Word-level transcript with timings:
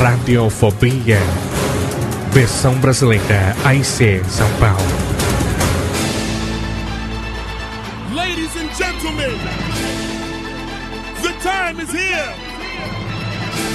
Radiofobia. 0.00 1.18
Versão 2.32 2.72
brasileira 2.76 3.54
AIC 3.66 4.22
São 4.30 4.48
Paulo. 4.58 4.80
Ladies 8.14 8.56
and 8.56 8.70
gentlemen, 8.74 9.36
the 11.20 11.32
time 11.42 11.82
is 11.82 11.92
here. 11.92 12.32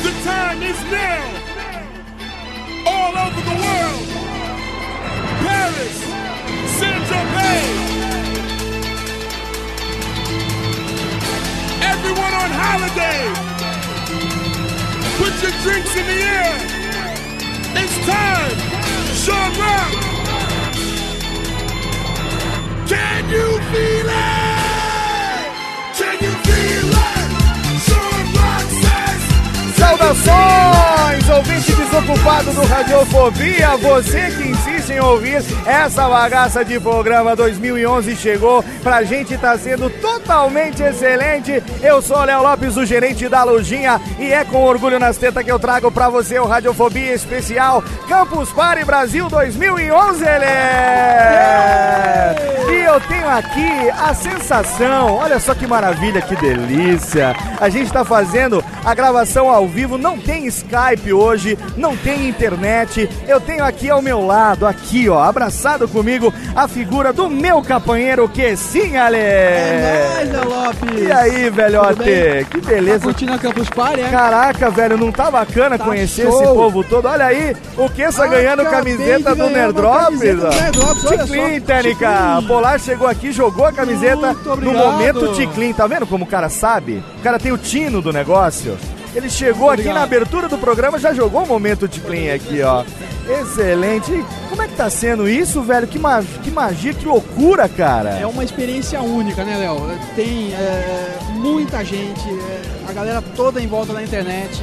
The 0.01 0.13
time 0.23 0.63
is 0.63 0.81
now. 0.89 1.21
All 2.87 3.15
over 3.15 3.41
the 3.41 3.55
world. 3.61 4.07
Paris, 5.45 5.97
Saint-Germain. 6.79 7.69
Everyone 11.83 12.33
on 12.33 12.49
holiday. 12.49 13.54
Put 15.25 15.41
your 15.41 15.51
drinks 15.63 15.95
in 15.95 16.05
the 16.05 16.21
air. 16.21 16.55
It's 17.81 17.97
time. 18.05 18.57
Sean 19.23 19.51
Rock. 19.57 19.91
Can 22.87 23.29
you 23.31 23.47
feel 23.71 24.05
it? 24.05 25.49
Can 25.97 26.17
you 26.21 26.33
feel 26.45 26.89
it? 26.93 27.29
Sean 27.85 28.25
Rock 28.37 28.67
says. 28.83 29.21
Saudações, 29.79 31.25
desocupado 31.95 32.51
do 32.51 32.65
Radiofobia, 32.65 33.77
você 33.77 34.29
que 34.31 34.49
insiste 34.49 34.89
em 34.91 34.99
ouvir 34.99 35.41
essa 35.65 36.09
bagaça 36.09 36.65
de 36.65 36.77
programa 36.77 37.37
2011 37.37 38.17
chegou, 38.17 38.61
pra 38.83 39.03
gente 39.03 39.37
tá 39.37 39.57
sendo 39.57 39.89
totalmente 40.01 40.83
excelente. 40.83 41.63
Eu 41.81 42.01
sou 42.01 42.17
o 42.17 42.25
Léo 42.25 42.43
Lopes, 42.43 42.75
o 42.75 42.85
gerente 42.85 43.29
da 43.29 43.45
Lojinha, 43.45 44.01
e 44.19 44.33
é 44.33 44.43
com 44.43 44.63
orgulho 44.63 44.99
nas 44.99 45.15
tetas 45.15 45.41
que 45.43 45.51
eu 45.51 45.57
trago 45.57 45.89
pra 45.89 46.09
você 46.09 46.37
o 46.37 46.45
Radiofobia 46.45 47.13
Especial 47.13 47.81
Campus 48.09 48.51
Party 48.51 48.83
Brasil 48.83 49.29
2011, 49.29 50.25
ele! 50.25 50.45
E 52.73 52.83
eu 52.83 52.99
tenho 53.01 53.29
aqui 53.29 53.89
a 53.89 54.13
sensação, 54.13 55.15
olha 55.15 55.39
só 55.39 55.55
que 55.55 55.65
maravilha, 55.65 56.21
que 56.21 56.35
delícia. 56.35 57.33
A 57.59 57.69
gente 57.69 57.91
tá 57.91 58.03
fazendo 58.03 58.61
a 58.85 58.93
gravação 58.93 59.49
ao 59.49 59.67
vivo, 59.67 59.97
não 59.97 60.17
tem 60.17 60.45
Skype 60.45 61.11
hoje, 61.11 61.57
não 61.75 61.97
tem 61.97 62.29
internet. 62.29 63.09
Eu 63.27 63.41
tenho 63.41 63.63
aqui 63.63 63.89
ao 63.89 64.01
meu 64.01 64.25
lado, 64.25 64.65
aqui 64.65 65.09
ó, 65.09 65.21
abraçado 65.23 65.87
comigo, 65.87 66.31
a 66.55 66.67
figura 66.67 67.11
do 67.11 67.29
meu 67.29 67.63
companheiro, 67.63 68.29
que 68.29 68.55
sim, 68.55 68.95
Ale! 68.95 69.17
É 69.17 70.29
nóis, 70.31 70.45
Lopes. 70.45 71.01
E 71.01 71.11
aí, 71.11 71.49
velhote? 71.49 72.47
Que 72.51 72.61
beleza. 72.61 72.99
Tá 72.99 73.05
curtindo 73.05 73.33
a 73.33 73.37
Campus 73.39 73.69
Party, 73.69 74.01
é? 74.01 74.09
Caraca, 74.09 74.69
velho, 74.69 74.97
não 74.97 75.11
tá 75.11 75.31
bacana 75.31 75.77
Tá 75.77 75.83
conhecer 75.83 76.27
show. 76.27 76.43
esse 76.43 76.53
povo 76.53 76.83
todo? 76.83 77.07
Olha 77.07 77.25
aí, 77.25 77.55
o 77.77 77.89
Kessa 77.89 78.27
ganhando 78.27 78.63
camiseta 78.65 79.33
do 79.35 79.49
Nerdrops. 79.49 80.19
Ticlin. 80.19 81.61
Técnica. 81.61 82.43
Polar 82.47 82.79
chegou 82.79 83.07
aqui, 83.07 83.31
jogou 83.31 83.65
a 83.65 83.71
camiseta 83.71 84.33
no 84.33 84.73
momento 84.73 85.33
Ticlin. 85.33 85.73
Tá 85.73 85.87
vendo 85.87 86.05
como 86.05 86.25
o 86.25 86.27
cara 86.27 86.49
sabe? 86.49 87.03
O 87.19 87.23
cara 87.23 87.39
tem 87.39 87.51
o 87.51 87.57
tino 87.57 88.01
do 88.01 88.13
negócio. 88.13 88.74
Ele 89.15 89.29
chegou 89.29 89.69
aqui 89.69 89.81
Obrigado. 89.81 89.95
na 89.95 90.03
abertura 90.03 90.49
do 90.49 90.57
programa, 90.57 90.99
já 90.99 91.13
jogou 91.13 91.43
o 91.43 91.47
momento 91.47 91.87
Ticlin 91.87 92.29
aqui, 92.29 92.61
ó. 92.61 92.83
Excelente. 93.41 94.11
Como 94.49 94.61
é 94.61 94.67
que 94.67 94.75
tá 94.75 94.89
sendo 94.89 95.27
isso, 95.27 95.61
velho? 95.63 95.87
Que, 95.87 95.97
ma- 95.97 96.23
que 96.43 96.51
magia, 96.51 96.93
que 96.93 97.05
loucura, 97.05 97.67
cara. 97.69 98.11
É 98.19 98.25
uma 98.27 98.43
experiência 98.43 99.01
única, 99.01 99.43
né, 99.43 99.57
Léo? 99.57 99.77
Tem 100.15 100.53
é, 100.53 101.17
muita 101.31 101.83
gente, 101.83 102.27
é, 102.29 102.61
a 102.89 102.93
galera 102.93 103.21
toda 103.35 103.61
em 103.61 103.67
volta 103.67 103.93
da 103.93 104.03
internet. 104.03 104.61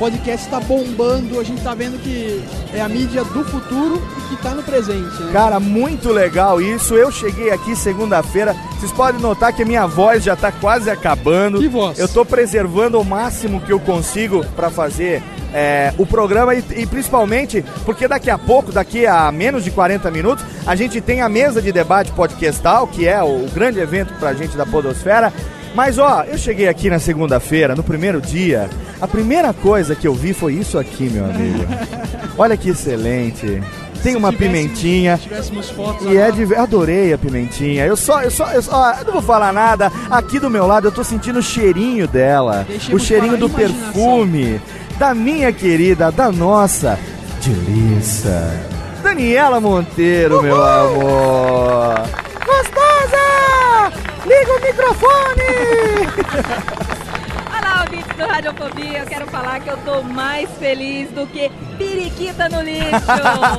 O 0.00 0.04
podcast 0.04 0.46
está 0.46 0.58
bombando, 0.60 1.38
a 1.38 1.44
gente 1.44 1.62
tá 1.62 1.74
vendo 1.74 2.02
que 2.02 2.42
é 2.72 2.80
a 2.80 2.88
mídia 2.88 3.22
do 3.22 3.44
futuro 3.44 4.02
e 4.16 4.34
que 4.34 4.42
tá 4.42 4.54
no 4.54 4.62
presente, 4.62 5.22
né? 5.22 5.30
Cara, 5.30 5.60
muito 5.60 6.08
legal 6.10 6.58
isso. 6.58 6.94
Eu 6.94 7.12
cheguei 7.12 7.50
aqui 7.50 7.76
segunda-feira. 7.76 8.56
Vocês 8.78 8.90
podem 8.92 9.20
notar 9.20 9.52
que 9.52 9.60
a 9.62 9.66
minha 9.66 9.86
voz 9.86 10.24
já 10.24 10.34
tá 10.34 10.50
quase 10.50 10.88
acabando. 10.88 11.58
Que 11.58 11.68
voz? 11.68 11.98
Eu 11.98 12.08
tô 12.08 12.24
preservando 12.24 12.98
o 12.98 13.04
máximo 13.04 13.60
que 13.60 13.70
eu 13.70 13.78
consigo 13.78 14.42
pra 14.56 14.70
fazer 14.70 15.22
é, 15.52 15.92
o 15.98 16.06
programa 16.06 16.54
e, 16.54 16.64
e 16.76 16.86
principalmente 16.86 17.62
porque 17.84 18.08
daqui 18.08 18.30
a 18.30 18.38
pouco, 18.38 18.72
daqui 18.72 19.06
a 19.06 19.30
menos 19.30 19.64
de 19.64 19.70
40 19.70 20.10
minutos, 20.10 20.42
a 20.66 20.74
gente 20.74 20.98
tem 21.02 21.20
a 21.20 21.28
mesa 21.28 21.60
de 21.60 21.70
debate 21.72 22.10
podcastal, 22.12 22.86
que 22.86 23.06
é 23.06 23.22
o, 23.22 23.46
grande 23.52 23.78
evento 23.78 24.14
pra 24.14 24.32
gente 24.32 24.56
da 24.56 24.64
Podosfera. 24.64 25.30
Mas 25.74 25.98
ó, 25.98 26.24
eu 26.24 26.36
cheguei 26.36 26.68
aqui 26.68 26.90
na 26.90 26.98
segunda-feira, 26.98 27.74
no 27.74 27.82
primeiro 27.82 28.20
dia. 28.20 28.68
A 29.00 29.06
primeira 29.06 29.52
coisa 29.52 29.94
que 29.94 30.06
eu 30.06 30.14
vi 30.14 30.32
foi 30.32 30.54
isso 30.54 30.78
aqui, 30.78 31.08
meu 31.08 31.24
amigo. 31.24 31.64
Olha 32.36 32.56
que 32.56 32.70
excelente. 32.70 33.62
Tem 34.02 34.16
uma 34.16 34.32
pimentinha. 34.32 35.16
Se 35.16 35.24
tivéssemos 35.24 35.70
fotos 35.70 36.06
E 36.10 36.16
é 36.16 36.30
de. 36.30 36.54
Adorei 36.54 37.12
a 37.12 37.18
pimentinha. 37.18 37.84
Eu 37.84 37.96
só, 37.96 38.22
eu 38.22 38.30
só, 38.30 38.50
eu 38.52 38.62
só. 38.62 38.72
ó, 38.74 38.98
eu 38.98 39.04
não 39.04 39.12
vou 39.12 39.22
falar 39.22 39.52
nada. 39.52 39.92
Aqui 40.10 40.38
do 40.38 40.48
meu 40.50 40.66
lado 40.66 40.88
eu 40.88 40.92
tô 40.92 41.04
sentindo 41.04 41.38
o 41.38 41.42
cheirinho 41.42 42.08
dela. 42.08 42.64
Deixemos 42.66 43.02
o 43.02 43.04
cheirinho 43.04 43.36
do 43.36 43.48
perfume. 43.48 44.60
Da 44.98 45.14
minha 45.14 45.52
querida, 45.52 46.10
da 46.10 46.32
nossa. 46.32 46.98
Delícia. 47.44 48.70
Daniela 49.02 49.60
Monteiro, 49.60 50.42
meu 50.42 50.62
amor. 50.62 51.94
Gostosa! 52.44 53.39
Liga 54.30 54.52
o 54.52 54.60
microfone! 54.60 55.42
Olá, 57.48 57.84
ouvintes 57.84 58.16
do 58.16 58.24
Radiofobia. 58.24 58.98
Eu 59.00 59.06
quero 59.06 59.26
falar 59.26 59.58
que 59.58 59.68
eu 59.68 59.76
tô 59.78 60.04
mais 60.04 60.48
feliz 60.52 61.10
do 61.10 61.26
que 61.26 61.50
periquita 61.76 62.48
no 62.48 62.62
lixo. 62.62 62.90
Total. 63.10 63.58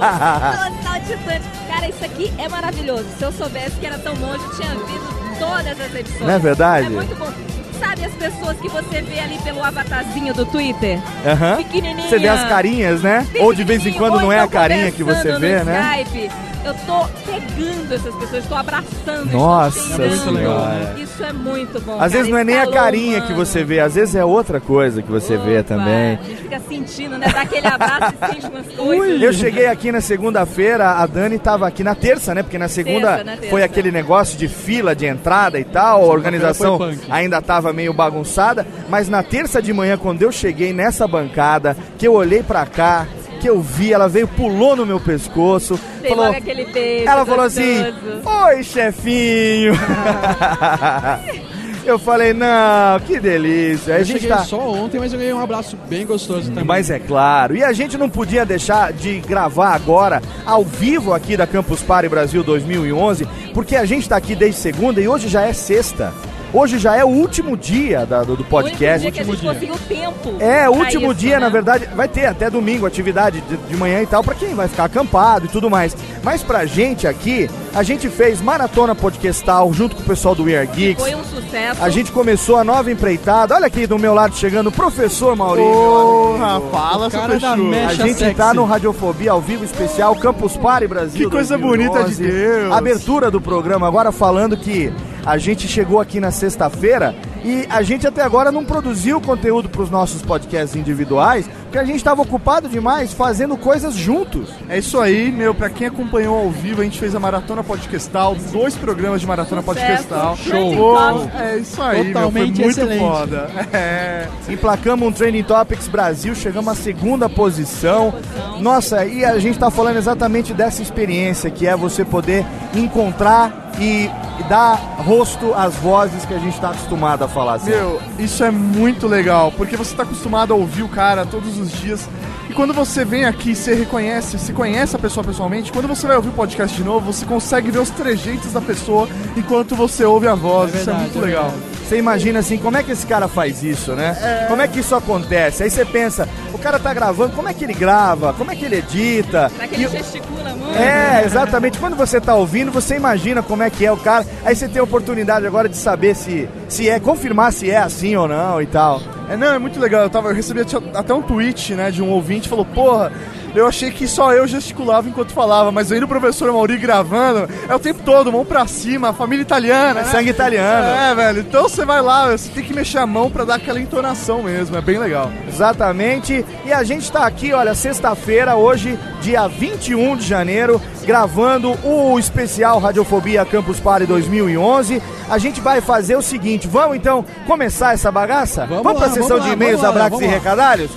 Cara, 1.67 1.89
isso 1.89 2.05
aqui 2.05 2.33
é 2.37 2.47
maravilhoso. 2.47 3.03
Se 3.17 3.25
eu 3.25 3.33
soubesse 3.33 3.71
que 3.81 3.85
era 3.85 3.97
tão 3.97 4.15
bom, 4.15 4.33
eu 4.33 4.55
tinha 4.55 4.69
visto 4.69 5.37
todas 5.37 5.77
as 5.77 5.93
edições. 5.93 6.21
Não 6.21 6.35
é 6.35 6.39
verdade? 6.39 6.87
É 6.87 6.89
muito 6.89 7.15
bom. 7.17 7.29
Sabe 7.77 8.05
as 8.05 8.13
pessoas 8.13 8.57
que 8.57 8.69
você 8.69 9.01
vê 9.01 9.19
ali 9.19 9.39
pelo 9.39 9.61
avatarzinho 9.61 10.33
do 10.33 10.45
Twitter? 10.45 11.01
Aham. 11.25 11.57
Pequenininha. 11.57 12.07
Você 12.07 12.17
vê 12.17 12.29
as 12.29 12.47
carinhas, 12.47 13.01
né? 13.01 13.27
Ou 13.41 13.53
de 13.53 13.65
vez 13.65 13.85
em 13.85 13.91
quando 13.91 14.21
não 14.21 14.31
é 14.31 14.39
a 14.39 14.45
então 14.45 14.61
carinha 14.61 14.89
que 14.89 15.03
você 15.03 15.37
vê, 15.37 15.65
né? 15.65 16.03
Skype. 16.03 16.50
Eu 16.63 16.73
tô 16.85 17.07
pegando 17.25 17.93
essas 17.93 18.15
pessoas, 18.15 18.45
tô 18.45 18.55
abraçando. 18.55 19.31
Nossa 19.31 20.05
estou. 20.05 20.35
Senhora. 20.35 20.95
Isso 20.97 21.23
é 21.23 21.33
muito 21.33 21.79
bom. 21.81 21.93
Às 21.93 21.97
cara, 21.99 22.09
vezes 22.09 22.29
não 22.29 22.37
é 22.37 22.43
nem 22.43 22.57
a 22.57 22.67
carinha 22.71 23.17
humano. 23.17 23.27
que 23.27 23.33
você 23.33 23.63
vê, 23.63 23.79
às 23.79 23.95
vezes 23.95 24.15
é 24.15 24.23
outra 24.23 24.59
coisa 24.59 25.01
que 25.01 25.11
você 25.11 25.37
vê 25.37 25.59
Opa, 25.59 25.63
também. 25.63 26.17
A 26.17 26.23
gente 26.23 26.41
fica 26.41 26.59
sentindo, 26.59 27.17
né? 27.17 27.27
Dá 27.33 27.41
aquele 27.41 27.67
abraço 27.67 28.13
e 28.13 28.33
sente 28.33 28.45
umas 28.47 28.67
coisas. 28.75 29.21
Eu 29.21 29.33
cheguei 29.33 29.67
aqui 29.67 29.91
na 29.91 30.01
segunda-feira, 30.01 30.91
a 30.91 31.05
Dani 31.05 31.39
tava 31.39 31.67
aqui 31.67 31.83
na 31.83 31.95
terça, 31.95 32.33
né? 32.35 32.43
Porque 32.43 32.57
na 32.57 32.67
segunda 32.67 33.07
Terça, 33.09 33.23
na 33.23 33.31
terça. 33.37 33.49
foi 33.49 33.63
aquele 33.63 33.91
negócio 33.91 34.37
de 34.37 34.47
fila 34.47 34.95
de 34.95 35.05
entrada 35.05 35.59
e 35.59 35.63
tal, 35.63 36.03
a 36.03 36.07
organização 36.07 36.79
ainda 37.09 37.41
tava 37.41 37.73
meio 37.73 37.93
bagunçada, 37.93 38.65
mas 38.89 39.09
na 39.09 39.23
terça 39.23 39.61
de 39.61 39.73
manhã, 39.73 39.97
quando 39.97 40.21
eu 40.21 40.31
cheguei 40.31 40.73
nessa 40.73 41.07
bancada, 41.07 41.75
que 41.97 42.07
eu 42.07 42.13
olhei 42.13 42.43
pra 42.43 42.65
cá, 42.65 43.07
que 43.41 43.49
eu 43.49 43.59
vi, 43.59 43.91
ela 43.91 44.07
veio, 44.07 44.27
pulou 44.27 44.75
no 44.75 44.85
meu 44.85 44.99
pescoço, 44.99 45.79
Tem 46.01 46.11
falou, 46.11 46.25
logo 46.25 46.37
aquele 46.37 46.65
beijo. 46.65 47.09
ela 47.09 47.25
falou 47.25 47.45
assim, 47.45 47.83
gostoso. 47.83 48.45
oi 48.45 48.63
chefinho. 48.63 49.73
eu 51.83 51.97
falei, 51.97 52.31
não, 52.33 52.99
que 53.05 53.19
delícia. 53.19 53.95
A 53.95 53.99
Eu 53.99 54.05
gente 54.05 54.21
cheguei 54.21 54.37
tá... 54.37 54.43
só 54.43 54.59
ontem, 54.71 54.99
mas 54.99 55.11
eu 55.11 55.17
ganhei 55.19 55.33
um 55.33 55.39
abraço 55.39 55.75
bem 55.89 56.05
gostoso 56.05 56.49
também. 56.49 56.63
Mas 56.63 56.89
é 56.91 56.99
claro. 56.99 57.55
E 57.55 57.63
a 57.63 57.73
gente 57.73 57.97
não 57.97 58.09
podia 58.09 58.45
deixar 58.45 58.93
de 58.93 59.19
gravar 59.19 59.73
agora, 59.73 60.21
ao 60.45 60.63
vivo 60.63 61.13
aqui 61.13 61.35
da 61.35 61.47
Campus 61.47 61.81
Party 61.81 62.07
Brasil 62.07 62.43
2011, 62.43 63.27
porque 63.53 63.75
a 63.75 63.85
gente 63.85 64.07
tá 64.07 64.17
aqui 64.17 64.35
desde 64.35 64.59
segunda 64.59 65.01
e 65.01 65.07
hoje 65.07 65.27
já 65.27 65.41
é 65.41 65.53
sexta. 65.53 66.13
Hoje 66.53 66.77
já 66.79 66.97
é 66.97 67.03
o 67.05 67.07
último 67.07 67.55
dia 67.55 68.05
da- 68.05 68.23
do, 68.23 68.35
do 68.35 68.43
O 68.43 68.45
podcast. 68.45 69.07
único 69.07 69.11
dia 69.11 69.11
que 69.11 69.19
a 69.21 69.23
gente 69.23 69.41
conseguiu 69.41 69.75
tempo. 69.87 70.35
É, 70.39 70.69
o 70.69 70.73
último 70.73 71.05
isso, 71.11 71.15
dia, 71.15 71.35
né? 71.39 71.45
na 71.45 71.49
verdade, 71.49 71.87
vai 71.95 72.09
ter 72.09 72.25
até 72.25 72.49
domingo 72.49 72.85
atividade 72.85 73.39
de, 73.41 73.55
de 73.55 73.77
manhã 73.77 74.01
e 74.01 74.05
tal, 74.05 74.21
pra 74.21 74.35
quem 74.35 74.53
vai 74.53 74.67
ficar 74.67 74.83
acampado 74.83 75.45
e 75.45 75.47
tudo 75.49 75.69
mais. 75.69 75.95
Mas 76.23 76.43
pra 76.43 76.65
gente 76.65 77.07
aqui, 77.07 77.49
a 77.73 77.83
gente 77.83 78.09
fez 78.09 78.41
maratona 78.41 78.93
podcastal 78.93 79.71
junto 79.73 79.95
com 79.95 80.01
o 80.01 80.05
pessoal 80.05 80.35
do 80.35 80.43
We 80.43 80.57
Are 80.57 80.67
Geeks. 80.67 81.01
Foi 81.01 81.15
um 81.15 81.23
sucesso. 81.23 81.81
A 81.81 81.89
gente 81.89 82.11
começou 82.11 82.57
a 82.57 82.63
nova 82.65 82.91
empreitada. 82.91 83.55
Olha 83.55 83.67
aqui 83.67 83.87
do 83.87 83.97
meu 83.97 84.13
lado 84.13 84.35
chegando 84.35 84.67
o 84.67 84.71
professor 84.73 85.35
Maurício. 85.37 85.71
Porra, 85.71 86.61
fala, 86.69 87.07
O 87.07 87.11
cara 87.11 87.39
da 87.39 87.53
A 87.53 87.93
gente 87.93 88.19
sexy. 88.19 88.35
tá 88.35 88.53
no 88.53 88.65
Radiofobia 88.65 89.31
ao 89.31 89.39
vivo 89.41 89.63
especial 89.63 90.15
Campus 90.17 90.57
Party 90.57 90.85
Brasil. 90.87 91.17
Que 91.25 91.29
coisa 91.33 91.57
2011. 91.57 91.89
bonita 91.93 92.09
de 92.09 92.15
Deus. 92.29 92.71
Abertura 92.73 93.31
do 93.31 93.39
programa 93.39 93.87
agora 93.87 94.11
falando 94.11 94.57
que 94.57 94.91
a 95.25 95.37
gente 95.37 95.67
chegou 95.67 95.99
aqui 95.99 96.19
na 96.19 96.31
sexta-feira 96.31 97.15
e 97.43 97.65
a 97.69 97.81
gente 97.81 98.07
até 98.07 98.21
agora 98.21 98.51
não 98.51 98.65
produziu 98.65 99.21
conteúdo 99.21 99.69
para 99.69 99.81
os 99.81 99.89
nossos 99.89 100.21
podcasts 100.21 100.75
individuais, 100.75 101.49
porque 101.71 101.79
a 101.79 101.85
gente 101.85 101.95
estava 101.95 102.21
ocupado 102.21 102.67
demais 102.67 103.13
fazendo 103.13 103.55
coisas 103.55 103.95
juntos. 103.95 104.49
É 104.67 104.77
isso 104.77 104.99
aí, 104.99 105.31
meu. 105.31 105.55
Pra 105.55 105.69
quem 105.69 105.87
acompanhou 105.87 106.37
ao 106.37 106.49
vivo, 106.49 106.81
a 106.81 106.83
gente 106.83 106.99
fez 106.99 107.15
a 107.15 107.19
Maratona 107.19 107.63
Podcastal, 107.63 108.35
dois 108.51 108.75
programas 108.75 109.21
de 109.21 109.27
Maratona 109.27 109.61
Sucesso. 109.61 110.03
Podcastal. 110.09 110.37
Pô, 110.75 110.97
Topics. 110.97 111.39
é 111.39 111.57
isso 111.59 111.81
aí, 111.81 111.95
meu. 111.95 112.03
Foi 112.03 112.13
Totalmente 112.13 112.59
muito 112.59 112.69
excelente. 112.71 112.99
foda. 112.99 113.49
É. 113.71 114.27
Emplacamos 114.49 115.07
um 115.07 115.13
Trending 115.13 115.43
Topics 115.43 115.87
Brasil, 115.87 116.35
chegamos 116.35 116.73
à 116.73 116.75
segunda 116.75 117.29
posição. 117.29 118.13
Nossa, 118.59 119.05
e 119.05 119.23
a 119.23 119.39
gente 119.39 119.57
tá 119.57 119.71
falando 119.71 119.95
exatamente 119.95 120.53
dessa 120.53 120.81
experiência, 120.81 121.49
que 121.49 121.65
é 121.65 121.77
você 121.77 122.03
poder 122.03 122.45
encontrar 122.75 123.61
e, 123.79 124.09
dar 124.49 124.75
rosto 124.97 125.53
às 125.53 125.75
vozes 125.75 126.25
que 126.25 126.33
a 126.33 126.39
gente 126.39 126.59
tá 126.59 126.71
acostumado 126.71 127.23
a 127.23 127.27
falar. 127.27 127.55
assim. 127.55 127.69
Meu, 127.69 128.01
isso 128.19 128.43
é 128.43 128.51
muito 128.51 129.07
legal, 129.07 129.51
porque 129.55 129.77
você 129.77 129.95
tá 129.95 130.03
acostumado 130.03 130.51
a 130.51 130.55
ouvir 130.55 130.83
o 130.83 130.89
cara 130.89 131.25
todos 131.25 131.57
os 131.57 131.60
dias. 131.69 132.07
E 132.49 132.53
quando 132.53 132.73
você 132.73 133.03
vem 133.03 133.25
aqui, 133.25 133.53
você 133.53 133.73
reconhece, 133.73 134.39
se 134.39 134.53
conhece 134.53 134.95
a 134.95 134.99
pessoa 134.99 135.23
pessoalmente, 135.23 135.71
quando 135.71 135.87
você 135.87 136.07
vai 136.07 136.15
ouvir 136.15 136.29
o 136.29 136.33
podcast 136.33 136.75
de 136.75 136.83
novo, 136.83 137.11
você 137.11 137.25
consegue 137.25 137.69
ver 137.69 137.79
os 137.79 137.89
trejeitos 137.89 138.53
da 138.53 138.61
pessoa 138.61 139.07
enquanto 139.35 139.75
você 139.75 140.05
ouve 140.05 140.27
a 140.27 140.35
voz. 140.35 140.73
É 140.73 140.77
isso 140.79 140.89
é 140.89 140.93
verdade, 140.93 141.03
muito 141.03 141.17
é 141.17 141.21
legal. 141.27 141.49
verdade. 141.49 141.70
Você 141.91 141.97
imagina 141.97 142.39
assim, 142.39 142.57
como 142.57 142.77
é 142.77 142.83
que 142.83 142.93
esse 142.93 143.05
cara 143.05 143.27
faz 143.27 143.61
isso, 143.63 143.91
né? 143.91 144.45
Como 144.47 144.61
é 144.61 144.67
que 144.69 144.79
isso 144.79 144.95
acontece? 144.95 145.61
Aí 145.63 145.69
você 145.69 145.83
pensa, 145.83 146.25
o 146.53 146.57
cara 146.57 146.79
tá 146.79 146.93
gravando, 146.93 147.35
como 147.35 147.49
é 147.49 147.53
que 147.53 147.65
ele 147.65 147.73
grava? 147.73 148.31
Como 148.31 148.49
é 148.49 148.55
que 148.55 148.63
ele 148.63 148.77
edita? 148.77 149.49
Será 149.49 149.67
que 149.67 149.75
ele 149.75 149.83
E- 149.83 149.87
gesticula 149.89 150.51
muito? 150.55 150.73
É, 150.79 151.21
exatamente. 151.25 151.77
Quando 151.79 151.97
você 151.97 152.21
tá 152.21 152.33
ouvindo, 152.33 152.71
você 152.71 152.95
imagina 152.95 153.43
como 153.43 153.61
é 153.61 153.69
que 153.69 153.85
é 153.85 153.91
o 153.91 153.97
cara. 153.97 154.25
Aí 154.45 154.55
você 154.55 154.69
tem 154.69 154.79
a 154.79 154.83
oportunidade 154.85 155.45
agora 155.45 155.67
de 155.67 155.75
saber 155.75 156.15
se, 156.15 156.47
se 156.69 156.87
é, 156.89 156.97
confirmar 156.97 157.51
se 157.51 157.69
é 157.69 157.79
assim 157.79 158.15
ou 158.15 158.25
não 158.25 158.61
e 158.61 158.67
tal. 158.67 159.01
É, 159.29 159.35
não, 159.35 159.53
é 159.53 159.59
muito 159.59 159.77
legal. 159.77 160.03
Eu, 160.03 160.09
tava, 160.09 160.29
eu 160.29 160.33
recebi 160.35 160.61
até- 160.61 160.77
até 160.97 161.13
um 161.13 161.21
tweet, 161.21 161.73
né, 161.75 161.91
de 161.91 162.01
um 162.01 162.09
ouvinte 162.09 162.47
falou, 162.47 162.63
porra, 162.63 163.11
eu 163.55 163.67
achei 163.67 163.91
que 163.91 164.07
só 164.07 164.33
eu 164.33 164.47
gesticulava 164.47 165.07
enquanto 165.07 165.31
falava, 165.33 165.71
mas 165.71 165.91
aí 165.91 166.01
o 166.03 166.07
professor 166.07 166.51
Mauri 166.51 166.77
gravando, 166.77 167.47
é 167.67 167.75
o 167.75 167.79
tempo 167.79 168.01
todo, 168.03 168.31
mão 168.31 168.45
pra 168.45 168.65
cima, 168.67 169.13
família 169.13 169.41
italiana, 169.43 170.01
É 170.01 170.03
né? 170.03 170.09
sangue 170.11 170.29
italiano. 170.29 170.87
É, 170.87 171.15
velho. 171.15 171.39
Então 171.41 171.63
você 171.63 171.85
vai 171.85 172.01
lá, 172.01 172.29
você 172.31 172.49
tem 172.49 172.63
que 172.63 172.73
mexer 172.73 172.99
a 172.99 173.05
mão 173.05 173.29
pra 173.29 173.43
dar 173.45 173.55
aquela 173.55 173.79
entonação 173.79 174.43
mesmo. 174.43 174.75
É 174.77 174.81
bem 174.81 174.97
legal. 174.97 175.31
Exatamente. 175.47 176.45
E 176.65 176.73
a 176.73 176.83
gente 176.83 177.11
tá 177.11 177.25
aqui, 177.25 177.53
olha, 177.53 177.73
sexta-feira, 177.73 178.55
hoje, 178.55 178.97
dia 179.21 179.47
21 179.47 180.15
de 180.17 180.27
janeiro, 180.27 180.81
gravando 181.05 181.77
o 181.83 182.17
especial 182.19 182.79
Radiofobia 182.79 183.45
Campus 183.45 183.79
Party 183.79 184.05
2011. 184.05 185.01
A 185.29 185.37
gente 185.37 185.61
vai 185.61 185.81
fazer 185.81 186.15
o 186.15 186.21
seguinte, 186.21 186.67
vamos 186.67 186.97
então 186.97 187.23
começar 187.47 187.93
essa 187.93 188.11
bagaça? 188.11 188.65
Vamos 188.65 188.83
pra 188.83 188.93
lá, 188.93 189.09
sessão 189.09 189.27
vamos 189.37 189.45
de 189.45 189.51
e-mails, 189.51 189.79
vamos 189.81 189.95
abraços 189.95 190.19
e 190.21 190.25
vamos 190.25 190.33
recadários? 190.33 190.91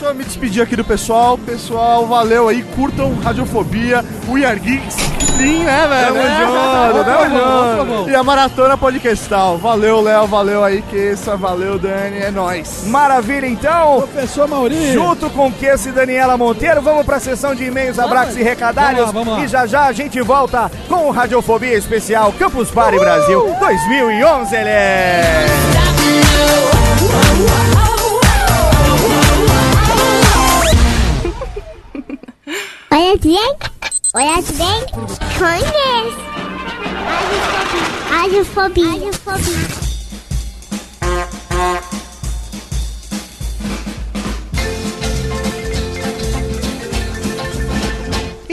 Deixa 0.00 0.12
eu 0.14 0.16
me 0.16 0.24
despedir 0.24 0.62
aqui 0.62 0.74
do 0.74 0.82
pessoal. 0.82 1.36
Pessoal, 1.36 2.06
valeu 2.06 2.48
aí. 2.48 2.62
Curtam 2.74 3.12
Radiofobia, 3.22 4.02
We 4.30 4.46
Are 4.46 4.58
Geeks. 4.58 4.94
Sim, 5.36 5.62
né, 5.64 5.86
velho? 5.86 6.14
Tamo 6.14 6.18
É. 6.26 6.40
junto, 6.40 7.04
tamo 7.04 7.96
junto. 7.98 8.10
E 8.10 8.14
a 8.14 8.24
Maratona 8.24 8.78
Podcastal. 8.78 9.58
Valeu, 9.58 10.00
Léo. 10.00 10.26
Valeu 10.26 10.64
aí, 10.64 10.80
Kessa. 10.90 11.36
Valeu, 11.36 11.78
Dani. 11.78 12.18
É 12.18 12.30
nóis. 12.30 12.84
Maravilha, 12.86 13.46
então. 13.46 14.08
Professor 14.10 14.48
Mauri. 14.48 14.94
Junto 14.94 15.28
com 15.28 15.52
Kessa 15.52 15.90
e 15.90 15.92
Daniela 15.92 16.38
Monteiro, 16.38 16.80
vamos 16.80 17.04
para 17.04 17.16
a 17.16 17.20
sessão 17.20 17.54
de 17.54 17.64
e-mails, 17.64 17.98
abraços 17.98 18.38
e 18.38 18.42
recadários. 18.42 19.12
Vamos 19.12 19.14
lá, 19.14 19.22
vamos 19.24 19.38
lá. 19.40 19.44
E 19.44 19.48
já 19.48 19.66
já 19.66 19.84
a 19.84 19.92
gente 19.92 20.18
volta 20.22 20.72
com 20.88 21.08
o 21.08 21.10
Radiofobia 21.10 21.74
Especial 21.76 22.32
Campus 22.38 22.70
Party 22.70 22.98
Brasil 22.98 23.54
2011, 23.60 24.56
ele 24.56 24.70
Olha 33.00 33.16
bem, 33.16 33.32
olha 34.14 34.42
bem, 34.58 34.84
conhece. 35.38 36.20
Radiofobia. 38.10 38.90
Radiofobia. 38.90 39.90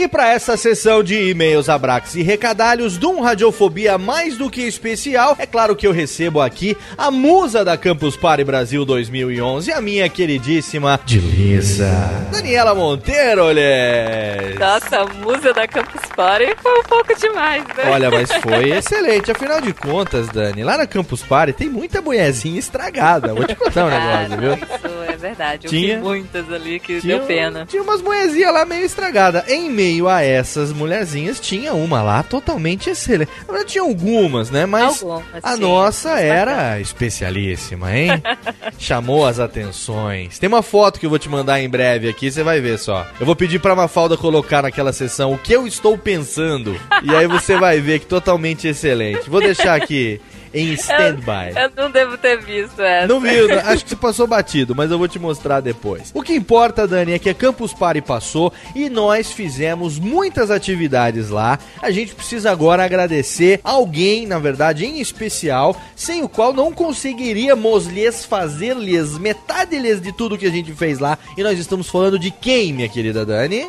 E 0.00 0.06
para 0.06 0.28
essa 0.28 0.56
sessão 0.56 1.02
de 1.02 1.28
e-mails, 1.30 1.68
abraços 1.68 2.14
e 2.14 2.22
recadalhos 2.22 2.96
de 2.96 3.04
um 3.04 3.20
Radiofobia 3.20 3.98
mais 3.98 4.36
do 4.36 4.48
que 4.48 4.60
especial, 4.62 5.34
é 5.40 5.44
claro 5.44 5.74
que 5.74 5.84
eu 5.84 5.90
recebo 5.90 6.40
aqui 6.40 6.76
a 6.96 7.10
musa 7.10 7.64
da 7.64 7.76
Campus 7.76 8.16
Party 8.16 8.44
Brasil 8.44 8.84
2011, 8.84 9.72
a 9.72 9.80
minha 9.80 10.08
queridíssima 10.08 11.00
Dilisa 11.04 11.88
Daniela 12.30 12.76
Monteiro, 12.76 13.42
olha. 13.46 14.54
Nossa, 14.56 15.00
a 15.00 15.06
musa 15.14 15.52
da 15.52 15.66
Campus 15.66 16.02
Party 16.14 16.54
foi 16.62 16.78
um 16.78 16.84
pouco 16.84 17.18
demais, 17.18 17.64
né? 17.76 17.90
Olha, 17.90 18.08
mas 18.08 18.30
foi 18.30 18.70
excelente. 18.78 19.32
Afinal 19.32 19.60
de 19.60 19.74
contas, 19.74 20.28
Dani, 20.28 20.62
lá 20.62 20.78
na 20.78 20.86
Campus 20.86 21.24
Party 21.24 21.52
tem 21.52 21.68
muita 21.68 22.00
mulherzinha 22.00 22.58
estragada. 22.60 23.34
Vou 23.34 23.44
te 23.44 23.56
contar 23.56 23.86
um 23.86 23.90
Cara, 23.90 24.28
negócio, 24.28 24.38
viu? 24.40 24.52
Isso 24.54 25.02
é 25.12 25.16
verdade. 25.16 25.66
Eu 25.66 25.70
Tinha- 25.70 25.96
vi 25.96 26.02
muitas 26.04 26.52
ali 26.52 26.78
que 26.78 27.00
Tinha, 27.00 27.16
deu 27.18 27.26
pena. 27.26 27.66
tinha 27.66 27.82
umas 27.82 28.00
mulherzinhas 28.00 28.54
lá 28.54 28.64
meio 28.64 28.84
estragadas. 28.84 29.48
Em 29.48 29.68
meio 29.68 29.87
a 30.08 30.22
essas 30.22 30.72
mulherzinhas, 30.72 31.40
tinha 31.40 31.72
uma 31.72 32.02
lá 32.02 32.22
totalmente 32.22 32.90
excelente. 32.90 33.30
Na 33.46 33.52
verdade, 33.52 33.72
tinha 33.72 33.82
algumas, 33.82 34.50
né? 34.50 34.66
Mas 34.66 35.02
Algumas, 35.02 35.24
a 35.42 35.54
sim. 35.54 35.60
nossa 35.60 36.10
era 36.20 36.78
especialíssima, 36.80 37.96
hein? 37.96 38.10
Chamou 38.78 39.26
as 39.26 39.38
atenções. 39.40 40.38
Tem 40.38 40.48
uma 40.48 40.62
foto 40.62 41.00
que 41.00 41.06
eu 41.06 41.10
vou 41.10 41.18
te 41.18 41.28
mandar 41.28 41.60
em 41.60 41.68
breve 41.68 42.08
aqui, 42.08 42.30
você 42.30 42.42
vai 42.42 42.60
ver 42.60 42.78
só. 42.78 43.06
Eu 43.18 43.26
vou 43.26 43.34
pedir 43.36 43.58
pra 43.58 43.74
Mafalda 43.74 44.16
colocar 44.16 44.62
naquela 44.62 44.92
sessão 44.92 45.32
o 45.32 45.38
que 45.38 45.52
eu 45.52 45.66
estou 45.66 45.96
pensando. 45.96 46.78
E 47.02 47.14
aí 47.14 47.26
você 47.26 47.56
vai 47.56 47.80
ver 47.80 48.00
que 48.00 48.06
totalmente 48.06 48.68
excelente. 48.68 49.30
Vou 49.30 49.40
deixar 49.40 49.74
aqui 49.74 50.20
em 50.52 50.72
stand-by. 50.74 51.52
Eu 51.56 51.70
não 51.76 51.90
devo 51.90 52.16
ter 52.18 52.38
visto 52.40 52.80
essa. 52.80 53.06
Não 53.06 53.20
viu? 53.20 53.48
Acho 53.60 53.84
que 53.84 53.90
você 53.90 53.96
passou 53.96 54.26
batido, 54.26 54.74
mas 54.74 54.90
eu 54.90 54.98
vou 54.98 55.08
te 55.08 55.18
mostrar 55.18 55.60
depois. 55.60 56.10
O 56.14 56.22
que 56.22 56.34
importa, 56.34 56.86
Dani, 56.86 57.12
é 57.12 57.18
que 57.18 57.30
a 57.30 57.34
Campus 57.34 57.72
Party 57.72 58.00
passou 58.00 58.52
e 58.74 58.88
nós 58.88 59.30
fizemos 59.32 59.98
muitas 59.98 60.50
atividades 60.50 61.30
lá. 61.30 61.58
A 61.82 61.90
gente 61.90 62.14
precisa 62.14 62.50
agora 62.50 62.84
agradecer 62.84 63.60
alguém, 63.62 64.26
na 64.26 64.38
verdade, 64.38 64.84
em 64.84 65.00
especial, 65.00 65.76
sem 65.94 66.22
o 66.22 66.28
qual 66.28 66.52
não 66.52 66.72
conseguiríamos 66.72 67.86
lhes 67.86 68.24
fazer-lhes 68.24 69.18
metade-lhes 69.18 70.00
de 70.00 70.12
tudo 70.12 70.38
que 70.38 70.46
a 70.46 70.50
gente 70.50 70.72
fez 70.72 70.98
lá. 70.98 71.18
E 71.36 71.42
nós 71.42 71.58
estamos 71.58 71.88
falando 71.88 72.18
de 72.18 72.30
quem, 72.30 72.72
minha 72.72 72.88
querida 72.88 73.26
Dani? 73.26 73.68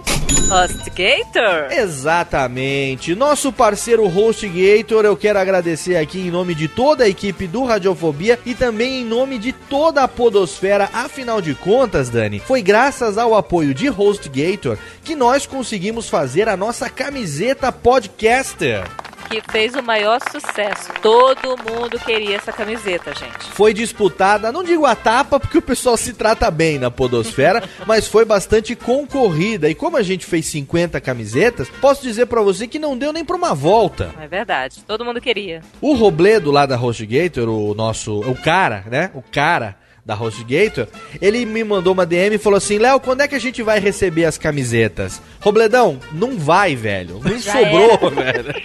HostGator? 0.49 1.71
Exatamente. 1.71 3.13
Nosso 3.13 3.51
parceiro 3.51 4.05
HostGator, 4.07 5.05
eu 5.05 5.17
quero 5.17 5.37
agradecer 5.37 5.95
aqui 5.97 6.19
em 6.19 6.31
nome 6.31 6.55
de 6.55 6.67
toda 6.75 7.03
a 7.03 7.09
equipe 7.09 7.47
do 7.47 7.63
Radiofobia 7.63 8.39
e 8.45 8.55
também 8.55 9.01
em 9.01 9.05
nome 9.05 9.37
de 9.37 9.51
toda 9.51 10.03
a 10.03 10.07
Podosfera. 10.07 10.89
Afinal 10.93 11.41
de 11.41 11.55
contas, 11.55 12.09
Dani, 12.09 12.39
foi 12.39 12.61
graças 12.61 13.17
ao 13.17 13.35
apoio 13.35 13.73
de 13.73 13.89
HostGator 13.89 14.77
que 15.03 15.15
nós 15.15 15.45
conseguimos 15.45 16.09
fazer 16.09 16.47
a 16.47 16.55
nossa 16.55 16.89
camiseta 16.89 17.71
podcaster. 17.71 19.08
Que 19.27 19.41
fez 19.51 19.75
o 19.75 19.83
maior 19.83 20.19
sucesso. 20.31 20.91
Todo 21.01 21.57
mundo 21.57 21.99
queria 21.99 22.35
essa 22.35 22.51
camiseta, 22.51 23.13
gente. 23.13 23.51
Foi 23.51 23.73
disputada, 23.73 24.51
não 24.51 24.63
digo 24.63 24.85
a 24.85 24.95
tapa, 24.95 25.39
porque 25.39 25.57
o 25.57 25.61
pessoal 25.61 25.97
se 25.97 26.13
trata 26.13 26.49
bem 26.49 26.79
na 26.79 26.89
Podosfera, 26.89 27.63
mas 27.85 28.07
foi 28.07 28.25
bastante 28.25 28.75
concorrida. 28.75 29.69
E 29.69 29.75
como 29.75 29.97
a 29.97 30.01
gente 30.01 30.25
fez 30.25 30.45
50 30.47 30.99
camisetas, 31.01 31.69
posso 31.81 32.01
dizer 32.01 32.25
pra 32.25 32.41
você 32.41 32.67
que 32.67 32.79
não 32.79 32.97
deu 32.97 33.13
nem 33.13 33.25
pra 33.25 33.35
uma 33.35 33.53
volta. 33.53 34.13
É 34.19 34.27
verdade. 34.27 34.83
Todo 34.87 35.05
mundo 35.05 35.21
queria. 35.21 35.61
O 35.81 35.93
Robledo 35.93 36.51
lá 36.51 36.65
da 36.65 36.75
HostGator, 36.75 37.49
o 37.49 37.73
nosso. 37.73 38.19
O 38.21 38.35
cara, 38.35 38.83
né? 38.89 39.11
O 39.13 39.21
cara 39.21 39.75
da 40.09 40.15
HostGator, 40.15 40.87
ele 41.21 41.45
me 41.45 41.63
mandou 41.63 41.93
uma 41.93 42.03
DM 42.03 42.35
e 42.35 42.39
falou 42.39 42.57
assim: 42.57 42.79
Léo, 42.79 42.99
quando 42.99 43.21
é 43.21 43.27
que 43.27 43.35
a 43.35 43.39
gente 43.39 43.61
vai 43.61 43.79
receber 43.79 44.25
as 44.25 44.39
camisetas? 44.39 45.21
Robledão, 45.39 45.99
não 46.11 46.35
vai, 46.35 46.75
velho. 46.75 47.21
Não 47.23 47.37
Já 47.37 47.53
sobrou, 47.53 48.09
velho. 48.09 48.55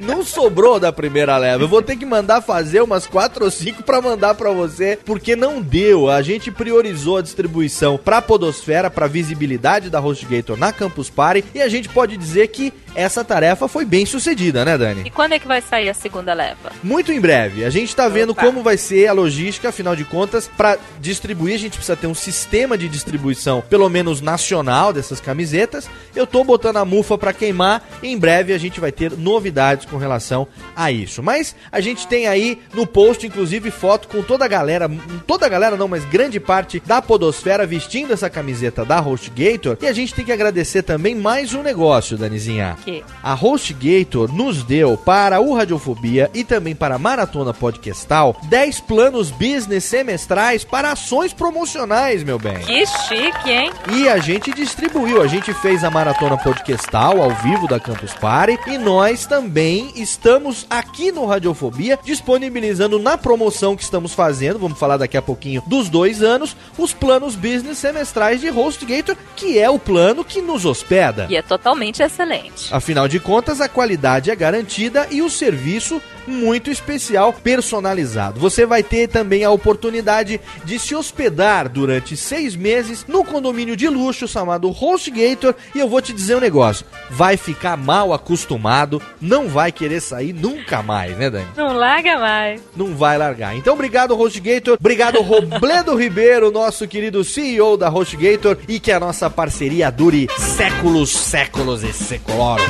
Não 0.00 0.24
sobrou 0.24 0.80
da 0.80 0.90
primeira 0.90 1.36
leva. 1.36 1.62
Eu 1.62 1.68
vou 1.68 1.82
ter 1.82 1.96
que 1.96 2.06
mandar 2.06 2.40
fazer 2.40 2.80
umas 2.80 3.06
quatro 3.06 3.44
ou 3.44 3.50
cinco 3.50 3.82
pra 3.82 4.00
mandar 4.00 4.34
pra 4.34 4.50
você, 4.50 4.98
porque 5.04 5.36
não 5.36 5.60
deu. 5.60 6.08
A 6.08 6.22
gente 6.22 6.50
priorizou 6.50 7.18
a 7.18 7.22
distribuição 7.22 7.98
pra 7.98 8.22
Podosfera, 8.22 8.90
pra 8.90 9.06
visibilidade 9.06 9.90
da 9.90 10.00
HostGator 10.00 10.56
na 10.56 10.72
Campus 10.72 11.10
Party, 11.10 11.44
e 11.54 11.60
a 11.60 11.68
gente 11.68 11.90
pode 11.90 12.16
dizer 12.16 12.48
que 12.48 12.72
essa 12.96 13.22
tarefa 13.22 13.68
foi 13.68 13.84
bem 13.84 14.06
sucedida, 14.06 14.64
né, 14.64 14.76
Dani? 14.76 15.02
E 15.04 15.10
quando 15.10 15.34
é 15.34 15.38
que 15.38 15.46
vai 15.46 15.60
sair 15.60 15.88
a 15.88 15.94
segunda 15.94 16.32
leva? 16.34 16.72
Muito 16.82 17.12
em 17.12 17.20
breve. 17.20 17.64
A 17.64 17.70
gente 17.70 17.94
tá 17.94 18.08
vendo 18.08 18.30
Opa. 18.30 18.42
como 18.42 18.62
vai 18.62 18.76
ser 18.76 19.06
a 19.06 19.12
logística, 19.12 19.68
afinal 19.68 19.94
de 19.94 20.04
contas, 20.04 20.50
pra 20.56 20.78
distribuir, 21.00 21.54
a 21.54 21.58
gente 21.58 21.76
precisa 21.76 21.96
ter 21.96 22.06
um 22.06 22.14
sistema 22.14 22.76
de 22.76 22.88
distribuição, 22.88 23.62
pelo 23.68 23.88
menos 23.88 24.20
nacional, 24.20 24.92
dessas 24.92 25.20
camisetas. 25.20 25.88
Eu 26.14 26.26
tô 26.26 26.42
botando 26.42 26.78
a 26.78 26.84
mufa 26.84 27.18
pra 27.18 27.32
queimar 27.32 27.86
em 28.02 28.18
breve 28.18 28.52
a 28.52 28.58
gente 28.58 28.80
vai 28.80 28.92
ter 28.92 29.12
novidades 29.12 29.86
com 29.86 29.96
relação 29.96 30.46
a 30.74 30.90
isso. 30.90 31.22
Mas 31.22 31.54
a 31.70 31.80
gente 31.80 32.06
tem 32.06 32.26
aí 32.26 32.60
no 32.72 32.86
post, 32.86 33.26
inclusive, 33.26 33.70
foto 33.70 34.08
com 34.08 34.22
toda 34.22 34.44
a 34.44 34.48
galera, 34.48 34.90
toda 35.26 35.46
a 35.46 35.48
galera 35.48 35.76
não, 35.76 35.88
mas 35.88 36.04
grande 36.04 36.40
parte 36.40 36.80
da 36.80 37.02
podosfera 37.02 37.66
vestindo 37.66 38.12
essa 38.12 38.30
camiseta 38.30 38.84
da 38.84 39.00
HostGator. 39.00 39.76
E 39.82 39.86
a 39.86 39.92
gente 39.92 40.14
tem 40.14 40.24
que 40.24 40.32
agradecer 40.32 40.82
também 40.82 41.14
mais 41.14 41.52
um 41.54 41.62
negócio, 41.62 42.16
Danizinha. 42.16 42.76
Que? 42.86 43.02
A 43.20 43.34
HostGator 43.34 44.32
nos 44.32 44.62
deu 44.62 44.96
para 44.96 45.40
o 45.40 45.52
Radiofobia 45.52 46.30
e 46.32 46.44
também 46.44 46.72
para 46.72 46.94
a 46.94 46.98
Maratona 47.00 47.52
Podcastal 47.52 48.36
10 48.44 48.78
planos 48.82 49.32
business 49.32 49.82
semestrais 49.82 50.62
para 50.62 50.92
ações 50.92 51.32
promocionais, 51.32 52.22
meu 52.22 52.38
bem. 52.38 52.60
Que 52.60 52.86
chique, 52.86 53.50
hein? 53.50 53.72
E 53.90 54.08
a 54.08 54.18
gente 54.18 54.52
distribuiu, 54.52 55.20
a 55.20 55.26
gente 55.26 55.52
fez 55.54 55.82
a 55.82 55.90
Maratona 55.90 56.38
Podcastal 56.38 57.20
ao 57.20 57.30
vivo 57.30 57.66
da 57.66 57.80
Campus 57.80 58.14
Party 58.14 58.56
e 58.68 58.78
nós 58.78 59.26
também 59.26 59.90
estamos 59.96 60.64
aqui 60.70 61.10
no 61.10 61.26
Radiofobia 61.26 61.98
disponibilizando 62.04 63.00
na 63.00 63.18
promoção 63.18 63.74
que 63.74 63.82
estamos 63.82 64.14
fazendo, 64.14 64.60
vamos 64.60 64.78
falar 64.78 64.96
daqui 64.96 65.16
a 65.16 65.22
pouquinho 65.22 65.60
dos 65.66 65.88
dois 65.88 66.22
anos, 66.22 66.56
os 66.78 66.92
planos 66.92 67.34
business 67.34 67.78
semestrais 67.78 68.40
de 68.40 68.48
HostGator, 68.48 69.16
que 69.34 69.58
é 69.58 69.68
o 69.68 69.76
plano 69.76 70.24
que 70.24 70.40
nos 70.40 70.64
hospeda. 70.64 71.26
E 71.28 71.34
é 71.34 71.42
totalmente 71.42 72.00
excelente. 72.00 72.75
Afinal 72.76 73.08
de 73.08 73.18
contas, 73.18 73.62
a 73.62 73.70
qualidade 73.70 74.30
é 74.30 74.36
garantida 74.36 75.06
e 75.10 75.22
o 75.22 75.30
serviço 75.30 75.98
muito 76.26 76.70
especial, 76.70 77.32
personalizado. 77.32 78.38
Você 78.38 78.66
vai 78.66 78.82
ter 78.82 79.08
também 79.08 79.44
a 79.44 79.50
oportunidade 79.50 80.38
de 80.62 80.78
se 80.78 80.94
hospedar 80.94 81.70
durante 81.70 82.16
seis 82.18 82.54
meses 82.54 83.06
no 83.08 83.24
condomínio 83.24 83.76
de 83.76 83.88
luxo 83.88 84.28
chamado 84.28 84.68
HostGator. 84.68 85.54
E 85.74 85.78
eu 85.78 85.88
vou 85.88 86.02
te 86.02 86.12
dizer 86.12 86.36
um 86.36 86.40
negócio: 86.40 86.84
vai 87.08 87.38
ficar 87.38 87.78
mal 87.78 88.12
acostumado, 88.12 89.00
não 89.22 89.48
vai 89.48 89.72
querer 89.72 90.02
sair 90.02 90.34
nunca 90.34 90.82
mais, 90.82 91.16
né, 91.16 91.30
Dani? 91.30 91.46
Não 91.56 91.72
larga 91.72 92.18
mais. 92.18 92.60
Não 92.76 92.94
vai 92.94 93.16
largar. 93.16 93.56
Então, 93.56 93.72
obrigado, 93.72 94.18
HostGator. 94.18 94.76
Obrigado, 94.78 95.22
Robledo 95.22 95.94
Ribeiro, 95.96 96.50
nosso 96.50 96.86
querido 96.86 97.24
CEO 97.24 97.78
da 97.78 97.88
HostGator. 97.88 98.58
E 98.68 98.78
que 98.78 98.92
a 98.92 99.00
nossa 99.00 99.30
parceria 99.30 99.90
dure 99.90 100.28
séculos, 100.36 101.10
séculos 101.10 101.82
e 101.82 101.92
seculoros. 101.94 102.65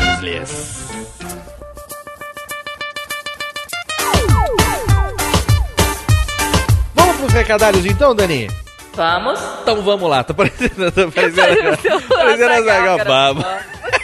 Vamos 6.95 7.17
pros 7.17 7.33
recadalhos 7.33 7.85
então, 7.87 8.15
Dani? 8.15 8.49
Vamos. 8.95 9.38
Então 9.62 9.83
vamos 9.83 10.09
lá, 10.09 10.25
tá 10.25 10.33
parecendo, 10.33 10.91
tá 10.91 11.03
parecendo, 11.15 11.37
Parecendo 11.37 12.09
parecendo 12.09 12.50
a 12.50 12.57
Azaghal, 12.57 12.99
Zaga 12.99 13.05
cara. 13.05 13.67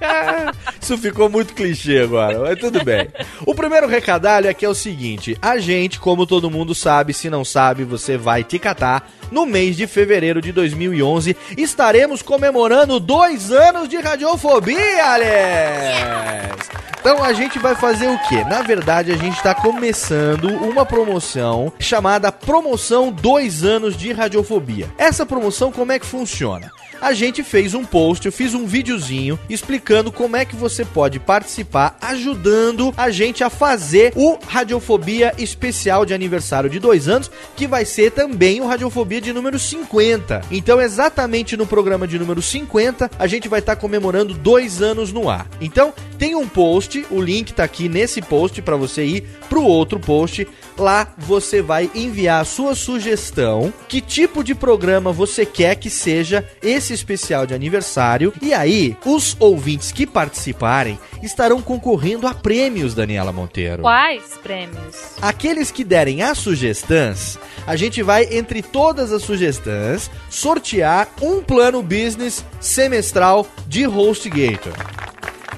Isso 0.80 0.96
ficou 0.98 1.28
muito 1.28 1.54
clichê 1.54 2.00
agora, 2.00 2.38
mas 2.40 2.58
tudo 2.58 2.84
bem. 2.84 3.08
O 3.46 3.54
primeiro 3.54 3.86
recadalho 3.86 4.48
é 4.48 4.54
que 4.54 4.64
é 4.64 4.68
o 4.68 4.74
seguinte: 4.74 5.36
a 5.40 5.58
gente, 5.58 5.98
como 5.98 6.26
todo 6.26 6.50
mundo 6.50 6.74
sabe, 6.74 7.12
se 7.12 7.30
não 7.30 7.44
sabe, 7.44 7.84
você 7.84 8.16
vai 8.16 8.44
te 8.44 8.58
catar. 8.58 9.10
No 9.30 9.46
mês 9.46 9.76
de 9.76 9.86
fevereiro 9.86 10.42
de 10.42 10.50
2011, 10.50 11.36
estaremos 11.56 12.20
comemorando 12.20 12.98
dois 12.98 13.52
anos 13.52 13.88
de 13.88 13.96
radiofobia, 13.96 15.06
Alex! 15.06 16.68
Então 17.00 17.22
a 17.24 17.32
gente 17.32 17.58
vai 17.58 17.74
fazer 17.74 18.08
o 18.08 18.18
quê? 18.28 18.44
Na 18.44 18.60
verdade, 18.60 19.10
a 19.10 19.16
gente 19.16 19.36
está 19.36 19.54
começando 19.54 20.48
uma 20.48 20.84
promoção 20.84 21.72
chamada 21.78 22.30
Promoção 22.30 23.10
2 23.10 23.64
anos 23.64 23.96
de 23.96 24.12
Radiofobia. 24.12 24.86
Essa 24.98 25.24
promoção, 25.24 25.72
como 25.72 25.92
é 25.92 25.98
que 25.98 26.04
funciona? 26.04 26.70
A 27.00 27.12
gente 27.12 27.42
fez 27.42 27.74
um 27.74 27.84
post, 27.84 28.26
eu 28.26 28.32
fiz 28.32 28.54
um 28.54 28.66
videozinho 28.66 29.38
explicando 29.48 30.12
como 30.12 30.36
é 30.36 30.44
que 30.44 30.54
você 30.54 30.84
pode 30.84 31.18
participar, 31.18 31.96
ajudando 32.00 32.92
a 32.96 33.10
gente 33.10 33.42
a 33.42 33.48
fazer 33.48 34.12
o 34.14 34.38
Radiofobia 34.46 35.32
especial 35.38 36.04
de 36.04 36.12
aniversário 36.12 36.68
de 36.68 36.78
dois 36.78 37.08
anos, 37.08 37.30
que 37.56 37.66
vai 37.66 37.84
ser 37.84 38.10
também 38.12 38.60
o 38.60 38.66
Radiofobia 38.66 39.20
de 39.20 39.32
número 39.32 39.58
50. 39.58 40.42
Então, 40.50 40.80
exatamente 40.80 41.56
no 41.56 41.66
programa 41.66 42.06
de 42.06 42.18
número 42.18 42.42
50, 42.42 43.10
a 43.18 43.26
gente 43.26 43.48
vai 43.48 43.60
estar 43.60 43.76
comemorando 43.76 44.34
dois 44.34 44.82
anos 44.82 45.12
no 45.12 45.30
ar. 45.30 45.48
Então, 45.60 45.94
tem 46.20 46.34
um 46.34 46.46
post, 46.46 47.06
o 47.10 47.18
link 47.18 47.54
tá 47.54 47.64
aqui 47.64 47.88
nesse 47.88 48.20
post 48.20 48.60
para 48.60 48.76
você 48.76 49.02
ir 49.02 49.22
pro 49.48 49.64
outro 49.64 49.98
post. 49.98 50.46
Lá 50.76 51.14
você 51.16 51.62
vai 51.62 51.90
enviar 51.94 52.42
a 52.42 52.44
sua 52.44 52.74
sugestão, 52.74 53.72
que 53.88 54.02
tipo 54.02 54.44
de 54.44 54.54
programa 54.54 55.12
você 55.12 55.46
quer 55.46 55.76
que 55.76 55.88
seja 55.88 56.46
esse 56.62 56.92
especial 56.92 57.46
de 57.46 57.54
aniversário. 57.54 58.34
E 58.42 58.52
aí, 58.52 58.94
os 59.02 59.34
ouvintes 59.40 59.92
que 59.92 60.06
participarem 60.06 60.98
estarão 61.22 61.62
concorrendo 61.62 62.26
a 62.26 62.34
prêmios, 62.34 62.94
Daniela 62.94 63.32
Monteiro. 63.32 63.80
Quais 63.80 64.38
prêmios? 64.42 65.16
Aqueles 65.22 65.70
que 65.70 65.82
derem 65.82 66.22
as 66.22 66.36
sugestões, 66.36 67.38
a 67.66 67.76
gente 67.76 68.02
vai, 68.02 68.28
entre 68.30 68.60
todas 68.60 69.10
as 69.10 69.22
sugestões, 69.22 70.10
sortear 70.28 71.08
um 71.22 71.42
plano 71.42 71.82
business 71.82 72.44
semestral 72.60 73.46
de 73.66 73.86
HostGator. 73.86 74.74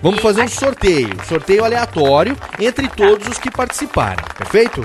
Vamos 0.02 0.20
fazer 0.20 0.42
um 0.42 0.48
sorteio, 0.48 1.10
sorteio 1.24 1.64
aleatório 1.64 2.36
entre 2.58 2.88
todos 2.88 3.28
os 3.28 3.38
que 3.38 3.48
participarem, 3.48 4.24
perfeito? 4.36 4.84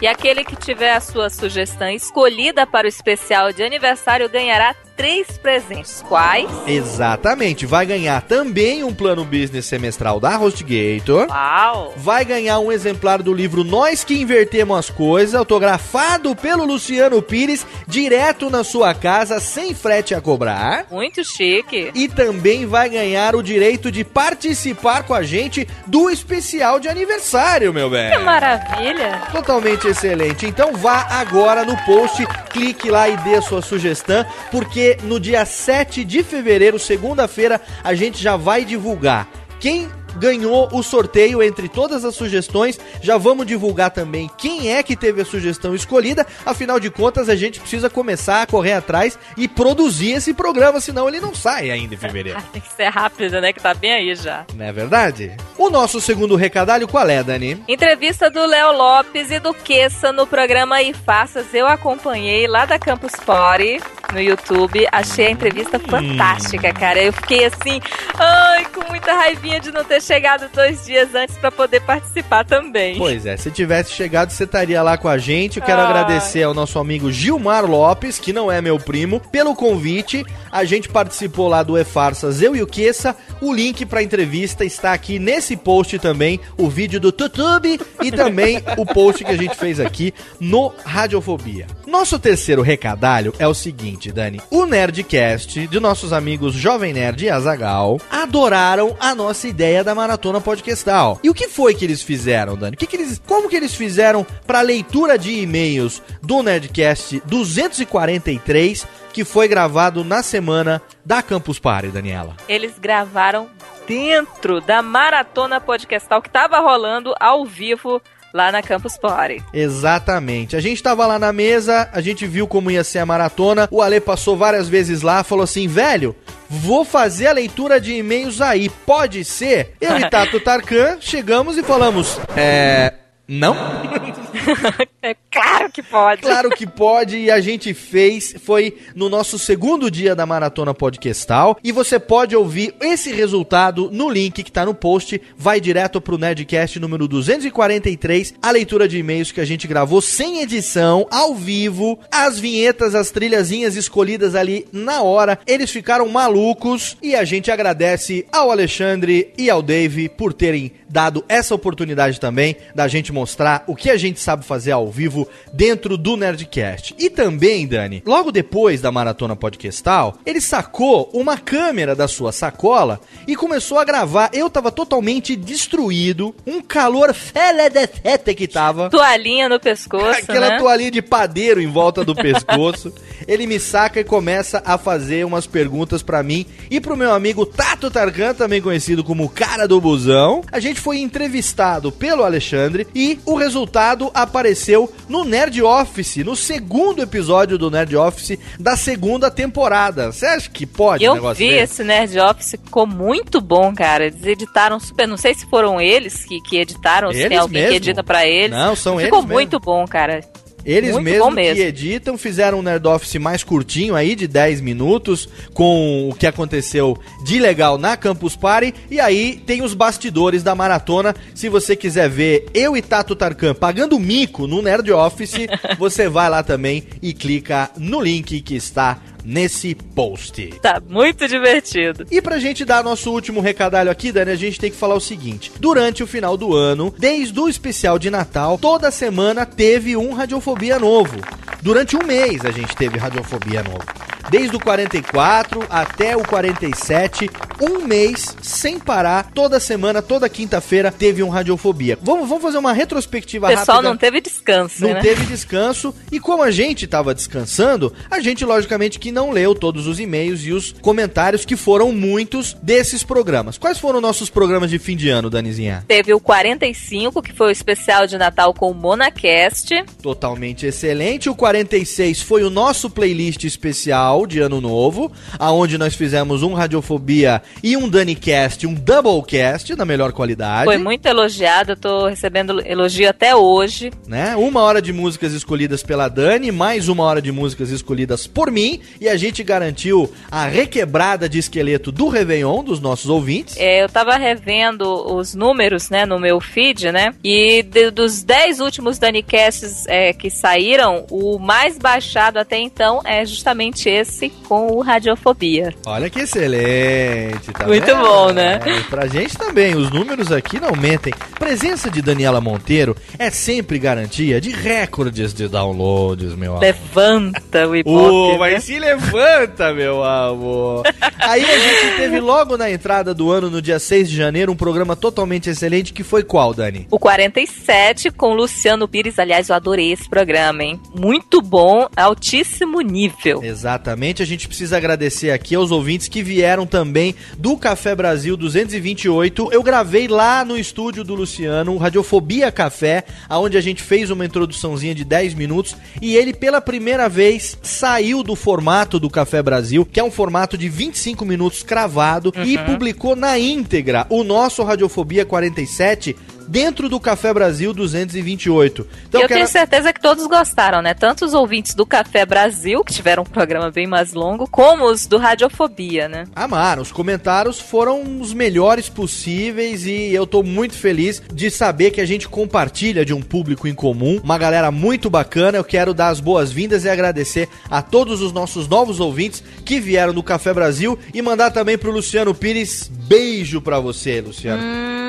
E 0.00 0.06
aquele 0.06 0.44
que 0.44 0.56
tiver 0.56 0.94
a 0.94 1.00
sua 1.00 1.28
sugestão 1.28 1.90
escolhida 1.90 2.66
para 2.66 2.86
o 2.86 2.88
especial 2.88 3.52
de 3.52 3.62
aniversário 3.62 4.30
ganhará 4.30 4.74
três 4.96 5.38
presentes. 5.38 6.02
Quais? 6.08 6.48
Exatamente, 6.66 7.66
vai 7.66 7.84
ganhar 7.84 8.22
também 8.22 8.82
um 8.82 8.94
plano 8.94 9.24
business 9.24 9.66
semestral 9.66 10.18
da 10.18 10.36
HostGator. 10.36 11.28
Uau! 11.28 11.92
Vai 11.96 12.24
ganhar 12.24 12.58
um 12.58 12.72
exemplar 12.72 13.22
do 13.22 13.32
livro 13.32 13.62
Nós 13.62 14.02
que 14.02 14.20
Invertemos 14.20 14.78
as 14.78 14.90
Coisas, 14.90 15.34
autografado 15.34 16.34
pelo 16.34 16.64
Luciano 16.64 17.20
Pires, 17.20 17.66
direto 17.86 18.48
na 18.48 18.64
sua 18.64 18.94
casa, 18.94 19.38
sem 19.40 19.74
frete 19.74 20.14
a 20.14 20.20
cobrar. 20.20 20.86
Muito 20.90 21.24
chique. 21.24 21.90
E 21.94 22.08
também 22.08 22.66
vai 22.66 22.88
ganhar 22.88 23.36
o 23.36 23.42
direito 23.42 23.90
de 23.90 24.04
participar 24.04 25.02
com 25.02 25.12
a 25.12 25.22
gente 25.22 25.68
do 25.86 26.08
especial 26.08 26.80
de 26.80 26.88
aniversário, 26.88 27.72
meu 27.72 27.90
bem. 27.90 28.10
Que 28.10 28.18
maravilha! 28.18 29.22
Totalmente 29.32 29.88
excelente. 29.88 30.46
Então 30.46 30.72
vá 30.72 31.06
agora 31.10 31.64
no 31.64 31.76
post, 31.84 32.26
clique 32.50 32.90
lá 32.90 33.08
e 33.08 33.16
dê 33.18 33.34
a 33.34 33.42
sua 33.42 33.60
sugestão, 33.60 34.24
porque 34.50 34.85
no 35.02 35.18
dia 35.18 35.44
7 35.44 36.04
de 36.04 36.22
fevereiro, 36.22 36.78
segunda-feira, 36.78 37.60
a 37.82 37.94
gente 37.94 38.22
já 38.22 38.36
vai 38.36 38.64
divulgar. 38.64 39.28
Quem 39.58 39.88
ganhou 40.18 40.68
o 40.72 40.82
sorteio 40.82 41.42
entre 41.42 41.68
todas 41.68 42.04
as 42.04 42.14
sugestões. 42.14 42.78
Já 43.00 43.16
vamos 43.16 43.46
divulgar 43.46 43.90
também 43.90 44.30
quem 44.36 44.72
é 44.72 44.82
que 44.82 44.96
teve 44.96 45.22
a 45.22 45.24
sugestão 45.24 45.74
escolhida. 45.74 46.26
Afinal 46.44 46.80
de 46.80 46.90
contas, 46.90 47.28
a 47.28 47.36
gente 47.36 47.60
precisa 47.60 47.90
começar 47.90 48.42
a 48.42 48.46
correr 48.46 48.72
atrás 48.72 49.18
e 49.36 49.46
produzir 49.48 50.12
esse 50.12 50.34
programa, 50.34 50.80
senão 50.80 51.08
ele 51.08 51.20
não 51.20 51.34
sai 51.34 51.70
ainda 51.70 51.94
em 51.94 51.98
fevereiro. 51.98 52.42
Tem 52.52 52.60
que 52.60 52.72
ser 52.72 52.88
rápido, 52.88 53.40
né? 53.40 53.52
Que 53.52 53.60
tá 53.60 53.74
bem 53.74 53.92
aí 53.92 54.14
já. 54.14 54.44
Não 54.54 54.64
é 54.64 54.72
verdade? 54.72 55.36
O 55.58 55.70
nosso 55.70 56.00
segundo 56.00 56.36
recadalho 56.36 56.88
qual 56.88 57.08
é, 57.08 57.22
Dani? 57.22 57.62
Entrevista 57.68 58.30
do 58.30 58.44
Léo 58.46 58.72
Lopes 58.72 59.30
e 59.30 59.38
do 59.38 59.52
Queça 59.54 60.12
no 60.12 60.26
programa 60.26 60.82
E 60.82 60.92
Faças. 60.92 61.52
Eu 61.52 61.66
acompanhei 61.66 62.46
lá 62.46 62.64
da 62.64 62.78
Campus 62.78 63.12
Party 63.24 63.80
no 64.12 64.20
YouTube. 64.20 64.86
Achei 64.92 65.26
a 65.26 65.30
entrevista 65.30 65.78
fantástica, 65.78 66.72
cara. 66.72 67.02
Eu 67.02 67.12
fiquei 67.12 67.44
assim, 67.44 67.80
ai, 68.18 68.64
com 68.66 68.88
muita 68.88 69.12
raivinha 69.12 69.60
de 69.60 69.72
não 69.72 69.84
ter 69.84 70.00
chegado 70.06 70.48
dois 70.54 70.84
dias 70.86 71.14
antes 71.14 71.36
pra 71.36 71.50
poder 71.50 71.80
participar 71.80 72.44
também. 72.44 72.96
Pois 72.96 73.26
é, 73.26 73.36
se 73.36 73.50
tivesse 73.50 73.92
chegado, 73.92 74.30
você 74.30 74.44
estaria 74.44 74.82
lá 74.82 74.96
com 74.96 75.08
a 75.08 75.18
gente. 75.18 75.58
Eu 75.58 75.64
quero 75.64 75.80
agradecer 75.80 76.44
ao 76.44 76.54
nosso 76.54 76.78
amigo 76.78 77.10
Gilmar 77.10 77.66
Lopes, 77.66 78.18
que 78.18 78.32
não 78.32 78.50
é 78.50 78.60
meu 78.60 78.78
primo, 78.78 79.20
pelo 79.32 79.54
convite. 79.54 80.24
A 80.52 80.64
gente 80.64 80.88
participou 80.88 81.48
lá 81.48 81.62
do 81.62 81.76
E-Farsas, 81.76 82.40
eu 82.40 82.54
e 82.54 82.62
o 82.62 82.66
Queça. 82.66 83.16
O 83.40 83.52
link 83.52 83.84
pra 83.84 84.02
entrevista 84.02 84.64
está 84.64 84.92
aqui 84.92 85.18
nesse 85.18 85.56
post 85.56 85.98
também, 85.98 86.40
o 86.56 86.68
vídeo 86.68 87.00
do 87.00 87.08
YouTube 87.08 87.80
e 88.02 88.12
também 88.12 88.62
o 88.76 88.86
post 88.86 89.24
que 89.24 89.32
a 89.32 89.36
gente 89.36 89.56
fez 89.56 89.80
aqui 89.80 90.14
no 90.38 90.72
Radiofobia. 90.84 91.66
Nosso 91.86 92.18
terceiro 92.18 92.62
recadalho 92.62 93.34
é 93.38 93.48
o 93.48 93.54
seguinte, 93.54 94.12
Dani. 94.12 94.40
O 94.50 94.64
Nerdcast 94.64 95.66
de 95.66 95.80
nossos 95.80 96.12
amigos 96.12 96.54
Jovem 96.54 96.92
Nerd 96.92 97.24
e 97.24 97.30
Azagal 97.30 98.00
adoraram 98.10 98.96
a 99.00 99.14
nossa 99.14 99.48
ideia 99.48 99.82
da 99.82 99.95
maratona 99.96 100.40
podcastal. 100.40 101.18
E 101.24 101.30
o 101.30 101.34
que 101.34 101.48
foi 101.48 101.74
que 101.74 101.84
eles 101.84 102.02
fizeram, 102.02 102.56
Dani? 102.56 102.76
Que 102.76 102.86
que 102.86 102.96
eles, 102.96 103.20
como 103.26 103.48
que 103.48 103.56
eles 103.56 103.74
fizeram 103.74 104.24
para 104.46 104.60
leitura 104.60 105.18
de 105.18 105.40
e-mails 105.40 106.02
do 106.22 106.42
Nerdcast 106.42 107.20
243 107.24 108.86
que 109.12 109.24
foi 109.24 109.48
gravado 109.48 110.04
na 110.04 110.22
semana 110.22 110.82
da 111.04 111.22
Campus 111.22 111.58
Party, 111.58 111.88
Daniela? 111.88 112.36
Eles 112.48 112.78
gravaram 112.78 113.48
dentro 113.88 114.60
da 114.60 114.82
maratona 114.82 115.60
podcastal 115.60 116.20
que 116.20 116.28
tava 116.28 116.58
rolando 116.58 117.14
ao 117.18 117.46
vivo 117.46 118.02
lá 118.36 118.52
na 118.52 118.62
Campus 118.62 118.98
Party. 118.98 119.42
Exatamente. 119.52 120.54
A 120.54 120.60
gente 120.60 120.82
tava 120.82 121.06
lá 121.06 121.18
na 121.18 121.32
mesa, 121.32 121.88
a 121.90 122.00
gente 122.02 122.26
viu 122.26 122.46
como 122.46 122.70
ia 122.70 122.84
ser 122.84 122.98
a 122.98 123.06
maratona. 123.06 123.66
O 123.70 123.80
Ale 123.80 123.98
passou 123.98 124.36
várias 124.36 124.68
vezes 124.68 125.00
lá, 125.00 125.24
falou 125.24 125.44
assim: 125.44 125.66
velho, 125.66 126.14
vou 126.48 126.84
fazer 126.84 127.28
a 127.28 127.32
leitura 127.32 127.80
de 127.80 127.94
e-mails 127.94 128.40
aí, 128.42 128.68
pode 128.68 129.24
ser? 129.24 129.74
Eu 129.80 129.96
e 129.96 130.08
Tato 130.10 130.38
Tarkan 130.38 130.98
chegamos 131.00 131.56
e 131.56 131.62
falamos: 131.62 132.20
é. 132.36 132.92
Não? 133.28 133.56
É 135.02 135.14
claro 135.30 135.70
que 135.70 135.84
pode. 135.84 136.22
Claro 136.22 136.50
que 136.50 136.66
pode 136.66 137.16
e 137.16 137.30
a 137.30 137.40
gente 137.40 137.72
fez. 137.72 138.34
Foi 138.42 138.76
no 138.92 139.08
nosso 139.08 139.38
segundo 139.38 139.88
dia 139.88 140.16
da 140.16 140.26
Maratona 140.26 140.74
Podcastal. 140.74 141.56
E 141.62 141.70
você 141.70 142.00
pode 142.00 142.34
ouvir 142.34 142.74
esse 142.80 143.12
resultado 143.12 143.88
no 143.92 144.10
link 144.10 144.42
que 144.42 144.50
tá 144.50 144.64
no 144.64 144.74
post. 144.74 145.20
Vai 145.36 145.60
direto 145.60 146.00
pro 146.00 146.18
Nerdcast 146.18 146.80
número 146.80 147.06
243. 147.06 148.34
A 148.42 148.50
leitura 148.50 148.88
de 148.88 148.98
e-mails 148.98 149.30
que 149.30 149.40
a 149.40 149.44
gente 149.44 149.68
gravou 149.68 150.02
sem 150.02 150.40
edição, 150.40 151.06
ao 151.08 151.36
vivo. 151.36 152.00
As 152.10 152.40
vinhetas, 152.40 152.92
as 152.94 153.12
trilhazinhas 153.12 153.76
escolhidas 153.76 154.34
ali 154.34 154.66
na 154.72 155.02
hora. 155.02 155.38
Eles 155.46 155.70
ficaram 155.70 156.08
malucos. 156.08 156.96
E 157.00 157.14
a 157.14 157.24
gente 157.24 157.48
agradece 157.50 158.26
ao 158.32 158.50
Alexandre 158.50 159.32
e 159.38 159.48
ao 159.48 159.62
Dave 159.62 160.08
por 160.08 160.32
terem 160.32 160.72
dado 160.88 161.24
essa 161.28 161.54
oportunidade 161.54 162.20
também 162.20 162.56
da 162.74 162.88
gente 162.88 163.12
mostrar 163.12 163.64
o 163.66 163.74
que 163.74 163.90
a 163.90 163.96
gente 163.96 164.20
sabe 164.20 164.44
fazer 164.44 164.72
ao 164.72 164.90
vivo 164.90 165.28
dentro 165.52 165.96
do 165.96 166.16
Nerdcast. 166.16 166.94
E 166.98 167.10
também, 167.10 167.66
Dani, 167.66 168.02
logo 168.06 168.30
depois 168.30 168.80
da 168.80 168.92
maratona 168.92 169.36
podcastal, 169.36 170.18
ele 170.24 170.40
sacou 170.40 171.10
uma 171.12 171.36
câmera 171.38 171.94
da 171.94 172.08
sua 172.08 172.32
sacola 172.32 173.00
e 173.26 173.34
começou 173.34 173.78
a 173.78 173.84
gravar. 173.84 174.30
Eu 174.32 174.48
tava 174.48 174.70
totalmente 174.70 175.34
destruído, 175.36 176.34
um 176.46 176.60
calor 176.62 177.12
feledefete 177.14 178.34
que 178.34 178.46
tava. 178.46 178.90
Toalhinha 178.90 179.48
no 179.48 179.58
pescoço, 179.60 180.20
Aquela 180.20 180.50
né? 180.50 180.58
toalhinha 180.58 180.90
de 180.90 181.02
padeiro 181.02 181.60
em 181.60 181.66
volta 181.66 182.04
do 182.04 182.14
pescoço. 182.14 182.92
Ele 183.26 183.46
me 183.46 183.58
saca 183.58 184.00
e 184.00 184.04
começa 184.04 184.62
a 184.64 184.78
fazer 184.78 185.24
umas 185.24 185.46
perguntas 185.46 186.02
pra 186.02 186.22
mim 186.22 186.46
e 186.70 186.80
pro 186.80 186.96
meu 186.96 187.12
amigo 187.12 187.44
Tato 187.44 187.90
Tarkan, 187.90 188.34
também 188.34 188.62
conhecido 188.62 189.02
como 189.02 189.28
cara 189.28 189.66
do 189.66 189.80
busão. 189.80 190.42
A 190.52 190.60
gente 190.60 190.75
foi 190.80 190.98
entrevistado 190.98 191.90
pelo 191.92 192.22
Alexandre 192.24 192.86
e 192.94 193.18
o 193.24 193.34
resultado 193.36 194.10
apareceu 194.14 194.92
no 195.08 195.24
Nerd 195.24 195.62
Office, 195.62 196.16
no 196.18 196.36
segundo 196.36 197.02
episódio 197.02 197.58
do 197.58 197.70
Nerd 197.70 197.96
Office 197.96 198.38
da 198.58 198.76
segunda 198.76 199.30
temporada. 199.30 200.12
Você 200.12 200.26
acha 200.26 200.50
que 200.50 200.66
pode 200.66 201.04
um 201.04 201.06
Eu 201.08 201.14
negócio 201.14 201.36
vi 201.46 201.54
esse 201.54 201.82
Nerd 201.84 202.18
Office, 202.18 202.50
ficou 202.62 202.86
muito 202.86 203.40
bom, 203.40 203.74
cara. 203.74 204.06
Eles 204.06 204.24
editaram 204.24 204.78
super. 204.80 205.06
Não 205.06 205.16
sei 205.16 205.34
se 205.34 205.46
foram 205.46 205.80
eles 205.80 206.24
que, 206.24 206.40
que 206.40 206.58
editaram, 206.58 207.08
ou 207.08 207.12
se 207.14 207.18
tem 207.20 207.26
Eles 207.26 207.38
alguém 207.38 207.62
mesmo. 207.62 207.70
que 207.72 207.76
edita 207.76 208.02
pra 208.04 208.26
eles. 208.26 208.50
Não, 208.50 208.74
são 208.76 208.98
Ficou 208.98 209.18
eles 209.18 209.28
mesmo. 209.28 209.32
muito 209.34 209.58
bom, 209.60 209.84
cara. 209.86 210.20
Eles 210.66 210.90
Muito 210.94 211.04
mesmo 211.04 211.32
que 211.32 211.62
editam, 211.62 212.18
fizeram 212.18 212.58
um 212.58 212.62
Nerd 212.62 212.84
Office 212.88 213.14
mais 213.14 213.44
curtinho 213.44 213.94
aí, 213.94 214.16
de 214.16 214.26
10 214.26 214.60
minutos, 214.60 215.28
com 215.54 216.08
o 216.08 216.14
que 216.14 216.26
aconteceu 216.26 216.98
de 217.24 217.38
legal 217.38 217.78
na 217.78 217.96
Campus 217.96 218.34
Party. 218.34 218.74
E 218.90 218.98
aí 218.98 219.40
tem 219.46 219.62
os 219.62 219.74
bastidores 219.74 220.42
da 220.42 220.56
maratona. 220.56 221.14
Se 221.32 221.48
você 221.48 221.76
quiser 221.76 222.10
ver 222.10 222.46
eu 222.52 222.76
e 222.76 222.82
Tato 222.82 223.14
Tarkan 223.14 223.54
pagando 223.54 224.00
mico 224.00 224.48
no 224.48 224.60
Nerd 224.60 224.90
Office, 224.90 225.46
você 225.78 226.08
vai 226.08 226.28
lá 226.28 226.42
também 226.42 226.82
e 227.00 227.14
clica 227.14 227.70
no 227.76 228.00
link 228.00 228.40
que 228.40 228.56
está 228.56 228.98
nesse 229.26 229.74
post. 229.74 230.46
Tá 230.62 230.80
muito 230.88 231.26
divertido. 231.26 232.06
E 232.10 232.22
pra 232.22 232.38
gente 232.38 232.64
dar 232.64 232.84
nosso 232.84 233.10
último 233.10 233.40
recadalho 233.40 233.90
aqui, 233.90 234.12
Dani, 234.12 234.30
a 234.30 234.36
gente 234.36 234.60
tem 234.60 234.70
que 234.70 234.76
falar 234.76 234.94
o 234.94 235.00
seguinte: 235.00 235.50
durante 235.58 236.02
o 236.02 236.06
final 236.06 236.36
do 236.36 236.54
ano, 236.54 236.94
desde 236.96 237.38
o 237.38 237.48
especial 237.48 237.98
de 237.98 238.08
Natal, 238.08 238.56
toda 238.56 238.90
semana 238.90 239.44
teve 239.44 239.96
um 239.96 240.12
Radiofobia 240.12 240.78
novo. 240.78 241.16
Durante 241.60 241.96
um 241.96 242.04
mês 242.04 242.44
a 242.44 242.52
gente 242.52 242.76
teve 242.76 242.96
Radiofobia 242.96 243.62
novo. 243.62 243.84
Desde 244.30 244.56
o 244.56 244.60
44 244.60 245.64
até 245.70 246.16
o 246.16 246.22
47, 246.26 247.30
um 247.60 247.86
mês 247.86 248.36
sem 248.42 248.78
parar, 248.78 249.30
toda 249.32 249.60
semana, 249.60 250.02
toda 250.02 250.28
quinta-feira 250.28 250.90
teve 250.90 251.22
um 251.22 251.28
Radiofobia. 251.28 251.98
Vamos, 252.02 252.28
vamos 252.28 252.42
fazer 252.42 252.58
uma 252.58 252.72
retrospectiva 252.72 253.46
O 253.46 253.50
pessoal 253.50 253.76
rápida. 253.78 253.88
não 253.90 253.96
teve 253.96 254.20
descanso, 254.20 254.82
Não 254.82 254.94
né? 254.94 255.00
teve 255.00 255.24
descanso. 255.26 255.94
E 256.10 256.18
como 256.18 256.42
a 256.42 256.50
gente 256.50 256.86
tava 256.86 257.14
descansando, 257.14 257.92
a 258.10 258.20
gente, 258.20 258.44
logicamente, 258.44 258.98
que 258.98 259.12
não 259.12 259.30
leu 259.30 259.54
todos 259.54 259.86
os 259.86 260.00
e-mails 260.00 260.42
e 260.44 260.52
os 260.52 260.72
comentários, 260.82 261.44
que 261.44 261.56
foram 261.56 261.92
muitos 261.92 262.54
desses 262.62 263.02
programas. 263.04 263.56
Quais 263.56 263.78
foram 263.78 264.00
nossos 264.00 264.28
programas 264.28 264.70
de 264.70 264.78
fim 264.78 264.96
de 264.96 265.08
ano, 265.08 265.30
Danizinha? 265.30 265.84
Teve 265.86 266.12
o 266.12 266.20
45, 266.20 267.22
que 267.22 267.32
foi 267.32 267.48
o 267.48 267.50
especial 267.50 268.06
de 268.06 268.18
Natal 268.18 268.52
com 268.52 268.70
o 268.70 268.74
Monacast. 268.74 269.84
Totalmente 270.02 270.66
excelente. 270.66 271.30
O 271.30 271.34
46 271.34 272.20
foi 272.22 272.42
o 272.42 272.50
nosso 272.50 272.90
playlist 272.90 273.44
especial 273.44 274.15
de 274.24 274.38
Ano 274.38 274.60
Novo, 274.60 275.10
aonde 275.36 275.76
nós 275.76 275.96
fizemos 275.96 276.44
um 276.44 276.54
Radiofobia 276.54 277.42
e 277.60 277.76
um 277.76 277.88
Danicast, 277.88 278.64
um 278.68 278.74
Doublecast 278.74 279.74
da 279.74 279.84
melhor 279.84 280.12
qualidade. 280.12 280.64
Foi 280.66 280.78
muito 280.78 281.06
elogiado, 281.06 281.72
eu 281.72 281.76
tô 281.76 282.06
recebendo 282.06 282.60
elogio 282.64 283.08
até 283.08 283.34
hoje. 283.34 283.90
né? 284.06 284.36
Uma 284.36 284.60
hora 284.62 284.80
de 284.80 284.92
músicas 284.92 285.32
escolhidas 285.32 285.82
pela 285.82 286.08
Dani, 286.08 286.52
mais 286.52 286.88
uma 286.88 287.02
hora 287.02 287.20
de 287.20 287.32
músicas 287.32 287.70
escolhidas 287.70 288.26
por 288.28 288.50
mim, 288.50 288.80
e 289.00 289.08
a 289.08 289.16
gente 289.16 289.42
garantiu 289.42 290.12
a 290.30 290.46
requebrada 290.46 291.28
de 291.28 291.38
esqueleto 291.38 291.90
do 291.90 292.08
Réveillon 292.08 292.62
dos 292.62 292.78
nossos 292.78 293.10
ouvintes. 293.10 293.56
É, 293.56 293.82
eu 293.82 293.88
tava 293.88 294.16
revendo 294.16 294.86
os 295.16 295.34
números, 295.34 295.90
né, 295.90 296.04
no 296.06 296.20
meu 296.20 296.40
feed, 296.40 296.92
né? 296.92 297.12
E 297.24 297.62
de- 297.62 297.90
dos 297.90 298.22
10 298.22 298.60
últimos 298.60 298.98
Danicasts 298.98 299.86
é, 299.88 300.12
que 300.12 300.30
saíram, 300.30 301.06
o 301.10 301.38
mais 301.38 301.78
baixado 301.78 302.38
até 302.38 302.58
então 302.58 303.00
é 303.04 303.24
justamente 303.24 303.88
esse 303.88 304.05
Com 304.48 304.68
o 304.72 304.80
Radiofobia. 304.80 305.74
Olha 305.86 306.08
que 306.08 306.20
excelente, 306.20 307.52
tá 307.52 307.66
Muito 307.66 307.84
vendo? 307.86 307.98
bom, 308.00 308.32
né? 308.32 308.60
É, 308.64 308.80
pra 308.88 309.06
gente 309.06 309.36
também, 309.36 309.74
os 309.74 309.90
números 309.90 310.30
aqui 310.32 310.60
não 310.60 310.72
mentem. 310.72 311.12
Presença 311.38 311.90
de 311.90 312.00
Daniela 312.00 312.40
Monteiro 312.40 312.96
é 313.18 313.30
sempre 313.30 313.78
garantia 313.78 314.40
de 314.40 314.50
recordes 314.50 315.34
de 315.34 315.48
downloads, 315.48 316.34
meu 316.34 316.52
amor. 316.52 316.62
Levanta 316.62 317.66
o 317.68 317.74
Ibope. 317.76 318.38
mas 318.38 318.52
né? 318.54 318.60
se 318.60 318.78
levanta, 318.78 319.72
meu 319.72 320.02
amor. 320.04 320.84
Aí 321.18 321.44
a 321.44 321.58
gente 321.58 321.96
teve 321.96 322.20
logo 322.20 322.56
na 322.56 322.70
entrada 322.70 323.12
do 323.12 323.30
ano, 323.30 323.50
no 323.50 323.60
dia 323.60 323.78
6 323.78 324.08
de 324.08 324.16
janeiro, 324.16 324.52
um 324.52 324.56
programa 324.56 324.94
totalmente 324.96 325.50
excelente 325.50 325.92
que 325.92 326.02
foi 326.04 326.22
qual, 326.22 326.54
Dani? 326.54 326.86
O 326.90 326.98
47 326.98 328.10
com 328.10 328.34
Luciano 328.34 328.86
Pires. 328.88 329.18
Aliás, 329.18 329.48
eu 329.48 329.56
adorei 329.56 329.92
esse 329.92 330.08
programa, 330.08 330.62
hein? 330.62 330.80
Muito 330.94 331.42
bom, 331.42 331.88
altíssimo 331.96 332.80
nível. 332.80 333.42
Exatamente, 333.42 333.95
a 333.96 334.26
gente 334.26 334.46
precisa 334.46 334.76
agradecer 334.76 335.30
aqui 335.30 335.54
aos 335.54 335.70
ouvintes 335.70 336.06
que 336.06 336.22
vieram 336.22 336.66
também 336.66 337.14
do 337.38 337.56
Café 337.56 337.94
Brasil 337.94 338.36
228. 338.36 339.48
Eu 339.50 339.62
gravei 339.62 340.06
lá 340.06 340.44
no 340.44 340.58
estúdio 340.58 341.02
do 341.02 341.14
Luciano, 341.14 341.72
o 341.72 341.78
Radiofobia 341.78 342.52
Café, 342.52 343.04
aonde 343.26 343.56
a 343.56 343.60
gente 343.60 343.82
fez 343.82 344.10
uma 344.10 344.24
introduçãozinha 344.24 344.94
de 344.94 345.02
10 345.02 345.32
minutos. 345.32 345.74
E 346.02 346.14
ele 346.14 346.34
pela 346.34 346.60
primeira 346.60 347.08
vez 347.08 347.58
saiu 347.62 348.22
do 348.22 348.36
formato 348.36 349.00
do 349.00 349.08
Café 349.08 349.42
Brasil, 349.42 349.86
que 349.90 349.98
é 349.98 350.04
um 350.04 350.10
formato 350.10 350.58
de 350.58 350.68
25 350.68 351.24
minutos 351.24 351.62
cravado 351.62 352.32
e 352.44 352.58
publicou 352.58 353.16
na 353.16 353.38
íntegra 353.38 354.06
o 354.10 354.22
nosso 354.22 354.62
Radiofobia 354.62 355.24
47 355.24 356.14
dentro 356.48 356.88
do 356.88 356.98
Café 357.00 357.32
Brasil 357.32 357.72
228. 357.72 358.86
Então 359.08 359.20
eu 359.20 359.28
quero- 359.28 359.38
tenho 359.38 359.48
certeza 359.48 359.92
que 359.92 360.00
todos 360.00 360.26
gostaram, 360.26 360.80
né? 360.82 360.94
Tanto 360.94 361.24
os 361.24 361.34
ouvintes 361.34 361.74
do 361.74 361.84
Café 361.86 362.24
Brasil, 362.24 362.82
que 362.84 362.92
tiveram 362.92 363.22
um 363.22 363.26
programa 363.26 363.70
bem 363.70 363.86
mais 363.86 364.12
longo, 364.12 364.46
como 364.48 364.84
os 364.90 365.06
do 365.06 365.16
Radiofobia, 365.18 366.08
né? 366.08 366.24
Amaram, 366.34 366.82
os 366.82 366.92
comentários 366.92 367.58
foram 367.60 368.20
os 368.20 368.32
melhores 368.32 368.88
possíveis 368.88 369.86
e 369.86 370.12
eu 370.12 370.26
tô 370.26 370.42
muito 370.42 370.74
feliz 370.74 371.22
de 371.32 371.50
saber 371.50 371.90
que 371.90 372.00
a 372.00 372.06
gente 372.06 372.28
compartilha 372.28 373.04
de 373.04 373.12
um 373.14 373.20
público 373.22 373.66
em 373.68 373.74
comum, 373.74 374.20
uma 374.22 374.38
galera 374.38 374.70
muito 374.70 375.08
bacana. 375.10 375.58
Eu 375.58 375.64
quero 375.64 375.92
dar 375.94 376.08
as 376.08 376.20
boas-vindas 376.20 376.84
e 376.84 376.88
agradecer 376.88 377.48
a 377.70 377.82
todos 377.82 378.20
os 378.20 378.32
nossos 378.32 378.68
novos 378.68 379.00
ouvintes 379.00 379.42
que 379.64 379.80
vieram 379.80 380.12
do 380.14 380.22
Café 380.22 380.52
Brasil 380.52 380.98
e 381.12 381.20
mandar 381.22 381.50
também 381.50 381.76
pro 381.78 381.90
Luciano 381.90 382.34
Pires 382.34 382.90
beijo 382.90 383.60
pra 383.60 383.78
você, 383.80 384.20
Luciano. 384.20 384.62
Mua. 384.62 385.05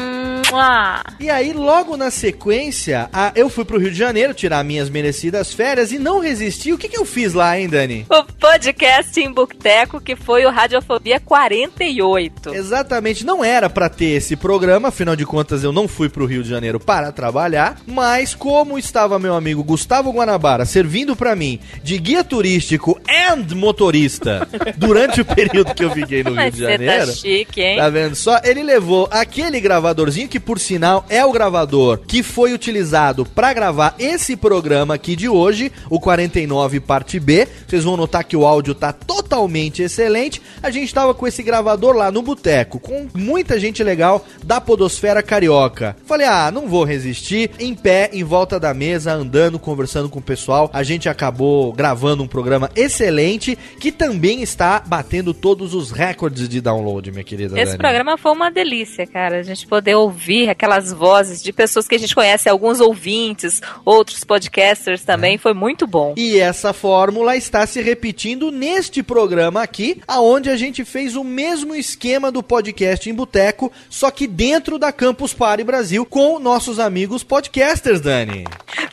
E 1.20 1.30
aí, 1.30 1.52
logo 1.54 1.98
na 1.98 2.10
sequência, 2.12 3.10
a- 3.12 3.32
eu 3.36 3.50
fui 3.50 3.66
pro 3.66 3.78
Rio 3.80 3.92
de 3.92 3.98
Janeiro 3.98 4.34
tirar 4.34 4.64
minhas 4.64 4.90
merecidas 4.90 5.54
férias 5.54 5.92
e 5.92 6.00
não 6.00 6.20
resisti. 6.20 6.72
O 6.72 6.78
que, 6.78 6.88
que 6.88 6.98
eu 6.98 7.06
fiz 7.06 7.34
lá, 7.34 7.60
hein, 7.60 7.68
Dani? 7.68 8.06
O 8.10 8.24
podcast 8.24 9.20
em 9.20 9.32
Boteco, 9.32 10.00
que 10.00 10.16
foi 10.16 10.46
o 10.46 10.50
Radiofobia 10.50 11.20
48. 11.20 12.54
Exatamente, 12.54 13.26
não 13.26 13.44
era 13.44 13.70
pra 13.70 13.90
ter 13.90 14.16
esse 14.18 14.36
programa, 14.36 14.88
afinal 14.90 15.16
de 15.16 15.26
contas 15.26 15.64
eu 15.64 15.72
não 15.72 15.88
fui 15.88 16.10
pro 16.10 16.26
Rio 16.26 16.44
de 16.44 16.50
Janeiro 16.50 16.80
para 16.80 17.12
trabalhar, 17.12 17.80
mas 17.86 18.34
como 18.34 18.78
estava 18.78 19.20
meu 19.20 19.36
amigo 19.36 19.64
Gustavo 19.64 20.12
Guanabara 20.12 20.66
servindo 20.66 21.16
pra 21.16 21.36
mim 21.36 21.60
de 21.84 21.98
guia 21.98 22.24
turístico 22.24 23.00
and 23.10 23.54
motorista 23.56 24.48
durante 24.78 25.22
o 25.22 25.26
período 25.26 25.74
que 25.74 25.84
eu 25.84 25.92
fiquei 25.92 26.24
no 26.24 26.32
Rio 26.34 26.52
de 26.52 26.58
você 26.58 26.72
Janeiro. 26.72 27.08
tá 27.08 27.14
chique, 27.14 27.62
hein? 27.62 27.78
Tá 27.78 27.90
vendo 27.90 28.16
só? 28.16 28.40
Ele 28.44 28.64
levou 28.64 29.08
aquele 29.12 29.60
gravadorzinho 29.60 30.28
que, 30.28 30.37
por 30.40 30.60
sinal, 30.60 31.06
é 31.10 31.26
o 31.26 31.32
gravador 31.32 32.00
que 32.08 32.24
foi 32.24 32.54
utilizado 32.54 33.26
pra 33.26 33.54
gravar 33.54 33.96
esse 34.00 34.36
programa 34.36 34.96
aqui 34.96 35.16
de 35.16 35.30
hoje, 35.30 35.72
o 35.90 36.00
49 36.00 36.80
parte 36.80 37.20
B. 37.20 37.48
Vocês 37.68 37.84
vão 37.84 37.98
notar 37.98 38.24
que 38.24 38.36
o 38.36 38.46
áudio 38.46 38.76
tá 38.76 38.92
totalmente 38.92 39.82
excelente. 39.82 40.42
A 40.62 40.70
gente 40.70 40.94
tava 40.94 41.14
com 41.14 41.28
esse 41.28 41.44
gravador 41.44 41.96
lá 41.96 42.12
no 42.12 42.22
boteco, 42.22 42.80
com 42.80 43.08
muita 43.14 43.60
gente 43.60 43.84
legal 43.84 44.26
da 44.44 44.60
podosfera 44.62 45.22
carioca. 45.24 45.96
Falei, 46.06 46.28
ah, 46.28 46.52
não 46.52 46.68
vou 46.68 46.84
resistir. 46.84 47.52
Em 47.60 47.74
pé, 47.74 48.10
em 48.14 48.24
volta 48.24 48.60
da 48.60 48.74
mesa, 48.74 49.14
andando, 49.14 49.60
conversando 49.60 50.10
com 50.10 50.20
o 50.20 50.22
pessoal, 50.22 50.70
a 50.74 50.84
gente 50.84 51.10
acabou 51.10 51.72
gravando 51.74 52.24
um 52.24 52.28
programa 52.28 52.70
excelente 52.76 53.58
que 53.80 53.92
também 53.92 54.42
está 54.42 54.82
batendo 54.86 55.34
todos 55.34 55.74
os 55.74 55.92
recordes 55.92 56.48
de 56.48 56.62
download, 56.62 57.12
minha 57.12 57.24
querida 57.24 57.56
Esse 57.56 57.72
Dani. 57.72 57.78
programa 57.78 58.18
foi 58.18 58.32
uma 58.32 58.50
delícia, 58.50 59.06
cara. 59.06 59.40
A 59.40 59.44
gente 59.44 59.66
poder 59.68 59.96
ouvir 59.96 60.27
aquelas 60.50 60.92
vozes 60.92 61.42
de 61.42 61.52
pessoas 61.54 61.88
que 61.88 61.96
a 61.96 62.00
gente 62.00 62.14
conhece, 62.16 62.50
alguns 62.50 62.80
ouvintes, 62.80 63.62
outros 63.86 64.24
podcasters 64.24 65.04
também, 65.04 65.38
foi 65.38 65.54
muito 65.54 65.88
bom. 65.88 66.14
E 66.18 66.40
essa 66.40 66.74
fórmula 66.74 67.36
está 67.36 67.66
se 67.66 67.82
repetindo 67.82 68.52
neste 68.52 69.02
programa 69.02 69.62
aqui, 69.62 70.02
aonde 70.08 70.50
a 70.50 70.58
gente 70.58 70.84
fez 70.84 71.16
o 71.16 71.24
mesmo 71.24 71.76
esquema 71.76 72.32
do 72.32 72.44
podcast 72.44 73.10
em 73.10 73.14
boteco, 73.14 73.72
só 73.90 74.12
que 74.12 74.28
dentro 74.28 74.78
da 74.78 74.92
Campus 74.92 75.34
Party 75.34 75.64
Brasil 75.64 76.06
com 76.06 76.40
nossos 76.40 76.80
amigos 76.80 77.24
podcasters, 77.24 78.02
Dani. 78.02 78.46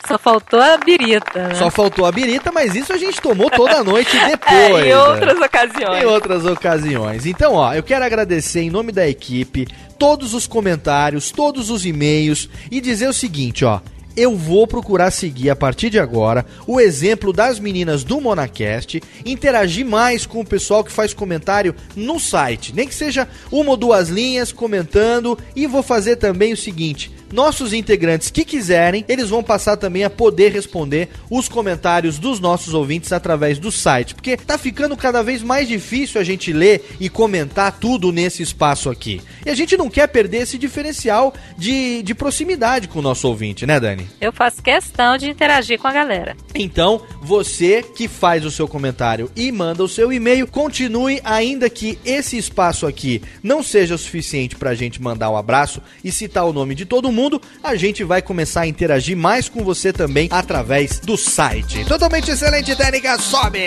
Só 0.07 0.17
faltou 0.17 0.61
a 0.61 0.77
birita, 0.77 1.47
né? 1.47 1.55
Só 1.55 1.69
faltou 1.69 2.05
a 2.05 2.11
birita, 2.11 2.51
mas 2.51 2.75
isso 2.75 2.93
a 2.93 2.97
gente 2.97 3.21
tomou 3.21 3.49
toda 3.49 3.77
a 3.79 3.83
noite 3.83 4.15
É, 4.25 4.29
depois. 4.29 4.85
em 4.85 4.89
né? 4.89 4.97
outras 4.97 5.39
ocasiões. 5.39 6.03
Em 6.03 6.05
outras 6.05 6.45
ocasiões. 6.45 7.25
Então, 7.25 7.53
ó, 7.53 7.73
eu 7.73 7.83
quero 7.83 8.05
agradecer 8.05 8.61
em 8.61 8.69
nome 8.69 8.91
da 8.91 9.07
equipe 9.07 9.67
todos 9.97 10.33
os 10.33 10.47
comentários, 10.47 11.31
todos 11.31 11.69
os 11.69 11.85
e-mails 11.85 12.49
e 12.69 12.81
dizer 12.81 13.07
o 13.07 13.13
seguinte, 13.13 13.65
ó. 13.65 13.79
Eu 14.17 14.37
vou 14.37 14.65
procurar 14.65 15.11
seguir 15.11 15.49
a 15.49 15.57
partir 15.57 15.89
de 15.89 15.99
agora 15.99 16.45
o 16.65 16.79
exemplo 16.79 17.33
das 17.33 17.59
meninas 17.59 18.01
do 18.05 18.21
Monacast, 18.21 19.03
interagir 19.25 19.85
mais 19.85 20.25
com 20.25 20.39
o 20.39 20.45
pessoal 20.45 20.85
que 20.85 20.91
faz 20.91 21.13
comentário 21.13 21.75
no 21.97 22.17
site, 22.17 22.73
nem 22.73 22.87
que 22.87 22.95
seja 22.95 23.27
uma 23.51 23.71
ou 23.71 23.77
duas 23.77 24.07
linhas 24.07 24.53
comentando, 24.53 25.37
e 25.53 25.67
vou 25.67 25.83
fazer 25.83 26.15
também 26.15 26.53
o 26.53 26.57
seguinte: 26.57 27.11
nossos 27.31 27.73
integrantes 27.73 28.29
que 28.29 28.45
quiserem, 28.45 29.05
eles 29.07 29.29
vão 29.29 29.43
passar 29.43 29.77
também 29.77 30.03
a 30.03 30.09
poder 30.09 30.51
responder 30.51 31.09
os 31.29 31.47
comentários 31.47 32.17
dos 32.17 32.39
nossos 32.39 32.73
ouvintes 32.73 33.11
através 33.11 33.59
do 33.59 33.71
site, 33.71 34.15
porque 34.15 34.37
tá 34.37 34.57
ficando 34.57 34.95
cada 34.95 35.21
vez 35.21 35.41
mais 35.41 35.67
difícil 35.67 36.19
a 36.19 36.23
gente 36.23 36.53
ler 36.53 36.95
e 36.99 37.09
comentar 37.09 37.79
tudo 37.79 38.11
nesse 38.11 38.43
espaço 38.43 38.89
aqui. 38.89 39.21
E 39.45 39.49
a 39.49 39.55
gente 39.55 39.77
não 39.77 39.89
quer 39.89 40.07
perder 40.07 40.43
esse 40.43 40.57
diferencial 40.57 41.33
de, 41.57 42.03
de 42.03 42.13
proximidade 42.13 42.87
com 42.87 42.99
o 42.99 43.01
nosso 43.01 43.27
ouvinte, 43.27 43.65
né, 43.65 43.79
Dani? 43.79 44.07
Eu 44.21 44.31
faço 44.31 44.61
questão 44.61 45.17
de 45.17 45.29
interagir 45.29 45.79
com 45.79 45.87
a 45.87 45.93
galera. 45.93 46.35
Então, 46.53 47.01
você 47.21 47.83
que 47.83 48.07
faz 48.07 48.45
o 48.45 48.51
seu 48.51 48.67
comentário 48.67 49.29
e 49.35 49.51
manda 49.51 49.83
o 49.83 49.89
seu 49.89 50.11
e-mail, 50.11 50.47
continue, 50.47 51.19
ainda 51.23 51.69
que 51.69 51.97
esse 52.05 52.37
espaço 52.37 52.85
aqui 52.85 53.21
não 53.41 53.63
seja 53.63 53.95
o 53.95 53.97
suficiente 53.97 54.55
pra 54.55 54.75
gente 54.75 55.01
mandar 55.01 55.29
um 55.29 55.37
abraço 55.37 55.81
e 56.03 56.11
citar 56.11 56.45
o 56.45 56.53
nome 56.53 56.75
de 56.75 56.85
todo 56.85 57.11
mundo, 57.11 57.14
a 57.63 57.75
gente 57.75 58.03
vai 58.03 58.21
começar 58.21 58.61
a 58.61 58.67
interagir 58.67 59.15
mais 59.15 59.47
com 59.47 59.63
você 59.63 59.93
também 59.93 60.27
através 60.31 60.99
do 60.99 61.17
site. 61.17 61.85
Totalmente 61.85 62.31
excelente, 62.31 62.75
técnica, 62.75 63.17
sobe! 63.19 63.59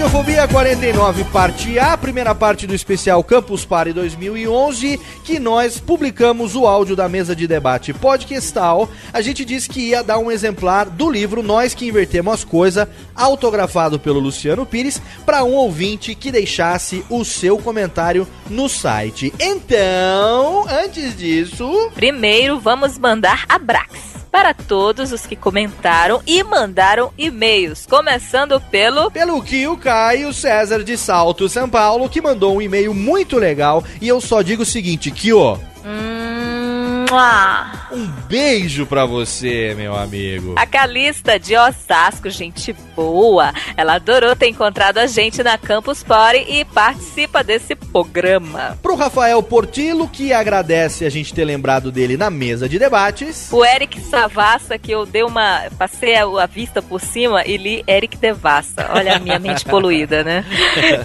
Radiofobia 0.00 0.48
49, 0.48 1.24
parte 1.24 1.78
A, 1.78 1.94
primeira 1.94 2.34
parte 2.34 2.66
do 2.66 2.74
especial 2.74 3.22
Campus 3.22 3.66
Party 3.66 3.92
2011, 3.92 4.98
que 5.22 5.38
nós 5.38 5.78
publicamos 5.78 6.56
o 6.56 6.66
áudio 6.66 6.96
da 6.96 7.06
mesa 7.06 7.36
de 7.36 7.46
debate 7.46 7.92
podcastal. 7.92 8.88
A 9.12 9.20
gente 9.20 9.44
disse 9.44 9.68
que 9.68 9.90
ia 9.90 10.02
dar 10.02 10.18
um 10.18 10.30
exemplar 10.30 10.86
do 10.86 11.10
livro 11.10 11.42
Nós 11.42 11.74
que 11.74 11.86
Invertemos 11.86 12.32
as 12.32 12.44
Coisas, 12.44 12.88
autografado 13.14 14.00
pelo 14.00 14.20
Luciano 14.20 14.64
Pires, 14.64 15.02
para 15.26 15.44
um 15.44 15.52
ouvinte 15.52 16.14
que 16.14 16.32
deixasse 16.32 17.04
o 17.10 17.22
seu 17.22 17.58
comentário 17.58 18.26
no 18.48 18.70
site. 18.70 19.34
Então, 19.38 20.64
antes 20.66 21.14
disso. 21.14 21.90
Primeiro, 21.94 22.58
vamos 22.58 22.98
mandar 22.98 23.44
abraços 23.50 24.19
para 24.30 24.54
todos 24.54 25.12
os 25.12 25.26
que 25.26 25.36
comentaram 25.36 26.22
e 26.26 26.42
mandaram 26.42 27.12
e-mails, 27.18 27.86
começando 27.86 28.60
pelo 28.60 29.10
Pelo 29.10 29.42
que 29.42 29.66
o 29.66 29.76
Caio 29.76 30.32
César 30.32 30.84
de 30.84 30.96
Salto, 30.96 31.48
São 31.48 31.68
Paulo, 31.68 32.08
que 32.08 32.20
mandou 32.20 32.56
um 32.56 32.62
e-mail 32.62 32.94
muito 32.94 33.38
legal. 33.38 33.82
E 34.00 34.08
eu 34.08 34.20
só 34.20 34.42
digo 34.42 34.62
o 34.62 34.66
seguinte, 34.66 35.10
que 35.10 35.32
ó. 35.32 35.58
Um 37.90 38.06
beijo 38.28 38.86
pra 38.86 39.04
você, 39.04 39.74
meu 39.76 39.96
amigo. 39.96 40.54
A 40.56 40.64
Calista 40.64 41.40
de 41.40 41.56
Osasco, 41.56 42.30
gente 42.30 42.72
boa. 42.94 43.52
Ela 43.76 43.94
adorou 43.94 44.36
ter 44.36 44.46
encontrado 44.46 44.98
a 44.98 45.08
gente 45.08 45.42
na 45.42 45.58
Campus 45.58 46.04
Party 46.04 46.46
e 46.48 46.64
participa 46.64 47.42
desse 47.42 47.74
programa. 47.74 48.78
Pro 48.80 48.94
Rafael 48.94 49.42
Portilo, 49.42 50.06
que 50.06 50.32
agradece 50.32 51.04
a 51.04 51.10
gente 51.10 51.34
ter 51.34 51.44
lembrado 51.44 51.90
dele 51.90 52.16
na 52.16 52.30
mesa 52.30 52.68
de 52.68 52.78
debates. 52.78 53.48
O 53.50 53.64
Eric 53.64 54.00
Savassa, 54.02 54.78
que 54.78 54.92
eu 54.92 55.04
dei 55.04 55.24
uma. 55.24 55.62
Passei 55.76 56.14
a, 56.14 56.22
a 56.24 56.46
vista 56.46 56.80
por 56.80 57.00
cima 57.00 57.42
e 57.44 57.56
li 57.56 57.82
Eric 57.88 58.16
Devassa. 58.18 58.88
Olha 58.94 59.16
a 59.16 59.18
minha 59.18 59.38
mente 59.40 59.64
poluída, 59.64 60.22
né? 60.22 60.44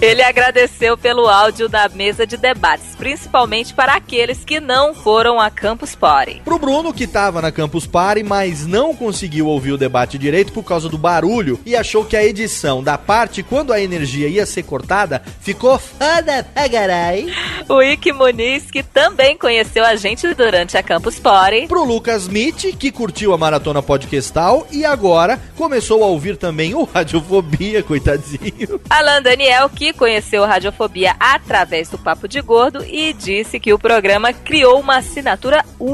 Ele 0.00 0.22
agradeceu 0.22 0.96
pelo 0.96 1.28
áudio 1.28 1.68
da 1.68 1.88
mesa 1.88 2.24
de 2.24 2.36
debates, 2.36 2.94
principalmente 2.94 3.74
para 3.74 3.94
aqueles 3.94 4.44
que 4.44 4.60
não 4.60 4.94
foram 4.94 5.40
a 5.40 5.50
Campus 5.50 5.95
Party. 5.96 6.42
Pro 6.44 6.58
Bruno, 6.58 6.92
que 6.92 7.06
tava 7.06 7.42
na 7.42 7.50
Campus 7.50 7.86
Party, 7.86 8.22
mas 8.22 8.66
não 8.66 8.94
conseguiu 8.94 9.46
ouvir 9.46 9.72
o 9.72 9.78
debate 9.78 10.18
direito 10.18 10.52
por 10.52 10.62
causa 10.62 10.88
do 10.88 10.96
barulho 10.96 11.58
e 11.66 11.74
achou 11.74 12.04
que 12.04 12.16
a 12.16 12.24
edição 12.24 12.82
da 12.82 12.96
parte 12.96 13.42
quando 13.42 13.72
a 13.72 13.80
energia 13.80 14.28
ia 14.28 14.46
ser 14.46 14.62
cortada 14.62 15.22
ficou 15.40 15.78
foda 15.78 16.46
pra 16.54 16.68
carai. 16.68 17.26
O 17.68 17.82
Ike 17.82 18.12
Muniz, 18.12 18.70
que 18.70 18.82
também 18.82 19.36
conheceu 19.36 19.84
a 19.84 19.96
gente 19.96 20.32
durante 20.34 20.76
a 20.76 20.82
Campus 20.82 21.18
Party. 21.18 21.66
Pro 21.66 21.84
Lucas 21.84 22.22
Smith, 22.22 22.76
que 22.78 22.92
curtiu 22.92 23.32
a 23.32 23.38
maratona 23.38 23.82
podcastal 23.82 24.66
e 24.70 24.84
agora 24.84 25.40
começou 25.56 26.04
a 26.04 26.06
ouvir 26.06 26.36
também 26.36 26.74
o 26.74 26.84
Radiofobia, 26.84 27.82
coitadinho. 27.82 28.80
Alan 28.88 29.22
Daniel, 29.22 29.68
que 29.68 29.92
conheceu 29.92 30.44
a 30.44 30.46
Radiofobia 30.46 31.16
através 31.18 31.88
do 31.88 31.98
Papo 31.98 32.28
de 32.28 32.40
Gordo 32.40 32.84
e 32.84 33.12
disse 33.12 33.58
que 33.58 33.72
o 33.72 33.78
programa 33.78 34.32
criou 34.32 34.78
uma 34.78 34.98
assinatura 34.98 35.64
única 35.78 35.85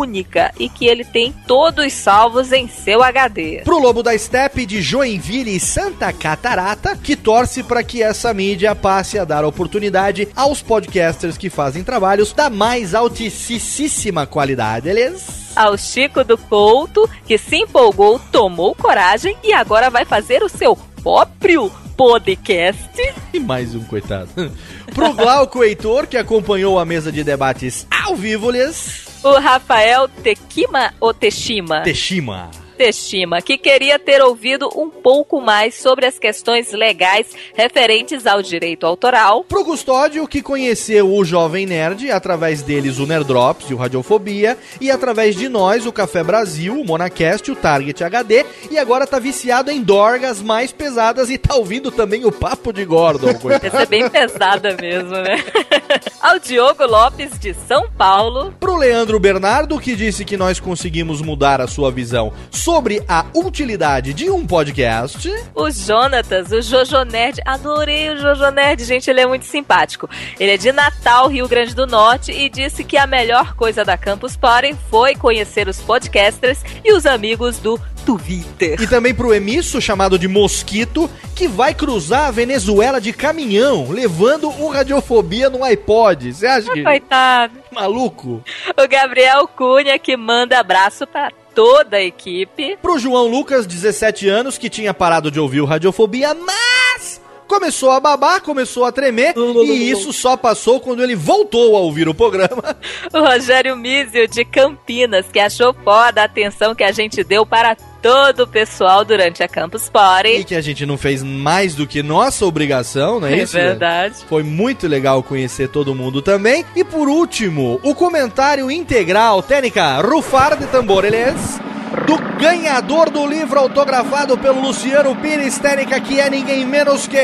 e 0.58 0.68
que 0.68 0.86
ele 0.86 1.04
tem 1.04 1.32
todos 1.46 1.92
salvos 1.92 2.50
em 2.50 2.66
seu 2.66 3.02
HD. 3.02 3.60
Pro 3.62 3.78
Lobo 3.78 4.02
da 4.02 4.16
Steppe 4.16 4.64
de 4.64 4.80
Joinville 4.80 5.54
e 5.54 5.60
Santa 5.60 6.12
Catarata, 6.12 6.96
que 6.96 7.14
torce 7.14 7.62
para 7.62 7.82
que 7.82 8.02
essa 8.02 8.32
mídia 8.32 8.74
passe 8.74 9.18
a 9.18 9.24
dar 9.24 9.44
oportunidade 9.44 10.28
aos 10.34 10.62
podcasters 10.62 11.36
que 11.36 11.50
fazem 11.50 11.84
trabalhos 11.84 12.32
da 12.32 12.48
mais 12.48 12.94
altíssima 12.94 14.26
qualidade, 14.26 14.86
beleza? 14.86 15.42
Ao 15.54 15.76
Chico 15.76 16.24
do 16.24 16.38
Couto, 16.38 17.08
que 17.26 17.36
se 17.36 17.56
empolgou, 17.56 18.18
tomou 18.18 18.74
coragem 18.74 19.36
e 19.44 19.52
agora 19.52 19.90
vai 19.90 20.06
fazer 20.06 20.42
o 20.42 20.48
seu 20.48 20.74
próprio 21.02 21.70
podcast. 21.96 22.90
E 23.32 23.38
mais 23.38 23.74
um, 23.74 23.84
coitado. 23.84 24.30
Pro 24.94 25.12
Glauco 25.12 25.62
Heitor, 25.62 26.06
que 26.06 26.16
acompanhou 26.16 26.78
a 26.78 26.84
mesa 26.84 27.12
de 27.12 27.22
debates 27.22 27.86
ao 27.90 28.16
vivo, 28.16 28.50
lhes... 28.50 29.11
O 29.24 29.38
Rafael 29.38 30.08
Tequima 30.08 30.92
ou 31.00 31.14
Teshima? 31.14 31.82
Teshima. 31.82 32.50
Teshima, 32.72 33.40
que 33.40 33.56
queria 33.56 33.98
ter 33.98 34.20
ouvido 34.22 34.68
um 34.74 34.90
pouco 34.90 35.40
mais 35.40 35.74
sobre 35.74 36.06
as 36.06 36.18
questões 36.18 36.72
legais 36.72 37.26
referentes 37.54 38.26
ao 38.26 38.42
direito 38.42 38.86
autoral. 38.86 39.44
Pro 39.44 39.64
Custódio, 39.64 40.26
que 40.26 40.42
conheceu 40.42 41.14
o 41.14 41.24
Jovem 41.24 41.66
Nerd, 41.66 42.10
através 42.10 42.62
deles 42.62 42.98
o 42.98 43.06
Nerdrops 43.06 43.70
e 43.70 43.74
o 43.74 43.76
Radiofobia, 43.76 44.58
e 44.80 44.90
através 44.90 45.36
de 45.36 45.48
nós 45.48 45.86
o 45.86 45.92
Café 45.92 46.24
Brasil, 46.24 46.80
o 46.80 46.84
Monacast, 46.84 47.50
o 47.50 47.56
Target 47.56 48.02
HD, 48.02 48.44
e 48.70 48.78
agora 48.78 49.06
tá 49.06 49.18
viciado 49.18 49.70
em 49.70 49.82
dorgas 49.82 50.42
mais 50.42 50.72
pesadas 50.72 51.30
e 51.30 51.38
tá 51.38 51.54
ouvindo 51.54 51.90
também 51.90 52.24
o 52.24 52.32
Papo 52.32 52.72
de 52.72 52.84
Gordon. 52.84 53.28
Essa 53.62 53.82
é 53.82 53.86
bem 53.86 54.08
pesada 54.08 54.76
mesmo, 54.80 55.10
né? 55.10 55.36
ao 56.20 56.38
Diogo 56.38 56.86
Lopes, 56.86 57.38
de 57.38 57.54
São 57.54 57.90
Paulo. 57.90 58.54
Pro 58.58 58.76
Leandro 58.76 59.18
Bernardo, 59.18 59.78
que 59.78 59.94
disse 59.94 60.24
que 60.24 60.36
nós 60.36 60.58
conseguimos 60.58 61.20
mudar 61.20 61.60
a 61.60 61.66
sua 61.66 61.90
visão 61.90 62.32
sobre 62.62 63.02
a 63.08 63.26
utilidade 63.34 64.14
de 64.14 64.30
um 64.30 64.46
podcast. 64.46 65.28
O 65.52 65.68
Jonatas, 65.68 66.52
o 66.52 66.62
Jojo 66.62 67.02
Nerd, 67.02 67.40
adorei 67.44 68.10
o 68.10 68.16
Jojo 68.16 68.52
Nerd, 68.52 68.84
gente, 68.84 69.10
ele 69.10 69.20
é 69.20 69.26
muito 69.26 69.44
simpático. 69.44 70.08
Ele 70.38 70.52
é 70.52 70.56
de 70.56 70.70
Natal, 70.70 71.26
Rio 71.26 71.48
Grande 71.48 71.74
do 71.74 71.88
Norte, 71.88 72.30
e 72.30 72.48
disse 72.48 72.84
que 72.84 72.96
a 72.96 73.04
melhor 73.04 73.56
coisa 73.56 73.84
da 73.84 73.96
Campus 73.96 74.36
Party 74.36 74.76
foi 74.88 75.16
conhecer 75.16 75.66
os 75.66 75.80
podcasters 75.80 76.60
e 76.84 76.92
os 76.92 77.04
amigos 77.04 77.58
do 77.58 77.80
Twitter. 78.06 78.80
E 78.80 78.86
também 78.86 79.12
pro 79.12 79.34
emisso, 79.34 79.80
chamado 79.80 80.16
de 80.16 80.28
Mosquito, 80.28 81.10
que 81.34 81.48
vai 81.48 81.74
cruzar 81.74 82.26
a 82.26 82.30
Venezuela 82.30 83.00
de 83.00 83.12
caminhão, 83.12 83.90
levando 83.90 84.48
o 84.48 84.68
Radiofobia 84.68 85.50
no 85.50 85.64
iPod. 85.64 86.32
Você 86.32 86.46
acha 86.46 86.70
que... 86.72 86.84
Coitado. 86.84 87.54
Maluco. 87.72 88.40
O 88.78 88.88
Gabriel 88.88 89.48
Cunha, 89.48 89.98
que 89.98 90.16
manda 90.16 90.60
abraço 90.60 91.08
para 91.08 91.32
toda 91.54 91.96
a 91.96 92.02
equipe. 92.02 92.76
Pro 92.80 92.98
João 92.98 93.26
Lucas, 93.26 93.66
17 93.66 94.28
anos, 94.28 94.58
que 94.58 94.70
tinha 94.70 94.92
parado 94.92 95.30
de 95.30 95.38
ouvir 95.40 95.60
o 95.60 95.64
Radiofobia, 95.66 96.34
mas 96.34 97.20
começou 97.46 97.90
a 97.90 98.00
babar, 98.00 98.40
começou 98.40 98.84
a 98.84 98.90
tremer, 98.90 99.34
e 99.36 99.90
isso 99.90 100.10
só 100.10 100.38
passou 100.38 100.80
quando 100.80 101.02
ele 101.02 101.14
voltou 101.14 101.76
a 101.76 101.80
ouvir 101.80 102.08
o 102.08 102.14
programa. 102.14 102.76
O 103.12 103.20
Rogério 103.20 103.76
Mísio, 103.76 104.26
de 104.26 104.44
Campinas, 104.44 105.26
que 105.30 105.38
achou 105.38 105.74
foda 105.84 106.22
a 106.22 106.24
atenção 106.24 106.74
que 106.74 106.82
a 106.82 106.92
gente 106.92 107.22
deu 107.22 107.44
para 107.44 107.76
todo 108.02 108.40
o 108.42 108.46
pessoal 108.46 109.04
durante 109.04 109.42
a 109.42 109.48
Campus 109.48 109.88
Party. 109.88 110.28
E 110.40 110.44
que 110.44 110.54
a 110.56 110.60
gente 110.60 110.84
não 110.84 110.98
fez 110.98 111.22
mais 111.22 111.74
do 111.74 111.86
que 111.86 112.02
nossa 112.02 112.44
obrigação, 112.44 113.20
não 113.20 113.28
é, 113.28 113.34
É 113.34 113.42
isso? 113.44 113.52
verdade. 113.54 114.16
Foi 114.28 114.42
muito 114.42 114.88
legal 114.88 115.22
conhecer 115.22 115.68
todo 115.68 115.94
mundo 115.94 116.20
também. 116.20 116.64
E 116.74 116.82
por 116.82 117.08
último, 117.08 117.78
o 117.82 117.94
comentário 117.94 118.70
integral, 118.70 119.42
técnica 119.42 120.00
Rufar 120.00 120.56
de 120.58 120.66
Tambores, 120.66 121.60
do 122.06 122.18
ganhador 122.38 123.08
do 123.08 123.24
livro 123.26 123.58
autografado 123.60 124.36
pelo 124.36 124.60
Luciano 124.60 125.14
Pires, 125.16 125.58
técnica 125.58 126.00
que 126.00 126.18
é 126.18 126.28
ninguém 126.28 126.66
menos 126.66 127.06
que... 127.06 127.16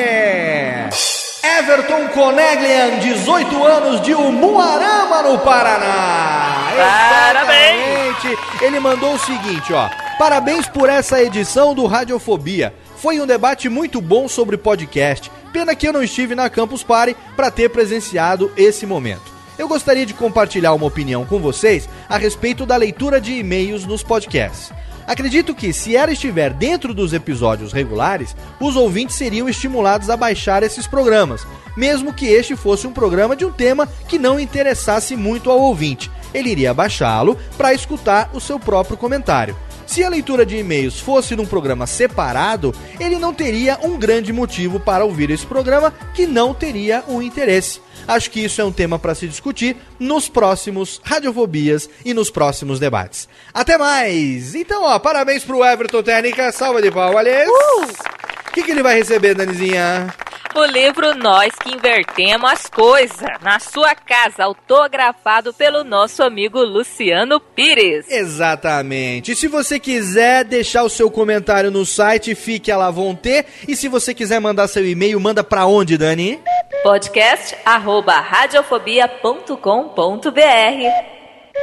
Everton 1.58 2.08
Coneglian, 2.08 2.98
18 3.00 3.64
anos 3.64 4.02
de 4.02 4.12
Umuarama, 4.12 5.22
no 5.22 5.38
Paraná. 5.38 6.68
Parabéns! 6.76 8.38
Ele 8.60 8.80
mandou 8.80 9.14
o 9.14 9.18
seguinte, 9.18 9.72
ó. 9.72 9.88
Parabéns 10.18 10.66
por 10.66 10.88
essa 10.88 11.22
edição 11.22 11.72
do 11.72 11.86
Radiofobia. 11.86 12.74
Foi 12.96 13.20
um 13.20 13.26
debate 13.26 13.68
muito 13.68 14.00
bom 14.00 14.26
sobre 14.26 14.56
podcast. 14.56 15.30
Pena 15.52 15.76
que 15.76 15.86
eu 15.86 15.92
não 15.92 16.02
estive 16.02 16.34
na 16.34 16.50
Campus 16.50 16.82
Party 16.82 17.16
para 17.36 17.52
ter 17.52 17.68
presenciado 17.68 18.50
esse 18.56 18.84
momento. 18.84 19.22
Eu 19.56 19.68
gostaria 19.68 20.04
de 20.04 20.12
compartilhar 20.12 20.74
uma 20.74 20.86
opinião 20.86 21.24
com 21.24 21.38
vocês 21.38 21.88
a 22.08 22.18
respeito 22.18 22.66
da 22.66 22.74
leitura 22.74 23.20
de 23.20 23.32
e-mails 23.34 23.86
nos 23.86 24.02
podcasts. 24.02 24.72
Acredito 25.06 25.54
que, 25.54 25.72
se 25.72 25.94
ela 25.94 26.12
estiver 26.12 26.52
dentro 26.52 26.92
dos 26.92 27.12
episódios 27.12 27.72
regulares, 27.72 28.34
os 28.60 28.74
ouvintes 28.74 29.14
seriam 29.14 29.48
estimulados 29.48 30.10
a 30.10 30.16
baixar 30.16 30.64
esses 30.64 30.86
programas, 30.86 31.46
mesmo 31.76 32.12
que 32.12 32.26
este 32.26 32.56
fosse 32.56 32.88
um 32.88 32.92
programa 32.92 33.36
de 33.36 33.44
um 33.44 33.52
tema 33.52 33.88
que 34.08 34.18
não 34.18 34.38
interessasse 34.38 35.14
muito 35.14 35.48
ao 35.48 35.60
ouvinte. 35.60 36.10
Ele 36.34 36.50
iria 36.50 36.74
baixá-lo 36.74 37.38
para 37.56 37.72
escutar 37.72 38.30
o 38.34 38.40
seu 38.40 38.58
próprio 38.58 38.96
comentário. 38.96 39.56
Se 39.88 40.04
a 40.04 40.08
leitura 40.10 40.44
de 40.44 40.54
e-mails 40.58 41.00
fosse 41.00 41.34
num 41.34 41.46
programa 41.46 41.86
separado, 41.86 42.74
ele 43.00 43.18
não 43.18 43.32
teria 43.32 43.78
um 43.82 43.98
grande 43.98 44.34
motivo 44.34 44.78
para 44.78 45.02
ouvir 45.02 45.30
esse 45.30 45.46
programa 45.46 45.90
que 46.12 46.26
não 46.26 46.52
teria 46.52 47.02
um 47.08 47.22
interesse. 47.22 47.80
Acho 48.06 48.30
que 48.30 48.44
isso 48.44 48.60
é 48.60 48.64
um 48.64 48.70
tema 48.70 48.98
para 48.98 49.14
se 49.14 49.26
discutir 49.26 49.78
nos 49.98 50.28
próximos 50.28 51.00
Radiofobias 51.02 51.88
e 52.04 52.12
nos 52.12 52.30
próximos 52.30 52.78
debates. 52.78 53.30
Até 53.52 53.78
mais! 53.78 54.54
Então, 54.54 54.82
ó, 54.84 54.98
parabéns 54.98 55.42
pro 55.42 55.64
Everton 55.64 56.02
Técnica, 56.02 56.52
salva 56.52 56.82
de 56.82 56.90
palmas. 56.90 57.26
O 57.26 58.37
que, 58.58 58.64
que 58.64 58.70
ele 58.72 58.82
vai 58.82 58.96
receber, 58.96 59.34
Danizinha? 59.34 60.12
O 60.54 60.64
livro 60.64 61.14
Nós 61.14 61.52
que 61.62 61.74
Invertemos 61.74 62.50
as 62.50 62.66
Coisas, 62.66 63.28
na 63.42 63.60
sua 63.60 63.94
casa, 63.94 64.44
autografado 64.44 65.52
pelo 65.52 65.84
nosso 65.84 66.22
amigo 66.22 66.58
Luciano 66.60 67.38
Pires. 67.38 68.10
Exatamente. 68.10 69.32
E 69.32 69.36
se 69.36 69.46
você 69.46 69.78
quiser 69.78 70.44
deixar 70.44 70.82
o 70.82 70.88
seu 70.88 71.10
comentário 71.10 71.70
no 71.70 71.86
site, 71.86 72.34
fique 72.34 72.72
à 72.72 72.76
la 72.76 72.90
vontade. 72.90 73.46
E 73.68 73.76
se 73.76 73.88
você 73.88 74.12
quiser 74.12 74.40
mandar 74.40 74.66
seu 74.66 74.86
e-mail, 74.86 75.20
manda 75.20 75.44
pra 75.44 75.66
onde, 75.66 75.96
Dani? 75.96 76.40
Podcast 76.82 77.56
arroba 77.64 78.18
radiofobia.com.br 78.18 81.17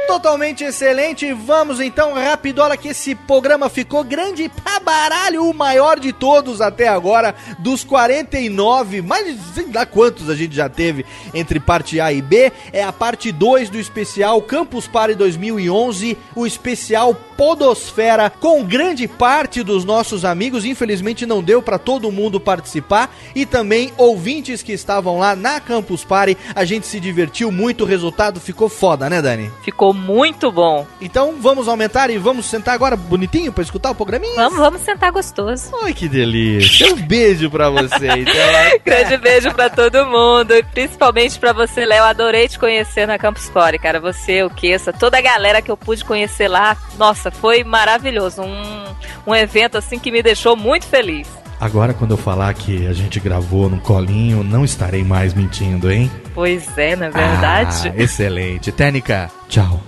Totalmente 0.06 0.64
excelente. 0.64 1.32
Vamos 1.32 1.80
então, 1.80 2.14
rapidola, 2.14 2.76
que 2.76 2.88
esse 2.88 3.14
programa 3.14 3.68
ficou 3.68 4.04
grande 4.04 4.48
pra 4.48 4.78
baralho, 4.80 5.48
o 5.48 5.54
maior 5.54 5.98
de 5.98 6.12
todos 6.12 6.60
até 6.60 6.86
agora, 6.86 7.34
dos 7.58 7.82
49, 7.82 9.02
mais 9.02 9.36
sei 9.54 9.66
lá 9.72 9.84
quantos 9.84 10.30
a 10.30 10.36
gente 10.36 10.54
já 10.54 10.68
teve 10.68 11.04
entre 11.34 11.58
parte 11.58 12.00
A 12.00 12.12
e 12.12 12.22
B. 12.22 12.52
É 12.72 12.84
a 12.84 12.92
parte 12.92 13.32
2 13.32 13.68
do 13.68 13.78
especial 13.78 14.40
Campus 14.42 14.86
Party 14.86 15.14
2011, 15.14 16.16
o 16.36 16.46
especial 16.46 17.16
Podosfera 17.36 18.30
com 18.30 18.64
grande 18.64 19.06
parte 19.06 19.62
dos 19.62 19.84
nossos 19.84 20.24
amigos. 20.24 20.64
Infelizmente 20.64 21.26
não 21.26 21.42
deu 21.42 21.60
para 21.60 21.78
todo 21.78 22.10
mundo 22.10 22.40
participar 22.40 23.14
e 23.34 23.44
também 23.44 23.92
ouvintes 23.96 24.62
que 24.62 24.72
estavam 24.72 25.18
lá 25.18 25.36
na 25.36 25.60
Campus 25.60 26.04
Party. 26.04 26.36
A 26.54 26.64
gente 26.64 26.86
se 26.86 26.98
divertiu 27.00 27.52
muito, 27.52 27.84
o 27.84 27.86
resultado 27.86 28.40
ficou 28.40 28.68
foda, 28.68 29.10
né, 29.10 29.20
Dani? 29.20 29.50
Ficou 29.62 29.92
muito 29.92 30.50
bom. 30.50 30.86
Então 31.00 31.36
vamos 31.40 31.68
aumentar 31.68 32.10
e 32.10 32.18
vamos 32.18 32.46
sentar 32.46 32.74
agora 32.74 32.96
bonitinho 32.96 33.52
para 33.52 33.62
escutar 33.62 33.90
o 33.90 33.94
programinha? 33.94 34.34
Vamos, 34.36 34.58
vamos 34.58 34.80
sentar 34.82 35.12
gostoso. 35.12 35.70
Ai, 35.82 35.92
que 35.92 36.08
delícia. 36.08 36.92
Um 36.92 36.96
beijo 36.96 37.50
pra 37.50 37.70
você, 37.70 38.08
então. 38.08 38.34
Grande 38.84 39.16
beijo 39.18 39.52
pra 39.52 39.68
todo 39.68 40.06
mundo, 40.06 40.54
e 40.54 40.62
principalmente 40.62 41.38
pra 41.38 41.52
você, 41.52 41.84
Léo. 41.84 42.04
Adorei 42.04 42.48
te 42.48 42.58
conhecer 42.58 43.06
na 43.06 43.18
Campus 43.18 43.48
Party, 43.50 43.78
cara. 43.78 44.00
Você, 44.00 44.42
o 44.42 44.50
Kessa, 44.50 44.92
toda 44.92 45.18
a 45.18 45.20
galera 45.20 45.60
que 45.60 45.70
eu 45.70 45.76
pude 45.76 46.04
conhecer 46.04 46.48
lá. 46.48 46.76
Nossa, 46.98 47.25
foi 47.30 47.64
maravilhoso. 47.64 48.42
Um, 48.42 48.84
um 49.26 49.34
evento 49.34 49.78
assim 49.78 49.98
que 49.98 50.10
me 50.10 50.22
deixou 50.22 50.56
muito 50.56 50.86
feliz. 50.86 51.28
Agora, 51.58 51.94
quando 51.94 52.10
eu 52.10 52.16
falar 52.18 52.52
que 52.52 52.86
a 52.86 52.92
gente 52.92 53.18
gravou 53.18 53.70
no 53.70 53.78
colinho, 53.80 54.44
não 54.44 54.64
estarei 54.64 55.02
mais 55.02 55.32
mentindo, 55.32 55.90
hein? 55.90 56.10
Pois 56.34 56.76
é, 56.76 56.94
na 56.94 57.08
verdade. 57.08 57.88
Ah, 57.88 58.02
excelente. 58.02 58.70
Técnica, 58.70 59.30
tchau. 59.48 59.80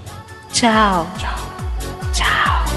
Tchau. 0.51 1.07
Tchau. 1.19 1.37
Tchau. 2.13 2.68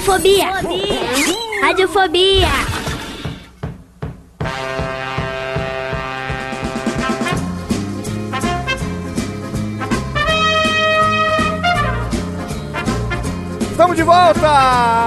Radiofobia. 0.00 0.46
Radiofobia. 1.60 2.48
Estamos 13.70 13.96
de 13.96 14.02
volta 14.02 14.48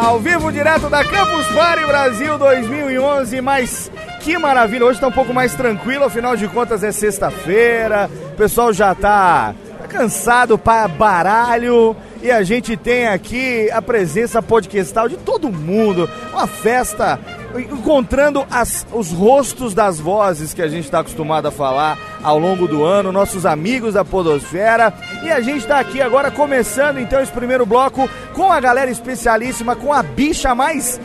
ao 0.05 0.19
vivo 0.19 0.51
direto 0.51 0.87
da 0.89 1.03
Campus 1.03 1.47
Party 1.47 1.85
Brasil 1.87 2.37
2011, 2.37 3.41
mas 3.41 3.91
que 4.21 4.37
maravilha, 4.37 4.85
hoje 4.85 4.99
tá 4.99 5.07
um 5.07 5.11
pouco 5.11 5.33
mais 5.33 5.55
tranquilo, 5.55 6.05
afinal 6.05 6.35
de 6.35 6.47
contas 6.47 6.83
é 6.83 6.91
sexta-feira, 6.91 8.07
o 8.31 8.35
pessoal 8.35 8.71
já 8.71 8.93
tá, 8.93 9.55
tá 9.79 9.87
cansado 9.87 10.55
para 10.55 10.87
baralho 10.87 11.95
e 12.23 12.31
a 12.31 12.41
gente 12.41 12.77
tem 12.77 13.05
aqui 13.05 13.69
a 13.69 13.81
presença 13.81 14.41
podcastal 14.41 15.09
de 15.09 15.17
todo 15.17 15.51
mundo, 15.51 16.09
uma 16.31 16.47
festa 16.47 17.19
encontrando 17.59 18.45
as- 18.49 18.85
os 18.93 19.11
rostos 19.11 19.73
das 19.73 19.99
vozes 19.99 20.53
que 20.53 20.61
a 20.61 20.67
gente 20.67 20.85
está 20.85 20.99
acostumado 20.99 21.47
a 21.47 21.51
falar 21.51 21.97
ao 22.23 22.39
longo 22.39 22.67
do 22.67 22.83
ano, 22.83 23.11
nossos 23.11 23.45
amigos 23.45 23.93
da 23.93 24.03
Podosfera. 24.05 24.93
E 25.23 25.29
a 25.31 25.41
gente 25.41 25.59
está 25.59 25.79
aqui 25.79 26.01
agora 26.01 26.31
começando 26.31 26.99
então 26.99 27.21
esse 27.21 27.31
primeiro 27.31 27.65
bloco 27.65 28.09
com 28.33 28.51
a 28.51 28.59
galera 28.59 28.89
especialíssima, 28.89 29.75
com 29.75 29.91
a 29.93 30.01
bicha 30.01 30.55
mais 30.55 30.99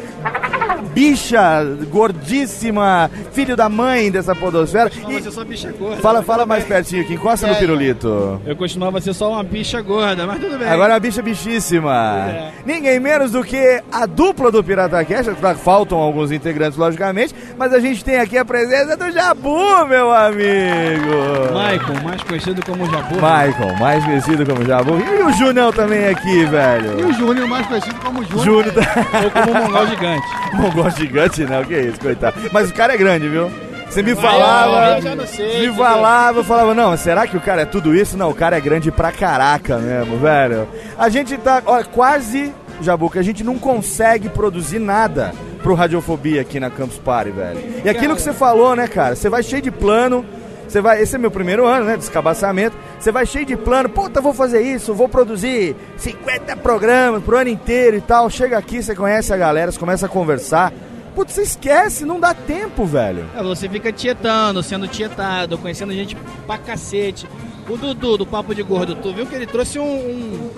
bicha, 0.94 1.64
gordíssima, 1.90 3.10
filho 3.32 3.56
da 3.56 3.68
mãe 3.68 4.10
dessa 4.10 4.34
Podosfera. 4.34 4.90
Costumava 4.90 5.20
ser 5.22 5.30
só 5.32 5.44
bicha 5.44 5.72
gorda. 5.72 5.96
Fala, 6.02 6.22
fala 6.22 6.46
mais 6.46 6.64
pertinho 6.64 7.02
aqui, 7.02 7.14
encosta 7.14 7.46
no 7.46 7.52
É. 7.54 7.56
pirulito. 7.56 8.40
Eu 8.46 8.56
costumava 8.56 9.00
ser 9.00 9.12
só 9.14 9.30
uma 9.32 9.42
bicha 9.42 9.80
gorda, 9.80 10.26
mas 10.26 10.40
tudo 10.40 10.58
bem. 10.58 10.68
Agora 10.68 10.94
a 10.96 11.00
bicha 11.00 11.22
bichíssima. 11.22 12.26
É. 12.28 12.52
Ninguém 12.64 12.98
menos 13.00 13.32
do 13.32 13.42
que 13.44 13.82
a 13.92 14.06
dupla 14.06 14.50
do 14.50 14.62
Pirata 14.62 15.04
Cash. 15.04 15.26
Faltam 15.62 15.98
alguns 15.98 16.30
integrantes, 16.38 16.78
logicamente. 16.78 17.34
Mas 17.58 17.72
a 17.74 17.78
gente 17.80 18.04
tem 18.04 18.18
aqui 18.18 18.38
a 18.38 18.44
presença 18.44 18.96
do 18.96 19.10
Jabu, 19.10 19.86
meu 19.86 20.12
amigo. 20.12 21.48
Michael, 21.52 22.02
mais 22.04 22.22
conhecido 22.22 22.62
como 22.64 22.86
Jabu. 22.90 23.14
Michael, 23.16 23.76
mais 23.78 24.04
conhecido 24.04 24.46
como 24.46 24.64
Jabu. 24.64 24.98
E 24.98 25.22
o 25.22 25.32
Junião 25.32 25.72
também 25.72 26.06
aqui, 26.08 26.40
E 26.40 26.44
velho. 26.46 27.06
o 27.08 27.12
Júnior, 27.12 27.48
mais 27.48 27.66
conhecido 27.66 27.96
como 28.00 28.22
Júnior. 28.24 28.44
Júnior 28.44 28.74
tá... 28.74 28.80
Ou 29.24 29.30
como 29.30 29.54
mongol 29.64 29.86
gigante. 29.86 30.26
Mongol 30.54 30.90
gigante, 30.90 31.44
não, 31.44 31.64
que 31.64 31.78
isso, 31.78 32.00
coitado. 32.00 32.36
Mas 32.52 32.70
o 32.70 32.74
cara 32.74 32.94
é 32.94 32.96
grande, 32.96 33.28
viu? 33.28 33.50
Você 33.88 34.02
me 34.02 34.12
Ah, 34.12 34.16
falava, 34.16 34.96
eu 34.96 35.02
já 35.02 35.14
não 35.16 35.26
sei, 35.26 35.68
me 35.68 35.74
falava, 35.76 36.38
eu 36.40 36.44
falava, 36.44 36.74
não, 36.74 36.94
será 36.96 37.26
que 37.26 37.36
o 37.36 37.40
cara 37.40 37.62
é 37.62 37.64
tudo 37.64 37.94
isso? 37.94 38.16
Não, 38.18 38.28
o 38.30 38.34
cara 38.34 38.56
é 38.56 38.60
grande 38.60 38.90
pra 38.90 39.10
caraca 39.10 39.78
mesmo, 39.78 40.18
velho. 40.18 40.68
A 40.98 41.08
gente 41.08 41.36
tá, 41.38 41.62
olha, 41.64 41.84
quase, 41.84 42.52
Jabuca, 42.80 43.20
a 43.20 43.22
gente 43.22 43.42
não 43.42 43.58
consegue 43.58 44.28
produzir 44.28 44.78
nada 44.78 45.32
pro 45.62 45.74
Radiofobia 45.74 46.40
aqui 46.40 46.60
na 46.60 46.70
Campus 46.70 46.98
Party, 46.98 47.30
velho. 47.30 47.60
E 47.84 47.88
aquilo 47.88 48.14
que 48.14 48.22
você 48.22 48.32
falou, 48.32 48.76
né, 48.76 48.86
cara, 48.86 49.16
você 49.16 49.28
vai 49.28 49.42
cheio 49.42 49.62
de 49.62 49.70
plano, 49.70 50.24
você 50.68 50.80
vai, 50.80 51.00
esse 51.00 51.16
é 51.16 51.18
meu 51.18 51.30
primeiro 51.30 51.66
ano, 51.66 51.86
né, 51.86 51.96
de 51.96 52.02
escabaçamento. 52.04 52.76
Você 52.98 53.10
vai 53.10 53.24
cheio 53.24 53.46
de 53.46 53.56
plano, 53.56 53.88
puta, 53.88 54.20
vou 54.20 54.34
fazer 54.34 54.60
isso, 54.60 54.94
vou 54.94 55.08
produzir 55.08 55.74
50 55.96 56.56
programas 56.56 57.22
pro 57.22 57.38
ano 57.38 57.48
inteiro 57.48 57.96
e 57.96 58.00
tal. 58.00 58.28
Chega 58.28 58.58
aqui, 58.58 58.82
você 58.82 58.94
conhece 58.94 59.32
a 59.32 59.36
galera, 59.36 59.72
você 59.72 59.78
começa 59.78 60.06
a 60.06 60.08
conversar. 60.08 60.72
Putz, 61.14 61.32
você 61.32 61.42
esquece, 61.42 62.04
não 62.04 62.20
dá 62.20 62.34
tempo, 62.34 62.84
velho. 62.84 63.24
É, 63.34 63.42
você 63.42 63.68
fica 63.68 63.90
tietando, 63.90 64.62
sendo 64.62 64.86
tietado, 64.86 65.58
conhecendo 65.58 65.92
gente 65.92 66.16
pra 66.46 66.58
cacete. 66.58 67.26
O 67.68 67.76
Dudu, 67.76 68.18
do 68.18 68.26
Papo 68.26 68.54
de 68.54 68.62
Gordo, 68.62 68.94
tu 68.94 69.12
viu 69.12 69.26
que 69.26 69.34
ele 69.34 69.46
trouxe 69.46 69.78
um, 69.78 69.84
um, 69.84 70.50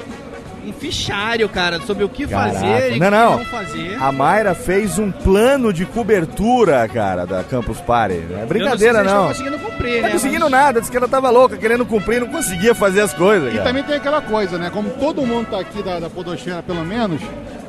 um 0.70 0.72
fichário, 0.72 1.48
cara, 1.48 1.80
sobre 1.80 2.04
o 2.04 2.08
que 2.08 2.26
Caraca. 2.26 2.54
fazer 2.54 2.92
e 2.94 2.96
o 2.96 2.98
Não, 2.98 3.06
que 3.06 3.10
não. 3.10 3.38
não 3.38 3.44
fazer. 3.46 3.98
A 4.00 4.10
Mayra 4.12 4.54
fez 4.54 4.98
um 4.98 5.10
plano 5.10 5.72
de 5.72 5.84
cobertura, 5.86 6.88
cara, 6.88 7.26
da 7.26 7.42
Campus 7.44 7.78
Party. 7.80 8.22
Não 8.30 8.40
é 8.42 8.46
brincadeira, 8.46 9.04
não. 9.04 9.22
não. 9.22 9.28
conseguindo 9.28 9.58
cumprir, 9.58 9.94
Não 9.94 10.00
tá 10.02 10.06
né? 10.06 10.12
conseguindo 10.12 10.40
mas- 10.42 10.50
nada, 10.50 10.80
disse 10.80 10.90
que 10.90 10.96
ela 10.96 11.08
tava 11.08 11.30
louca, 11.30 11.56
querendo 11.56 11.84
cumprir, 11.84 12.20
não 12.20 12.28
conseguia 12.28 12.74
fazer 12.74 13.00
as 13.02 13.12
coisas, 13.12 13.48
E 13.52 13.56
cara. 13.58 13.64
também 13.68 13.82
tem 13.82 13.96
aquela 13.96 14.20
coisa, 14.22 14.56
né? 14.58 14.70
Como 14.70 14.90
todo 14.90 15.26
mundo 15.26 15.48
tá 15.50 15.60
aqui 15.60 15.82
da, 15.82 15.98
da 16.00 16.08
Podosfera, 16.10 16.62
pelo 16.62 16.84
menos, 16.84 17.20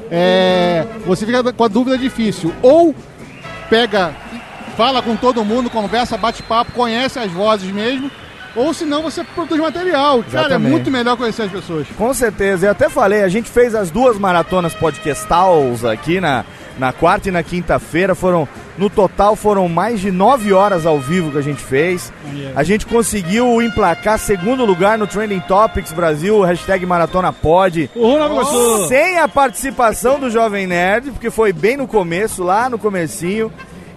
é, 0.10 0.86
você 1.06 1.26
fica 1.26 1.52
com 1.54 1.64
a 1.64 1.68
dúvida 1.68 1.98
difícil. 1.98 2.54
Ou 2.62 2.94
pega, 3.70 4.14
fala 4.76 5.02
com 5.02 5.16
todo 5.16 5.44
mundo, 5.46 5.70
conversa, 5.70 6.18
bate 6.18 6.44
papo, 6.44 6.72
conhece 6.74 7.18
as 7.20 7.32
vozes 7.32 7.72
mesmo. 7.72 8.10
Ou 8.56 8.74
senão 8.74 9.02
você 9.02 9.24
produz 9.24 9.60
material. 9.60 10.24
Cara, 10.32 10.56
é 10.56 10.58
muito 10.58 10.92
melhor 10.92 11.16
conhecer 11.16 11.44
as 11.44 11.52
pessoas. 11.52 11.88
Com 11.98 12.14
certeza, 12.14 12.68
eu 12.68 12.72
até 12.72 12.90
falei, 12.90 13.24
a 13.24 13.30
gente 13.30 13.50
fez 13.50 13.74
as 13.74 13.90
duas 13.90 14.18
maratonas 14.18 14.74
podcastals 14.74 15.86
aqui 15.86 16.20
na, 16.20 16.44
na 16.78 16.92
quarta 16.92 17.30
e 17.30 17.32
na 17.32 17.44
quinta-feira, 17.44 18.14
foram, 18.16 18.48
no 18.78 18.90
total 18.90 19.36
foram 19.36 19.70
mais 19.70 20.00
de 20.00 20.12
nove 20.12 20.52
horas 20.52 20.86
ao 20.86 21.00
vivo 21.00 21.32
que 21.32 21.38
a 21.38 21.42
gente 21.42 21.62
fez. 21.62 22.12
A 22.56 22.64
gente 22.64 22.86
conseguiu 22.86 23.62
emplacar 23.62 24.20
segundo 24.20 24.66
lugar 24.66 24.98
no 24.98 25.08
Trending 25.08 25.42
Topics 25.42 25.94
Brasil, 25.94 26.42
hashtag 26.42 26.86
Maratona 26.86 27.32
Pod. 27.32 27.90
Uhul, 27.96 28.20
Nova 28.20 28.34
Iguaçu! 28.34 28.88
Sem 28.88 29.18
a 29.20 29.28
participação 29.28 30.20
do 30.20 30.30
Jovem 30.30 30.68
Nerd, 30.68 31.12
porque 31.12 31.30
foi 31.30 31.54
bem 31.54 31.78
no 31.78 31.88
começo, 31.88 32.44
lá 32.44 32.70
no 32.70 32.78
comecinho. 32.78 33.52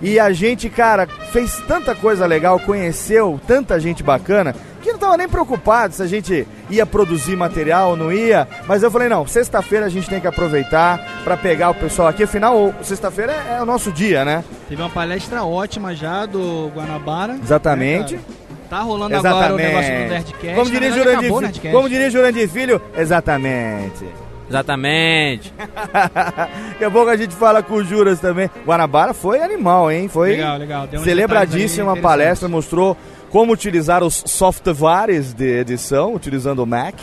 E 0.05 0.21
a 0.21 0.31
gente, 0.33 0.69
cara, 0.69 1.07
fez 1.33 1.63
tanta 1.67 1.95
coisa 1.95 2.27
legal, 2.27 2.61
conheceu 2.61 3.41
tanta 3.47 3.81
gente 3.81 4.03
bacana, 4.03 4.55
que 4.83 4.93
não 4.93 4.99
tava 4.99 5.17
nem 5.17 5.27
preocupado 5.27 5.95
se 5.95 6.03
a 6.03 6.07
gente 6.07 6.47
ia 6.69 6.85
produzir 6.85 7.35
material 7.35 7.93
ou 7.93 7.97
não 7.97 8.13
ia. 8.13 8.47
Mas 8.69 8.83
eu 8.83 8.91
falei, 8.91 9.09
não, 9.09 9.27
sexta-feira 9.27 9.87
a 9.87 9.89
gente 9.89 10.07
tem 10.11 10.21
que 10.21 10.27
aproveitar 10.27 11.23
pra 11.25 11.39
pegar 11.39 11.71
o 11.71 11.75
pessoal 11.75 12.07
aqui. 12.07 12.25
Afinal, 12.25 12.75
sexta-feira 12.83 13.33
é, 13.33 13.57
é 13.57 13.63
o 13.63 13.65
nosso 13.65 13.91
dia, 13.91 14.27
né? 14.27 14.45
Teve 14.69 14.83
uma 14.83 14.91
palestra 14.91 15.43
ótima 15.43 15.95
já 15.95 16.27
do 16.27 16.71
Guanabara. 16.75 17.39
Exatamente. 17.43 18.17
né, 18.17 18.21
tá 18.69 18.81
rolando 18.81 19.17
agora 19.17 19.55
o 19.55 19.57
negócio 19.57 19.91
do 19.91 20.09
Nerdcast. 20.11 20.55
Como 20.55 20.71
diria, 20.71 20.93
Jurandir, 20.93 21.19
acabou 21.19 21.41
Nerdcast. 21.41 21.75
como 21.75 21.89
diria 21.89 22.11
Jurandir 22.11 22.49
Filho, 22.51 22.83
exatamente. 22.95 24.05
Exatamente. 24.49 25.53
Daqui 25.59 26.85
a 26.85 26.91
pouco 26.91 27.11
a 27.11 27.17
gente 27.17 27.35
fala 27.35 27.63
com 27.63 27.75
o 27.75 27.85
Juras 27.85 28.21
também. 28.21 28.51
Guanabara 28.67 29.15
foi 29.15 29.41
animal, 29.41 29.91
hein? 29.91 30.09
Foi 30.09 30.31
Legal, 30.31 30.59
legal. 30.59 30.87
Deu 30.87 31.01
uns 31.01 31.05
celebradíssima 31.05 31.97
palestra, 31.97 32.49
mostrou 32.49 32.97
como 33.31 33.53
utilizar 33.53 34.03
os 34.05 34.23
softwares 34.27 35.33
de 35.33 35.59
edição, 35.61 36.15
utilizando 36.15 36.63
o 36.63 36.67
Mac. 36.67 36.95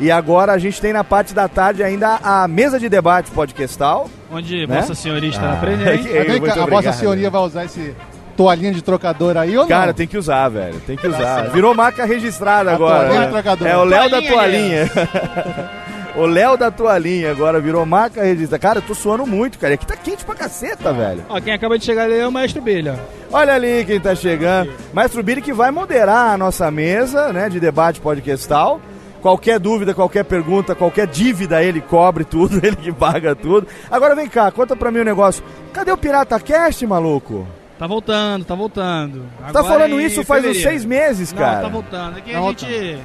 E 0.00 0.10
agora 0.10 0.52
a 0.52 0.58
gente 0.58 0.80
tem 0.80 0.94
na 0.94 1.04
parte 1.04 1.34
da 1.34 1.46
tarde 1.46 1.82
ainda 1.82 2.18
a 2.22 2.48
mesa 2.48 2.80
de 2.80 2.88
debate 2.88 3.30
podcastal. 3.30 4.08
Onde 4.32 4.66
né? 4.66 4.80
Vossa 4.80 4.94
Senhoria 4.94 5.28
estará 5.28 5.52
Ah, 5.52 5.56
presente. 5.56 6.08
muito 6.30 6.46
a 6.46 6.54
Vossa 6.54 6.62
obrigado. 6.62 6.94
Senhoria 6.94 7.28
vai 7.30 7.42
usar 7.42 7.64
esse 7.66 7.94
toalhinha 8.34 8.72
de 8.72 8.80
trocador 8.80 9.36
aí 9.36 9.54
ou 9.58 9.64
não? 9.64 9.68
Cara, 9.68 9.92
tem 9.92 10.06
que 10.06 10.16
usar, 10.16 10.48
velho. 10.48 10.80
Tem 10.86 10.96
que 10.96 11.06
usar. 11.06 11.50
Virou 11.50 11.74
marca 11.74 12.06
registrada 12.06 12.70
A 12.70 12.74
agora. 12.74 13.08
toalhinha 13.10 13.30
né? 13.60 13.70
É 13.70 13.76
o 13.76 13.84
Léo 13.84 14.10
da 14.10 14.22
Toalhinha, 14.22 14.86
toalhinha. 14.88 14.90
o 16.16 16.26
Léo 16.26 16.56
da 16.56 16.70
toalhinha 16.70 17.30
agora 17.30 17.60
virou 17.60 17.84
marca 17.86 18.22
registrada. 18.22 18.58
Cara, 18.60 18.78
eu 18.78 18.82
tô 18.82 18.94
suando 18.94 19.26
muito, 19.26 19.58
cara. 19.58 19.74
Aqui 19.74 19.86
tá 19.86 19.96
quente 19.96 20.24
pra 20.24 20.34
caceta, 20.34 20.92
velho. 20.92 21.24
Ó, 21.28 21.40
quem 21.40 21.52
acaba 21.52 21.78
de 21.78 21.84
chegar 21.84 22.04
ali 22.04 22.18
é 22.18 22.26
o 22.26 22.32
Maestro 22.32 22.60
Bilha. 22.62 22.98
Olha 23.32 23.54
ali 23.54 23.84
quem 23.84 24.00
tá 24.00 24.14
chegando. 24.14 24.72
Maestro 24.92 25.22
Billy 25.22 25.40
que 25.42 25.52
vai 25.52 25.70
moderar 25.70 26.34
a 26.34 26.38
nossa 26.38 26.70
mesa, 26.70 27.32
né, 27.32 27.48
de 27.48 27.60
debate 27.60 28.00
podcastal. 28.00 28.80
Qualquer 29.22 29.58
dúvida, 29.58 29.92
qualquer 29.92 30.24
pergunta, 30.24 30.74
qualquer 30.74 31.06
dívida, 31.06 31.62
ele 31.62 31.80
cobre 31.82 32.24
tudo, 32.24 32.56
ele 32.64 32.76
que 32.76 32.90
paga 32.90 33.34
tudo. 33.34 33.66
Agora 33.90 34.14
vem 34.14 34.26
cá, 34.28 34.50
conta 34.50 34.74
pra 34.74 34.90
mim 34.90 35.00
um 35.00 35.04
negócio. 35.04 35.44
Cadê 35.72 35.92
o 35.92 35.96
Pirata 35.98 36.40
Cast, 36.40 36.86
maluco? 36.86 37.46
Tá 37.78 37.86
voltando, 37.86 38.44
tá 38.44 38.54
voltando. 38.54 39.24
tá 39.38 39.48
Agora 39.48 39.64
falando 39.64 40.00
em 40.00 40.04
isso 40.06 40.22
faz 40.24 40.44
uns 40.44 40.60
seis 40.60 40.84
meses, 40.84 41.32
Não, 41.32 41.38
cara. 41.38 41.60
tá 41.62 41.68
voltando. 41.68 42.18
É 42.18 42.20
que 42.20 42.32
Tá 42.32 42.38
a 42.38 42.42
gente 42.42 42.98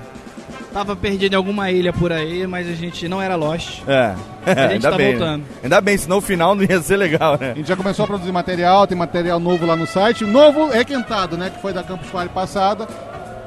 tava 0.76 0.94
perdido 0.94 1.32
em 1.32 1.38
alguma 1.38 1.72
ilha 1.72 1.94
por 1.94 2.12
aí, 2.12 2.46
mas 2.46 2.68
a 2.68 2.74
gente 2.74 3.08
não 3.08 3.22
era 3.22 3.38
Lost. 3.38 3.82
É. 3.88 4.14
A 4.46 4.50
gente 4.50 4.60
Ainda 4.74 4.92
tá 4.92 4.98
bem. 4.98 5.12
voltando. 5.12 5.46
Ainda 5.64 5.80
bem, 5.80 5.98
senão 5.98 6.18
o 6.18 6.22
final 6.22 6.54
não 6.54 6.66
ia 6.66 6.82
ser 6.82 6.98
legal, 6.98 7.38
né? 7.40 7.52
A 7.52 7.56
gente 7.56 7.70
já 7.70 7.78
começou 7.78 8.04
a 8.04 8.08
produzir 8.10 8.34
material, 8.34 8.86
tem 8.86 8.98
material 8.98 9.40
novo 9.40 9.66
lá 9.66 9.78
no 9.78 9.88
site. 9.88 10.26
Novo 10.26 10.68
requentado, 10.68 11.38
né? 11.38 11.50
Que 11.50 11.62
foi 11.62 11.72
da 11.72 11.82
Campus 11.82 12.10
Party 12.10 12.34
passada. 12.34 12.90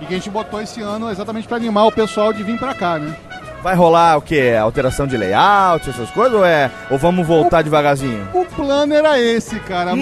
E 0.00 0.06
que 0.06 0.14
a 0.14 0.16
gente 0.16 0.30
botou 0.30 0.62
esse 0.62 0.80
ano 0.80 1.10
exatamente 1.10 1.46
pra 1.46 1.58
animar 1.58 1.88
o 1.88 1.92
pessoal 1.92 2.32
de 2.32 2.42
vir 2.42 2.58
pra 2.58 2.72
cá, 2.72 2.98
né? 2.98 3.14
Vai 3.62 3.74
rolar 3.74 4.16
o 4.16 4.22
quê? 4.22 4.56
Alteração 4.58 5.06
de 5.06 5.18
layout, 5.18 5.90
essas 5.90 6.08
coisas? 6.10 6.32
Ou, 6.32 6.46
é... 6.46 6.70
ou 6.90 6.96
vamos 6.96 7.26
voltar 7.26 7.60
devagarzinho? 7.60 8.26
O 8.32 8.46
plano 8.46 8.94
era 8.94 9.20
esse, 9.20 9.60
cara. 9.60 9.94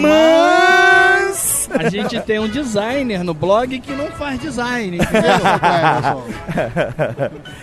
Mas. 1.26 1.68
A 1.70 1.88
gente 1.88 2.20
tem 2.20 2.38
um 2.38 2.48
designer 2.48 3.24
no 3.24 3.34
blog 3.34 3.78
que 3.80 3.92
não 3.92 4.06
faz 4.08 4.40
design. 4.40 4.98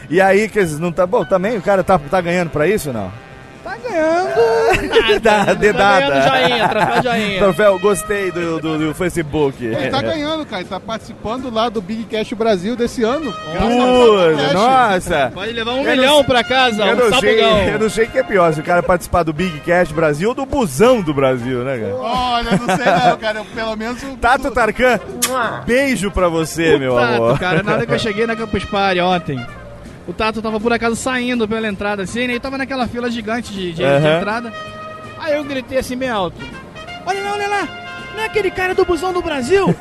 e 0.10 0.22
aí, 0.22 0.50
que 0.50 0.64
não 0.66 0.92
tá 0.92 1.08
bom 1.08 1.24
também? 1.24 1.58
O 1.58 1.62
cara 1.62 1.84
tá, 1.84 1.98
tá 1.98 2.22
ganhando 2.22 2.50
pra 2.50 2.68
isso 2.68 2.90
ou 2.90 2.94
não? 2.94 3.12
Tá 3.84 3.90
ganhando. 3.90 5.20
Dá, 5.22 5.46
Tá 5.46 5.54
dedada. 5.54 6.08
ganhando 6.10 6.28
joinha, 6.48 6.70
troféu 6.70 7.04
joinha. 7.04 7.40
Troféu, 7.40 7.80
gostei 7.80 8.32
do, 8.32 8.60
do, 8.60 8.78
do 8.78 8.94
Facebook. 8.96 9.64
Ele 9.64 9.90
tá 9.90 10.02
ganhando, 10.02 10.46
cara. 10.46 10.62
Ele 10.62 10.70
tá 10.70 10.80
participando 10.80 11.54
lá 11.54 11.70
do 11.70 11.82
Big 11.82 12.04
Cash 12.06 12.34
Brasil 12.34 12.76
desse 12.76 13.04
ano. 13.04 13.32
Puta, 13.34 14.54
nossa. 14.54 15.32
Pode 15.34 15.52
levar 15.54 15.72
um 15.74 15.84
Eu 15.84 15.92
milhão 15.96 16.18
não- 16.18 16.24
pra 16.24 16.44
casa, 16.44 16.84
Eu 16.86 16.94
um 16.96 17.10
não, 17.10 17.20
sei, 17.20 17.42
eu 17.74 17.80
não 17.80 17.90
sei 17.90 18.06
o 18.06 18.10
que 18.10 18.18
é 18.20 18.24
pior, 18.24 18.54
se 18.54 18.60
o 18.60 18.64
cara 18.64 18.82
participar 18.84 19.24
do 19.24 19.34
Big 19.34 19.60
Cash 19.60 19.92
Brasil 19.92 20.30
ou 20.30 20.36
do 20.36 20.46
Busão 20.46 21.02
do 21.02 21.14
Brasil, 21.14 21.60
né, 21.64 21.78
cara? 21.78 21.96
Olha, 21.96 22.52
não 22.52 22.76
sei 22.76 22.86
não, 23.10 23.18
cara. 23.18 23.40
Eu, 23.40 23.46
Pelo 23.46 23.76
menos... 23.76 24.02
o- 24.04 24.18
Tato 24.18 24.52
Tarkan, 24.52 25.00
beijo 25.66 26.10
pra 26.12 26.28
você, 26.30 26.78
meu 26.78 26.96
Tato, 26.96 27.14
amor. 27.14 27.40
cara, 27.40 27.64
na 27.64 27.74
hora 27.74 27.86
que 27.86 27.94
eu 27.94 28.00
cheguei 28.00 28.26
na 28.26 28.36
Campus 28.36 28.64
Party 28.66 29.00
ontem, 29.02 29.46
o 30.08 30.14
Tato 30.14 30.42
tava 30.42 30.60
por 30.60 30.74
acaso 30.74 30.96
saindo 30.96 31.48
pela 31.48 31.68
entrada 31.68 32.04
assim, 32.04 32.28
né? 32.28 32.34
E 32.36 32.40
tava 32.40 32.58
naquela 32.58 32.88
fila 32.88 33.10
gigante 33.10 33.52
de, 33.54 33.68
de- 33.72 33.74
de 33.76 33.84
Aham. 33.84 34.18
entrada. 34.18 34.54
Aí 35.20 35.36
eu 35.36 35.44
gritei 35.44 35.78
assim 35.78 35.96
bem 35.98 36.10
alto. 36.10 36.38
Olha 37.06 37.22
lá, 37.24 37.32
olha 37.34 37.48
lá! 37.48 37.68
Não 38.16 38.22
é 38.22 38.26
aquele 38.26 38.52
cara 38.52 38.74
do 38.76 38.86
busão 38.86 39.12
do 39.12 39.22
Brasil? 39.22 39.74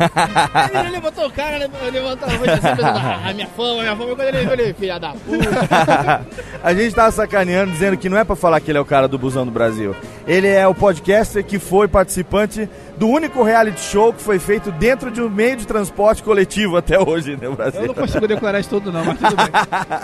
Aí 0.54 0.70
ele 0.80 0.90
levantou 0.90 1.26
o 1.26 1.30
cara, 1.30 1.58
levantou 1.90 2.28
a 2.28 2.32
voz 2.32 2.50
assim, 2.50 2.82
ah, 2.82 3.32
minha 3.34 3.46
fama, 3.48 3.82
minha 3.82 3.96
fama. 3.96 4.16
Quando 4.16 4.28
ele 4.28 4.46
falei, 4.46 4.72
filha 4.74 4.98
da 4.98 5.10
puta. 5.10 6.26
A 6.62 6.72
gente 6.74 6.94
tava 6.94 7.10
sacaneando, 7.10 7.72
dizendo 7.72 7.96
que 7.96 8.08
não 8.08 8.16
é 8.16 8.24
pra 8.24 8.36
falar 8.36 8.60
que 8.60 8.70
ele 8.70 8.78
é 8.78 8.80
o 8.80 8.84
cara 8.84 9.08
do 9.08 9.18
Busão 9.18 9.44
do 9.44 9.50
Brasil. 9.50 9.94
Ele 10.26 10.46
é 10.48 10.66
o 10.66 10.74
podcaster 10.74 11.44
que 11.44 11.58
foi 11.58 11.88
participante 11.88 12.68
do 12.96 13.08
único 13.08 13.42
reality 13.42 13.80
show 13.80 14.12
que 14.12 14.22
foi 14.22 14.38
feito 14.38 14.70
dentro 14.70 15.10
de 15.10 15.20
um 15.20 15.28
meio 15.28 15.56
de 15.56 15.66
transporte 15.66 16.22
coletivo 16.22 16.76
até 16.76 17.00
hoje 17.00 17.36
no 17.40 17.56
Brasil. 17.56 17.80
Eu 17.80 17.88
não 17.88 17.94
consigo 17.94 18.28
decorar 18.28 18.60
isso 18.60 18.68
tudo 18.68 18.92
não, 18.92 19.04
mas 19.04 19.18
tudo 19.18 19.34
bem. 19.36 19.46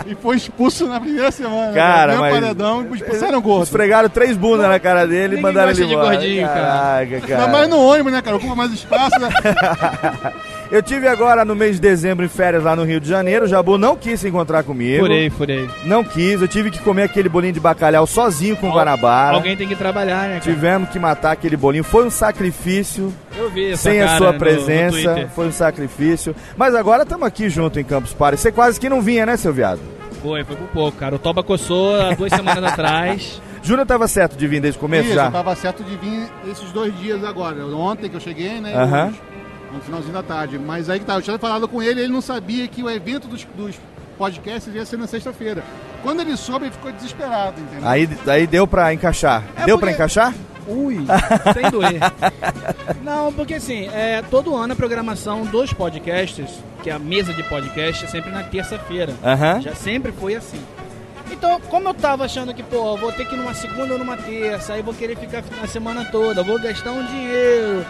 E 0.11 0.15
foi 0.15 0.35
expulso 0.37 0.87
na 0.87 0.99
primeira 0.99 1.31
semana. 1.31 1.71
Cara, 1.73 2.13
né? 2.13 2.19
mas- 2.19 2.33
paredão 2.33 2.87
e 2.91 2.95
expulsaram 2.95 3.37
o 3.37 3.41
gordo. 3.41 3.63
Esfregaram 3.63 4.09
três 4.09 4.35
bundas 4.35 4.67
na 4.67 4.79
cara 4.79 5.05
dele 5.07 5.37
e 5.37 5.41
mandaram 5.41 5.71
ele 5.71 5.79
gosta 5.79 5.87
de 5.87 5.93
embora. 5.93 6.15
gordinho, 6.17 6.47
cara. 6.47 6.59
Caraca, 6.59 7.21
cara. 7.21 7.41
Ainda 7.41 7.47
mais 7.53 7.69
no 7.69 7.77
ônibus, 7.79 8.11
né, 8.11 8.18
cara? 8.21 8.37
Ocupa 8.37 8.55
mais 8.55 8.71
espaço, 8.71 9.19
né? 9.19 9.29
Eu 10.71 10.83
tive 10.83 11.07
agora 11.07 11.43
no 11.43 11.55
mês 11.55 11.75
de 11.77 11.81
dezembro 11.81 12.23
em 12.23 12.29
férias 12.29 12.63
lá 12.63 12.75
no 12.75 12.83
Rio 12.83 12.99
de 12.99 13.09
Janeiro. 13.09 13.45
O 13.45 13.47
Jabu 13.47 13.75
não 13.77 13.95
quis 13.95 14.19
se 14.19 14.27
encontrar 14.27 14.61
comigo. 14.63 15.01
Furei, 15.03 15.29
furei. 15.31 15.67
Não 15.83 16.03
quis. 16.03 16.39
Eu 16.39 16.47
tive 16.47 16.69
que 16.69 16.77
comer 16.79 17.03
aquele 17.03 17.27
bolinho 17.27 17.53
de 17.53 17.59
bacalhau 17.59 18.05
sozinho 18.05 18.55
com 18.55 18.69
Guanabara. 18.69 19.35
Alguém 19.35 19.57
tem 19.57 19.67
que 19.67 19.75
trabalhar, 19.75 20.23
né, 20.27 20.39
cara? 20.39 20.41
Tivemos 20.41 20.89
que 20.89 20.99
matar 20.99 21.31
aquele 21.31 21.57
bolinho. 21.57 21.83
Foi 21.83 22.05
um 22.05 22.11
sacrifício. 22.11 23.11
Eu 23.35 23.49
vi 23.49 23.71
essa 23.71 23.89
Sem 23.89 23.99
a 24.01 24.09
sua 24.17 24.27
no- 24.27 24.33
no 24.33 24.39
presença. 24.39 24.91
Twitter. 24.91 25.29
foi 25.29 25.47
um 25.47 25.51
sacrifício. 25.51 26.35
Mas 26.55 26.75
agora 26.75 27.01
estamos 27.01 27.25
aqui 27.25 27.49
junto 27.49 27.79
em 27.79 27.83
Campus 27.83 28.13
Party. 28.13 28.39
Você 28.39 28.51
quase 28.51 28.79
que 28.79 28.89
não 28.89 29.01
vinha, 29.01 29.25
né, 29.25 29.37
seu 29.37 29.51
viado? 29.51 29.79
Foi, 30.21 30.43
foi 30.43 30.55
por 30.55 30.67
pouco, 30.67 30.97
cara. 30.99 31.15
O 31.15 31.19
Toba 31.19 31.41
coçou 31.41 31.95
há 31.99 32.13
duas 32.13 32.31
semanas 32.31 32.63
atrás. 32.71 33.41
Júnior 33.61 33.85
tava 33.85 34.07
certo 34.07 34.35
de 34.37 34.47
vir 34.47 34.59
desde 34.61 34.77
o 34.77 34.81
começo 34.81 35.05
Isso, 35.07 35.15
já? 35.15 35.25
eu 35.25 35.31
tava 35.31 35.55
certo 35.55 35.83
de 35.83 35.95
vir 35.97 36.29
esses 36.49 36.71
dois 36.71 36.97
dias 36.99 37.23
agora. 37.23 37.65
Ontem 37.67 38.09
que 38.09 38.15
eu 38.15 38.19
cheguei, 38.19 38.59
né? 38.61 38.73
Aham. 38.75 39.07
hoje, 39.07 39.21
no 39.73 39.81
finalzinho 39.81 40.13
da 40.13 40.23
tarde. 40.23 40.57
Mas 40.57 40.89
aí 40.89 40.99
que 40.99 41.05
tá, 41.05 41.15
eu 41.15 41.21
tinha 41.21 41.37
falado 41.37 41.67
com 41.67 41.81
ele, 41.83 42.01
ele 42.01 42.11
não 42.13 42.21
sabia 42.21 42.67
que 42.67 42.81
o 42.83 42.89
evento 42.89 43.27
dos, 43.27 43.45
dos 43.55 43.75
podcasts 44.17 44.73
ia 44.73 44.85
ser 44.85 44.97
na 44.97 45.07
sexta-feira. 45.07 45.63
Quando 46.01 46.21
ele 46.21 46.35
soube, 46.37 46.65
ele 46.65 46.71
ficou 46.71 46.91
desesperado, 46.91 47.59
entendeu? 47.59 47.87
Aí, 47.87 48.09
aí 48.27 48.47
deu 48.47 48.65
pra 48.65 48.93
encaixar. 48.93 49.43
É 49.57 49.65
deu 49.65 49.77
porque- 49.77 49.85
pra 49.87 49.91
encaixar? 49.91 50.33
Ui, 50.67 50.97
sem 51.53 51.71
doer. 51.71 51.99
Não, 53.03 53.33
porque 53.33 53.55
assim, 53.55 53.87
é, 53.91 54.21
todo 54.29 54.55
ano 54.55 54.73
a 54.73 54.75
programação 54.75 55.43
dos 55.45 55.73
podcasts, 55.73 56.47
que 56.83 56.89
é 56.91 56.93
a 56.93 56.99
mesa 56.99 57.33
de 57.33 57.41
podcast, 57.43 58.05
é 58.05 58.07
sempre 58.07 58.29
na 58.31 58.43
terça-feira. 58.43 59.13
Aham. 59.23 59.61
Já 59.61 59.73
sempre 59.73 60.11
foi 60.11 60.35
assim. 60.35 60.59
Então, 61.31 61.59
como 61.69 61.89
eu 61.89 61.93
tava 61.93 62.25
achando 62.25 62.53
que, 62.53 62.63
pô, 62.63 62.97
vou 62.97 63.11
ter 63.11 63.25
que 63.25 63.35
ir 63.35 63.37
numa 63.37 63.53
segunda 63.53 63.93
ou 63.93 63.99
numa 63.99 64.17
terça, 64.17 64.73
aí 64.73 64.81
vou 64.81 64.93
querer 64.93 65.15
ficar 65.17 65.43
a 65.63 65.67
semana 65.67 66.05
toda, 66.05 66.43
vou 66.43 66.59
gastar 66.59 66.91
um 66.91 67.05
dinheiro. 67.05 67.85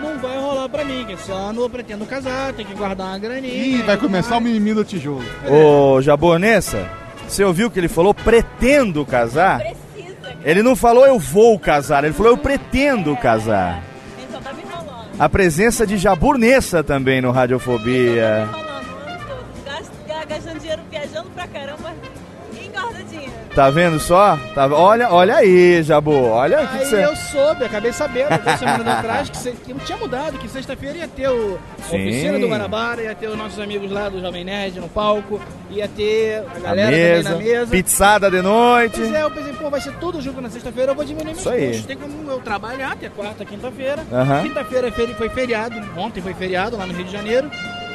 Não 0.00 0.18
vai 0.18 0.36
rolar 0.38 0.68
pra 0.68 0.84
mim, 0.84 1.04
que 1.06 1.12
esse 1.12 1.30
ano 1.30 1.62
eu 1.62 1.70
pretendo 1.70 2.04
casar, 2.06 2.52
tem 2.52 2.64
que 2.66 2.74
guardar 2.74 3.08
uma 3.08 3.18
graninha. 3.18 3.54
Ih, 3.54 3.82
vai 3.82 3.96
começar 3.96 4.36
o 4.36 4.40
mimimi 4.40 4.74
do 4.74 4.84
tijolo. 4.84 5.24
Ô, 5.48 6.00
Jabonessa, 6.02 6.88
você 7.28 7.44
ouviu 7.44 7.70
que 7.70 7.78
ele 7.78 7.88
falou 7.88 8.12
pretendo 8.14 9.04
casar? 9.06 9.60
Ele 10.44 10.62
não 10.62 10.74
falou 10.76 11.06
eu 11.06 11.18
vou 11.18 11.58
casar, 11.58 12.04
ele 12.04 12.12
falou 12.12 12.32
eu 12.32 12.38
pretendo 12.38 13.16
casar. 13.16 13.82
Então 14.18 14.40
tá 14.40 14.52
me. 14.52 14.62
A 15.18 15.28
presença 15.28 15.86
de 15.86 15.96
Jaburnessa 15.96 16.82
também 16.82 17.20
no 17.20 17.30
Radiofobia. 17.30 18.48
Gasto- 18.50 18.63
Tá 23.54 23.70
vendo 23.70 24.00
só? 24.00 24.36
Tá, 24.52 24.66
olha, 24.66 25.10
olha 25.12 25.36
aí, 25.36 25.80
Jabu. 25.80 26.24
Olha 26.30 26.58
Aí 26.58 26.66
que 26.66 26.86
você. 26.86 27.04
eu 27.04 27.14
soube, 27.14 27.64
acabei 27.64 27.92
sabendo 27.92 28.36
duas 28.42 28.58
semanas 28.58 28.88
atrás 28.88 29.30
que, 29.30 29.72
não 29.72 29.78
tinha 29.78 29.96
mudado, 29.96 30.38
que 30.38 30.48
sexta-feira 30.48 30.98
ia 30.98 31.06
ter 31.08 31.28
o, 31.28 31.56
a 31.80 31.86
oficina 31.94 32.36
do 32.40 32.48
Guanabara, 32.48 33.02
ia 33.02 33.14
ter 33.14 33.28
os 33.28 33.38
nossos 33.38 33.60
amigos 33.60 33.92
lá 33.92 34.08
do 34.08 34.20
Jovem 34.20 34.42
Nerd 34.44 34.80
no 34.80 34.88
palco, 34.88 35.40
ia 35.70 35.86
ter 35.86 36.42
a 36.52 36.56
A 36.56 36.60
galera 36.60 36.90
mesa, 36.90 37.30
também 37.30 37.52
na 37.52 37.58
mesa. 37.60 37.70
pizzada 37.70 38.28
de 38.28 38.42
noite. 38.42 38.96
Pois 38.98 39.14
é, 39.14 39.22
eu 39.22 39.30
pensei, 39.30 39.52
pô, 39.52 39.70
vai 39.70 39.80
ser 39.80 39.92
tudo 39.98 40.20
junto 40.20 40.40
na 40.40 40.50
sexta-feira, 40.50 40.90
eu 40.90 40.96
vou 40.96 41.04
diminuir 41.04 41.26
meus 41.26 41.38
Isso 41.38 41.50
aí. 41.50 41.68
custos. 41.68 41.86
Tem 41.86 41.96
como 41.96 42.28
eu 42.28 42.40
trabalhar 42.40 42.90
até 42.92 43.08
quarta, 43.08 43.44
quinta-feira. 43.44 44.02
Aham. 44.12 44.42
Quinta-feira 44.42 44.88
é 44.88 44.90
foi 45.14 45.28
feriado, 45.28 45.76
ontem 45.96 46.20
foi 46.20 46.34
feriado 46.34 46.76
lá 46.76 46.86
no 46.86 46.92
Rio 46.92 47.04
de 47.04 47.12
Janeiro. 47.12 47.48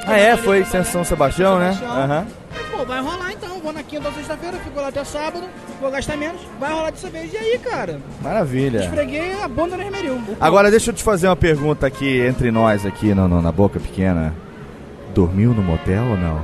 Ah, 0.10 0.18
é? 0.18 0.38
Foi 0.38 0.64
São 0.66 1.04
Sebastião, 1.04 1.60
né? 1.60 1.74
Sebastião. 1.74 2.04
Aham. 2.04 2.28
Pô, 2.72 2.86
vai 2.86 3.02
rolar 3.02 3.32
então, 3.34 3.60
vou 3.60 3.74
na 3.74 3.84
quinta 3.84 4.08
ou 4.08 4.14
sexta-feira, 4.14 4.58
fico 4.58 4.80
lá 4.80 4.88
até 4.88 5.04
sábado, 5.04 5.44
vou 5.82 5.92
gastar 5.92 6.16
menos, 6.18 6.42
vai 6.60 6.72
rolar 6.72 6.92
dessa 6.92 7.10
vez. 7.10 7.34
E 7.34 7.38
aí, 7.38 7.60
cara? 7.60 8.00
Maravilha. 8.22 8.80
Esfreguei 8.80 9.34
a 9.44 9.48
bunda 9.48 9.76
no 9.76 9.84
esmeril. 9.84 10.20
Agora 10.40 10.72
deixa 10.72 10.90
eu 10.92 10.94
te 10.96 11.04
fazer 11.04 11.28
uma 11.28 11.36
pergunta 11.36 11.86
aqui 11.86 12.22
entre 12.22 12.52
nós 12.52 12.86
aqui 12.86 13.14
no, 13.14 13.28
no- 13.28 13.42
na 13.42 13.52
boca 13.52 13.80
pequena. 13.80 14.34
Dormiu 15.14 15.54
no 15.54 15.62
motel 15.62 16.04
ou 16.12 16.18
não? 16.18 16.42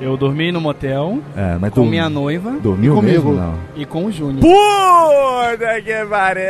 Eu 0.00 0.16
dormi 0.16 0.50
no 0.50 0.62
motel 0.62 1.18
É, 1.36 1.58
mas 1.60 1.70
com 1.70 1.76
dormi- 1.82 1.90
minha 1.90 2.08
noiva 2.08 2.52
Dormiu 2.52 2.94
e 2.94 2.96
comigo 2.96 3.28
mesmo, 3.28 3.32
não? 3.34 3.54
e 3.76 3.84
com 3.84 4.06
o 4.06 4.10
Júnior. 4.12 4.40
Puta 4.40 5.80
que 5.82 6.06
pariu! 6.06 6.42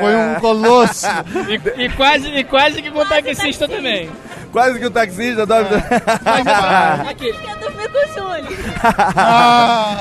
Foi 0.00 0.16
um 0.16 0.34
colosso. 0.40 1.06
e, 1.78 1.84
e 1.84 1.88
quase, 1.90 2.28
e 2.28 2.42
quase 2.44 2.82
que 2.82 2.90
com 2.90 2.98
o 2.98 3.04
taxista 3.06 3.68
também. 3.68 4.10
Quase 4.52 4.78
que 4.78 4.86
o 4.86 4.90
taxista 4.90 5.44
dorme. 5.46 5.68
Aqui. 7.10 7.32
Com 7.32 7.98
o 7.98 8.14
Júlio. 8.14 8.58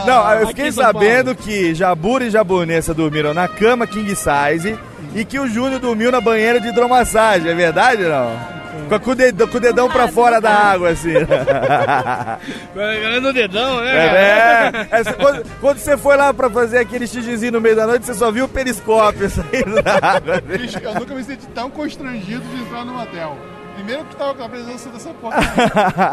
Não, 0.06 0.32
eu 0.32 0.38
Aqui 0.44 0.48
fiquei 0.48 0.72
sabendo 0.72 1.36
que 1.36 1.74
Jabura 1.76 2.26
e 2.26 2.30
Jabonessa 2.30 2.94
dormiram 2.94 3.34
na 3.34 3.48
cama 3.48 3.86
king 3.88 4.14
size 4.16 4.78
e 5.14 5.24
que 5.26 5.40
o 5.40 5.48
Júnior 5.48 5.80
dormiu 5.80 6.12
na 6.12 6.20
banheira 6.22 6.60
de 6.60 6.68
hidromassagem, 6.70 7.50
é 7.52 7.54
verdade 7.56 8.04
ou 8.04 8.10
não? 8.10 8.56
Com, 8.90 8.96
a- 8.96 9.00
com 9.00 9.12
o 9.12 9.16
dedão, 9.16 9.48
com 9.48 9.58
o 9.58 9.60
dedão 9.62 9.90
pra 9.90 10.08
fora 10.10 10.42
da 10.42 10.52
água, 10.52 10.90
assim. 10.90 11.14
Ganhando 12.76 13.30
o 13.30 13.34
dedão, 13.34 13.80
né? 13.82 13.96
É, 13.96 14.88
é. 14.92 15.04
Quando, 15.14 15.44
quando 15.62 15.78
você 15.78 15.98
foi 15.98 16.18
lá 16.18 16.34
pra 16.34 16.50
fazer 16.50 16.80
aquele 16.80 17.08
xixizinho 17.08 17.54
no 17.54 17.62
meio 17.62 17.76
da 17.76 17.88
noite, 17.88 18.06
você 18.06 18.14
só 18.14 18.30
viu 18.32 18.46
o 18.46 18.50
periscópio 18.50 19.30
saindo 19.32 19.82
da 19.82 19.94
água. 20.02 20.42
Bicho, 20.42 20.78
eu 20.80 20.94
nunca 20.94 21.16
me 21.16 21.24
senti 21.24 21.46
tão 21.48 21.70
constrangido 21.70 22.42
de 22.54 22.62
entrar 22.62 22.84
no 22.84 22.94
motel. 22.94 23.38
Primeiro 23.86 24.06
que 24.06 24.16
tava 24.16 24.34
com 24.34 24.44
a 24.44 24.50
presença 24.50 24.90
dessa 24.90 25.10
porra. 25.14 25.38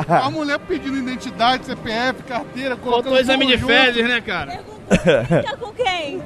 A 0.06 0.30
mulher 0.30 0.58
pedindo 0.58 0.98
identidade, 0.98 1.64
CPF, 1.64 2.22
carteira, 2.24 2.76
colocando 2.76 3.04
Faltou 3.04 3.18
exame 3.18 3.46
de 3.46 3.56
fezes, 3.56 4.06
né, 4.06 4.20
cara? 4.20 4.60
Tá 5.42 5.56
com 5.58 5.72
quem? 5.72 6.22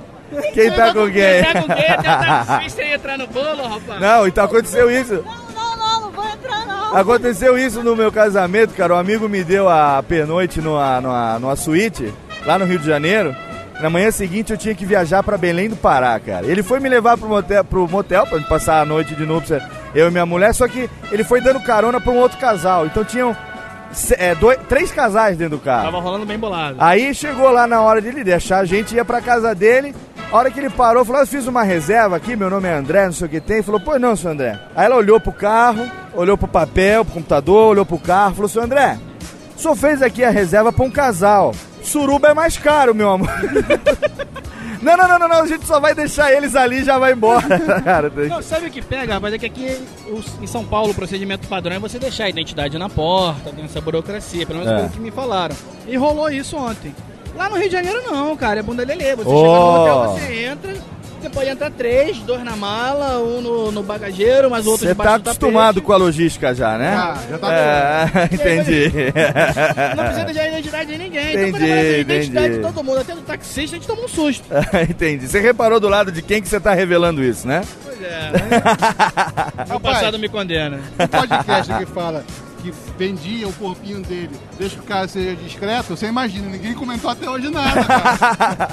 Quem 0.52 0.72
tá 0.72 0.92
com 0.92 1.08
quem? 1.08 1.44
Tá 1.44 1.62
com 1.62 1.68
quem? 1.68 2.88
Ia 2.88 2.94
entrar 2.96 3.16
no 3.16 3.28
bolo, 3.28 3.62
rapaz. 3.62 4.00
Não, 4.00 4.26
então 4.26 4.44
aconteceu 4.44 4.90
isso. 4.90 5.24
Não, 5.54 5.76
não, 5.76 6.00
não 6.00 6.10
vou 6.10 6.24
entrar 6.24 6.66
não. 6.66 6.96
Aconteceu 6.96 7.56
isso 7.56 7.80
no 7.80 7.94
meu 7.94 8.10
casamento, 8.10 8.74
cara. 8.74 8.94
Um 8.94 8.98
amigo 8.98 9.28
me 9.28 9.44
deu 9.44 9.68
a 9.68 10.02
pernoite 10.02 10.60
numa, 10.60 11.00
numa, 11.00 11.38
numa 11.38 11.54
suíte, 11.54 12.12
lá 12.44 12.58
no 12.58 12.64
Rio 12.64 12.80
de 12.80 12.86
Janeiro. 12.86 13.36
Na 13.80 13.88
manhã 13.88 14.10
seguinte 14.10 14.52
eu 14.52 14.58
tinha 14.58 14.74
que 14.74 14.84
viajar 14.84 15.22
pra 15.22 15.38
Belém 15.38 15.68
do 15.68 15.76
Pará, 15.76 16.18
cara. 16.18 16.44
Ele 16.46 16.62
foi 16.62 16.80
me 16.80 16.88
levar 16.88 17.16
pro 17.16 17.28
motel, 17.28 17.62
pro 17.62 17.86
motel 17.86 18.26
pra 18.26 18.38
gente 18.38 18.48
passar 18.48 18.80
a 18.80 18.84
noite 18.84 19.14
de 19.14 19.24
núpcia, 19.24 19.62
eu 19.96 20.08
e 20.08 20.10
minha 20.10 20.26
mulher, 20.26 20.54
só 20.54 20.68
que 20.68 20.90
ele 21.10 21.24
foi 21.24 21.40
dando 21.40 21.58
carona 21.60 21.98
pra 21.98 22.12
um 22.12 22.18
outro 22.18 22.38
casal. 22.38 22.84
Então 22.84 23.02
tinham 23.02 23.34
é, 24.18 24.34
dois, 24.34 24.58
três 24.68 24.92
casais 24.92 25.38
dentro 25.38 25.56
do 25.56 25.62
carro. 25.62 25.84
Tava 25.84 26.00
rolando 26.00 26.26
bem 26.26 26.38
bolado. 26.38 26.76
Aí 26.78 27.14
chegou 27.14 27.50
lá 27.50 27.66
na 27.66 27.80
hora 27.80 28.02
de 28.02 28.08
ele 28.08 28.22
deixar, 28.22 28.58
a 28.58 28.64
gente 28.66 28.94
ia 28.94 29.04
pra 29.04 29.22
casa 29.22 29.54
dele. 29.54 29.94
A 30.30 30.36
hora 30.36 30.50
que 30.50 30.60
ele 30.60 30.68
parou, 30.68 31.02
falou: 31.02 31.22
Eu 31.22 31.26
fiz 31.26 31.46
uma 31.46 31.62
reserva 31.62 32.16
aqui, 32.16 32.36
meu 32.36 32.50
nome 32.50 32.68
é 32.68 32.74
André, 32.74 33.06
não 33.06 33.12
sei 33.12 33.26
o 33.26 33.30
que 33.30 33.40
tem. 33.40 33.62
Falou: 33.62 33.80
Pois 33.80 33.98
não, 33.98 34.14
seu 34.14 34.30
André. 34.30 34.60
Aí 34.74 34.84
ela 34.84 34.96
olhou 34.96 35.18
pro 35.18 35.32
carro, 35.32 35.90
olhou 36.12 36.36
pro 36.36 36.46
papel, 36.46 37.02
pro 37.02 37.14
computador, 37.14 37.70
olhou 37.70 37.86
pro 37.86 37.98
carro, 37.98 38.34
falou: 38.34 38.48
Seu 38.48 38.62
André, 38.62 38.98
o 39.56 39.60
senhor 39.60 39.76
fez 39.76 40.02
aqui 40.02 40.22
a 40.22 40.30
reserva 40.30 40.70
pra 40.70 40.84
um 40.84 40.90
casal. 40.90 41.54
Suruba 41.82 42.28
é 42.28 42.34
mais 42.34 42.58
caro, 42.58 42.94
meu 42.94 43.10
amor. 43.10 43.30
não, 44.82 44.96
não, 44.96 45.08
não, 45.08 45.18
não, 45.18 45.28
não, 45.28 45.42
a 45.42 45.46
gente 45.46 45.66
só 45.66 45.78
vai 45.80 45.94
deixar 45.94 46.32
eles 46.32 46.54
ali 46.54 46.78
e 46.80 46.84
já 46.84 46.98
vai 46.98 47.12
embora, 47.12 47.46
cara. 47.82 48.10
Não, 48.28 48.42
sabe 48.42 48.66
o 48.66 48.70
que 48.70 48.82
pega, 48.82 49.14
rapaz? 49.14 49.34
É 49.34 49.38
que 49.38 49.46
aqui 49.46 49.78
em 50.40 50.46
São 50.46 50.64
Paulo 50.64 50.90
o 50.90 50.94
procedimento 50.94 51.46
padrão 51.48 51.76
é 51.76 51.78
você 51.78 51.98
deixar 51.98 52.24
a 52.24 52.28
identidade 52.28 52.78
na 52.78 52.88
porta, 52.88 53.50
tem 53.50 53.64
essa 53.64 53.80
burocracia, 53.80 54.46
pelo 54.46 54.60
menos 54.60 54.82
É. 54.82 54.86
o 54.86 54.90
que 54.90 55.00
me 55.00 55.10
falaram. 55.10 55.56
E 55.86 55.96
rolou 55.96 56.30
isso 56.30 56.56
ontem. 56.56 56.94
Lá 57.36 57.48
no 57.48 57.56
Rio 57.56 57.66
de 57.66 57.72
Janeiro 57.72 58.02
não, 58.10 58.36
cara, 58.36 58.60
é 58.60 58.62
bunda 58.62 58.84
lelê. 58.84 59.14
Você 59.16 59.28
Oh. 59.28 59.36
chega 59.36 59.48
no 59.58 59.82
hotel, 59.82 60.12
você 60.26 60.44
entra, 60.44 60.74
você 61.20 61.30
pode 61.30 61.50
entrar 61.50 61.70
três, 61.70 62.16
dois 62.18 62.42
na 62.44 62.54
mala, 62.56 63.18
um 63.18 63.40
no, 63.40 63.72
no 63.72 63.82
bagageiro, 63.82 64.48
mas 64.50 64.64
o 64.66 64.70
outro 64.70 64.86
Você 64.86 64.92
debaixo 64.92 65.10
tá 65.12 65.18
do 65.18 65.24
tapete. 65.24 65.36
acostumado 65.44 65.82
com 65.82 65.92
a 65.92 65.96
logística 65.96 66.54
já, 66.54 66.78
né? 66.78 66.92
Já, 66.94 67.18
já 67.30 67.38
tá 67.38 67.52
é, 67.52 68.28
entendi. 68.32 68.92
Não 69.96 70.04
precisa 70.04 70.40
a 70.42 70.48
identidade 70.48 70.92
de 70.92 70.98
ninguém. 70.98 71.30
então, 71.32 71.48
Entendi, 71.48 71.50
quando 71.52 71.62
aparece 71.64 71.94
a 71.94 71.98
identidade 71.98 72.46
entendi. 72.46 72.66
de 72.66 72.72
todo 72.74 72.84
mundo, 72.84 72.98
até 73.00 73.14
do 73.14 73.20
taxista, 73.22 73.76
a 73.76 73.78
gente 73.78 73.86
toma 73.86 74.02
um 74.02 74.08
susto. 74.08 74.44
Entendi. 74.88 75.26
Você 75.28 75.40
reparou 75.40 75.78
do 75.80 75.88
lado 75.88 76.10
de 76.12 76.22
quem 76.22 76.40
que 76.40 76.48
você 76.48 76.60
tá 76.60 76.72
revelando 76.74 77.22
isso, 77.22 77.46
né? 77.46 77.62
Pois 77.84 78.00
é. 78.02 78.30
Meu 79.68 79.80
passado 79.80 80.18
me 80.18 80.28
condena. 80.28 80.80
Um 80.98 81.06
podcast 81.06 81.74
que 81.74 81.86
fala 81.86 82.24
que 82.66 82.98
vendia 82.98 83.48
o 83.48 83.52
corpinho 83.52 84.00
dele, 84.02 84.30
deixa 84.58 84.76
que 84.76 84.82
o 84.82 84.84
cara 84.84 85.06
seja 85.06 85.36
discreto, 85.36 85.96
você 85.96 86.06
imagina, 86.06 86.48
ninguém 86.48 86.74
comentou 86.74 87.10
até 87.10 87.28
hoje 87.28 87.48
nada, 87.50 87.84
cara. 87.84 88.68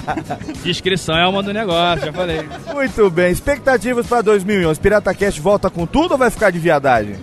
Descrição 0.64 1.16
é 1.16 1.24
alma 1.24 1.44
do 1.44 1.54
negócio, 1.54 2.06
já 2.06 2.14
falei. 2.14 2.48
Muito 2.74 3.10
bem. 3.10 3.32
Expectativas 3.32 4.08
pra 4.08 4.22
2011. 4.22 4.80
PirataCast 4.80 5.40
volta 5.40 5.70
com 5.70 5.86
tudo 5.86 6.14
ou 6.14 6.18
vai 6.18 6.30
ficar 6.30 6.50
de 6.50 6.60
viadagem? 6.60 7.18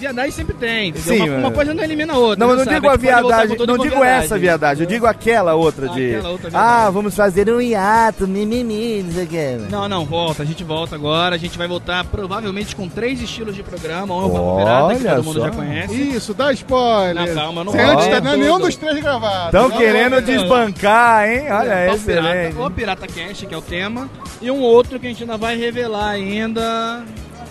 Viadagem 0.00 0.30
sempre 0.30 0.54
tem, 0.54 0.88
entendeu? 0.88 1.14
Sim, 1.14 1.30
uma, 1.30 1.38
uma 1.38 1.50
coisa 1.50 1.74
não 1.74 1.84
elimina 1.84 2.14
a 2.14 2.18
outra. 2.18 2.38
Não, 2.38 2.48
mas 2.48 2.56
não 2.56 2.64
sabe? 2.64 2.76
digo 2.76 2.88
a 2.88 2.96
voltar 2.96 3.20
viadagem, 3.20 3.56
não 3.58 3.78
digo 3.78 3.96
viadagem. 3.96 4.24
essa 4.24 4.38
viadagem, 4.38 4.84
eu 4.84 4.88
digo 4.88 5.06
aquela 5.06 5.54
outra 5.54 5.88
de. 5.90 6.14
Aquela 6.14 6.30
outra 6.30 6.50
ah, 6.54 6.90
vamos 6.90 7.14
fazer 7.14 7.50
um 7.50 7.60
hiato, 7.60 8.26
mimimi, 8.26 9.02
não 9.02 9.12
sei 9.12 9.24
o 9.24 9.26
que. 9.26 9.70
Não, 9.70 9.88
não, 9.88 10.06
volta. 10.06 10.42
A 10.42 10.46
gente 10.46 10.64
volta 10.64 10.94
agora. 10.94 11.34
A 11.34 11.38
gente 11.38 11.58
vai 11.58 11.68
voltar 11.68 12.02
provavelmente 12.04 12.74
com 12.74 12.88
três 12.88 13.20
estilos 13.20 13.54
de 13.54 13.62
programa. 13.62 14.14
Um 14.14 14.22
é 14.22 14.24
o 14.24 14.30
Papo 14.30 14.56
Pirata, 14.56 14.94
que 14.94 15.04
todo 15.04 15.24
mundo 15.24 15.38
só. 15.38 15.46
já 15.46 15.50
conhece. 15.50 15.94
Isso, 15.94 16.32
dá 16.34 16.52
spoiler. 16.52 17.26
Não, 17.26 17.34
calma, 17.34 17.60
eu 17.60 17.64
não 17.64 17.72
antes 17.72 18.06
Ó, 18.06 18.20
não 18.20 18.32
é 18.32 18.36
nenhum 18.36 18.58
dos 18.58 18.76
três 18.76 18.98
gravados. 19.02 19.46
Estão 19.46 19.70
querendo 19.70 20.12
não, 20.12 20.20
não. 20.20 20.26
desbancar, 20.26 21.28
hein? 21.28 21.50
Olha, 21.50 21.72
É, 21.72 21.90
o 21.90 21.94
excelente. 21.94 22.54
Pirata, 22.54 22.66
o 22.66 22.70
Pirata 22.70 23.06
Cast, 23.06 23.46
que 23.46 23.54
é 23.54 23.58
o 23.58 23.62
tema. 23.62 24.08
E 24.40 24.50
um 24.50 24.60
outro 24.60 24.98
que 24.98 25.06
a 25.06 25.10
gente 25.10 25.22
ainda 25.22 25.36
vai 25.36 25.56
revelar 25.56 26.10
ainda. 26.10 27.04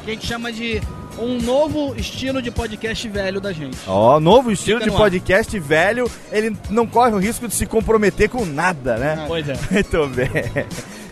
Que 0.03 0.11
a 0.11 0.13
gente 0.13 0.25
chama 0.25 0.51
de 0.51 0.81
um 1.21 1.37
novo 1.41 1.93
estilo 1.95 2.41
de 2.41 2.51
podcast 2.51 3.07
velho 3.07 3.39
da 3.39 3.51
gente. 3.51 3.77
Ó, 3.87 4.19
novo 4.19 4.51
estilo 4.51 4.79
Fica 4.79 4.89
de 4.89 4.95
no 4.95 5.01
ar. 5.01 5.09
podcast 5.09 5.59
velho, 5.59 6.09
ele 6.31 6.55
não 6.69 6.85
corre 6.87 7.11
o 7.13 7.17
risco 7.17 7.47
de 7.47 7.53
se 7.55 7.65
comprometer 7.65 8.29
com 8.29 8.45
nada, 8.45 8.97
né? 8.97 9.25
Pois 9.27 9.47
é. 9.47 9.55
Muito 9.71 10.07
bem. 10.07 10.29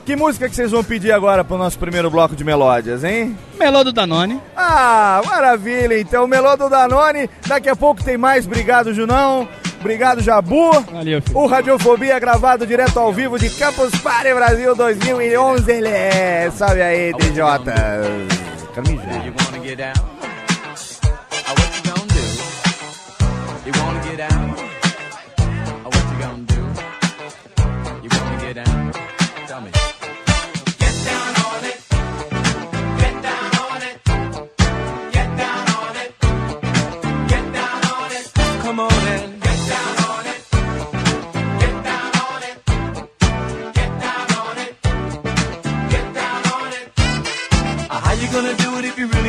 Que 0.06 0.16
música 0.16 0.48
que 0.48 0.56
vocês 0.56 0.72
vão 0.72 0.84
pedir 0.86 1.12
agora 1.12 1.44
pro 1.44 1.58
nosso 1.58 1.78
primeiro 1.78 2.10
bloco 2.10 2.34
de 2.34 2.42
melódias, 2.42 3.04
hein? 3.04 3.38
Melô 3.60 3.84
do 3.84 3.92
Danone. 3.92 4.40
Ah, 4.56 5.22
maravilha! 5.26 6.00
Então, 6.00 6.26
Melô 6.26 6.56
do 6.56 6.70
Danone, 6.70 7.30
daqui 7.46 7.68
a 7.68 7.76
pouco 7.76 8.02
tem 8.02 8.18
mais. 8.18 8.46
Obrigado, 8.46 8.94
Junão. 8.94 9.50
Obrigado, 9.82 10.22
Jabu. 10.22 10.72
Valeu, 10.92 11.22
filho. 11.22 11.38
O 11.38 11.46
Radiofobia 11.46 12.14
é 12.14 12.20
gravado 12.22 12.66
direto 12.66 12.98
ao 12.98 13.12
vivo 13.12 13.38
de 13.38 13.50
Campus 13.50 13.92
Party 14.00 14.34
Brasil 14.34 14.74
2011. 14.76 15.72
Ele 15.72 15.90
é. 15.90 16.50
Salve 16.56 16.82
aí, 16.82 17.14
DJ. 17.14 17.44
Quero 18.74 18.90
mijar. 18.90 19.47
You 19.68 19.76
out. 19.82 20.07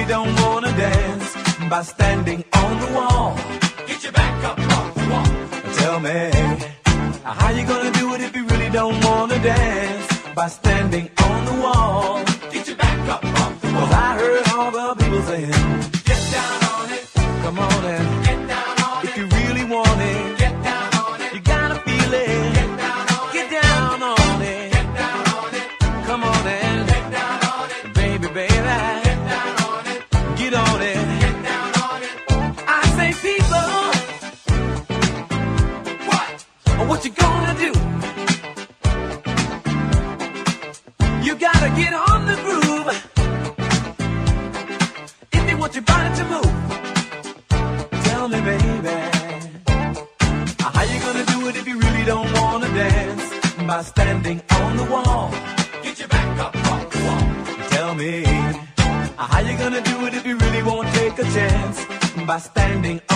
Don't 0.08 0.34
wanna 0.40 0.72
dance? 0.72 1.36
By 1.68 1.82
standing 1.82 2.42
on 2.54 2.80
the 2.80 2.90
wall. 2.96 3.36
Get 3.86 4.02
your 4.02 4.12
back 4.12 4.42
up 4.42 4.58
off 4.58 4.94
the 4.94 5.06
wall. 5.12 5.74
Tell 5.80 6.00
me, 6.00 6.30
how 7.22 7.50
you 7.50 7.64
gonna 7.66 7.92
do 7.92 8.14
it 8.14 8.22
if 8.22 8.34
you 8.34 8.46
really 8.46 8.70
don't 8.70 8.98
wanna 9.04 9.38
dance? 9.38 10.08
By 10.34 10.48
standing 10.48 11.10
on 11.22 11.44
the 11.44 11.56
wall. 11.62 12.24
Get 12.50 12.66
your 12.68 12.76
back 12.76 13.00
up 13.14 13.24
off 13.24 13.60
the 13.60 13.68
wall. 13.68 13.80
Cause 13.80 13.92
I 13.92 14.08
heard 14.20 14.48
all 14.56 14.70
the 14.70 14.94
people 15.02 15.22
saying, 15.22 15.77
By 62.28 62.36
standing. 62.36 63.07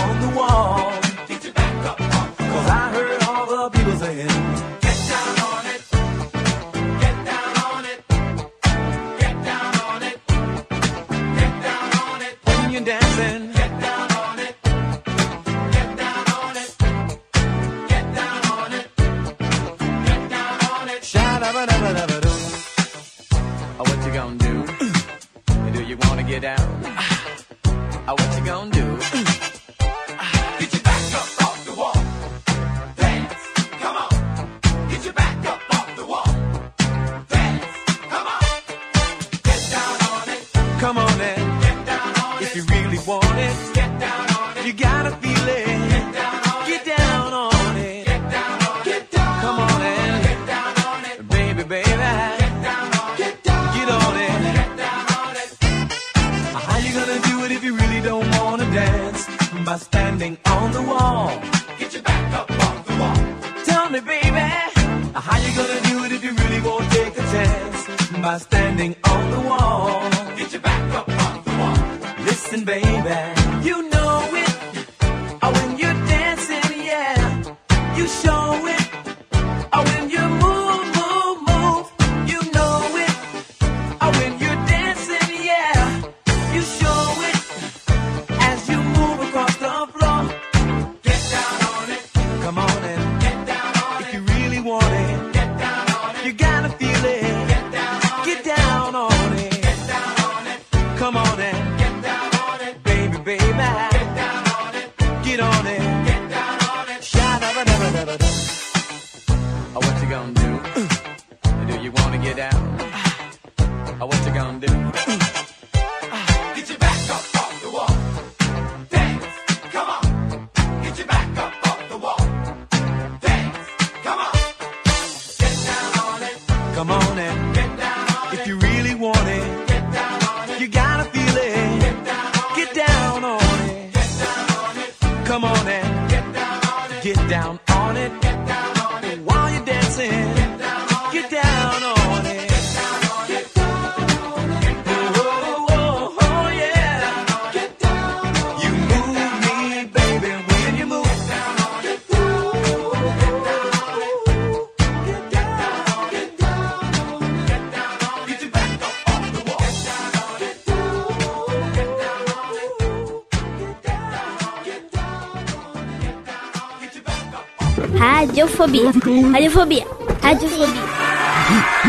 Radiofobia. 168.63 168.93
Radiofobia. 169.33 169.85
Radiofobia. 170.23 170.83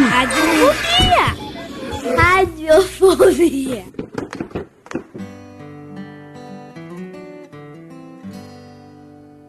Radiofobia. 0.10 1.28
Radiofobia. 2.18 3.84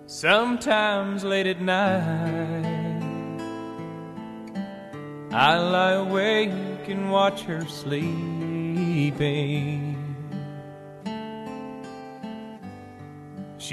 Sometimes 0.06 1.24
late 1.24 1.46
at 1.46 1.62
night, 1.62 3.00
I 5.32 5.56
lie 5.58 5.92
awake 5.92 6.88
and 6.88 7.10
watch 7.10 7.44
her 7.44 7.64
sleeping. 7.64 8.04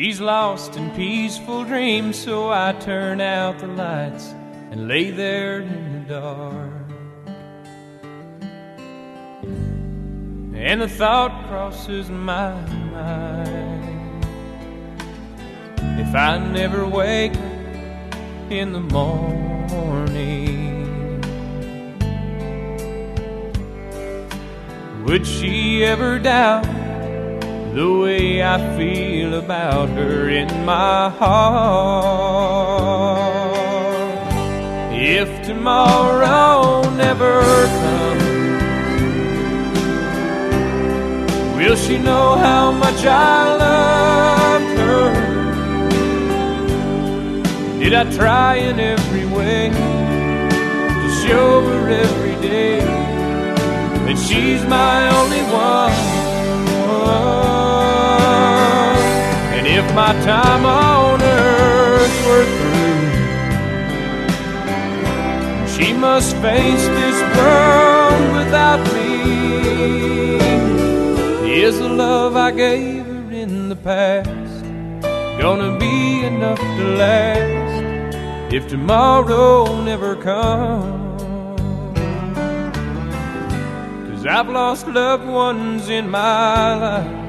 She's 0.02 0.20
lost 0.20 0.78
in 0.78 0.90
peaceful 0.96 1.64
dreams, 1.64 2.18
so 2.18 2.50
I 2.50 2.74
turn 2.74 3.22
out 3.22 3.60
the 3.60 3.68
lights 3.68 4.34
and 4.72 4.88
lay 4.88 5.12
there 5.12 5.62
in 5.62 5.94
the 5.94 6.00
dark. 6.16 6.74
And 10.56 10.82
the 10.82 10.88
thought 10.88 11.48
crosses 11.48 12.10
my 12.10 12.60
mind 12.90 14.26
if 16.00 16.16
I 16.16 16.40
never 16.52 16.88
wake 16.88 17.36
up 17.36 18.52
in 18.52 18.74
the 18.74 18.80
morning, 18.80 19.62
would 25.06 25.28
she 25.28 25.86
ever 25.86 26.18
doubt 26.18 26.81
the 27.74 27.90
way 27.90 28.44
I 28.44 28.58
feel 28.76 29.36
about 29.36 29.88
her 29.90 30.30
in 30.30 30.66
my 30.66 31.10
heart? 31.10 32.52
If 34.94 35.46
tomorrow 35.46 36.82
never 36.96 37.42
comes, 37.82 38.24
will 41.56 41.78
she 41.78 41.98
know 41.98 42.36
how 42.36 42.72
much 42.74 43.06
I 43.06 43.56
loved 43.56 44.78
her? 44.80 45.14
Did 47.80 47.94
I 47.94 48.04
try 48.12 48.56
in 48.58 48.80
every 48.82 49.26
way 49.26 49.70
to 49.70 51.10
show 51.26 51.62
her 51.62 51.90
every 51.90 52.36
day 52.50 52.82
that 52.82 54.18
she's 54.28 54.66
my 54.66 55.08
only 55.18 55.42
one? 55.54 57.51
If 59.74 59.86
my 59.94 60.14
time 60.24 60.66
on 60.66 61.22
earth 61.22 62.18
were 62.28 62.48
through, 62.58 63.06
she 65.74 65.94
must 65.94 66.36
face 66.38 66.86
this 67.00 67.18
world 67.38 68.24
without 68.38 68.82
me. 68.94 69.12
Is 71.64 71.80
the 71.80 71.90
love 71.90 72.36
I 72.36 72.52
gave 72.52 73.06
her 73.06 73.32
in 73.32 73.70
the 73.70 73.76
past 73.76 74.66
gonna 75.42 75.78
be 75.80 76.24
enough 76.26 76.60
to 76.60 76.84
last? 76.98 77.62
if 78.54 78.68
tomorrow 78.68 79.82
never 79.82 80.14
comes. 80.18 81.22
Cause 84.10 84.26
I've 84.26 84.50
lost 84.50 84.88
loved 84.88 85.26
ones 85.26 85.88
in 85.88 86.10
my 86.10 86.76
life 86.76 87.21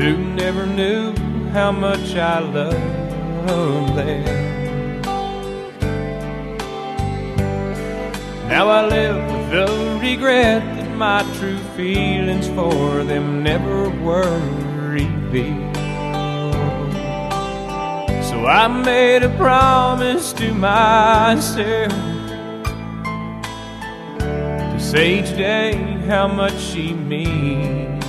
who 0.00 0.16
never 0.16 0.64
knew 0.64 1.14
how 1.52 1.70
much 1.70 2.16
I 2.16 2.38
loved 2.38 3.96
them. 3.96 5.02
Now 8.48 8.68
I 8.68 8.86
live 8.86 9.16
with 9.30 9.50
the 9.50 9.98
regret 10.00 10.62
that 10.76 10.96
my 10.96 11.22
true 11.38 11.58
feelings 11.76 12.48
for 12.48 13.04
them 13.04 13.42
never 13.42 13.90
were 14.00 14.40
revealed. 14.94 15.76
So 18.24 18.46
I 18.46 18.68
made 18.68 19.22
a 19.22 19.36
promise 19.36 20.32
to 20.32 20.54
myself 20.54 21.92
to 24.72 24.80
say 24.80 25.20
today 25.20 25.74
how 26.06 26.26
much 26.26 26.58
she 26.58 26.94
means 26.94 27.99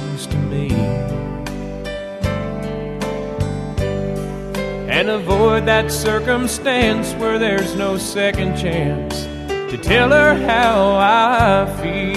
and 5.02 5.10
avoid 5.10 5.66
that 5.66 5.92
circumstance 5.92 7.16
where 7.16 7.40
there's 7.40 7.76
no 7.76 7.98
second 7.98 8.56
chance 8.56 9.24
to 9.72 9.76
tell 9.76 10.12
her 10.12 10.36
how 10.46 10.96
I 11.00 11.66
feel. 11.82 12.14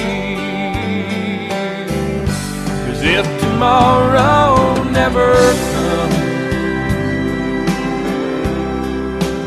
Cause 2.85 3.01
if 3.03 3.27
tomorrow 3.41 4.83
never 4.91 5.33
comes, 5.73 6.15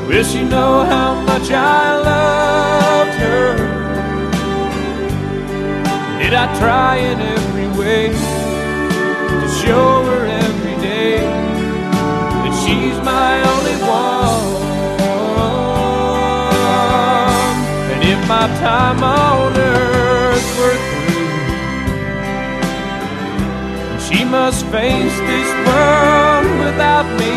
Will 0.07 0.23
she 0.23 0.43
know 0.43 0.83
how 0.83 1.21
much 1.21 1.51
I 1.51 1.95
loved 2.09 3.17
her? 3.19 3.55
Did 6.17 6.33
I 6.33 6.57
try 6.57 6.95
in 6.95 7.21
every 7.21 7.67
way 7.79 8.07
to 8.07 9.47
show 9.61 10.03
her 10.05 10.36
she's 12.68 12.99
my 12.99 13.34
only 13.53 13.78
one? 13.99 14.45
And 17.91 18.01
if 18.03 18.20
my 18.28 18.47
time 18.59 19.01
on 19.03 19.57
earth 19.57 20.49
were 20.59 20.80
through, 20.89 21.36
she 24.05 24.20
must 24.26 24.65
face 24.65 25.18
this 25.32 25.49
world 25.65 26.49
without 26.65 27.07
me. 27.20 27.36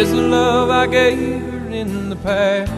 Is 0.00 0.10
the 0.10 0.22
love 0.22 0.70
I 0.70 0.86
gave 0.86 1.42
her 1.42 1.68
in 1.68 2.08
the 2.08 2.16
past 2.16 2.72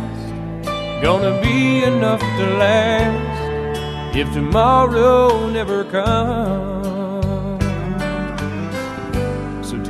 gonna 1.02 1.40
be 1.42 1.84
enough 1.84 2.20
to 2.20 2.46
last 2.64 4.16
if 4.16 4.32
tomorrow 4.32 5.48
never 5.50 5.84
comes? 5.84 6.83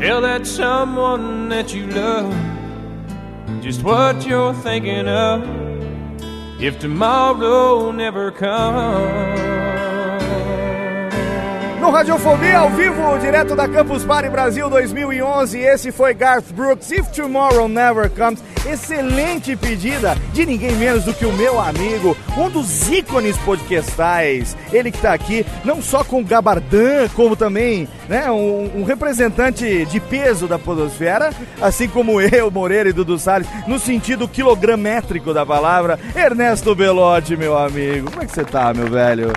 Tell 0.05 0.21
that 0.21 0.47
someone 0.47 1.49
that 1.49 1.73
you 1.73 1.87
love 1.87 2.31
just 3.63 3.83
what 3.83 4.27
you're 4.27 4.53
thinking 4.53 5.09
of 5.09 5.43
if 6.61 6.79
tomorrow 6.79 7.91
never 7.91 8.31
comes. 8.31 9.41
No 11.81 11.91
Radiofobia 11.91 12.59
ao 12.59 12.71
vivo, 12.71 13.19
direto 13.19 13.57
da 13.57 13.67
Campus 13.67 14.05
Party 14.05 14.29
Brasil 14.29 14.69
2011, 14.69 15.61
esse 15.61 15.91
foi 15.91 16.13
Garth 16.13 16.53
Brooks, 16.53 16.91
If 16.91 17.11
Tomorrow 17.11 17.67
Never 17.67 18.11
Comes. 18.11 18.43
Excelente 18.67 19.55
pedida 19.57 20.17
de 20.33 20.47
ninguém 20.47 20.73
menos 20.73 21.05
do 21.05 21.13
que 21.13 21.27
o 21.27 21.33
meu 21.35 21.61
amigo, 21.61 22.17
um 22.37 22.49
dos 22.49 22.89
ícones 22.91 23.37
podcastais. 23.39 24.57
Ele 24.73 24.91
que 24.91 24.99
tá 24.99 25.13
aqui, 25.13 25.45
não 25.65 25.83
só 25.83 26.03
com 26.03 26.21
o 26.21 26.25
Gabardin, 26.25 27.09
como 27.15 27.37
também 27.37 27.87
né, 28.09 28.31
um, 28.31 28.81
um 28.81 28.85
representante 28.85 29.85
de 29.85 30.01
peso 30.01 30.49
da 30.49 30.59
podosfera, 30.59 31.31
assim 31.61 31.89
como 31.89 32.21
eu, 32.21 32.51
Moreira 32.51 32.89
e 32.89 32.93
Dudu 32.93 33.19
Salles, 33.19 33.47
no 33.67 33.79
sentido 33.79 34.27
quilogramétrico 34.27 35.35
da 35.35 35.45
palavra. 35.45 35.99
Ernesto 36.17 36.75
Belotti, 36.75 37.37
meu 37.37 37.59
amigo. 37.59 38.11
Como 38.11 38.23
é 38.23 38.27
que 38.27 38.33
você 38.33 38.45
tá, 38.45 38.73
meu 38.73 38.87
velho? 38.89 39.31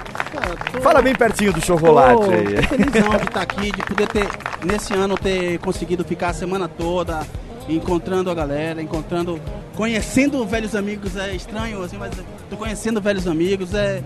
Fala 0.81 1.01
bem 1.01 1.13
pertinho 1.13 1.51
do 1.51 1.63
chocolate 1.63 2.25
Tô, 2.25 2.31
aí. 2.31 2.55
tô 2.55 2.67
felizão 2.67 3.17
de 3.17 3.23
estar 3.25 3.41
aqui, 3.41 3.71
de 3.71 3.83
poder 3.83 4.07
ter, 4.07 4.27
nesse 4.63 4.93
ano, 4.93 5.17
ter 5.17 5.59
conseguido 5.59 6.05
ficar 6.05 6.29
a 6.29 6.33
semana 6.33 6.67
toda 6.67 7.25
encontrando 7.67 8.29
a 8.29 8.35
galera, 8.35 8.81
encontrando, 8.81 9.39
conhecendo 9.75 10.45
velhos 10.45 10.75
amigos. 10.75 11.15
É 11.15 11.35
estranho, 11.35 11.81
assim, 11.83 11.97
mas 11.97 12.11
tô 12.49 12.57
conhecendo 12.57 13.01
velhos 13.01 13.27
amigos. 13.27 13.73
É, 13.73 14.01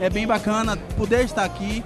é 0.00 0.10
bem 0.10 0.26
bacana 0.26 0.76
poder 0.96 1.24
estar 1.24 1.44
aqui 1.44 1.84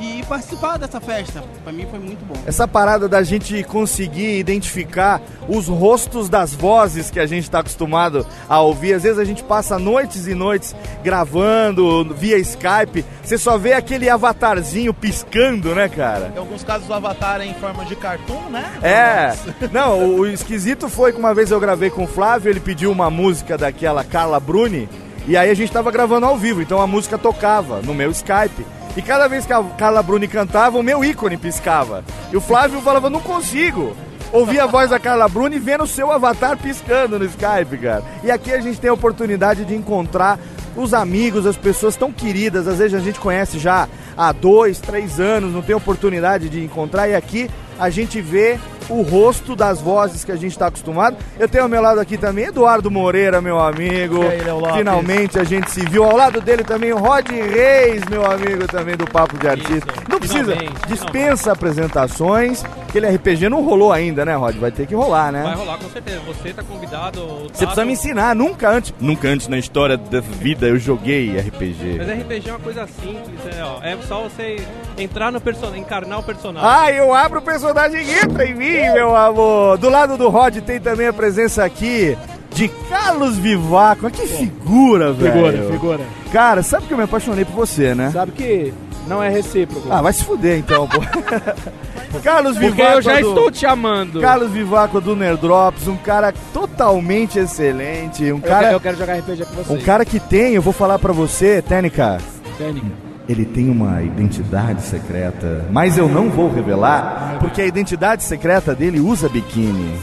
e 0.00 0.22
participar 0.28 0.78
dessa 0.78 1.00
festa. 1.00 1.42
Pra 1.62 1.72
mim 1.72 1.86
foi 1.90 1.98
muito 1.98 2.24
bom. 2.24 2.34
Essa 2.46 2.66
parada 2.66 3.08
da 3.08 3.22
gente 3.22 3.62
conseguir 3.64 4.38
identificar 4.38 5.20
os 5.48 5.68
rostos 5.68 6.28
das 6.28 6.54
vozes 6.54 7.10
que 7.10 7.20
a 7.20 7.26
gente 7.26 7.44
está 7.44 7.60
acostumado 7.60 8.26
a 8.48 8.60
ouvir. 8.60 8.94
Às 8.94 9.02
vezes 9.02 9.18
a 9.18 9.24
gente 9.24 9.42
passa 9.42 9.78
noites 9.78 10.26
e 10.26 10.34
noites 10.34 10.74
gravando 11.02 12.14
via 12.14 12.38
Skype. 12.38 13.04
Você 13.22 13.38
só 13.38 13.58
vê 13.58 13.72
aquele 13.72 14.08
avatarzinho 14.08 14.92
piscando, 14.92 15.74
né, 15.74 15.88
cara? 15.88 16.32
Em 16.34 16.38
alguns 16.38 16.62
casos 16.62 16.88
o 16.88 16.92
avatar 16.92 17.40
é 17.40 17.46
em 17.46 17.54
forma 17.54 17.84
de 17.84 17.96
cartoon, 17.96 18.50
né? 18.50 18.64
É, 18.82 19.34
não, 19.72 20.16
o 20.16 20.26
esquisito 20.26 20.88
foi 20.88 21.12
que 21.12 21.18
uma 21.18 21.34
vez 21.34 21.50
eu 21.50 21.60
gravei 21.60 21.90
com 21.90 22.04
o 22.04 22.06
Flávio, 22.06 22.50
ele 22.50 22.60
pediu 22.60 22.90
uma 22.90 23.10
música 23.10 23.56
daquela 23.56 24.04
Carla 24.04 24.38
Bruni, 24.38 24.88
e 25.26 25.36
aí 25.36 25.50
a 25.50 25.54
gente 25.54 25.72
tava 25.72 25.90
gravando 25.90 26.26
ao 26.26 26.36
vivo, 26.36 26.62
então 26.62 26.80
a 26.80 26.86
música 26.86 27.18
tocava 27.18 27.82
no 27.82 27.92
meu 27.92 28.10
Skype. 28.10 28.64
E 28.96 29.02
cada 29.02 29.28
vez 29.28 29.44
que 29.44 29.52
a 29.52 29.62
Carla 29.76 30.02
Bruni 30.02 30.28
cantava, 30.28 30.78
o 30.78 30.82
meu 30.82 31.04
ícone 31.04 31.36
piscava. 31.36 32.04
E 32.32 32.36
o 32.36 32.40
Flávio 32.40 32.80
falava, 32.80 33.10
não 33.10 33.20
consigo. 33.20 33.94
Ouvir 34.32 34.58
a 34.60 34.66
voz 34.66 34.90
da 34.90 34.98
Carla 34.98 35.28
Bruni 35.28 35.58
vendo 35.58 35.84
o 35.84 35.86
seu 35.86 36.10
avatar 36.10 36.56
piscando 36.56 37.18
no 37.18 37.24
Skype, 37.24 37.78
cara. 37.78 38.02
E 38.24 38.30
aqui 38.30 38.52
a 38.52 38.60
gente 38.60 38.80
tem 38.80 38.88
a 38.88 38.94
oportunidade 38.94 39.64
de 39.64 39.74
encontrar 39.74 40.38
os 40.76 40.94
amigos, 40.94 41.46
as 41.46 41.56
pessoas 41.56 41.96
tão 41.96 42.12
queridas. 42.12 42.66
Às 42.66 42.78
vezes 42.78 42.94
a 42.94 43.04
gente 43.04 43.20
conhece 43.20 43.58
já 43.58 43.88
há 44.16 44.32
dois, 44.32 44.80
três 44.80 45.20
anos, 45.20 45.52
não 45.52 45.62
tem 45.62 45.74
oportunidade 45.74 46.48
de 46.48 46.62
encontrar. 46.64 47.08
E 47.08 47.14
aqui 47.14 47.50
a 47.78 47.90
gente 47.90 48.20
vê 48.20 48.58
o 48.88 49.02
rosto 49.02 49.56
das 49.56 49.80
vozes 49.80 50.24
que 50.24 50.32
a 50.32 50.36
gente 50.36 50.52
está 50.52 50.68
acostumado. 50.68 51.16
Eu 51.38 51.48
tenho 51.48 51.64
ao 51.64 51.68
meu 51.68 51.82
lado 51.82 52.00
aqui 52.00 52.16
também 52.16 52.46
Eduardo 52.46 52.90
Moreira, 52.90 53.40
meu 53.40 53.58
amigo. 53.58 54.22
Aí? 54.22 54.40
Finalmente 54.78 55.38
a 55.38 55.44
gente 55.44 55.70
se 55.70 55.84
viu. 55.86 56.04
Ao 56.04 56.16
lado 56.16 56.40
dele 56.40 56.62
também 56.62 56.92
o 56.92 56.98
Rod 56.98 57.28
Reis, 57.28 58.04
meu 58.08 58.24
amigo 58.24 58.66
também 58.68 58.96
do 58.96 59.06
Papo 59.06 59.36
de 59.38 59.48
Artista. 59.48 59.92
Não 60.08 60.18
precisa, 60.18 60.52
finalmente, 60.52 60.86
dispensa 60.86 61.52
apresentações. 61.52 62.64
Aquele 62.88 63.08
RPG 63.08 63.48
não 63.48 63.62
rolou 63.62 63.92
ainda, 63.92 64.24
né, 64.24 64.34
Rod? 64.36 64.56
Vai 64.56 64.70
ter 64.70 64.86
que 64.86 64.94
rolar, 64.94 65.32
né? 65.32 65.42
Vai 65.42 65.54
rolar 65.54 65.78
com 65.78 65.90
certeza. 65.90 66.20
Você 66.20 66.52
tá 66.52 66.62
convidado. 66.62 67.20
Você 67.52 67.66
precisa 67.66 67.84
me 67.84 67.92
ensinar. 67.92 68.34
Nunca 68.34 68.70
antes, 68.70 68.94
nunca 69.00 69.28
antes 69.28 69.48
na 69.48 69.58
história 69.58 69.96
da 69.96 70.20
vida 70.20 70.66
eu 70.66 70.78
joguei 70.78 71.36
RPG. 71.38 71.96
Mas 71.98 72.20
RPG 72.20 72.48
é 72.48 72.52
uma 72.52 72.60
coisa 72.60 72.86
simples, 72.86 73.40
é, 73.54 73.62
ó, 73.62 73.82
é 73.82 73.96
só 74.06 74.22
você 74.22 74.56
entrar 74.96 75.32
no 75.32 75.40
personagem, 75.40 75.80
encarnar 75.80 76.20
o 76.20 76.22
personagem. 76.22 76.68
Ah, 76.70 76.90
eu 76.92 77.12
abro 77.12 77.40
o 77.40 77.42
personagem 77.42 77.65
e 77.94 78.12
entra 78.24 78.44
em 78.46 78.54
mim, 78.54 78.92
meu 78.92 79.14
amor. 79.16 79.78
Do 79.78 79.88
lado 79.88 80.16
do 80.16 80.28
Rod 80.28 80.56
tem 80.58 80.80
também 80.80 81.06
a 81.08 81.12
presença 81.12 81.64
aqui 81.64 82.16
de 82.54 82.68
Carlos 82.88 83.36
Vivaco. 83.36 84.10
Que 84.10 84.26
figura, 84.26 85.12
velho. 85.12 85.32
Figura, 85.32 85.72
figura. 85.72 86.00
Cara, 86.32 86.62
sabe 86.62 86.86
que 86.86 86.92
eu 86.94 86.98
me 86.98 87.04
apaixonei 87.04 87.44
por 87.44 87.54
você, 87.54 87.94
né? 87.94 88.10
Sabe 88.12 88.32
que 88.32 88.72
não 89.06 89.22
é 89.22 89.28
recíproco. 89.28 89.86
Ah, 89.90 90.00
vai 90.02 90.12
se 90.12 90.24
fuder 90.24 90.58
então, 90.58 90.86
pô. 90.88 91.00
Carlos 92.22 92.56
Porque 92.56 92.70
Vivaco. 92.70 92.92
eu 92.98 93.02
já 93.02 93.20
do- 93.20 93.28
estou 93.28 93.50
te 93.50 93.66
amando. 93.66 94.20
Carlos 94.20 94.50
Vivaco 94.50 95.00
do 95.00 95.14
Nerdrops, 95.14 95.86
um 95.86 95.96
cara 95.96 96.32
totalmente 96.52 97.38
excelente, 97.38 98.24
um 98.32 98.36
Eu 98.36 98.40
cara 98.40 98.60
quero- 98.64 98.76
eu 98.76 98.80
quero 98.80 98.96
jogar 98.96 99.14
RPG 99.18 99.44
com 99.44 99.54
você. 99.62 99.72
um 99.74 99.80
cara 99.82 100.04
que 100.04 100.18
tem, 100.18 100.54
eu 100.54 100.62
vou 100.62 100.72
falar 100.72 100.98
pra 100.98 101.12
você, 101.12 101.60
Técnica. 101.60 102.18
Técnica. 102.56 103.05
Ele 103.28 103.44
tem 103.44 103.68
uma 103.68 104.02
identidade 104.02 104.82
secreta, 104.82 105.64
mas 105.70 105.98
eu 105.98 106.08
não 106.08 106.30
vou 106.30 106.48
revelar, 106.52 107.38
porque 107.40 107.60
a 107.60 107.66
identidade 107.66 108.22
secreta 108.22 108.72
dele 108.72 109.00
usa 109.00 109.28
biquíni. 109.28 109.94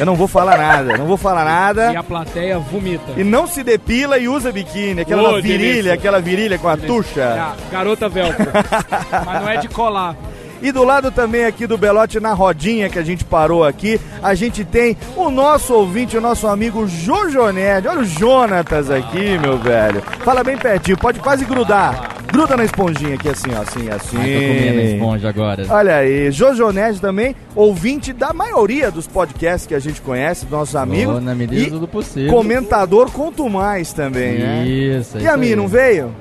Eu 0.00 0.06
não 0.06 0.14
vou 0.16 0.26
falar 0.26 0.56
nada, 0.56 0.96
não 0.96 1.04
vou 1.06 1.18
falar 1.18 1.44
nada. 1.44 1.92
E 1.92 1.96
a 1.96 2.02
plateia 2.02 2.58
vomita. 2.58 3.12
E 3.14 3.22
não 3.22 3.46
se 3.46 3.62
depila 3.62 4.16
e 4.18 4.26
usa 4.26 4.50
biquíni, 4.50 5.02
aquela 5.02 5.22
Ô, 5.34 5.42
virilha, 5.42 5.58
delícia. 5.58 5.92
aquela 5.94 6.18
virilha 6.20 6.58
com 6.58 6.68
a 6.68 6.72
É 6.72 6.76
tucha. 6.78 7.24
a 7.52 7.70
garota 7.70 8.08
velcro. 8.08 8.46
Mas 9.26 9.42
não 9.42 9.48
é 9.50 9.56
de 9.58 9.68
colar. 9.68 10.16
E 10.62 10.70
do 10.70 10.84
lado 10.84 11.10
também 11.10 11.44
aqui 11.44 11.66
do 11.66 11.76
Belote, 11.76 12.20
na 12.20 12.32
rodinha 12.32 12.88
que 12.88 12.98
a 12.98 13.02
gente 13.02 13.24
parou 13.24 13.64
aqui, 13.64 14.00
a 14.22 14.32
gente 14.34 14.64
tem 14.64 14.96
o 15.16 15.28
nosso 15.30 15.74
ouvinte, 15.74 16.16
o 16.16 16.20
nosso 16.20 16.46
amigo 16.46 16.86
Jojo 16.86 17.50
Nerd. 17.50 17.88
Olha 17.88 18.00
o 18.00 18.04
Jonatas 18.04 18.88
aqui, 18.90 19.36
meu 19.38 19.58
velho. 19.58 20.00
Fala 20.24 20.44
bem 20.44 20.56
pertinho, 20.56 20.96
pode 20.96 21.18
quase 21.18 21.44
grudar. 21.44 22.10
Gruda 22.32 22.56
na 22.56 22.64
esponjinha 22.64 23.14
aqui, 23.16 23.28
assim, 23.28 23.50
ó, 23.54 23.60
assim, 23.60 23.90
assim. 23.90 24.16
Ai, 24.16 24.32
tô 24.32 24.54
comendo 24.54 24.80
a 24.80 24.84
esponja 24.84 25.28
agora. 25.28 25.66
Olha 25.68 25.96
aí, 25.96 26.30
Jojo 26.30 26.70
Nerd 26.72 26.98
também, 27.00 27.36
ouvinte 27.54 28.12
da 28.12 28.32
maioria 28.32 28.90
dos 28.90 29.06
podcasts 29.06 29.66
que 29.66 29.74
a 29.74 29.78
gente 29.80 30.00
conhece, 30.00 30.46
dos 30.46 30.52
nossos 30.52 30.76
amigos. 30.76 31.16
Ô, 31.16 31.20
na 31.20 31.34
medida 31.34 31.78
do 31.78 31.86
possível. 31.88 32.32
comentador 32.32 33.10
quanto 33.10 33.46
mais 33.50 33.92
também, 33.92 34.38
né? 34.38 34.64
Isso, 34.66 35.18
E 35.18 35.22
isso 35.22 35.28
a 35.30 35.36
Mi, 35.36 35.48
aí. 35.48 35.56
não 35.56 35.68
veio? 35.68 36.14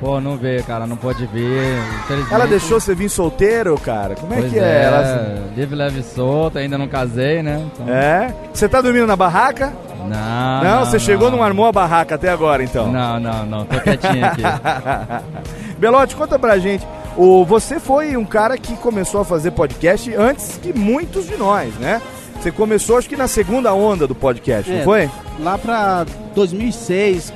Pô, 0.00 0.20
não 0.20 0.36
veio, 0.36 0.62
cara, 0.62 0.86
não 0.86 0.96
pode. 0.96 1.24
Infelizmente. 1.24 2.32
Ela 2.32 2.46
deixou 2.46 2.78
você 2.80 2.94
vir 2.94 3.08
solteiro, 3.08 3.76
cara? 3.80 4.14
Como 4.14 4.32
é 4.32 4.36
Pois 4.38 4.52
que 4.52 4.58
é? 4.58 4.82
Ela... 4.84 5.44
Livre, 5.56 5.74
leve 5.74 6.00
e 6.00 6.02
solto, 6.04 6.56
ainda 6.58 6.78
não 6.78 6.86
casei, 6.86 7.42
né? 7.42 7.66
Então- 7.72 7.92
É? 7.92 8.32
Você 8.52 8.68
tá 8.68 8.80
dormindo 8.80 9.06
na 9.08 9.16
barraca? 9.16 9.72
Não. 10.08 10.62
Não, 10.64 10.84
você 10.86 10.98
chegou, 11.00 11.30
não. 11.30 11.38
não 11.38 11.44
armou 11.44 11.66
a 11.66 11.72
barraca 11.72 12.14
até 12.14 12.28
agora, 12.30 12.62
então. 12.62 12.90
Não, 12.92 13.18
não, 13.18 13.44
não, 13.44 13.64
tô 13.64 13.78
quietinho 13.80 14.24
aqui. 14.24 14.42
Belote, 15.78 16.14
conta 16.16 16.38
pra 16.38 16.58
gente. 16.58 16.86
O, 17.16 17.44
você 17.44 17.80
foi 17.80 18.16
um 18.16 18.24
cara 18.24 18.56
que 18.56 18.74
começou 18.76 19.20
a 19.20 19.24
fazer 19.24 19.50
podcast 19.50 20.14
antes 20.14 20.58
que 20.62 20.72
muitos 20.72 21.26
de 21.26 21.36
nós, 21.36 21.74
né? 21.74 22.00
Você 22.40 22.52
começou, 22.52 22.96
acho 22.96 23.08
que 23.08 23.16
na 23.16 23.26
segunda 23.26 23.74
onda 23.74 24.06
do 24.06 24.14
podcast, 24.14 24.70
não 24.70 24.78
É, 24.80 24.84
foi? 24.84 25.10
Lá 25.40 25.58
pra 25.58 26.06
2006, 26.36 27.32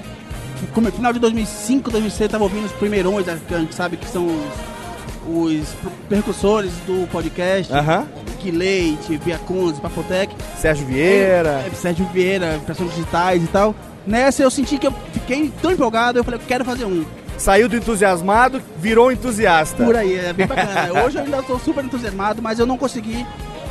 como- 0.74 0.90
final 0.90 1.12
de 1.12 1.18
2005, 1.18 1.90
2006, 1.90 2.30
tava 2.30 2.44
ouvindo 2.44 2.64
os 2.66 2.72
primeirões, 2.72 3.26
que 3.46 3.54
a 3.54 3.58
gente 3.58 3.74
sabe 3.74 3.96
que 3.96 4.08
são 4.08 4.26
os, 4.26 5.60
os 5.60 5.68
percussores 6.08 6.72
do 6.86 7.06
podcast. 7.08 7.72
Aham. 7.72 8.06
Que 8.40 8.50
Leite, 8.50 9.18
Bia 9.18 9.38
Conze, 9.38 9.80
Papotec. 9.80 10.34
Sérgio 10.58 10.84
Vieira. 10.86 11.64
É, 11.66 11.70
Sérgio 11.74 12.04
Vieira, 12.12 12.56
impressões 12.56 12.90
digitais 12.90 13.42
e 13.42 13.46
tal. 13.46 13.74
Nessa 14.04 14.42
eu 14.42 14.50
senti 14.50 14.78
que 14.78 14.86
eu 14.86 14.94
fiquei 15.12 15.52
tão 15.62 15.70
empolgado, 15.70 16.18
eu 16.18 16.24
falei, 16.24 16.40
eu 16.40 16.44
quero 16.46 16.64
fazer 16.64 16.84
um. 16.84 17.04
Saiu 17.38 17.68
do 17.68 17.76
entusiasmado, 17.76 18.60
virou 18.78 19.12
entusiasta. 19.12 19.84
Por 19.84 19.96
aí, 19.96 20.16
é 20.16 20.32
bem 20.32 20.46
bacana. 20.46 20.90
Hoje 21.06 21.18
eu 21.18 21.24
ainda 21.24 21.38
estou 21.38 21.58
super 21.58 21.84
entusiasmado, 21.84 22.42
mas 22.42 22.58
eu 22.58 22.66
não 22.66 22.76
consegui, 22.76 23.24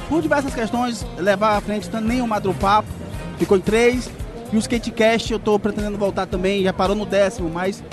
por 0.07 0.21
diversas 0.21 0.53
questões, 0.53 1.05
levar 1.17 1.57
à 1.57 1.61
frente 1.61 1.89
tanto 1.89 2.07
nem 2.07 2.21
o 2.21 2.27
Madrupapo, 2.27 2.87
ficou 3.37 3.57
em 3.57 3.61
três. 3.61 4.09
E 4.51 4.57
o 4.57 4.59
Skatecast 4.59 5.31
eu 5.31 5.39
tô 5.39 5.57
pretendendo 5.57 5.97
voltar 5.97 6.25
também, 6.25 6.63
já 6.63 6.73
parou 6.73 6.95
no 6.95 7.05
décimo, 7.05 7.49
mas 7.49 7.83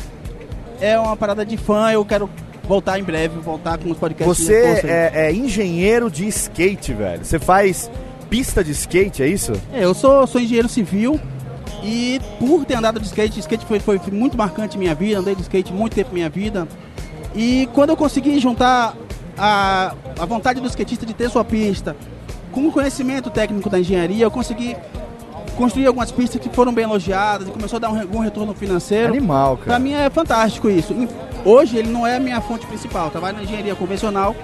é 0.80 0.98
uma 0.98 1.16
parada 1.16 1.44
de 1.44 1.56
fã, 1.56 1.90
eu 1.90 2.04
quero 2.04 2.28
voltar 2.64 2.98
em 2.98 3.02
breve, 3.02 3.38
voltar 3.38 3.78
com 3.78 3.90
os 3.90 3.96
podcasts. 3.96 4.46
Você 4.46 4.82
é, 4.84 5.10
é 5.14 5.32
engenheiro 5.32 6.10
de 6.10 6.26
skate, 6.26 6.92
velho. 6.92 7.24
Você 7.24 7.38
faz 7.38 7.90
pista 8.28 8.62
de 8.62 8.72
skate, 8.72 9.22
é 9.22 9.26
isso? 9.26 9.52
É, 9.72 9.84
eu 9.84 9.94
sou, 9.94 10.26
sou 10.26 10.40
engenheiro 10.40 10.68
civil 10.68 11.18
e 11.82 12.20
por 12.38 12.64
ter 12.64 12.74
andado 12.74 13.00
de 13.00 13.06
skate, 13.06 13.38
skate 13.40 13.64
foi, 13.64 13.80
foi, 13.80 13.98
foi 13.98 14.12
muito 14.12 14.36
marcante 14.36 14.76
em 14.76 14.80
minha 14.80 14.94
vida, 14.94 15.20
andei 15.20 15.34
de 15.34 15.42
skate 15.42 15.72
muito 15.72 15.94
tempo 15.94 16.10
em 16.10 16.14
minha 16.14 16.28
vida. 16.28 16.68
E 17.34 17.68
quando 17.72 17.90
eu 17.90 17.96
consegui 17.96 18.38
juntar 18.38 18.94
a, 19.36 19.94
a 20.18 20.26
vontade 20.26 20.60
do 20.60 20.66
skatista 20.66 21.06
de 21.06 21.14
ter 21.14 21.30
sua 21.30 21.44
pista 21.44 21.96
com 22.50 22.66
o 22.66 22.72
conhecimento 22.72 23.30
técnico 23.30 23.70
da 23.70 23.78
engenharia, 23.78 24.24
eu 24.24 24.30
consegui 24.30 24.76
construir 25.58 25.86
algumas 25.88 26.10
pistas 26.12 26.40
que 26.40 26.48
foram 26.48 26.72
bem 26.72 26.84
elogiadas 26.84 27.48
e 27.48 27.50
começou 27.50 27.76
a 27.76 27.80
dar 27.80 27.90
um, 27.90 28.16
um 28.16 28.20
retorno 28.20 28.54
financeiro. 28.54 29.08
Animal, 29.08 29.56
cara. 29.56 29.70
Pra 29.70 29.78
mim 29.80 29.92
é 29.92 30.08
fantástico 30.08 30.70
isso. 30.70 30.94
Hoje 31.44 31.76
ele 31.76 31.90
não 31.90 32.06
é 32.06 32.16
a 32.16 32.20
minha 32.20 32.40
fonte 32.40 32.64
principal, 32.66 33.06
eu 33.06 33.10
trabalho 33.10 33.36
na 33.38 33.42
engenharia 33.42 33.74
convencional, 33.74 34.34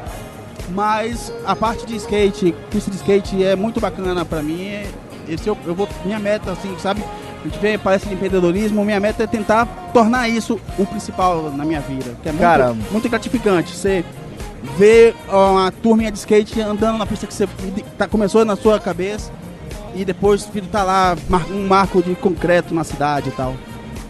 mas 0.70 1.32
a 1.46 1.54
parte 1.54 1.86
de 1.86 1.94
skate, 1.96 2.54
pista 2.70 2.90
de 2.90 2.96
skate 2.96 3.42
é 3.44 3.54
muito 3.54 3.80
bacana 3.80 4.24
pra 4.24 4.42
mim. 4.42 4.66
É- 4.66 4.86
Esse 5.26 5.48
eu, 5.48 5.56
eu 5.64 5.74
vou, 5.74 5.88
minha 6.04 6.18
meta, 6.18 6.52
assim, 6.52 6.74
sabe? 6.78 7.02
A 7.40 7.48
gente 7.48 7.58
vê, 7.58 7.78
parece 7.78 8.06
de 8.06 8.14
empreendedorismo, 8.14 8.84
minha 8.84 9.00
meta 9.00 9.22
é 9.22 9.26
tentar 9.26 9.66
tornar 9.92 10.28
isso 10.28 10.60
o 10.78 10.84
principal 10.84 11.50
na 11.50 11.64
minha 11.64 11.80
vida. 11.80 12.14
Que 12.22 12.28
é 12.28 12.32
muito, 12.32 12.42
Cara. 12.42 12.76
muito 12.90 13.08
gratificante. 13.08 13.74
Você 13.74 14.04
ver 14.76 15.14
uma 15.30 15.70
turminha 15.70 16.10
de 16.10 16.18
skate 16.18 16.60
andando 16.60 16.98
na 16.98 17.06
pista 17.06 17.26
que 17.26 17.32
você 17.34 17.46
tá, 17.96 18.06
começou 18.08 18.44
na 18.44 18.56
sua 18.56 18.78
cabeça 18.80 19.30
e 19.95 20.05
depois 20.05 20.45
filho, 20.47 20.66
tá 20.66 20.82
lá 20.82 21.16
um 21.51 21.66
marco 21.66 22.03
de 22.03 22.14
concreto 22.14 22.74
na 22.74 22.84
cidade 22.84 23.28
e 23.28 23.32
tal. 23.32 23.55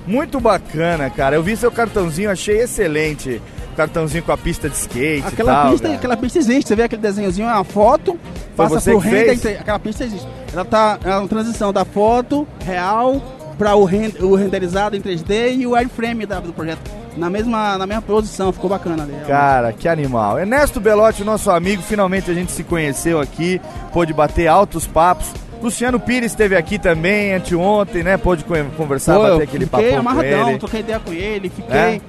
Muito 0.07 0.39
bacana, 0.41 1.09
cara. 1.11 1.37
Eu 1.37 1.43
vi 1.43 1.57
seu 1.57 1.71
cartãozinho, 1.71 2.31
achei 2.31 2.61
excelente. 2.61 3.41
Cartãozinho 3.77 4.23
com 4.23 4.31
a 4.31 4.37
pista 4.37 4.69
de 4.69 4.77
skate 4.77 5.27
Aquela, 5.27 5.51
e 5.53 5.55
tal. 5.57 5.71
pista, 5.73 5.87
cara. 5.89 5.99
aquela 5.99 6.17
pista 6.17 6.39
existe, 6.39 6.69
você 6.69 6.77
vê 6.77 6.83
aquele 6.85 7.03
desenhozinho, 7.03 7.49
é 7.49 7.53
uma 7.53 7.65
foto, 7.65 8.17
Foi 8.55 8.69
passa 8.69 8.91
render, 8.99 9.37
fez? 9.37 9.47
aquela 9.61 9.79
pista 9.81 10.05
existe. 10.05 10.29
Ela 10.53 10.65
tá 10.65 10.97
é 11.05 11.17
uma 11.17 11.27
transição 11.27 11.73
da 11.73 11.85
foto 11.85 12.47
real 12.65 13.21
para 13.59 13.75
o, 13.75 13.85
ren- 13.85 14.13
o 14.21 14.37
renderizado 14.37 14.97
em 14.97 15.01
3D 15.01 15.57
e 15.59 15.67
o 15.67 15.73
wireframe 15.73 16.25
do 16.25 16.53
projeto 16.53 16.79
na 17.17 17.29
mesma, 17.31 17.77
na 17.79 17.87
mesma 17.87 18.03
posição, 18.03 18.53
ficou 18.53 18.69
bacana 18.71 19.03
ali. 19.05 19.15
Cara, 19.27 19.73
que 19.73 19.89
animal. 19.89 20.39
Ernesto 20.39 20.81
Belotti, 20.81 21.23
nosso 21.25 21.51
amigo, 21.51 21.83
finalmente 21.83 22.31
a 22.31 22.35
gente 22.35 22.53
se 22.53 22.63
conheceu 22.65 23.21
aqui, 23.21 23.61
pôde 23.93 24.13
bater 24.13 24.47
altos 24.49 24.87
papos. 24.87 25.27
Luciano 25.65 25.99
Pires 25.99 26.33
esteve 26.33 26.55
aqui 26.57 26.79
também 26.79 27.33
anteontem, 27.35 28.03
né? 28.03 28.17
Pôde 28.19 28.45
co- 28.45 28.55
conversar, 28.77 29.15
Pô, 29.17 29.23
bater 29.23 29.43
aquele 29.45 29.65
papo 29.67 29.83
fiquei 29.83 29.95
com 30.01 30.09
amarradão, 30.09 30.49
ele. 30.51 30.59
troquei 30.59 30.81
ideia 30.81 31.01
com 31.01 31.13
ele, 31.13 31.49
fiquei... 31.49 31.77
É? 31.77 32.01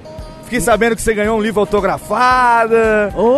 Fiquei 0.44 0.60
sabendo 0.60 0.94
que 0.94 1.02
você 1.02 1.12
ganhou 1.12 1.36
um 1.36 1.42
livro 1.42 1.58
autografado, 1.58 2.74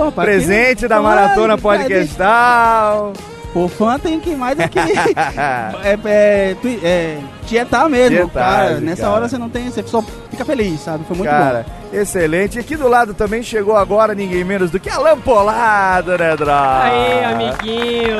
rapaz, 0.04 0.28
presente 0.28 0.80
que- 0.80 0.88
da 0.88 0.96
Ai, 0.96 1.02
Maratona 1.02 1.56
que 1.56 1.62
Podcastal. 1.62 3.12
O 3.54 3.66
fã 3.66 3.98
tem 3.98 4.20
que 4.20 4.36
mais 4.36 4.56
do 4.56 4.68
que 4.68 4.78
é, 5.82 5.98
é, 6.04 6.56
é, 6.84 7.18
tietar 7.46 7.88
mesmo, 7.88 8.26
Tietar, 8.26 8.44
cara. 8.44 8.80
Nessa 8.80 9.02
cara. 9.02 9.14
hora 9.14 9.28
você 9.28 9.38
não 9.38 9.48
tem, 9.48 9.70
você 9.70 9.82
só 9.86 10.02
fica 10.30 10.44
feliz, 10.44 10.80
sabe? 10.80 11.04
Foi 11.04 11.16
muito 11.16 11.30
Cara, 11.30 11.64
bom. 11.66 11.98
excelente. 11.98 12.56
E 12.56 12.60
aqui 12.60 12.76
do 12.76 12.86
lado 12.86 13.14
também 13.14 13.42
chegou 13.42 13.76
agora 13.76 14.14
ninguém 14.14 14.44
menos 14.44 14.70
do 14.70 14.78
que 14.78 14.90
Alan 14.90 15.18
Polado, 15.18 16.16
né, 16.18 16.36
tô 16.36 16.44
aqui 16.44 17.24
Amiguinho, 17.24 18.16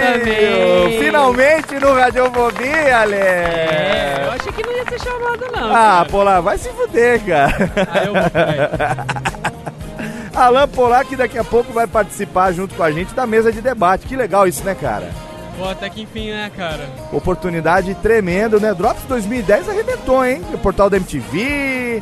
também. 0.00 0.98
Finalmente 1.00 1.74
no 1.80 1.92
Radiofobia, 1.94 2.98
Ale. 2.98 3.14
É, 3.14 4.22
eu 4.26 4.32
achei 4.32 4.52
que 4.52 4.62
não 4.64 4.72
ia 4.72 4.84
ser 4.84 5.00
chamado, 5.00 5.44
não. 5.52 5.70
Ah, 5.70 5.74
cara. 5.74 6.04
Polar, 6.06 6.40
vai 6.40 6.56
se 6.56 6.68
fuder, 6.70 7.20
cara. 7.24 7.52
Ah, 7.92 8.04
eu 8.04 8.12
vou, 8.12 9.41
Alan 10.34 10.66
Polar, 10.68 11.04
que 11.04 11.16
daqui 11.16 11.38
a 11.38 11.44
pouco 11.44 11.72
vai 11.72 11.86
participar 11.86 12.52
junto 12.52 12.74
com 12.74 12.82
a 12.82 12.90
gente 12.90 13.14
da 13.14 13.26
mesa 13.26 13.52
de 13.52 13.60
debate. 13.60 14.06
Que 14.06 14.16
legal 14.16 14.46
isso, 14.46 14.64
né, 14.64 14.74
cara? 14.74 15.08
Pô, 15.58 15.68
até 15.68 15.88
que 15.90 16.02
enfim, 16.02 16.30
né, 16.30 16.50
cara? 16.56 16.88
Oportunidade 17.12 17.94
tremenda, 17.96 18.58
né? 18.58 18.72
Drops 18.74 19.02
2010 19.08 19.68
arrebentou, 19.68 20.24
hein? 20.24 20.40
O 20.52 20.58
portal 20.58 20.88
da 20.88 20.96
MTV. 20.96 22.00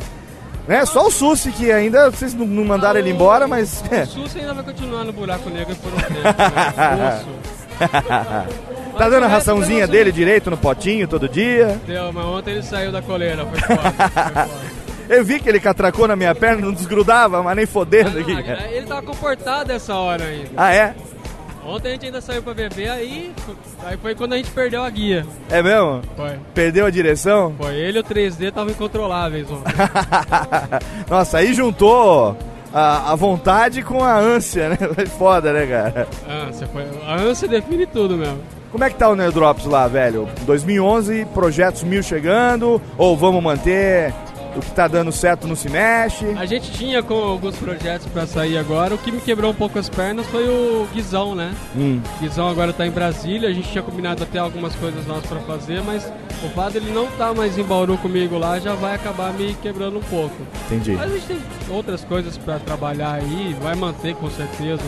Né? 0.67 0.85
Só 0.85 1.07
o 1.07 1.11
Sussi 1.11 1.51
que 1.51 1.71
ainda 1.71 2.09
vocês 2.11 2.33
não- 2.33 2.45
não 2.45 2.63
mandaram 2.63 2.99
ele 2.99 3.09
embora, 3.09 3.47
mas. 3.47 3.83
O 3.91 4.05
SUS 4.05 4.35
ainda 4.37 4.53
vai 4.53 4.63
continuar 4.63 5.03
no 5.03 5.11
buraco 5.11 5.49
negro 5.49 5.75
por 5.75 5.91
um 5.91 5.97
tempo, 5.97 6.23
né? 6.23 7.23
Tá 8.97 9.09
dando 9.09 9.23
a 9.23 9.27
raçãozinha 9.27 9.87
dele 9.87 10.11
direito 10.11 10.51
no 10.51 10.57
potinho 10.57 11.07
todo 11.07 11.27
dia? 11.27 11.79
Deu, 11.87 12.11
mas 12.13 12.25
ontem 12.25 12.51
ele 12.51 12.61
saiu 12.63 12.91
da 12.91 13.01
coleira, 13.01 13.43
foi 13.45 13.59
foda. 13.59 13.81
Foi 13.91 14.09
foda. 14.09 14.49
Eu 15.11 15.25
vi 15.25 15.41
que 15.41 15.49
ele 15.49 15.59
catracou 15.59 16.07
na 16.07 16.15
minha 16.15 16.33
perna, 16.33 16.65
não 16.65 16.73
desgrudava, 16.73 17.43
mas 17.43 17.53
nem 17.57 17.65
fodendo 17.65 18.17
aqui. 18.17 18.31
Ah, 18.33 18.71
ele 18.71 18.85
tava 18.85 19.01
comportado 19.01 19.69
essa 19.73 19.93
hora 19.93 20.23
ainda. 20.23 20.49
Ah, 20.55 20.73
é? 20.73 20.95
Ontem 21.65 21.89
a 21.89 21.91
gente 21.91 22.05
ainda 22.05 22.21
saiu 22.21 22.41
pra 22.41 22.53
beber, 22.53 22.89
aí, 22.89 23.31
aí 23.83 23.97
foi 23.97 24.15
quando 24.15 24.33
a 24.33 24.37
gente 24.37 24.49
perdeu 24.51 24.81
a 24.81 24.89
guia. 24.89 25.25
É 25.49 25.61
mesmo? 25.61 26.01
Foi. 26.15 26.39
Perdeu 26.53 26.85
a 26.85 26.89
direção? 26.89 27.53
Foi 27.57 27.75
ele 27.75 27.97
e 27.97 28.01
o 28.01 28.03
3D 28.05 28.47
estavam 28.47 28.71
incontroláveis 28.71 29.51
ontem. 29.51 29.73
Nossa, 31.09 31.39
aí 31.39 31.53
juntou 31.53 32.37
a, 32.73 33.11
a 33.11 33.15
vontade 33.15 33.83
com 33.83 34.01
a 34.01 34.17
ânsia, 34.17 34.69
né? 34.69 34.77
Foi 34.95 35.05
foda, 35.05 35.51
né, 35.51 35.67
cara? 35.67 36.07
A 36.25 36.47
ânsia, 36.47 36.67
foi, 36.67 36.83
a 37.05 37.15
ânsia 37.15 37.49
define 37.49 37.85
tudo 37.85 38.15
mesmo. 38.15 38.39
Como 38.71 38.85
é 38.85 38.89
que 38.89 38.95
tá 38.95 39.09
o 39.09 39.15
Nerdrops 39.15 39.65
lá, 39.65 39.87
velho? 39.89 40.29
2011, 40.43 41.25
projetos 41.33 41.83
mil 41.83 42.01
chegando, 42.01 42.81
ou 42.97 43.17
vamos 43.17 43.43
manter 43.43 44.13
o 44.55 44.59
que 44.59 44.71
tá 44.71 44.87
dando 44.87 45.11
certo 45.11 45.47
não 45.47 45.55
se 45.55 45.69
mexe? 45.69 46.25
A 46.37 46.45
gente 46.45 46.71
tinha 46.71 47.01
com 47.01 47.13
alguns 47.13 47.55
projetos 47.55 48.07
pra 48.07 48.25
sair 48.27 48.57
agora. 48.57 48.95
O 48.95 48.97
que 48.97 49.11
me 49.11 49.21
quebrou 49.21 49.51
um 49.51 49.55
pouco 49.55 49.79
as 49.79 49.89
pernas 49.89 50.25
foi 50.27 50.47
o 50.47 50.87
Guizão, 50.93 51.35
né? 51.35 51.53
Hum. 51.75 52.01
O 52.17 52.19
Guizão 52.21 52.47
agora 52.47 52.73
tá 52.73 52.85
em 52.85 52.91
Brasília. 52.91 53.49
A 53.49 53.53
gente 53.53 53.69
tinha 53.69 53.83
combinado 53.83 54.23
até 54.23 54.39
algumas 54.39 54.75
coisas 54.75 55.05
nossas 55.07 55.25
pra 55.25 55.39
fazer, 55.39 55.81
mas 55.81 56.11
o 56.43 56.49
fato 56.49 56.73
dele 56.73 56.91
não 56.91 57.07
tá 57.11 57.33
mais 57.33 57.57
em 57.57 57.63
Bauru 57.63 57.97
comigo 57.97 58.37
lá 58.37 58.59
já 58.59 58.75
vai 58.75 58.95
acabar 58.95 59.33
me 59.33 59.53
quebrando 59.55 59.97
um 59.99 60.03
pouco. 60.03 60.35
Entendi. 60.65 60.91
Mas 60.91 61.11
a 61.11 61.15
gente 61.15 61.27
tem 61.27 61.39
outras 61.69 62.03
coisas 62.03 62.37
pra 62.37 62.59
trabalhar 62.59 63.13
aí, 63.13 63.55
vai 63.61 63.75
manter 63.75 64.15
com 64.15 64.29
certeza 64.29 64.81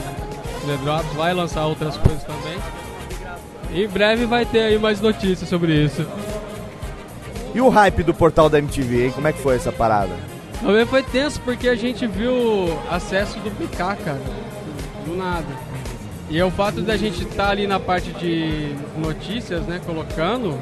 o 0.63 0.67
The 0.67 0.77
Drops, 0.77 1.13
vai 1.13 1.33
lançar 1.33 1.65
outras 1.65 1.97
coisas 1.97 2.23
também. 2.23 2.57
Em 3.73 3.87
breve 3.87 4.25
vai 4.25 4.45
ter 4.45 4.61
aí 4.61 4.77
mais 4.77 5.01
notícias 5.01 5.49
sobre 5.49 5.73
isso. 5.73 6.05
E 7.53 7.61
o 7.61 7.69
hype 7.69 8.03
do 8.03 8.13
portal 8.13 8.49
da 8.49 8.57
MTV, 8.57 9.05
hein? 9.05 9.11
Como 9.11 9.27
é 9.27 9.33
que 9.33 9.39
foi 9.39 9.55
essa 9.55 9.71
parada? 9.71 10.13
Também 10.61 10.85
foi 10.85 11.03
tenso 11.03 11.39
porque 11.41 11.67
a 11.67 11.75
gente 11.75 12.07
viu 12.07 12.79
acesso 12.89 13.37
do 13.39 13.51
PK, 13.51 13.77
cara. 13.77 14.21
Do 15.05 15.15
nada. 15.15 15.45
E 16.29 16.39
é 16.39 16.45
o 16.45 16.49
fato 16.49 16.81
da 16.81 16.97
gente 16.97 17.23
estar 17.23 17.49
ali 17.49 17.67
na 17.67 17.79
parte 17.79 18.11
de 18.13 18.73
notícias, 18.97 19.61
né, 19.67 19.79
colocando. 19.85 20.57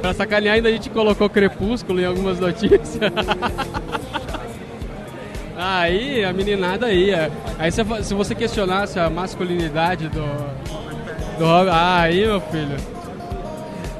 Pra 0.00 0.12
sacanear 0.12 0.56
ainda 0.56 0.68
a 0.68 0.72
gente 0.72 0.90
colocou 0.90 1.28
Crepúsculo 1.30 2.00
em 2.00 2.04
algumas 2.04 2.38
notícias. 2.40 2.98
aí 5.56 6.24
a 6.24 6.32
meninada 6.32 6.92
ia. 6.92 7.32
Aí 7.58 7.72
se, 7.72 7.82
se 8.02 8.14
você 8.14 8.34
questionasse 8.34 9.00
a 9.00 9.08
masculinidade 9.08 10.08
do. 10.08 10.22
Do. 11.38 11.46
Ah, 11.70 12.02
aí 12.02 12.26
meu 12.26 12.40
filho. 12.42 12.93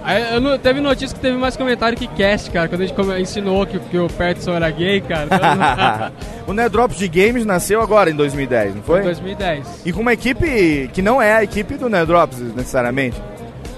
Aí, 0.05 0.35
eu 0.35 0.59
teve 0.59 0.83
notícia 0.83 1.17
que 1.17 1.21
teve 1.21 1.39
mais 1.39 1.57
comentário 1.57 1.97
que 1.97 2.07
cast, 2.07 2.51
cara, 2.51 2.69
quando 2.69 2.83
a 2.83 2.87
gente 2.87 3.23
ensinou 3.23 3.67
que, 3.67 3.79
que 3.79 3.97
o 3.97 4.07
Pertson 4.07 4.53
era 4.53 4.71
gay, 4.71 5.01
cara. 5.01 6.13
o 6.47 6.53
Nerdrops 6.53 6.99
de 6.99 7.09
Games 7.09 7.47
nasceu 7.47 7.81
agora, 7.81 8.11
em 8.11 8.15
2010, 8.15 8.75
não 8.75 8.83
foi? 8.83 9.01
Em 9.01 9.05
2010. 9.05 9.83
E 9.87 9.93
com 9.95 10.03
uma 10.03 10.13
equipe 10.13 10.91
que 10.93 11.01
não 11.01 11.23
é 11.23 11.37
a 11.37 11.43
equipe 11.43 11.77
do 11.77 11.89
Nerdrops, 11.89 12.39
necessariamente. 12.39 13.17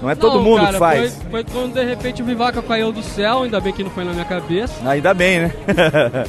Não 0.01 0.09
é 0.09 0.15
todo 0.15 0.35
Não, 0.35 0.43
mundo 0.43 0.59
cara, 0.59 0.73
que 0.73 0.79
faz. 0.79 1.15
Foi, 1.15 1.31
foi 1.31 1.43
quando 1.45 1.73
de 1.73 1.83
repente 1.83 2.21
o 2.21 2.25
Vivaca 2.25 2.61
caiu 2.61 2.91
do 2.91 3.01
céu, 3.01 3.43
ainda 3.43 3.59
bem 3.61 3.71
que 3.71 3.83
não 3.83 3.89
foi 3.89 4.03
na 4.03 4.11
minha 4.11 4.25
cabeça. 4.25 4.73
Ainda 4.87 5.13
bem, 5.13 5.39
né? 5.39 5.53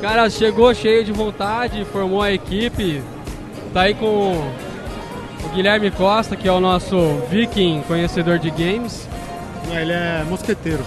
Cara, 0.00 0.28
chegou 0.28 0.74
cheio 0.74 1.04
de 1.04 1.12
vontade, 1.12 1.84
formou 1.86 2.20
a 2.20 2.32
equipe. 2.32 3.02
Tá 3.72 3.82
aí 3.82 3.94
com 3.94 4.50
o 5.46 5.48
Guilherme 5.54 5.90
Costa, 5.90 6.36
que 6.36 6.48
é 6.48 6.52
o 6.52 6.60
nosso 6.60 6.96
viking 7.30 7.82
conhecedor 7.86 8.38
de 8.38 8.50
games. 8.50 9.08
Não, 9.68 9.78
ele 9.78 9.92
é 9.92 10.24
mosqueteiro. 10.28 10.84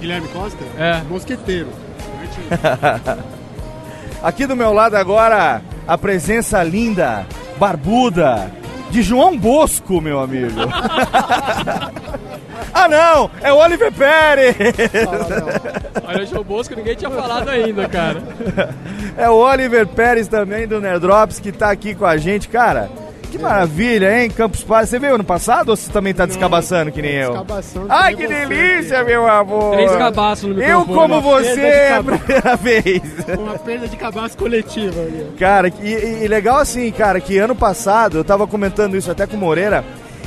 Guilherme 0.00 0.28
Costa? 0.28 0.64
É. 0.78 1.02
Mosqueteiro. 1.08 1.68
Aqui 4.22 4.46
do 4.46 4.56
meu 4.56 4.72
lado 4.72 4.96
agora, 4.96 5.62
a 5.86 5.96
presença 5.96 6.62
linda, 6.62 7.26
barbuda, 7.56 8.50
de 8.90 9.02
João 9.02 9.36
Bosco, 9.38 10.00
meu 10.00 10.18
amigo. 10.18 10.60
ah 12.84 12.88
não, 12.88 13.30
é 13.42 13.52
o 13.52 13.56
Oliver 13.56 13.92
Pérez. 13.92 14.56
Olha, 16.06 16.22
o 16.22 16.26
João 16.26 16.44
Bosco 16.44 16.74
ninguém 16.76 16.94
tinha 16.96 17.10
falado 17.10 17.48
ainda, 17.48 17.88
cara. 17.88 18.22
É 19.16 19.28
o 19.28 19.34
Oliver 19.36 19.86
Pérez 19.86 20.28
também 20.28 20.66
do 20.66 20.80
Nerdrops 20.80 21.40
que 21.40 21.52
tá 21.52 21.70
aqui 21.70 21.94
com 21.94 22.06
a 22.06 22.16
gente, 22.16 22.48
cara. 22.48 22.88
Que 23.30 23.38
maravilha, 23.38 24.22
hein? 24.22 24.30
Campus 24.30 24.64
Party. 24.64 24.88
Você 24.88 24.98
veio 24.98 25.16
ano 25.16 25.24
passado 25.24 25.68
ou 25.68 25.76
você 25.76 25.92
também 25.92 26.14
tá 26.14 26.24
descabaçando 26.24 26.90
que 26.90 27.02
nem 27.02 27.12
eu? 27.12 27.32
Descabaçando 27.32 27.86
Ai, 27.90 28.14
que 28.16 28.26
delícia, 28.26 29.04
meu 29.04 29.28
amor! 29.28 29.72
Três 29.74 29.92
cabaços 29.96 30.44
no 30.48 30.62
Eu 30.62 30.78
microfone. 30.80 30.94
como 30.98 31.14
Uma 31.14 31.20
você 31.20 31.60
é 31.60 31.92
a 31.96 32.02
primeira 32.02 32.56
vez. 32.56 33.02
Uma 33.38 33.58
perda 33.58 33.86
de 33.86 33.96
cabaço 33.98 34.34
coletiva. 34.34 34.94
Cara, 35.38 35.68
e, 35.82 35.92
e- 35.92 36.24
e 36.24 36.28
legal 36.28 36.56
assim, 36.56 36.90
cara, 36.90 37.20
que 37.20 37.36
ano 37.36 37.54
passado, 37.54 38.16
eu 38.16 38.24
tava 38.24 38.46
comentando 38.46 38.96
isso 38.96 39.10
até 39.10 39.26
com 39.26 39.36
o 39.36 39.40
Moreira, 39.40 39.84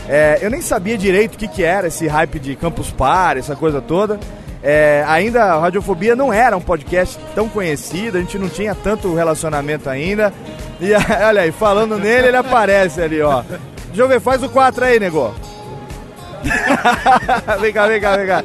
é, 0.07 0.39
eu 0.41 0.49
nem 0.49 0.61
sabia 0.61 0.97
direito 0.97 1.35
o 1.35 1.37
que, 1.37 1.47
que 1.47 1.63
era 1.63 1.87
esse 1.87 2.07
hype 2.07 2.39
de 2.39 2.55
Campus 2.55 2.91
Party, 2.91 3.39
essa 3.39 3.55
coisa 3.55 3.81
toda. 3.81 4.19
é, 4.63 5.03
ainda 5.07 5.43
a 5.43 5.59
Radiofobia 5.59 6.15
não 6.15 6.31
era 6.31 6.55
um 6.55 6.61
podcast 6.61 7.17
tão 7.33 7.49
conhecido, 7.49 8.17
a 8.17 8.21
gente 8.21 8.37
não 8.37 8.49
tinha 8.49 8.75
tanto 8.75 9.13
relacionamento 9.15 9.89
ainda. 9.89 10.33
E 10.79 10.91
olha 11.25 11.41
aí, 11.41 11.51
falando 11.51 11.97
nele, 11.97 12.27
ele 12.27 12.37
aparece 12.37 13.01
ali, 13.01 13.21
ó. 13.21 13.43
Deixa 13.87 14.01
eu 14.01 14.07
ver, 14.07 14.19
faz 14.19 14.41
o 14.43 14.49
4 14.49 14.85
aí, 14.85 14.99
nego. 14.99 15.33
vem 17.59 17.71
cá, 17.73 17.87
vem 17.87 18.01
cá, 18.01 18.17
vem 18.17 18.27
cá. 18.27 18.43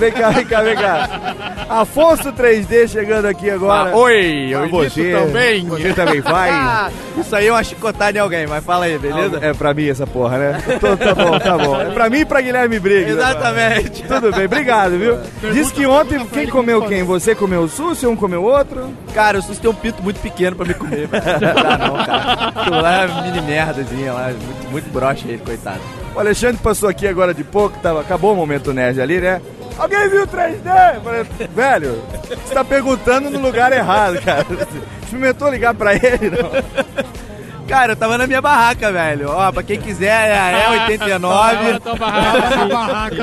Vem 0.00 0.12
cá, 0.12 0.30
vem 0.30 0.46
cá, 0.46 0.62
vem 0.62 0.74
cá. 0.76 1.36
Afonso 1.68 2.32
3D 2.32 2.88
chegando 2.88 3.26
aqui 3.26 3.50
agora. 3.50 3.90
Ah, 3.90 3.96
oi, 3.96 4.48
eu 4.50 4.66
você 4.70 5.12
também. 5.12 5.66
Você 5.66 5.92
também 5.92 6.22
vai? 6.22 6.90
Isso 7.20 7.36
aí 7.36 7.48
é 7.48 7.52
uma 7.52 7.62
chicotada 7.62 8.16
em 8.16 8.20
alguém, 8.20 8.46
mas 8.46 8.64
fala 8.64 8.86
aí, 8.86 8.98
beleza? 8.98 9.38
É 9.42 9.52
pra 9.52 9.74
mim 9.74 9.86
essa 9.88 10.06
porra, 10.06 10.38
né? 10.38 10.62
Tô- 10.80 10.96
tá 10.96 11.14
bom, 11.14 11.38
tá 11.38 11.58
bom. 11.58 11.78
É 11.78 11.90
pra 11.90 12.08
mim 12.08 12.20
e 12.20 12.24
pra 12.24 12.40
Guilherme 12.40 12.80
Briggs. 12.80 13.12
Exatamente. 13.12 14.02
agora. 14.04 14.20
Tudo 14.22 14.36
bem, 14.36 14.46
obrigado, 14.46 14.98
viu? 14.98 15.18
Diz 15.52 15.70
que 15.70 15.84
ontem 15.86 16.24
quem 16.32 16.46
comeu 16.46 16.80
quem? 16.86 17.02
Você 17.02 17.34
comeu 17.34 17.60
o 17.60 17.68
SUS 17.68 18.02
e 18.02 18.06
um 18.06 18.16
comeu 18.16 18.42
o 18.42 18.46
outro? 18.46 18.88
Cara, 19.12 19.38
o 19.38 19.42
SUS 19.42 19.58
tem 19.58 19.70
um 19.70 19.74
pinto 19.74 20.02
muito 20.02 20.18
pequeno 20.20 20.56
pra 20.56 20.64
me 20.64 20.72
comer. 20.72 21.10
Não 21.12 21.62
dá 21.62 21.76
não, 21.78 22.04
cara. 22.06 22.48
Aquilo 22.48 22.80
lá 22.80 23.02
é 23.02 23.22
mini 23.22 23.42
merdazinha 23.42 24.12
lá, 24.14 24.28
muito, 24.28 24.70
muito 24.70 24.90
broxa 24.90 25.28
ele, 25.28 25.42
coitado. 25.44 25.80
O 26.14 26.18
Alexandre 26.18 26.56
passou 26.62 26.88
aqui 26.88 27.06
agora 27.06 27.34
de 27.34 27.44
pouco, 27.44 27.78
tava, 27.80 28.00
acabou 28.00 28.32
o 28.32 28.36
momento 28.36 28.72
nerd 28.72 28.98
ali, 29.00 29.20
né? 29.20 29.40
Alguém 29.78 30.08
viu 30.08 30.24
o 30.24 30.26
3D? 30.26 30.94
Eu 30.94 31.00
Falei, 31.00 31.26
velho, 31.54 32.02
você 32.44 32.54
tá 32.54 32.64
perguntando 32.64 33.30
no 33.30 33.38
lugar 33.40 33.72
errado, 33.72 34.20
cara. 34.22 34.46
Experimentou 35.02 35.50
ligar 35.50 35.74
pra 35.74 35.94
ele, 35.94 36.30
não? 36.30 36.50
Cara, 37.66 37.92
eu 37.92 37.96
tava 37.96 38.18
na 38.18 38.26
minha 38.26 38.42
barraca, 38.42 38.90
velho. 38.90 39.30
Ó, 39.30 39.52
pra 39.52 39.62
quem 39.62 39.80
quiser, 39.80 40.30
é 40.30 40.36
a 40.66 40.88
E89. 40.88 41.80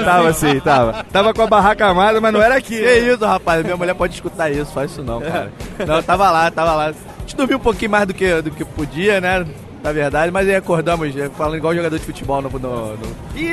Tava 0.06 0.34
sim, 0.34 0.60
tava. 0.62 1.06
Tava 1.12 1.34
com 1.34 1.42
a 1.42 1.48
barraca 1.48 1.86
armada, 1.86 2.22
mas 2.22 2.32
não 2.32 2.42
era 2.42 2.56
aqui. 2.56 2.80
Que 2.80 3.00
isso, 3.00 3.26
rapaz? 3.26 3.62
Minha 3.62 3.76
mulher 3.76 3.94
pode 3.94 4.14
escutar 4.16 4.50
isso, 4.50 4.72
faz 4.72 4.92
isso 4.92 5.04
não, 5.04 5.20
cara. 5.20 5.52
Não, 5.86 6.02
tava 6.02 6.32
lá, 6.32 6.50
tava 6.50 6.74
lá. 6.76 6.86
A 6.88 7.20
gente 7.22 7.36
dormiu 7.36 7.58
um 7.58 7.62
pouquinho 7.62 7.92
mais 7.92 8.08
do 8.08 8.14
que, 8.14 8.42
do 8.42 8.50
que 8.50 8.64
podia, 8.64 9.20
né? 9.20 9.46
Na 9.84 9.92
verdade, 9.92 10.32
mas 10.32 10.48
aí 10.50 10.56
acordamos, 10.56 11.16
é, 11.16 11.30
falando 11.30 11.56
igual 11.58 11.74
jogador 11.74 11.98
de 11.98 12.04
futebol 12.06 12.42
no. 12.42 12.50
no, 12.50 12.60
no 12.98 12.98
Ih, 13.36 13.52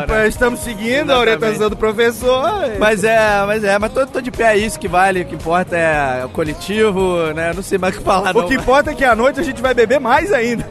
no- 0.00 0.06
pá, 0.06 0.26
estamos 0.26 0.60
seguindo 0.60 1.12
a 1.12 1.18
orientação 1.18 1.68
do 1.70 1.76
professor. 1.76 2.42
Mas 2.78 3.04
é, 3.04 3.44
mas 3.46 3.62
é, 3.62 3.78
mas 3.78 3.92
tô, 3.92 4.06
tô 4.06 4.20
de 4.20 4.30
pé, 4.30 4.54
é 4.54 4.56
isso 4.58 4.80
que 4.80 4.88
vale, 4.88 5.20
o 5.22 5.24
que 5.26 5.34
importa 5.34 5.76
é 5.76 6.24
o 6.24 6.28
coletivo, 6.30 7.32
né? 7.34 7.52
Não 7.54 7.62
sei 7.62 7.78
mais 7.78 7.94
o 7.94 7.98
que 7.98 8.04
falar, 8.04 8.32
não. 8.32 8.40
O 8.40 8.48
que 8.48 8.54
importa 8.54 8.90
é 8.90 8.94
que 8.94 9.04
à 9.04 9.14
noite 9.14 9.38
a 9.38 9.42
gente 9.44 9.62
vai 9.62 9.74
beber 9.74 10.00
mais 10.00 10.32
ainda. 10.32 10.66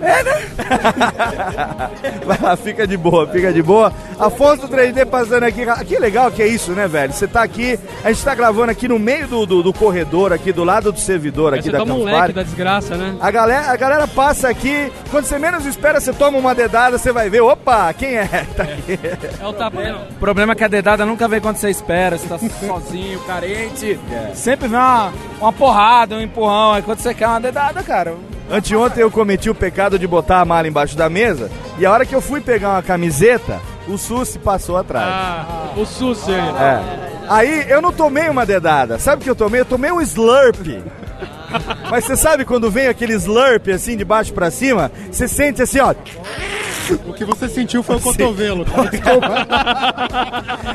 É, 0.00 0.22
né? 0.22 0.48
Vai 2.24 2.38
lá, 2.40 2.56
fica 2.56 2.86
de 2.86 2.96
boa, 2.96 3.26
fica 3.26 3.52
de 3.52 3.62
boa. 3.62 3.92
Afonso 4.18 4.68
3D 4.68 5.06
passando 5.06 5.44
aqui. 5.44 5.64
Que 5.86 5.98
legal 5.98 6.30
que 6.30 6.42
é 6.42 6.46
isso, 6.46 6.72
né, 6.72 6.86
velho? 6.86 7.12
Você 7.12 7.26
tá 7.26 7.42
aqui, 7.42 7.78
a 8.04 8.12
gente 8.12 8.24
tá 8.24 8.34
gravando 8.34 8.70
aqui 8.70 8.88
no 8.88 8.98
meio 8.98 9.26
do, 9.26 9.46
do, 9.46 9.62
do 9.62 9.72
corredor, 9.72 10.32
aqui 10.32 10.52
do 10.52 10.64
lado 10.64 10.92
do 10.92 10.98
servidor 10.98 11.54
aqui 11.54 11.70
Você 11.70 11.72
da 11.72 11.82
um 11.82 12.04
leque 12.04 12.18
Party. 12.18 12.34
da 12.34 12.42
desgraça, 12.42 12.96
né? 12.96 13.16
A 13.20 13.30
galera, 13.30 13.70
a 13.72 13.76
galera 13.76 14.06
passa 14.06 14.48
aqui, 14.48 14.92
quando 15.10 15.24
você 15.24 15.38
menos 15.38 15.66
espera, 15.66 16.00
você 16.00 16.12
toma 16.12 16.38
uma 16.38 16.54
dedada, 16.54 16.98
você 16.98 17.12
vai 17.12 17.28
ver, 17.30 17.40
opa, 17.40 17.92
quem 17.92 18.16
é? 18.16 18.28
Tá 18.56 18.64
aqui. 18.64 18.98
É 19.40 19.46
o 19.46 19.52
tapão. 19.52 20.02
O 20.10 20.14
problema 20.14 20.52
é 20.52 20.56
que 20.56 20.64
a 20.64 20.68
dedada 20.68 21.04
nunca 21.06 21.28
vem 21.28 21.40
quando 21.40 21.56
você 21.56 21.70
espera, 21.70 22.18
você 22.18 22.26
tá 22.26 22.38
sozinho, 22.38 23.20
carente. 23.20 23.98
Sempre 24.34 24.68
vem 24.68 24.78
uma, 24.78 25.12
uma 25.40 25.52
porrada, 25.52 26.16
um 26.16 26.20
empurrão. 26.20 26.72
Aí 26.72 26.82
quando 26.82 26.98
você 26.98 27.14
quer 27.14 27.28
uma 27.28 27.40
dedada, 27.40 27.82
cara. 27.82 28.14
Anteontem 28.50 29.02
eu 29.02 29.10
cometi 29.10 29.50
o 29.50 29.54
pecado 29.54 29.98
de 29.98 30.06
botar 30.06 30.40
a 30.40 30.44
mala 30.44 30.66
embaixo 30.66 30.96
da 30.96 31.08
mesa 31.08 31.50
e 31.78 31.84
a 31.84 31.92
hora 31.92 32.06
que 32.06 32.14
eu 32.14 32.20
fui 32.20 32.40
pegar 32.40 32.70
uma 32.70 32.82
camiseta, 32.82 33.60
o 33.86 33.98
Susi 33.98 34.38
passou 34.38 34.76
atrás. 34.76 35.06
Ah, 35.06 35.68
o 35.76 35.84
Susi. 35.84 36.32
É. 36.32 36.80
Aí 37.28 37.66
eu 37.68 37.82
não 37.82 37.92
tomei 37.92 38.28
uma 38.28 38.46
dedada. 38.46 38.98
Sabe 38.98 39.20
o 39.20 39.24
que 39.24 39.30
eu 39.30 39.36
tomei? 39.36 39.60
Eu 39.60 39.66
tomei 39.66 39.92
um 39.92 40.00
slurp. 40.00 40.66
Mas 41.90 42.04
você 42.04 42.16
sabe 42.16 42.44
quando 42.44 42.70
vem 42.70 42.88
aquele 42.88 43.14
slurp 43.14 43.68
assim 43.68 43.96
de 43.96 44.04
baixo 44.04 44.32
pra 44.32 44.50
cima? 44.50 44.90
Você 45.10 45.28
sente 45.28 45.62
assim, 45.62 45.80
ó. 45.80 45.94
O 47.06 47.12
que 47.12 47.24
você 47.24 47.48
sentiu 47.48 47.82
foi 47.82 47.96
o 47.96 47.98
Sim. 47.98 48.04
cotovelo. 48.04 48.64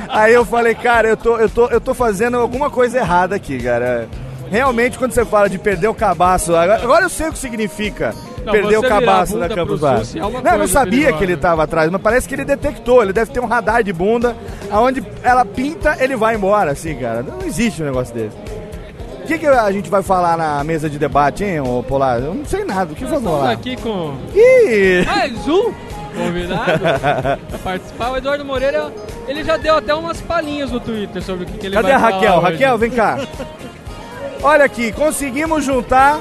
Aí 0.10 0.34
eu 0.34 0.46
falei, 0.46 0.76
cara, 0.76 1.08
eu 1.08 1.18
tô, 1.18 1.38
eu 1.38 1.50
tô, 1.50 1.68
eu 1.68 1.82
tô 1.82 1.94
fazendo 1.96 2.38
alguma 2.38 2.70
coisa 2.70 3.00
errada 3.00 3.36
aqui, 3.36 3.58
cara. 3.58 4.08
Realmente, 4.50 4.98
quando 4.98 5.12
você 5.12 5.26
fala 5.26 5.50
de 5.50 5.58
perder 5.58 5.88
o 5.88 5.94
cabaço, 5.94 6.56
agora, 6.56 7.06
eu 7.06 7.10
sei 7.10 7.30
o 7.30 7.32
que 7.32 7.40
significa 7.40 8.14
Não, 8.46 8.52
perder 8.52 8.78
o 8.78 8.86
a 8.86 8.88
cabaço 8.88 9.38
da 9.40 9.50
Campus. 9.50 9.80
Susi 9.80 10.20
é 10.20 10.22
Não, 10.22 10.32
eu 10.32 10.58
não 10.60 10.68
sabia 10.68 10.92
perigosa. 11.00 11.18
que 11.18 11.24
ele 11.24 11.38
tava 11.38 11.64
atrás, 11.64 11.90
mas 11.90 12.02
parece 12.02 12.28
que 12.28 12.36
ele 12.36 12.46
detectou. 12.46 13.02
Ele 13.02 13.14
deve 13.14 13.32
ter 13.32 13.40
um 13.40 13.46
radar 13.48 13.84
de 13.84 13.92
bunda, 13.92 14.36
aonde 14.70 15.04
ela 15.24 15.44
pinta, 15.44 15.98
ele 16.00 16.16
vai 16.16 16.36
embora, 16.36 16.72
assim, 16.72 16.96
cara. 16.96 17.24
Não 17.24 17.42
existe 17.46 17.82
um 17.82 17.86
negócio 17.86 18.14
desse. 18.14 18.36
O 19.24 19.26
que, 19.26 19.40
que 19.40 19.48
a 19.48 19.72
gente 19.72 19.90
vai 19.90 20.04
falar 20.04 20.38
na 20.38 20.64
mesa 20.66 20.90
de 20.90 21.00
debate, 21.00 21.46
hein, 21.46 21.62
ô 21.62 21.82
Polar? 21.82 22.20
Eu 22.20 22.34
não 22.34 22.46
sei 22.46 22.66
nada. 22.66 22.92
O 22.92 22.96
que 22.96 23.06
vamos 23.06 23.24
falar? 23.24 23.52
aqui 23.52 23.78
com 23.78 24.14
Ih! 24.36 25.06
mais 25.06 25.48
um 25.48 25.72
convidado 26.14 26.80
pra 27.50 27.58
participar. 27.64 28.12
O 28.12 28.18
Eduardo 28.18 28.44
Moreira, 28.44 28.92
ele 29.28 29.44
já 29.44 29.56
deu 29.58 29.78
até 29.78 29.96
umas 29.96 30.20
palhinhas 30.22 30.70
no 30.72 30.80
Twitter 30.82 31.24
sobre 31.24 31.46
o 31.46 31.48
que, 31.48 31.58
que 31.58 31.66
ele 31.68 31.76
Cadê 31.76 31.88
vai 31.88 31.96
a 31.96 32.00
falar 32.02 32.14
Raquel? 32.16 32.34
hoje. 32.34 32.52
Raquel, 32.52 32.78
vem 32.78 32.92
cá. 32.92 33.18
Olha 34.44 34.66
aqui, 34.66 34.92
conseguimos 34.92 35.64
juntar. 35.64 36.20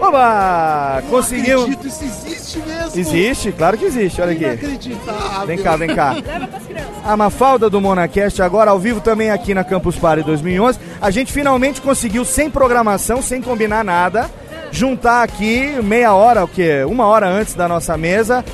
Oba! 0.00 1.02
Conseguimos. 1.10 1.68
Isso 1.84 2.04
existe 2.04 2.58
mesmo. 2.60 3.00
Existe, 3.00 3.52
claro 3.52 3.76
que 3.76 3.84
existe, 3.84 4.22
olha 4.22 4.32
aqui. 4.32 4.44
Inacreditável. 4.44 5.46
Vem 5.46 5.58
cá, 5.58 5.76
vem 5.76 5.94
cá. 5.94 6.12
Leva 6.12 6.46
pras 6.46 6.64
crianças. 6.64 6.96
A 7.04 7.16
Mafalda 7.16 7.68
do 7.68 7.80
Monacast, 7.80 8.40
agora 8.42 8.70
ao 8.70 8.78
vivo 8.78 9.00
também 9.00 9.30
aqui 9.30 9.54
na 9.54 9.64
Campus 9.64 9.96
Party 9.96 10.22
2011. 10.22 10.78
A 11.00 11.10
gente 11.10 11.32
finalmente 11.32 11.80
conseguiu, 11.80 12.24
sem 12.24 12.48
programação, 12.48 13.20
sem 13.20 13.42
combinar 13.42 13.84
nada, 13.84 14.30
juntar 14.70 15.22
aqui 15.22 15.80
meia 15.82 16.14
hora, 16.14 16.44
o 16.44 16.48
quê? 16.48 16.84
Uma 16.86 17.06
hora 17.06 17.26
antes 17.28 17.54
da 17.54 17.66
nossa 17.66 17.96
mesa, 17.96 18.44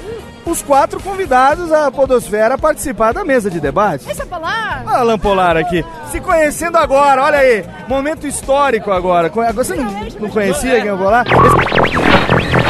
os 0.45 0.62
quatro 0.62 1.01
convidados 1.01 1.68
da 1.68 1.90
Podosfera 1.90 2.55
a 2.55 2.59
participar 2.59 3.12
da 3.12 3.24
mesa 3.24 3.51
de 3.51 3.61
debate. 3.61 4.05
Deixa 4.07 4.26
pra 4.26 4.38
lá. 4.38 4.82
Olha 4.86 4.99
a 4.99 5.03
Lampolar 5.03 5.57
aqui, 5.57 5.84
se 6.11 6.20
conhecendo 6.20 6.76
agora, 6.76 7.22
olha 7.22 7.38
aí, 7.38 7.64
momento 7.88 8.26
histórico 8.26 8.90
agora. 8.90 9.30
Você 9.55 9.74
não, 9.74 9.84
não 10.20 10.28
conhecia 10.28 10.80
quem 10.80 10.88
eu 10.88 10.97
vou 10.97 11.11
lá? 11.11 11.24
Dorime, 11.24 12.62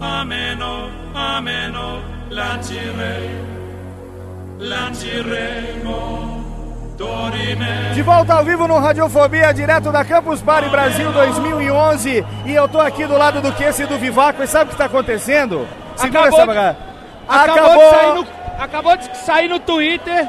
ameno, 0.00 0.90
ameno, 1.14 2.02
lanciremo. 2.30 3.52
De 7.94 8.02
volta 8.02 8.34
ao 8.34 8.44
vivo 8.44 8.68
no 8.68 8.78
Radiofobia, 8.78 9.52
direto 9.52 9.90
da 9.90 10.04
Campus 10.04 10.40
Party 10.40 10.68
Brasil 10.68 11.10
2011. 11.12 12.24
E 12.46 12.54
eu 12.54 12.68
tô 12.68 12.78
aqui 12.80 13.06
do 13.06 13.16
lado 13.18 13.40
do 13.40 13.52
Kesse 13.52 13.82
e 13.82 13.86
do 13.86 13.98
Vivaco. 13.98 14.42
E 14.42 14.46
sabe 14.46 14.66
o 14.66 14.68
que 14.72 14.76
tá 14.76 14.84
acontecendo? 14.84 15.66
Segura 15.96 16.20
Acabou 16.28 16.38
essa 16.38 16.40
de- 16.42 16.46
bagaça. 16.54 16.76
Acabou, 17.28 17.78
De 17.78 17.90
sair 17.90 18.14
no, 18.14 18.26
acabou 18.62 18.96
de 18.96 19.16
sair 19.18 19.48
no 19.48 19.58
Twitter 19.58 20.28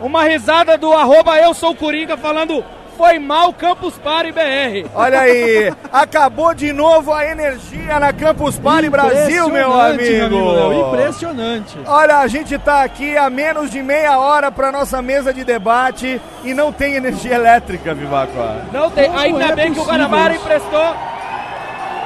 uma 0.00 0.24
risada 0.24 0.76
do 0.78 0.92
arroba 0.92 1.36
eu 1.38 1.52
sou 1.54 1.74
Coringa 1.74 2.16
falando 2.16 2.64
foi 2.98 3.20
mal 3.20 3.52
Campus 3.52 3.94
Party 3.94 4.32
BR. 4.32 4.90
Olha 4.92 5.20
aí, 5.20 5.72
acabou 5.92 6.52
de 6.52 6.72
novo 6.72 7.12
a 7.12 7.24
energia 7.24 8.00
na 8.00 8.12
Campus 8.12 8.58
Party 8.58 8.90
Brasil, 8.90 9.48
meu 9.48 9.72
amigo. 9.72 10.52
Léo, 10.52 10.88
impressionante. 10.88 11.78
Olha, 11.86 12.18
a 12.18 12.26
gente 12.26 12.58
tá 12.58 12.82
aqui 12.82 13.16
há 13.16 13.30
menos 13.30 13.70
de 13.70 13.80
meia 13.80 14.18
hora 14.18 14.50
pra 14.50 14.72
nossa 14.72 15.00
mesa 15.00 15.32
de 15.32 15.44
debate 15.44 16.20
e 16.42 16.52
não 16.52 16.72
tem 16.72 16.94
energia 16.94 17.36
elétrica, 17.36 17.94
Vivaco. 17.94 18.32
Não 18.72 18.90
tem, 18.90 19.06
Como 19.06 19.18
ainda 19.18 19.44
é 19.44 19.54
bem 19.54 19.72
que 19.72 19.78
o 19.78 19.84
possível 19.84 20.08
Guanabara 20.08 20.34
emprestou. 20.34 20.96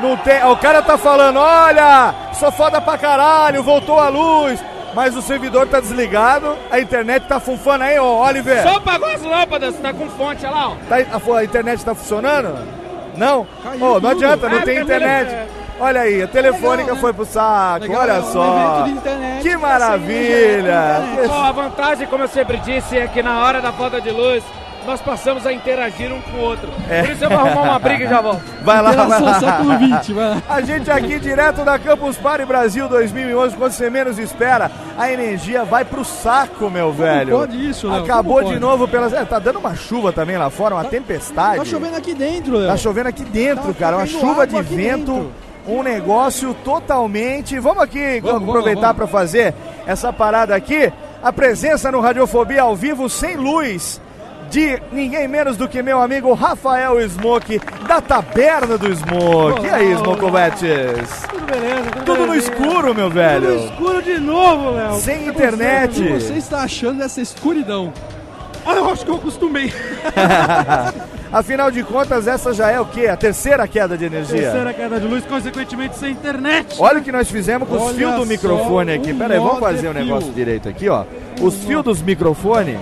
Não 0.03 0.17
tem. 0.19 0.45
O 0.45 0.57
cara 0.57 0.83
tá 0.83 0.99
falando, 0.99 1.39
olha, 1.39 2.15
sou 2.35 2.53
foda 2.53 2.83
pra 2.83 2.99
caralho, 2.99 3.63
voltou 3.63 3.99
a 3.99 4.11
luz. 4.11 4.63
Mas 4.95 5.17
o 5.17 5.23
servidor 5.23 5.67
tá 5.67 5.81
desligado, 5.81 6.55
a 6.71 6.79
internet 6.79 7.27
tá 7.27 7.41
funfando 7.41 7.85
aí, 7.85 7.99
ô 7.99 8.19
Oliver. 8.21 8.63
Só 8.63 8.77
apagou 8.77 9.09
as 9.09 9.23
lâmpadas, 9.23 9.75
tá 9.77 9.93
com 9.93 10.09
fonte, 10.11 10.45
olha 10.45 10.55
lá, 10.55 10.69
ó. 10.71 10.75
Tá- 10.89 10.97
a, 10.97 11.39
a 11.39 11.45
internet 11.45 11.85
tá 11.85 11.95
funcionando? 11.95 12.59
Não? 13.17 13.47
Ô, 13.81 14.01
não 14.01 14.11
adianta, 14.11 14.49
não 14.49 14.59
Ah, 14.59 14.63
tem 14.63 14.75
cadê 14.77 14.81
internet. 14.95 15.31
ele? 15.33 15.63
Olha 15.81 16.01
aí, 16.03 16.23
a 16.23 16.29
telefônica 16.29 16.95
foi 16.97 17.13
pro 17.13 17.25
saco, 17.25 17.87
Legal, 17.87 18.03
olha 18.03 18.13
é 18.13 18.23
só. 18.23 18.87
internet, 18.87 19.43
que 19.43 19.49
assim, 19.49 19.57
maravilha! 19.57 21.03
Bom, 21.27 21.43
a 21.43 21.53
vantagem, 21.53 22.07
como 22.07 22.25
eu 22.25 22.29
sempre 22.29 22.59
disse, 22.59 22.99
é 22.99 23.07
que 23.09 23.23
na 23.23 23.43
hora 23.45 23.61
da 23.61 23.73
falta 23.73 24.01
de 24.01 24.11
luz, 24.11 24.45
nós 24.87 25.01
passamos 25.01 25.47
a 25.47 25.53
interagir 25.53 26.13
um 26.13 26.21
com 26.21 26.37
o 26.37 26.41
outro. 26.41 26.69
É. 26.89 27.03
Por 27.03 27.11
isso 27.13 27.25
eu 27.25 27.29
vou 27.31 27.39
arrumar 27.39 27.63
uma 27.63 27.79
briga 27.79 28.05
e 28.05 28.09
já 28.09 28.21
volto. 28.21 28.43
Vai 28.63 28.83
lá, 28.83 28.93
vai 28.93 29.21
lá. 29.21 29.41
século 29.41 29.73
XX, 29.75 30.09
vai 30.15 30.29
lá. 30.31 30.43
A 30.49 30.61
gente 30.61 30.91
aqui 30.91 31.19
direto 31.19 31.65
da 31.65 31.79
Campus 31.79 32.17
Party 32.17 32.45
Brasil 32.45 32.89
2011, 32.89 33.57
quando 33.57 33.73
você 33.73 33.89
menos 33.91 34.19
espera, 34.19 34.71
a 34.99 35.11
energia 35.13 35.65
vai 35.65 35.85
pro 35.85 36.05
saco, 36.05 36.71
meu 36.71 36.93
velho. 36.93 37.37
pode 37.39 37.69
isso, 37.71 37.89
Léo? 37.89 38.03
Acabou 38.05 38.35
Como 38.37 38.47
de 38.49 38.55
pode? 38.55 38.61
novo 38.61 38.89
pelas. 38.89 39.13
É, 39.13 39.25
tá 39.25 39.39
dando 39.39 39.59
uma 39.59 39.75
chuva 39.75 40.13
também 40.13 40.37
lá 40.37 40.51
fora, 40.51 40.75
uma 40.75 40.85
tempestade. 40.85 41.59
Tá 41.59 41.65
chovendo 41.65 41.97
aqui 41.97 42.15
dentro, 42.15 42.57
Léo. 42.57 42.69
Tá 42.69 42.77
chovendo 42.77 43.09
aqui 43.09 43.25
dentro, 43.25 43.73
Tá 43.73 43.79
cara. 43.81 43.97
Uma 43.97 44.07
chuva 44.07 44.47
de 44.47 44.61
vento. 44.63 44.77
dentro. 44.77 45.33
Um 45.67 45.81
negócio 45.83 46.55
totalmente. 46.65 47.57
Vamos 47.61 47.85
aqui 47.85 48.21
Vamos, 48.21 48.49
aproveitar 48.49 48.93
para 48.95 49.07
fazer 49.07 49.55
essa 49.87 50.13
parada 50.13 50.55
aqui. 50.57 50.93
A 51.23 51.33
presença 51.33 51.91
no 51.93 52.01
Radiofobia 52.01 52.63
ao 52.63 52.75
vivo, 52.75 53.09
sem 53.09 53.37
luz, 53.37 54.01
de 54.53 54.79
ninguém 54.93 55.27
menos 55.27 55.57
do 55.57 55.67
que 55.67 55.83
meu 55.83 55.99
amigo 55.99 56.35
Rafael 56.35 57.01
Smoke, 57.09 57.59
da 57.89 58.03
Taberna 58.03 58.77
do 58.77 58.95
Smoke. 58.95 59.65
E 59.65 59.71
aí, 59.71 59.95
Smokovetes? 59.95 60.69
Tudo 61.31 61.47
beleza, 61.47 61.91
tudo, 61.91 62.05
Tudo 62.05 62.27
no 62.27 62.35
escuro, 62.35 62.95
meu 62.95 63.09
velho. 63.09 63.47
Tudo 63.47 63.65
escuro 63.65 64.03
de 64.03 64.19
novo, 64.21 64.73
Léo. 64.73 65.01
Sem 65.01 65.25
tá 65.25 65.31
internet. 65.31 66.03
O 66.03 66.05
que 66.05 66.21
você 66.21 66.35
está 66.35 66.61
achando 66.61 66.99
dessa 66.99 67.23
escuridão? 67.23 67.95
Ah, 68.67 68.75
eu 68.75 68.91
acho 68.91 69.07
que 69.07 69.11
eu 69.11 69.15
acostumei. 69.15 69.73
Afinal 71.33 71.71
de 71.71 71.83
contas, 71.83 72.29
essa 72.29 72.53
já 72.53 72.71
é 72.71 72.79
o 72.79 72.85
quê? 72.85 73.07
A 73.07 73.17
terceira 73.17 73.67
queda 73.67 73.97
de 73.97 74.05
energia. 74.05 74.43
Terceira 74.43 74.75
queda 74.75 75.01
de 75.01 75.07
luz, 75.07 75.25
consequentemente 75.25 75.97
sem 75.97 76.13
internet. 76.13 76.77
Olha 76.79 76.99
o 76.99 77.03
que 77.03 77.11
nós 77.11 77.31
fizemos 77.31 77.67
com 77.67 77.77
os 77.77 77.83
Olha 77.85 77.95
fios 77.95 78.15
do 78.17 78.27
microfone 78.27 78.93
aqui. 78.93 79.15
um 79.15 79.19
Pera 79.19 79.33
aí, 79.33 79.41
vamos 79.41 79.61
fazer 79.61 79.89
o 79.89 79.95
fio. 79.95 80.05
negócio 80.05 80.31
direito 80.31 80.69
aqui, 80.69 80.91
ó. 80.91 81.05
Os 81.41 81.55
fios 81.65 81.83
dos 81.83 82.03
microfones. 82.03 82.77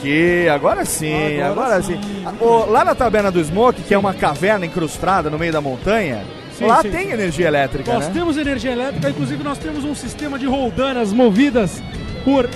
Que 0.00 0.48
agora 0.48 0.84
sim, 0.84 1.40
agora, 1.42 1.76
Agora 1.76 1.82
sim. 1.82 2.00
O- 2.40 2.64
lá 2.70 2.84
na 2.84 2.94
taberna 2.94 3.30
do 3.30 3.42
Smoke, 3.42 3.82
que 3.82 3.92
é 3.92 3.98
uma 3.98 4.14
caverna 4.14 4.64
incrustada 4.64 5.28
no 5.28 5.38
meio 5.38 5.52
da 5.52 5.60
montanha, 5.60 6.22
Sim, 6.56 6.66
lá 6.66 6.80
sim, 6.82 6.90
tem 6.90 7.06
sim. 7.08 7.12
energia 7.12 7.46
elétrica, 7.48 7.92
Nós 7.92 8.06
né? 8.06 8.10
temos 8.14 8.36
energia 8.38 8.72
elétrica, 8.72 9.10
inclusive 9.10 9.42
nós 9.44 9.58
temos 9.58 9.84
um 9.84 9.94
sistema 9.94 10.38
de 10.38 10.46
roldanas 10.46 11.12
movidas 11.12 11.82
por 12.24 12.48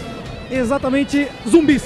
exatamente 0.50 1.26
zumbis. 1.48 1.82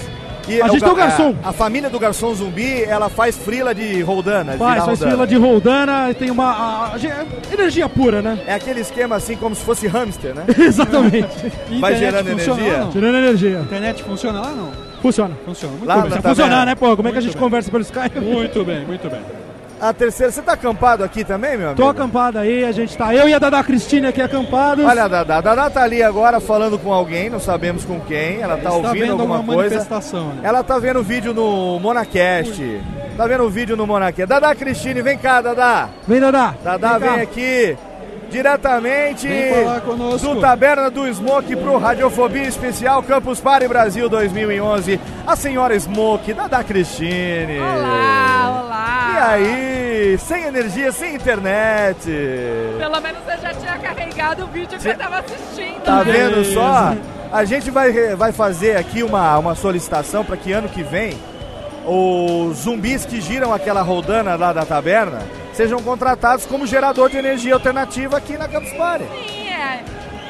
E 0.49 0.63
a 0.63 0.69
gente 0.69 0.81
tem 0.83 0.89
o 0.91 0.95
ga- 0.95 1.09
garçom. 1.09 1.35
A, 1.45 1.51
a 1.51 1.53
família 1.53 1.91
do 1.91 1.99
garçom 1.99 2.35
zumbi, 2.35 2.83
ela 2.85 3.11
faz 3.11 3.37
frila 3.37 3.75
de 3.75 4.01
roldana. 4.01 4.53
Faz, 4.57 4.77
faz 4.85 4.87
roldana. 5.01 5.11
fila 5.11 5.27
de 5.27 5.37
roldana, 5.37 6.15
tem 6.15 6.31
uma. 6.31 6.45
a- 6.53 6.95
a- 6.95 7.53
energia 7.53 7.87
pura, 7.87 8.23
né? 8.23 8.39
É 8.47 8.55
aquele 8.55 8.81
esquema 8.81 9.17
assim, 9.17 9.37
como 9.37 9.55
se 9.55 9.63
fosse 9.63 9.87
hamster, 9.87 10.35
né? 10.35 10.45
Exatamente. 10.59 11.29
Vai 11.79 11.97
gerando 11.97 12.31
funciona 12.31 12.63
energia? 12.63 12.89
Tirando 12.91 13.17
energia. 13.19 13.59
Internet 13.61 14.03
funciona 14.03 14.41
lá, 14.41 14.51
não? 14.53 14.88
Funciona. 15.03 15.35
Funciona. 15.45 15.73
Muito 15.75 15.87
Lá 15.87 15.95
bem. 15.95 16.03
Precisa 16.05 16.23
taberna. 16.23 16.43
funcionar, 16.45 16.67
né, 16.67 16.75
pô? 16.75 16.97
Como 16.97 17.09
é 17.09 17.13
que 17.13 17.19
a 17.19 17.21
Muito 17.21 17.25
gente 17.25 17.35
bem. 17.35 17.43
conversa 17.43 17.71
pelo 17.71 17.83
Skype? 17.83 18.21
Muito 18.21 18.65
bem, 18.65 18.85
muito 18.85 19.09
bem. 19.11 19.21
A 19.81 19.93
terceira, 19.93 20.33
você 20.33 20.43
tá 20.43 20.55
acampado 20.55 21.05
aqui 21.05 21.23
também, 21.23 21.57
meu 21.57 21.69
amigo? 21.69 21.81
Tô 21.81 21.89
acampado 21.89 22.37
aí, 22.39 22.65
a 22.65 22.73
gente 22.73 22.97
tá. 22.99 23.15
Eu 23.15 23.29
e 23.29 23.33
a 23.35 23.39
Dada 23.39 23.63
Cristina 23.63 24.09
aqui 24.09 24.21
acampados. 24.21 24.85
Olha 24.85 25.05
a 25.05 25.09
Dada, 25.09 25.37
a 25.37 25.41
Dada 25.41 25.71
tá 25.71 25.83
ali 25.85 26.03
agora 26.03 26.41
falando 26.41 26.77
com 26.81 26.93
alguém, 26.93 27.31
não 27.31 27.39
sabemos 27.39 27.85
com 27.85 28.01
quem, 28.01 28.41
ela 28.41 28.55
tá 28.57 28.71
Está 28.71 28.73
ouvindo 28.73 28.93
vendo 29.03 29.11
alguma 29.13 29.39
uma 29.39 29.55
coisa. 29.55 29.61
manifestação, 29.77 30.31
né? 30.31 30.41
Ela 30.43 30.65
tá 30.65 30.81
vendo 30.81 30.99
o 30.99 31.03
vídeo 31.05 31.33
no 31.33 31.79
Monacast. 31.79 32.81
Tá 33.17 33.27
vendo 33.29 33.45
o 33.45 33.49
vídeo 33.51 33.77
no 33.77 33.87
Monacast. 33.87 34.27
Dada 34.27 34.53
Cristine, 34.57 35.01
vem 35.01 35.17
cá, 35.17 35.41
Dada. 35.41 35.89
Vem, 36.09 36.19
Dada. 36.19 36.57
Dada, 36.65 36.99
Vem 36.99 37.11
vem, 37.13 37.21
aqui. 37.21 37.77
Diretamente 38.31 39.27
do 40.21 40.41
Taberna 40.41 40.91
do 40.91 41.13
Smoke 41.13 41.57
pro 41.57 41.79
Radiofobia 41.79 42.43
Especial 42.43 43.03
Campus 43.03 43.41
Party 43.41 43.67
Brasil 43.67 44.09
2011. 44.09 45.01
A 45.27 45.35
senhora 45.35 45.79
Smoke, 45.79 46.35
Dada 46.35 46.63
Cristine. 46.63 47.59
Olá, 47.59 48.63
olá. 48.65 49.15
E 49.15 49.19
aí? 49.19 50.19
Sem 50.19 50.45
energia, 50.45 50.93
sem 50.93 51.15
internet. 51.15 52.05
Pelo 52.79 53.01
menos 53.01 53.21
eu 53.27 53.39
já 53.41 53.55
tinha 53.55 53.79
carregado 53.79 54.45
o 54.45 54.47
vídeo 54.49 54.79
que 54.79 54.89
eu 54.89 54.99
tava 54.99 55.21
assistindo. 55.21 55.83
Tá 55.83 56.05
né? 56.05 56.13
vendo 56.13 56.45
só? 56.53 56.95
A 57.33 57.45
gente 57.45 57.71
vai, 57.71 58.15
vai 58.15 58.33
fazer 58.33 58.77
aqui 58.77 59.03
uma, 59.03 59.39
uma 59.39 59.55
solicitação 59.55 60.23
para 60.23 60.37
que 60.37 60.53
ano 60.53 60.69
que 60.69 60.83
vem 60.83 61.17
os 61.87 62.59
zumbis 62.59 63.07
que 63.07 63.21
giram 63.21 63.55
aquela 63.55 63.81
roldana 63.81 64.37
lá 64.37 64.53
da 64.53 64.67
taberna 64.67 65.23
sejam 65.59 65.83
contratados 65.83 66.47
como 66.47 66.65
gerador 66.69 67.11
de 67.11 67.17
energia 67.17 67.53
alternativa 67.53 68.17
aqui 68.17 68.39
na 68.39 68.47
Campus 68.47 68.73
Party. 68.75 69.05
Sim, 69.07 69.49
é. 69.49 69.83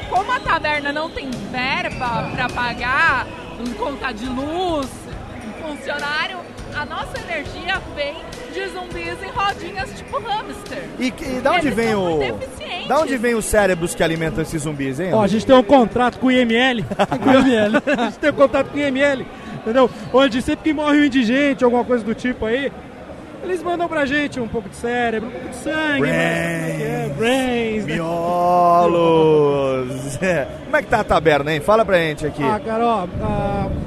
Como 0.09 0.31
a 0.31 0.39
taberna 0.39 0.91
não 0.91 1.07
tem 1.07 1.29
verba 1.51 2.31
pra 2.33 2.49
pagar 2.49 3.27
um 3.59 3.71
conta 3.73 4.11
de 4.11 4.25
luz, 4.25 4.89
um 5.47 5.67
funcionário, 5.67 6.39
a 6.75 6.83
nossa 6.83 7.15
energia 7.19 7.79
vem 7.95 8.15
de 8.51 8.69
zumbis 8.69 9.21
em 9.21 9.29
rodinhas 9.29 9.95
tipo 9.95 10.19
hamster. 10.19 10.83
E, 10.97 11.09
e 11.09 11.41
da 11.41 11.51
onde 11.51 11.67
Eles 11.67 11.75
vem 11.75 11.91
são 11.91 12.19
o. 12.19 12.87
Da 12.87 12.99
onde 12.99 13.17
vem 13.17 13.35
os 13.35 13.45
cérebros 13.45 13.93
que 13.93 14.01
alimentam 14.01 14.41
esses 14.41 14.63
zumbis, 14.63 14.99
hein? 14.99 15.13
Ó, 15.13 15.21
a 15.21 15.27
gente 15.27 15.45
tem 15.45 15.55
um 15.55 15.61
contrato 15.61 16.17
com 16.17 16.25
o 16.25 16.31
IML. 16.31 16.83
com 17.23 17.29
o 17.29 17.33
IML. 17.33 17.83
a 17.85 18.05
gente 18.05 18.17
tem 18.17 18.31
um 18.31 18.33
contrato 18.33 18.71
com 18.71 18.77
o 18.77 18.81
IML, 18.81 19.27
entendeu? 19.61 19.91
Onde 20.11 20.41
sempre 20.41 20.63
que 20.63 20.73
morre 20.73 21.01
um 21.01 21.03
indigente, 21.03 21.63
alguma 21.63 21.85
coisa 21.85 22.03
do 22.03 22.15
tipo 22.15 22.47
aí, 22.47 22.71
eles 23.43 23.63
mandam 23.63 23.87
pra 23.87 24.05
gente 24.05 24.39
um 24.39 24.47
pouco 24.47 24.69
de 24.69 24.75
cérebro, 24.75 25.29
um 25.29 25.31
pouco 25.31 25.49
de 25.49 25.55
sangue. 25.55 26.01
né? 26.01 26.81
É, 26.81 27.11
brains, 27.17 27.85
né? 27.85 27.95
Miolos! 28.89 30.21
É. 30.21 30.47
Como 30.65 30.77
é 30.77 30.81
que 30.81 30.87
tá 30.87 30.99
a 30.99 31.03
taberna, 31.03 31.53
hein? 31.53 31.59
Fala 31.59 31.83
pra 31.85 31.97
gente 31.97 32.25
aqui. 32.25 32.43
Ah, 32.43 32.59
cara, 32.63 32.85
ó, 32.85 33.07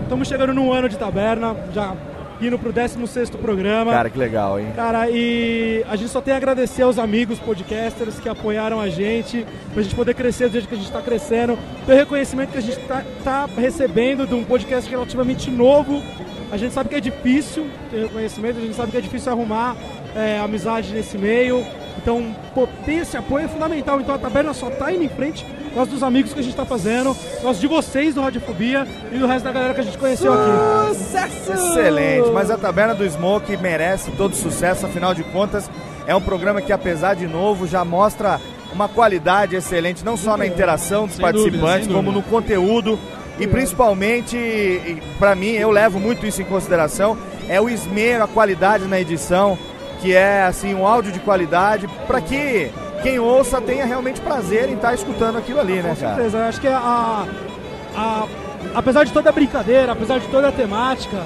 estamos 0.03 0.29
chegando 0.29 0.53
num 0.55 0.73
ano 0.73 0.89
de 0.89 0.97
taberna, 0.97 1.57
já 1.73 1.95
indo 2.41 2.59
pro 2.59 2.73
16 2.73 3.31
programa. 3.31 3.93
Cara, 3.93 4.11
que 4.11 4.19
legal, 4.19 4.59
hein? 4.59 4.73
Cara, 4.75 5.09
e 5.09 5.85
a 5.89 5.97
gente 5.97 6.11
só 6.11 6.21
tem 6.21 6.35
a 6.35 6.37
agradecer 6.37 6.83
aos 6.83 6.99
amigos 6.99 7.39
podcasters 7.39 8.19
que 8.19 8.29
apoiaram 8.29 8.81
a 8.81 8.89
gente, 8.89 9.47
pra 9.73 9.83
gente 9.83 9.95
poder 9.95 10.15
crescer 10.15 10.49
do 10.49 10.53
jeito 10.53 10.69
que 10.69 10.75
a 10.75 10.79
gente 10.79 10.91
tá 10.91 11.01
crescendo, 11.01 11.57
pelo 11.87 11.99
reconhecimento 11.99 12.51
que 12.51 12.59
a 12.59 12.63
gente 12.63 12.79
tá, 12.81 13.03
tá 13.23 13.49
recebendo 13.57 14.27
de 14.27 14.35
um 14.35 14.45
podcast 14.45 14.91
relativamente 14.91 15.51
novo. 15.51 16.03
A 16.53 16.59
gente 16.59 16.75
sabe 16.75 16.91
que 16.91 16.95
é 16.95 17.01
difícil 17.01 17.67
ter 17.91 18.03
reconhecimento, 18.03 18.59
a 18.59 18.61
gente 18.61 18.75
sabe 18.75 18.91
que 18.93 18.99
é 18.99 19.01
difícil 19.01 19.33
arrumar 19.33 19.75
é, 20.15 20.39
amizade 20.39 20.93
nesse 20.93 21.17
meio. 21.17 21.65
Então, 21.97 22.37
pô, 22.55 22.69
ter 22.85 22.97
esse 22.97 23.17
apoio 23.17 23.47
é 23.47 23.49
fundamental. 23.49 23.99
Então 23.99 24.15
a 24.15 24.19
taberna 24.19 24.53
só 24.53 24.69
tá 24.69 24.93
indo 24.93 25.03
em 25.03 25.09
frente 25.09 25.47
por 25.47 25.77
causa 25.77 25.91
dos 25.91 26.03
amigos 26.03 26.35
que 26.35 26.41
a 26.41 26.43
gente 26.43 26.55
tá 26.55 26.67
fazendo, 26.67 27.15
por 27.15 27.43
causa 27.45 27.59
de 27.59 27.67
vocês 27.67 28.15
do 28.15 28.21
Radiofobia 28.21 28.87
e 29.11 29.19
do 29.19 29.27
resto 29.27 29.45
da 29.45 29.53
galera 29.53 29.73
que 29.73 29.81
a 29.81 29.85
gente 29.85 29.97
conheceu 29.97 30.31
aqui. 30.31 30.91
Excelente, 31.55 32.31
mas 32.33 32.51
a 32.51 32.59
Taberna 32.59 32.95
do 32.95 33.09
Smoke 33.09 33.57
merece 33.57 34.11
todo 34.11 34.37
sucesso, 34.37 34.85
afinal 34.85 35.15
de 35.15 35.25
contas, 35.25 35.71
é 36.07 36.15
um 36.15 36.21
programa 36.21 36.61
que, 36.61 36.71
apesar 36.71 37.15
de 37.15 37.27
novo, 37.27 37.67
já 37.67 37.83
mostra 37.83 38.39
uma 38.75 38.89
qualidade 38.89 39.57
excelente, 39.57 40.05
não 40.05 40.19
só 40.19 40.37
na 40.37 40.47
interação 40.47 41.07
dos 41.07 41.17
Sem 41.17 41.25
dúvida, 41.25 41.41
participantes, 41.41 41.87
sem 41.87 41.95
como 41.95 42.13
dúvida. 42.13 42.27
no 42.27 42.31
conteúdo. 42.31 42.99
E 43.43 43.47
principalmente, 43.47 45.03
para 45.19 45.35
mim, 45.35 45.51
eu 45.53 45.71
levo 45.71 45.99
muito 45.99 46.27
isso 46.27 46.41
em 46.43 46.45
consideração, 46.45 47.17
é 47.49 47.61
o 47.61 47.69
esmero, 47.69 48.25
a 48.25 48.29
qualidade 48.29 48.85
na 48.87 49.01
edição, 49.01 49.59
que 50.01 50.15
é 50.15 50.43
assim 50.43 50.75
um 50.75 50.87
áudio 50.87 51.13
de 51.13 51.21
qualidade, 51.21 51.89
para 52.07 52.21
que 52.21 52.71
quem 53.03 53.19
ouça 53.19 53.61
tenha 53.61 53.85
realmente 53.85 54.21
prazer 54.21 54.69
em 54.69 54.75
estar 54.75 54.95
escutando 54.95 55.39
aquilo 55.39 55.61
ali, 55.61 55.83
né, 55.83 55.91
Com 55.95 56.01
cara? 56.01 56.15
certeza, 56.15 56.39
eu 56.39 56.45
acho 56.45 56.61
que 56.61 56.69
a, 56.69 57.27
a- 57.97 58.27
apesar 58.75 59.05
de 59.05 59.13
toda 59.13 59.29
a 59.31 59.33
brincadeira, 59.33 59.93
apesar 59.93 60.19
de 60.21 60.27
toda 60.29 60.49
a 60.49 60.53
temática, 60.53 61.19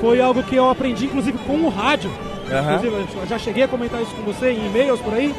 foi 0.00 0.20
algo 0.20 0.42
que 0.42 0.54
eu 0.56 0.70
aprendi, 0.70 1.06
inclusive, 1.06 1.38
com 1.46 1.54
o 1.56 1.68
rádio. 1.68 2.10
Aham. 2.50 2.74
Inclusive, 2.76 3.06
eu 3.22 3.26
já 3.26 3.38
cheguei 3.38 3.64
a 3.64 3.68
comentar 3.68 4.00
isso 4.00 4.14
com 4.14 4.22
você 4.22 4.50
em 4.50 4.66
e-mails 4.66 5.00
por 5.00 5.14
aí, 5.14 5.34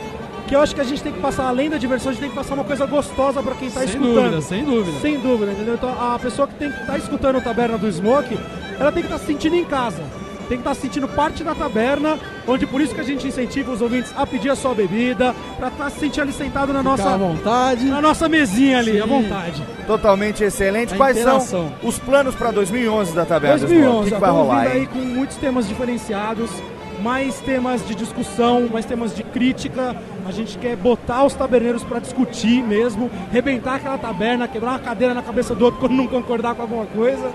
que 0.48 0.56
eu 0.56 0.62
acho 0.62 0.74
que 0.74 0.82
a 0.82 0.84
gente 0.84 1.04
tem 1.04 1.12
que 1.12 1.20
passar, 1.20 1.48
além 1.48 1.70
da 1.70 1.78
diversão, 1.78 2.10
a 2.10 2.14
gente 2.14 2.22
tem 2.22 2.30
que 2.30 2.36
passar 2.36 2.54
uma 2.54 2.64
coisa 2.64 2.86
gostosa 2.86 3.44
pra 3.44 3.54
quem 3.56 3.70
tá 3.70 3.82
Sem 3.82 3.90
escutando. 3.90 4.14
dúvida, 4.16 4.42
sem 4.42 4.64
dúvida. 4.64 5.00
Sem 5.02 5.20
dúvida, 5.20 5.52
entendeu? 5.52 5.76
Então, 5.76 5.90
a 6.14 6.18
pessoa 6.18 6.48
que 6.48 6.56
tem 6.56 6.72
que 6.72 6.80
estar 6.80 6.98
escutando 6.98 7.38
o 7.38 7.42
Taberna 7.42 7.78
do 7.78 7.92
Smoke, 7.92 8.38
ela 8.80 8.92
tem 8.92 9.04
que 9.04 9.08
estar 9.08 9.20
se 9.20 9.26
sentindo 9.26 9.56
em 9.56 9.66
casa. 9.66 10.02
Tem 10.48 10.58
que 10.58 10.62
estar 10.62 10.74
se 10.76 10.82
sentindo 10.82 11.10
parte 11.10 11.44
da 11.44 11.54
taberna, 11.54 12.18
onde 12.48 12.66
por 12.66 12.80
isso 12.80 12.96
que 12.96 13.02
a 13.02 13.04
gente 13.04 13.28
incentiva 13.28 13.70
os 13.70 13.82
ouvintes 13.82 14.14
a 14.16 14.26
pedir 14.26 14.50
a 14.50 14.56
sua 14.56 14.74
bebida, 14.74 15.36
pra 15.58 15.68
estar 15.68 15.90
se 15.90 16.00
sentindo 16.00 16.22
ali 16.22 16.32
sentado 16.32 16.72
na 16.72 16.82
nossa, 16.82 17.10
à 17.10 17.18
vontade. 17.18 17.84
na 17.84 18.02
nossa 18.02 18.30
mesinha 18.30 18.80
ali, 18.80 18.94
Sim. 18.94 19.02
à 19.02 19.06
vontade. 19.06 19.62
Totalmente 19.86 20.46
excelente. 20.46 20.94
A 20.94 20.98
Quais 20.98 21.18
interação. 21.18 21.42
são 21.42 21.74
os 21.84 22.00
planos 22.00 22.34
para 22.34 22.52
2011 22.52 23.14
da 23.14 23.26
Taberna 23.26 23.58
do 23.58 23.68
Smoke? 23.68 23.74
O 23.76 23.82
2011, 23.84 24.10
que, 24.10 24.16
que 24.16 24.22
vai 24.22 24.32
rolar, 24.32 24.62
aí 24.68 24.88
com 24.88 25.00
muitos 25.00 25.36
temas 25.36 25.68
diferenciados, 25.68 26.50
mais 27.02 27.40
temas 27.42 27.86
de 27.86 27.96
discussão, 27.96 28.68
mais 28.72 28.86
temas 28.86 29.16
de 29.16 29.24
crítica. 29.24 29.96
A 30.28 30.32
gente 30.32 30.58
quer 30.58 30.76
botar 30.76 31.24
os 31.26 31.34
taberneiros 31.34 31.84
para 31.84 32.00
discutir 32.00 32.62
mesmo, 32.64 33.10
rebentar 33.32 33.76
aquela 33.76 33.98
taberna, 33.98 34.48
quebrar 34.48 34.72
uma 34.72 34.80
cadeira 34.80 35.14
na 35.14 35.22
cabeça 35.22 35.54
do 35.56 35.66
outro 35.66 35.80
quando 35.82 35.94
não 35.94 36.08
concordar 36.08 36.56
com 36.56 36.62
alguma 36.64 36.86
coisa. 36.86 37.32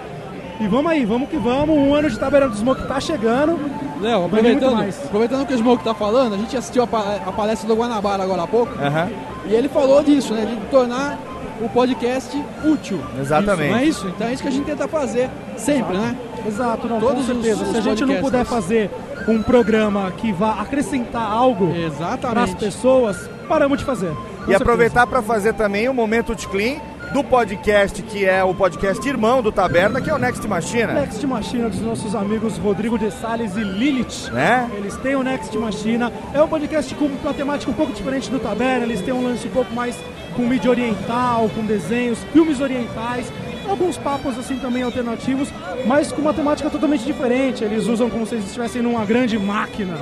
E 0.61 0.67
vamos 0.69 0.93
aí, 0.93 1.05
vamos 1.05 1.29
que 1.29 1.37
vamos. 1.37 1.77
Um 1.77 1.95
ano 1.95 2.09
de 2.11 2.19
Taberna 2.19 2.49
do 2.49 2.57
Smoke 2.57 2.87
tá 2.87 3.01
chegando. 3.01 3.59
Léo, 4.01 4.29
Vai 4.29 4.43
vir 4.43 4.51
muito 4.51 4.65
aproveitando, 4.65 4.75
mais. 4.77 5.05
aproveitando 5.05 5.47
que 5.47 5.55
o 5.55 5.59
Smoke 5.59 5.83
tá 5.83 5.95
falando, 5.95 6.35
a 6.35 6.39
gente 6.39 6.57
assistiu 6.57 6.83
a, 6.85 6.87
pa- 6.87 7.17
a 7.27 7.33
palestra 7.33 7.67
do 7.67 7.75
Guanabara 7.75 8.23
agora 8.23 8.43
há 8.43 8.47
pouco. 8.47 8.73
Aham. 8.81 9.09
E 9.47 9.55
ele 9.55 9.69
falou 9.69 10.03
disso, 10.05 10.35
né? 10.35 10.45
De 10.45 10.67
tornar 10.71 11.19
o 11.61 11.69
podcast 11.69 12.41
útil. 12.65 13.01
Exatamente. 13.21 13.65
Isso, 13.65 13.73
não 13.73 13.79
é 13.79 13.85
isso? 13.87 14.09
Então 14.09 14.27
é 14.29 14.33
isso 14.35 14.43
que 14.43 14.49
a 14.49 14.53
gente 14.53 14.65
tenta 14.67 14.87
fazer 14.87 15.29
sempre, 15.57 15.97
né? 15.97 16.17
Exato, 16.47 16.89
não, 16.89 17.01
Todos 17.01 17.27
com 17.27 17.33
certeza. 17.35 17.63
os- 17.63 17.69
Se 17.71 17.77
a 17.77 17.79
os 17.79 17.85
gente 17.85 18.05
não 18.05 18.17
puder 18.17 18.45
fazer 18.45 18.91
um 19.29 19.43
programa 19.43 20.11
que 20.17 20.33
vá 20.33 20.61
acrescentar 20.61 21.23
algo 21.31 21.73
para 22.21 22.43
as 22.43 22.55
pessoas, 22.55 23.29
paramos 23.49 23.79
de 23.79 23.85
fazer. 23.85 24.13
Com 24.45 24.51
E 24.51 24.55
aproveitar 24.55 25.07
para 25.07 25.23
fazer 25.23 25.55
também 25.55 25.89
o 25.89 25.95
Momento 25.95 26.35
de 26.35 26.49
Clean 26.49 26.77
do 27.13 27.23
podcast, 27.23 28.01
que 28.03 28.25
é 28.25 28.43
o 28.43 28.55
podcast 28.55 29.07
irmão 29.07 29.43
do 29.43 29.53
Taberna, 29.53 30.01
que 30.01 30.09
é 30.09 30.15
o 30.15 30.19
Next 30.19 30.47
Machina. 30.49 30.95
Next 30.95 31.25
Machina 31.27 31.69
dos 31.69 31.81
nossos 31.83 32.15
amigos 32.15 32.57
Rodrigo 32.57 32.99
de 32.99 33.11
Salles 33.11 33.55
e 33.55 33.61
Lilith. 33.63 34.31
Né? 34.33 34.69
Eles 34.79 34.97
têm 34.97 35.15
o 35.15 35.23
Next 35.23 35.57
Machina. 35.59 36.11
É 36.33 36.41
um 36.43 36.49
podcast 36.49 36.95
com 36.95 37.05
uma 37.05 37.35
temática 37.35 37.71
um 37.71 37.75
pouco 37.75 37.93
diferente 37.93 38.31
do 38.31 38.39
Taberna. 38.41 38.85
Eles 38.87 39.03
têm 39.03 39.13
um 39.13 39.23
lance 39.23 39.47
um 39.47 39.51
pouco 39.51 39.73
mais 39.75 39.95
com 40.35 40.43
mídia 40.47 40.71
oriental, 40.71 41.51
com 41.55 41.63
desenhos, 41.67 42.19
filmes 42.33 42.61
orientais. 42.61 43.31
Alguns 43.69 43.97
papos 43.97 44.39
assim 44.39 44.59
também 44.59 44.83
alternativos, 44.83 45.49
mas 45.87 46.13
com 46.13 46.21
uma 46.21 46.35
temática 46.35 46.69
totalmente 46.69 47.05
diferente. 47.05 47.65
Eles 47.65 47.87
usam 47.87 48.11
como 48.11 48.27
se 48.27 48.35
eles 48.35 48.47
estivessem 48.47 48.83
numa 48.83 49.05
grande 49.05 49.39
máquina. 49.39 49.99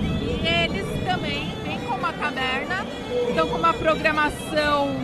E 0.00 0.46
eles 0.46 0.86
também 1.04 1.52
vêm 1.64 1.78
com 1.80 1.94
uma 1.94 2.12
taberna, 2.12 2.84
então 3.30 3.48
com 3.48 3.56
uma 3.56 3.72
programação 3.74 4.96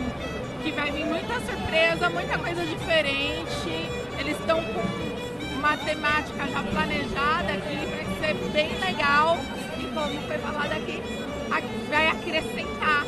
que 0.63 0.71
vai 0.71 0.91
vir 0.91 1.05
muita 1.05 1.39
surpresa, 1.39 2.09
muita 2.09 2.37
coisa 2.37 2.65
diferente. 2.65 3.89
Eles 4.19 4.37
estão 4.39 4.61
com 4.61 5.57
uma 5.57 5.77
temática 5.77 6.47
já 6.47 6.63
planejada 6.63 7.53
aqui, 7.53 7.85
vai 7.85 8.05
ser 8.19 8.51
bem 8.51 8.69
legal. 8.79 9.37
E 9.79 9.83
como 9.85 10.21
foi 10.27 10.37
falado 10.37 10.71
aqui, 10.73 11.01
vai 11.89 12.07
acrescentar 12.07 13.05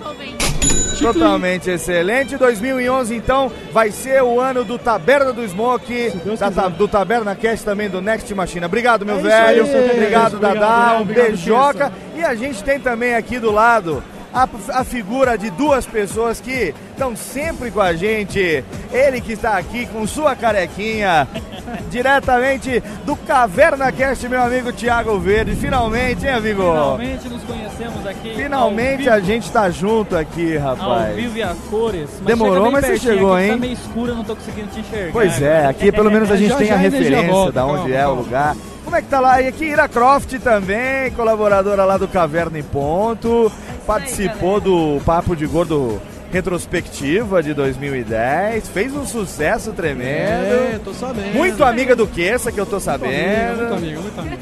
os 0.00 0.06
ouvintes. 0.06 0.98
Totalmente 1.00 1.70
excelente. 1.70 2.36
2011, 2.36 3.14
então, 3.14 3.52
vai 3.72 3.90
ser 3.90 4.22
o 4.22 4.40
ano 4.40 4.64
do 4.64 4.78
Taberna 4.78 5.32
do 5.32 5.46
Smoke, 5.46 6.10
da 6.38 6.50
ta- 6.50 6.68
do 6.68 6.88
Taberna 6.88 7.34
Cast 7.36 7.64
também 7.64 7.88
do 7.88 8.00
Next 8.00 8.32
Machina. 8.34 8.66
Obrigado, 8.66 9.04
meu 9.04 9.18
É 9.18 9.22
velho. 9.22 9.64
aí, 9.64 9.70
obrigado, 9.90 9.90
Obrigado, 9.92 10.38
Dadá. 10.38 10.98
obrigado, 11.00 11.02
um 11.02 11.04
beijoca. 11.04 11.92
E 12.16 12.24
a 12.24 12.34
gente 12.34 12.64
tem 12.64 12.80
também 12.80 13.14
aqui 13.14 13.38
do 13.38 13.50
lado 13.52 14.02
a, 14.36 14.80
a 14.80 14.84
figura 14.84 15.38
de 15.38 15.48
duas 15.50 15.86
pessoas 15.86 16.40
que 16.40 16.74
estão 16.90 17.16
sempre 17.16 17.70
com 17.70 17.80
a 17.80 17.94
gente. 17.94 18.62
Ele 18.92 19.20
que 19.20 19.32
está 19.32 19.56
aqui 19.56 19.86
com 19.86 20.06
sua 20.06 20.36
carequinha, 20.36 21.26
diretamente 21.90 22.82
do 23.06 23.16
Caverna 23.16 23.90
Cast, 23.90 24.28
meu 24.28 24.42
amigo 24.42 24.72
Thiago 24.72 25.18
Verde. 25.18 25.56
Finalmente, 25.56 26.26
hein, 26.26 26.34
amigo? 26.34 26.62
Finalmente 26.62 27.28
nos 27.28 27.42
conhecemos 27.44 28.06
aqui. 28.06 28.34
Finalmente 28.36 29.08
ao 29.08 29.16
a 29.16 29.20
gente 29.20 29.50
tá 29.50 29.70
junto 29.70 30.14
aqui, 30.14 30.58
Ao 30.58 30.74
rapaz. 30.76 31.16
vivo 31.16 31.38
e 31.38 31.42
a 31.42 31.54
cores. 31.70 32.10
Mas 32.18 32.26
Demorou, 32.26 32.70
mas 32.70 32.84
você 32.84 32.98
chegou, 32.98 33.34
aqui, 33.34 33.44
hein? 33.44 33.50
Tá 33.52 33.56
meio 33.56 33.72
escuro, 33.72 34.14
não 34.14 34.24
tô 34.24 34.36
conseguindo 34.36 34.68
te 34.68 34.80
enxergar. 34.80 35.12
Pois 35.12 35.40
é, 35.40 35.64
aqui 35.66 35.90
pelo 35.90 36.10
menos 36.10 36.30
a 36.30 36.36
gente 36.36 36.50
Já, 36.50 36.56
tem 36.56 36.66
já 36.66 36.74
a 36.74 36.76
referência 36.76 37.22
volta, 37.32 37.52
da 37.52 37.64
onde 37.64 37.78
calma, 37.90 37.94
é 37.94 38.04
o 38.04 38.08
calma. 38.08 38.20
lugar. 38.22 38.56
Como 38.84 38.94
é 38.94 39.02
que 39.02 39.08
tá 39.08 39.18
lá? 39.18 39.42
E 39.42 39.48
aqui 39.48 39.64
Ira 39.64 39.88
Croft 39.88 40.38
também, 40.38 41.10
colaboradora 41.12 41.84
lá 41.84 41.96
do 41.96 42.06
Caverna 42.06 42.56
em 42.58 42.62
Ponto, 42.62 43.50
participou 43.86 44.60
do 44.60 45.00
Papo 45.04 45.34
de 45.36 45.46
Gordo 45.46 46.00
retrospectiva 46.32 47.42
de 47.42 47.54
2010, 47.54 48.68
fez 48.68 48.94
um 48.94 49.06
sucesso 49.06 49.72
tremendo. 49.72 50.74
É, 50.74 50.80
tô 50.84 50.92
sabendo. 50.92 51.34
Muito 51.34 51.62
amiga 51.64 51.94
do 51.94 52.06
Queça, 52.06 52.50
que 52.52 52.58
eu 52.60 52.66
tô 52.66 52.80
sabendo. 52.80 53.58
Muito 53.58 53.74
amigo, 53.74 54.02
muito 54.02 54.20
amigo. 54.20 54.36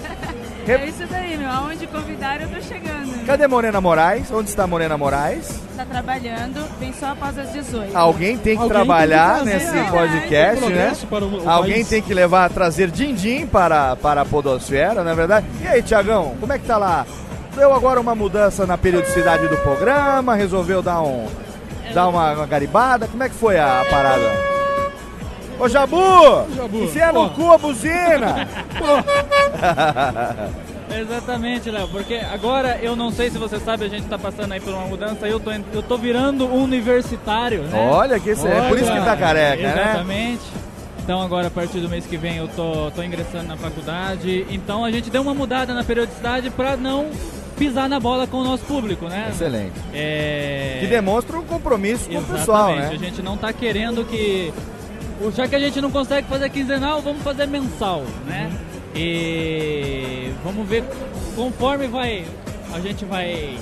É 0.67 0.87
isso 0.87 1.07
daí, 1.11 1.37
meu. 1.37 1.49
Aonde 1.51 1.87
convidaram, 1.87 2.45
eu 2.45 2.49
tô 2.49 2.61
chegando. 2.63 3.27
Cadê 3.27 3.47
Morena 3.47 3.81
Moraes? 3.83 4.31
Onde 4.33 4.49
está 4.49 4.67
Morena 4.67 4.97
Moraes? 4.97 5.61
Tá 5.77 5.85
trabalhando, 5.85 6.67
vem 6.81 6.93
só 6.95 7.09
após 7.09 7.39
as 7.39 7.53
18. 7.53 7.95
Alguém 7.95 8.39
tem 8.39 8.57
que 8.57 8.63
Alguém 8.63 8.69
trabalhar 8.77 9.35
tem 9.45 9.45
que 9.45 9.53
nesse 9.65 9.79
a- 9.79 9.85
podcast, 9.91 10.65
né? 10.67 10.93
o- 11.11 11.45
o 11.45 11.51
Alguém 11.51 11.75
país. 11.75 11.89
tem 11.89 12.01
que 12.03 12.15
levar, 12.15 12.49
trazer 12.49 12.91
din-din 12.91 13.47
para, 13.47 13.95
para 13.97 14.23
a 14.23 14.25
podosfera, 14.25 15.05
não 15.05 15.11
é 15.11 15.15
verdade? 15.15 15.47
E 15.63 15.67
aí, 15.69 15.83
Tiagão, 15.83 16.35
como 16.41 16.53
é 16.53 16.59
que 16.59 16.65
tá 16.67 16.79
lá? 16.79 17.05
Deu 17.57 17.73
agora 17.73 18.01
uma 18.01 18.15
mudança 18.15 18.67
na 18.67 18.77
periodicidade 18.77 19.47
do 19.49 19.57
programa, 19.59 20.35
resolveu 20.35 20.83
dar 20.83 21.03
um 21.03 21.27
dar 21.93 22.09
uma, 22.09 22.33
uma 22.33 22.47
garibada, 22.47 23.07
como 23.07 23.23
é 23.23 23.29
que 23.29 23.35
foi 23.35 23.57
a, 23.59 23.83
a 23.83 23.85
parada? 23.85 24.55
Ô 25.59 25.69
Jabu! 25.69 25.97
Jabu, 26.57 26.85
Enfia 26.85 27.13
no 27.13 27.31
cu 27.31 27.53
a 27.53 27.59
buzina! 27.59 28.49
Exatamente, 30.91 31.71
Léo, 31.71 31.89
porque 31.89 32.21
agora 32.33 32.79
eu 32.83 32.95
não 32.95 33.11
sei 33.11 33.31
se 33.31 33.39
você 33.39 33.59
sabe, 33.59 33.85
a 33.85 33.89
gente 33.89 34.07
tá 34.07 34.19
passando 34.19 34.53
aí 34.53 34.61
por 34.61 34.73
uma 34.73 34.87
mudança, 34.87 35.27
eu 35.27 35.41
tô, 35.41 35.51
eu 35.51 35.83
tô 35.83 35.97
virando 35.97 36.47
um 36.47 36.63
universitário, 36.63 37.63
né? 37.63 37.89
Olha 37.91 38.19
que 38.19 38.31
isso 38.31 38.47
é 38.47 38.69
por 38.69 38.79
isso 38.79 38.93
que 38.93 39.01
tá 39.01 39.17
careca, 39.17 39.63
né? 39.63 39.83
Exatamente. 39.91 40.43
Então 41.03 41.21
agora 41.21 41.49
a 41.49 41.51
partir 41.51 41.81
do 41.81 41.89
mês 41.89 42.07
que 42.07 42.17
vem 42.17 42.37
eu 42.37 42.49
tô, 42.49 42.91
tô 42.93 43.03
ingressando 43.03 43.45
na 43.49 43.57
faculdade, 43.57 44.47
então 44.51 44.85
a 44.85 44.91
gente 44.91 45.11
deu 45.11 45.23
uma 45.23 45.35
mudada 45.35 45.75
na 45.75 45.85
periodicidade 45.85 46.51
pra 46.51 46.77
não 46.77 47.11
pisar 47.55 47.89
na 47.89 47.99
bola 48.01 48.27
com 48.27 48.39
o 48.39 48.45
nosso 48.45 48.65
público, 48.65 49.07
né? 49.07 49.29
Excelente. 49.31 49.73
É... 49.93 50.79
Que 50.81 50.87
demonstra 50.87 51.39
um 51.39 51.45
compromisso 51.45 52.05
com 52.09 52.15
o 52.15 52.19
Exatamente, 52.19 52.39
pessoal, 52.39 52.73
a 52.73 52.77
né? 52.77 52.97
gente 52.99 53.23
não 53.23 53.37
tá 53.37 53.53
querendo 53.53 54.05
que. 54.05 54.53
o- 55.21 55.31
Já 55.31 55.47
que 55.49 55.55
a 55.55 55.59
gente 55.61 55.81
não 55.81 55.91
consegue 55.91 56.27
fazer 56.29 56.49
quinzenal, 56.51 57.01
vamos 57.01 57.23
fazer 57.23 57.47
mensal, 57.47 58.03
né? 58.27 58.51
E 58.95 60.33
vamos 60.45 60.69
ver 60.69 60.85
conforme 61.35 61.87
vai. 61.87 62.25
A 62.73 62.81
gente 62.81 63.05
vai 63.05 63.57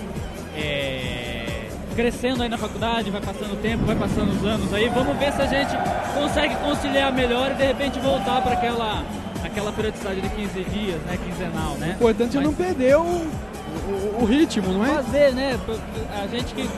é, 0.57 1.67
crescendo 1.95 2.43
aí 2.43 2.49
na 2.49 2.57
faculdade, 2.59 3.11
vai 3.11 3.21
passando 3.21 3.53
o 3.53 3.57
tempo, 3.57 3.85
vai 3.85 3.97
passando 3.97 4.33
os 4.33 4.45
anos 4.47 4.73
aí, 4.73 4.89
vamos 4.89 5.17
ver 5.19 5.33
se 5.33 5.43
a 5.43 5.47
gente 5.47 5.73
consegue 6.15 6.55
conciliar 6.57 7.13
melhor 7.13 7.51
e 7.51 7.55
de 7.55 7.65
repente 7.65 7.99
voltar 7.99 8.41
para 8.43 8.53
aquela, 8.53 9.05
aquela 9.45 9.73
periodicidade 9.73 10.21
de 10.21 10.29
15 10.31 10.65
dias, 10.65 11.01
né? 11.03 11.19
Quinzenal, 11.25 11.75
né? 11.79 11.91
O 12.01 12.05
importante 12.11 12.37
é 12.39 12.41
não 12.41 12.55
perder 12.55 12.97
o, 12.97 13.27
o, 13.89 14.23
o 14.23 14.25
ritmo, 14.25 14.73
não 14.73 14.85
é? 14.85 14.89
fazer, 14.89 15.33
né? 15.33 15.59
A 16.23 16.27
gente 16.27 16.55
que. 16.55 16.69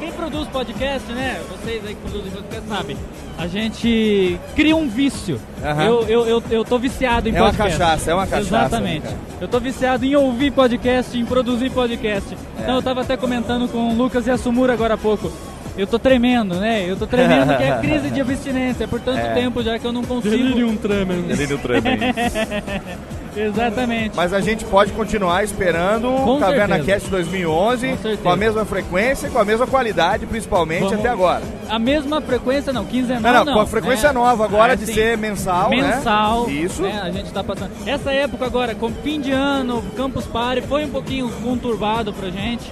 Quem 0.00 0.12
produz 0.12 0.46
podcast, 0.48 1.10
né? 1.12 1.40
Vocês 1.48 1.82
aí 1.86 1.94
que 1.94 2.00
produzem 2.02 2.30
podcast 2.30 2.68
sabem. 2.68 2.96
A 3.38 3.46
gente 3.46 4.38
cria 4.54 4.76
um 4.76 4.86
vício. 4.88 5.40
Aham. 5.64 5.82
Eu, 5.84 6.02
eu, 6.02 6.26
eu, 6.26 6.42
eu 6.50 6.64
tô 6.64 6.78
viciado 6.78 7.28
em 7.28 7.34
É 7.34 7.40
uma 7.40 7.50
podcast. 7.50 7.78
cachaça, 7.78 8.10
é 8.10 8.14
uma 8.14 8.26
cachaça, 8.26 8.46
Exatamente. 8.66 9.06
né, 9.06 9.16
eu 9.40 9.48
tô 9.48 9.58
viciado 9.60 10.04
em 10.04 10.14
ouvir 10.14 10.50
podcast, 10.50 11.16
em 11.18 11.24
produzir 11.24 11.70
podcast. 11.70 12.34
É. 12.58 12.62
Então 12.62 12.74
eu 12.76 12.82
tava 12.82 13.00
até 13.00 13.16
comentando 13.16 13.66
com 13.68 13.90
o 13.90 13.94
Lucas 13.96 14.26
e 14.26 14.30
a 14.30 14.36
Sumura 14.36 14.72
agora 14.74 14.94
há 14.94 14.98
pouco. 14.98 15.32
Eu 15.76 15.86
tô 15.86 15.98
tremendo, 15.98 16.56
né? 16.56 16.84
Eu 16.88 16.96
tô 16.96 17.06
tremendo 17.06 17.56
que 17.56 17.62
é 17.62 17.78
crise 17.80 18.10
de 18.10 18.20
abstinência. 18.20 18.86
Por 18.86 19.00
tanto 19.00 19.18
É. 19.26 19.32
tempo 19.34 19.62
já 19.62 19.78
que 19.78 19.84
eu 19.86 19.92
não 19.92 20.04
consigo. 20.04 20.36
Delirium 20.36 20.76
tremens. 20.76 21.26
Delirium 21.26 21.58
tremens. 21.58 22.14
Exatamente. 23.36 24.14
Mas 24.16 24.32
a 24.32 24.40
gente 24.40 24.64
pode 24.64 24.92
continuar 24.92 25.42
esperando 25.44 26.08
Com 26.08 26.36
o 26.36 26.40
Caverna 26.40 26.76
certeza. 26.76 26.98
Cast 27.00 27.10
2011 27.10 27.98
Com 28.02 28.16
com 28.18 28.28
a 28.30 28.36
mesma 28.36 28.64
frequência, 28.64 29.28
com 29.30 29.38
a 29.38 29.44
mesma 29.44 29.66
qualidade, 29.66 30.26
principalmente 30.26 30.84
Vamos- 30.84 30.98
até 31.00 31.08
agora. 31.08 31.42
A 31.68 31.78
mesma 31.78 32.20
frequência, 32.20 32.72
não, 32.72 32.84
quinzenal 32.84 33.20
Não, 33.22 33.32
não, 33.40 33.44
não. 33.46 33.52
com 33.54 33.60
a 33.60 33.66
frequência 33.66 34.08
né? 34.08 34.14
nova 34.14 34.44
agora 34.44 34.74
É, 34.74 34.76
de 34.76 34.86
sim. 34.86 34.94
ser 34.94 35.18
mensal, 35.18 35.70
né? 35.70 35.76
Mensal. 35.96 36.48
Isso. 36.48 36.82
né, 36.82 37.00
a 37.02 37.10
gente 37.10 37.32
tá 37.32 37.42
passando. 37.42 37.70
Essa 37.86 38.12
época 38.12 38.44
agora, 38.46 38.74
com 38.74 38.90
fim 38.90 39.20
de 39.20 39.32
ano, 39.32 39.82
Campus 39.96 40.26
Party, 40.26 40.62
foi 40.62 40.84
um 40.84 40.90
pouquinho 40.90 41.28
conturbado 41.42 42.12
pra 42.12 42.28
gente. 42.30 42.70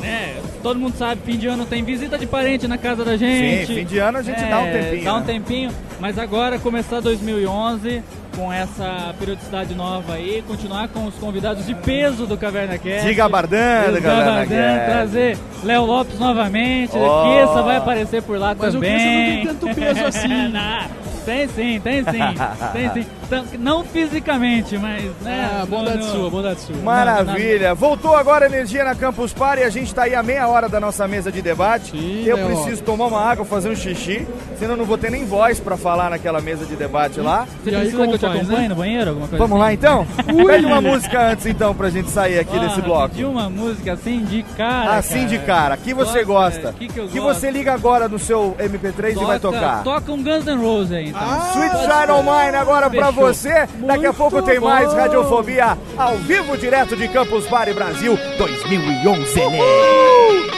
Né? 0.00 0.36
Todo 0.62 0.78
mundo 0.78 0.96
sabe, 0.96 1.20
fim 1.24 1.36
de 1.36 1.46
ano 1.46 1.66
tem 1.66 1.82
visita 1.82 2.16
de 2.18 2.26
parente 2.26 2.68
na 2.68 2.78
casa 2.78 3.04
da 3.04 3.16
gente. 3.16 3.66
Sim, 3.66 3.74
fim 3.74 3.84
de 3.84 3.98
ano 3.98 4.18
a 4.18 4.22
gente 4.22 4.44
dá 4.44 4.58
um 4.60 4.70
tempinho, 4.72 5.04
Dá 5.04 5.14
um 5.14 5.18
né? 5.20 5.24
tempinho, 5.26 5.70
mas 5.98 6.18
agora 6.18 6.58
começar 6.58 7.00
2011 7.00 8.02
com 8.36 8.52
essa 8.52 9.12
periodicidade 9.18 9.74
nova 9.74 10.12
aí, 10.14 10.44
continuar 10.46 10.86
com 10.88 11.06
os 11.06 11.14
convidados 11.16 11.66
de 11.66 11.74
peso 11.74 12.24
do 12.26 12.36
Caverna 12.36 12.78
Cast. 12.78 13.08
Diga 13.08 13.28
Bardando, 13.28 13.96
Diga 13.96 14.08
Caverna 14.08 14.84
trazer 14.84 15.38
Léo 15.64 15.84
Lopes 15.84 16.18
novamente, 16.20 16.92
Oh. 16.96 17.24
Kessa 17.34 17.62
vai 17.62 17.76
aparecer 17.78 18.22
por 18.22 18.38
lá 18.38 18.54
Mas 18.56 18.74
o 18.74 18.78
também. 18.78 18.92
Kessa 18.92 19.04
não 19.08 19.14
tem 19.14 19.46
tanto 19.46 19.74
peso 19.74 20.04
assim. 20.06 20.28
Não, 20.52 20.88
tem 21.26 21.48
sim, 21.48 21.80
tem 21.80 22.04
sim, 22.04 22.18
tem 22.72 22.90
sim. 23.02 23.06
Tam- 23.28 23.44
Não 23.58 23.84
fisicamente, 23.84 24.78
mas, 24.78 25.04
né? 25.20 25.50
Ah, 25.62 25.66
bondade 25.66 25.98
no- 25.98 26.04
sua, 26.04 26.30
bondade 26.30 26.60
sua. 26.60 26.76
Maravilha. 26.76 27.74
Voltou 27.74 28.16
agora 28.16 28.46
a 28.46 28.48
energia 28.48 28.84
na 28.84 28.94
Campus 28.94 29.32
Party. 29.32 29.62
A 29.62 29.70
gente 29.70 29.94
tá 29.94 30.04
aí 30.04 30.14
a 30.14 30.22
meia 30.22 30.48
hora 30.48 30.68
da 30.68 30.80
nossa 30.80 31.06
mesa 31.06 31.30
de 31.30 31.42
debate. 31.42 31.92
eu 32.26 32.36
Léo. 32.36 32.46
preciso 32.46 32.82
tomar 32.82 33.06
uma 33.06 33.20
água, 33.20 33.44
fazer 33.44 33.68
um 33.70 33.76
xixi, 33.76 34.26
senão 34.58 34.72
eu 34.72 34.76
não 34.78 34.84
vou 34.84 34.96
ter 34.98 35.10
nem 35.10 35.24
voz 35.24 35.60
pra 35.60 35.76
falar 35.76 36.10
naquela 36.10 36.40
mesa 36.40 36.64
de 36.64 36.74
debate 36.76 37.20
lá. 37.20 37.46
Você 37.62 37.70
precisa 37.70 38.06
que 38.06 38.12
eu 38.14 38.18
te 38.18 38.26
acompanhe 38.26 38.68
no 38.68 38.74
banheiro? 38.74 39.10
Alguma 39.10 39.28
coisa 39.28 39.44
Vamos 39.44 39.58
lá 39.58 39.66
assim? 39.66 39.74
então? 39.74 40.06
Ui. 40.34 40.44
Pede 40.58 40.66
uma 40.66 40.80
música 40.80 41.30
antes 41.30 41.46
então 41.46 41.74
pra 41.74 41.90
gente 41.90 42.10
sair 42.10 42.38
aqui 42.38 42.58
desse 42.58 42.80
Ah, 42.80 42.82
bloco. 42.82 43.08
pedir 43.10 43.24
uma 43.26 43.48
música 43.50 43.92
assim 43.92 44.24
de 44.24 44.42
cara. 44.56 44.96
Assim 44.96 45.26
de 45.26 45.38
cara. 45.38 45.76
Que 45.76 45.92
você 45.92 46.24
gosta? 46.24 46.72
Que 46.72 46.88
que 46.88 46.98
eu 46.98 47.08
Que 47.08 47.20
gosto? 47.20 47.40
você 47.40 47.50
liga 47.50 47.72
agora 47.74 48.08
no 48.08 48.18
seu 48.18 48.56
MP3 48.58 49.12
e 49.20 49.24
vai 49.24 49.38
Toca- 49.38 49.58
tocar. 49.58 49.82
Toca 49.84 50.12
um 50.12 50.22
Guns 50.22 50.44
N' 50.46 50.56
Roses 50.60 50.92
aí, 50.92 51.08
então. 51.10 51.20
Sweet 51.52 51.76
Child 51.76 52.12
O' 52.12 52.22
Mine 52.22 52.56
agora 52.56 52.88
pra 52.90 53.06
Fechou. 53.06 53.17
Você. 53.18 53.66
Daqui 53.86 54.06
a 54.06 54.12
pouco 54.12 54.40
tem 54.42 54.60
mais 54.60 54.92
Radiofobia 54.92 55.76
ao 55.96 56.16
vivo 56.16 56.56
direto 56.56 56.96
de 56.96 57.08
Campus 57.08 57.46
Party 57.46 57.72
Brasil 57.72 58.16
2011. 58.38 59.34
Thank 59.34 60.57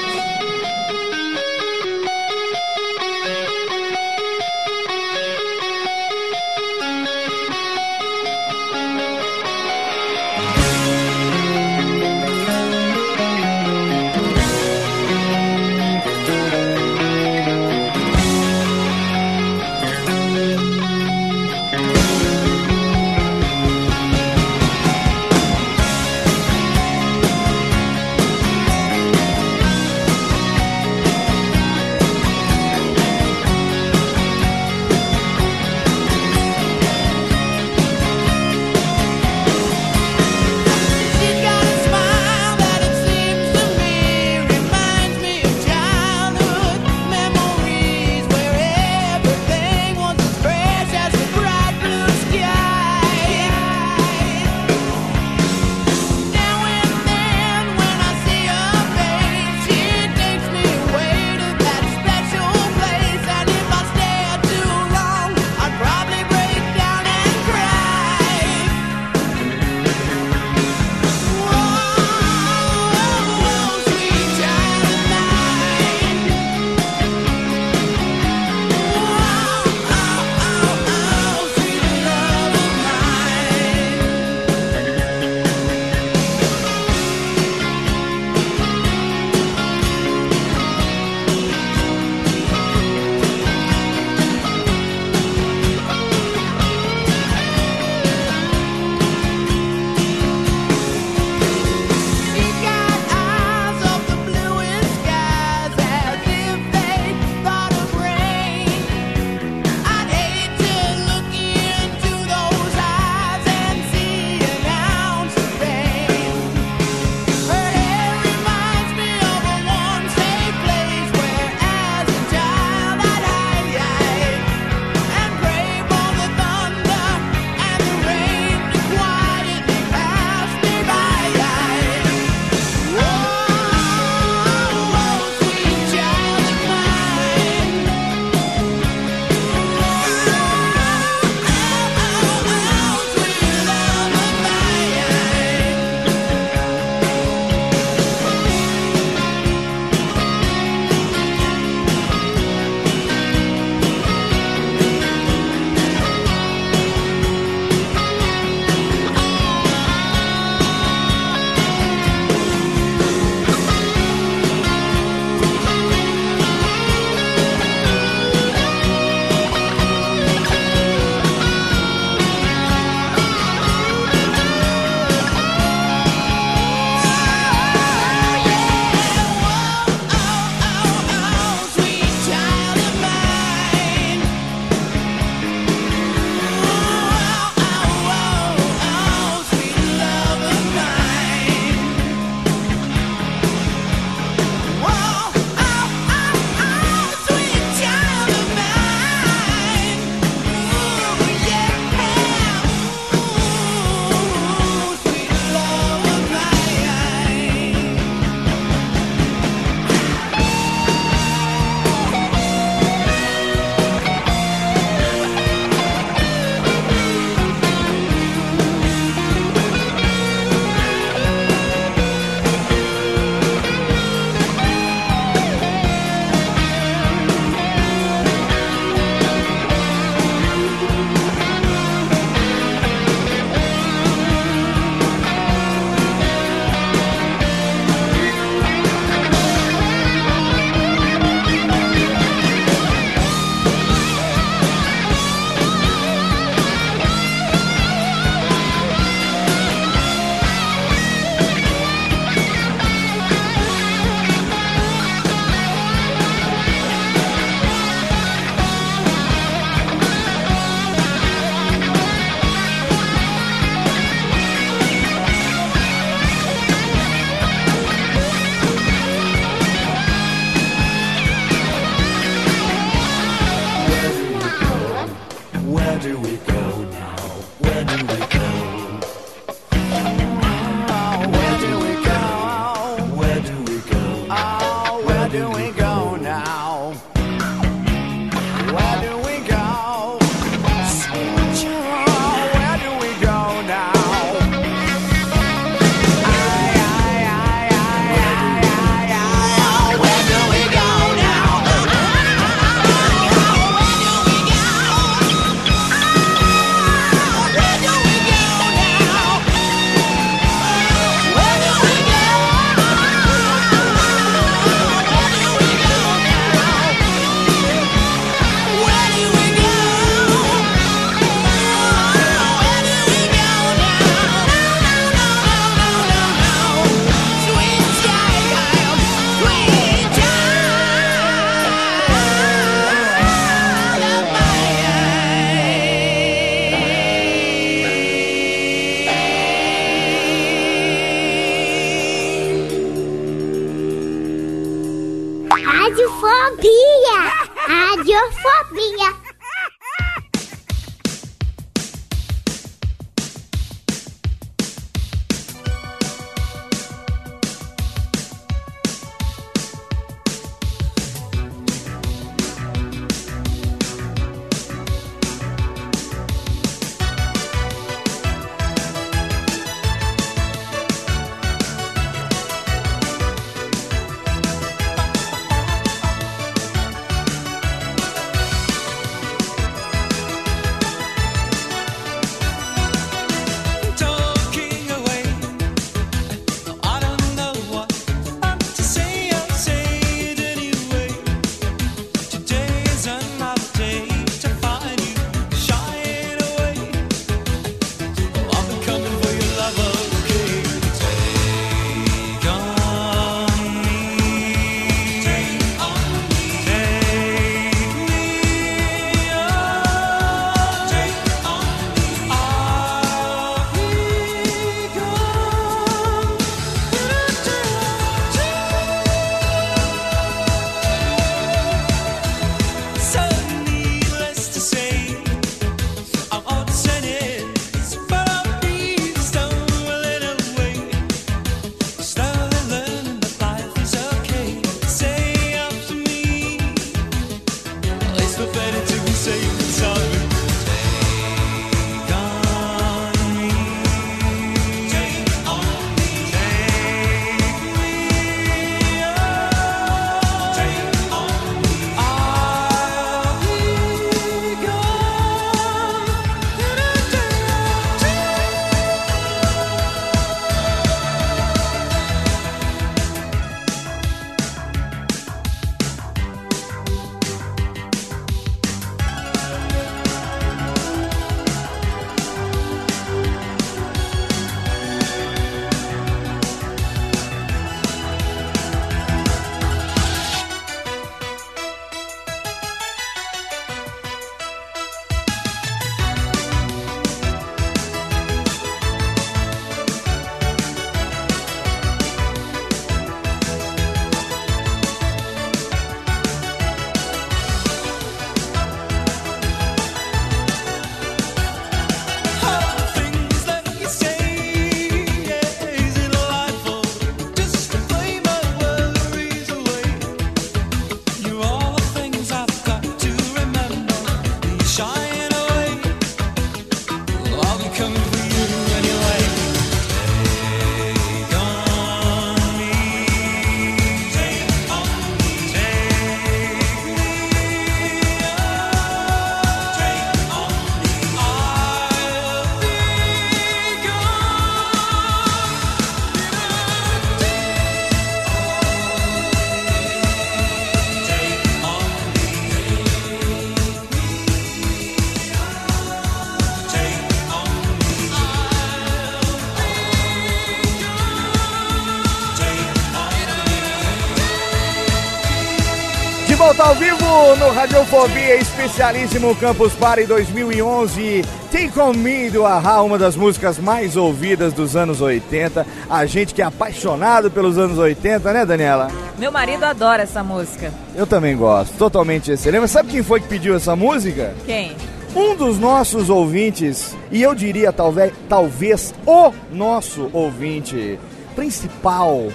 Radiofobia 557.52 558.36
Especialíssimo 558.36 559.34
Campus 559.36 559.72
Party 559.74 560.04
2011. 560.04 561.24
Take 561.50 561.78
On 561.80 561.92
Me 561.92 562.30
do 562.30 562.46
Ahá, 562.46 562.80
uma 562.82 562.96
das 562.96 563.16
músicas 563.16 563.58
mais 563.58 563.96
ouvidas 563.96 564.52
dos 564.52 564.76
anos 564.76 565.00
80. 565.00 565.66
A 565.88 566.06
gente 566.06 566.32
que 566.32 566.40
é 566.40 566.44
apaixonado 566.44 567.30
pelos 567.30 567.58
anos 567.58 567.76
80, 567.76 568.32
né, 568.32 568.46
Daniela? 568.46 568.88
Meu 569.18 569.32
marido 569.32 569.64
adora 569.64 570.04
essa 570.04 570.22
música. 570.22 570.72
Eu 570.94 571.06
também 571.06 571.36
gosto, 571.36 571.76
totalmente 571.76 572.30
excelente. 572.30 572.60
Mas 572.62 572.70
sabe 572.70 572.90
quem 572.90 573.02
foi 573.02 573.20
que 573.20 573.28
pediu 573.28 573.56
essa 573.56 573.74
música? 573.74 574.32
Quem? 574.46 574.76
Um 575.14 575.34
dos 575.34 575.58
nossos 575.58 576.08
ouvintes, 576.08 576.96
e 577.10 577.20
eu 577.20 577.34
diria 577.34 577.72
talvez, 577.72 578.12
talvez 578.28 578.94
o 579.04 579.32
nosso 579.50 580.08
ouvinte 580.12 580.98
principal 581.34 582.28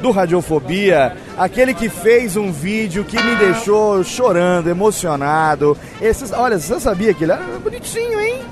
do 0.00 0.10
Radiofobia, 0.10 1.16
aquele 1.40 1.72
que 1.72 1.88
fez 1.88 2.36
um 2.36 2.52
vídeo 2.52 3.02
que 3.02 3.16
me 3.20 3.34
deixou 3.36 4.04
chorando, 4.04 4.68
emocionado. 4.68 5.74
Esses, 6.00 6.30
olha, 6.32 6.58
você 6.58 6.78
sabia 6.78 7.14
que 7.14 7.24
ele 7.24 7.32
era 7.32 7.42
bonitinho, 7.58 8.20
hein? 8.20 8.42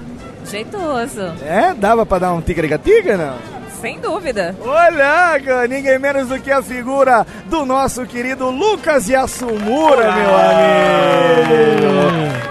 Jeitoso. 0.47 1.35
É? 1.45 1.75
Dava 1.75 2.07
pra 2.07 2.19
dar 2.19 2.33
um 2.33 2.41
tigre-gatiga, 2.41 3.19
não? 3.19 3.37
Sem 3.83 4.01
dúvida. 4.01 4.57
Olha, 4.65 5.67
ninguém 5.69 5.99
menos 5.99 6.29
do 6.29 6.41
que 6.41 6.51
a 6.51 6.63
figura 6.63 7.27
do 7.47 7.67
nosso 7.67 8.07
querido 8.07 8.49
Lucas 8.49 9.07
Yasumura, 9.07 10.11
meu 10.11 10.37
amigo. 10.37 11.99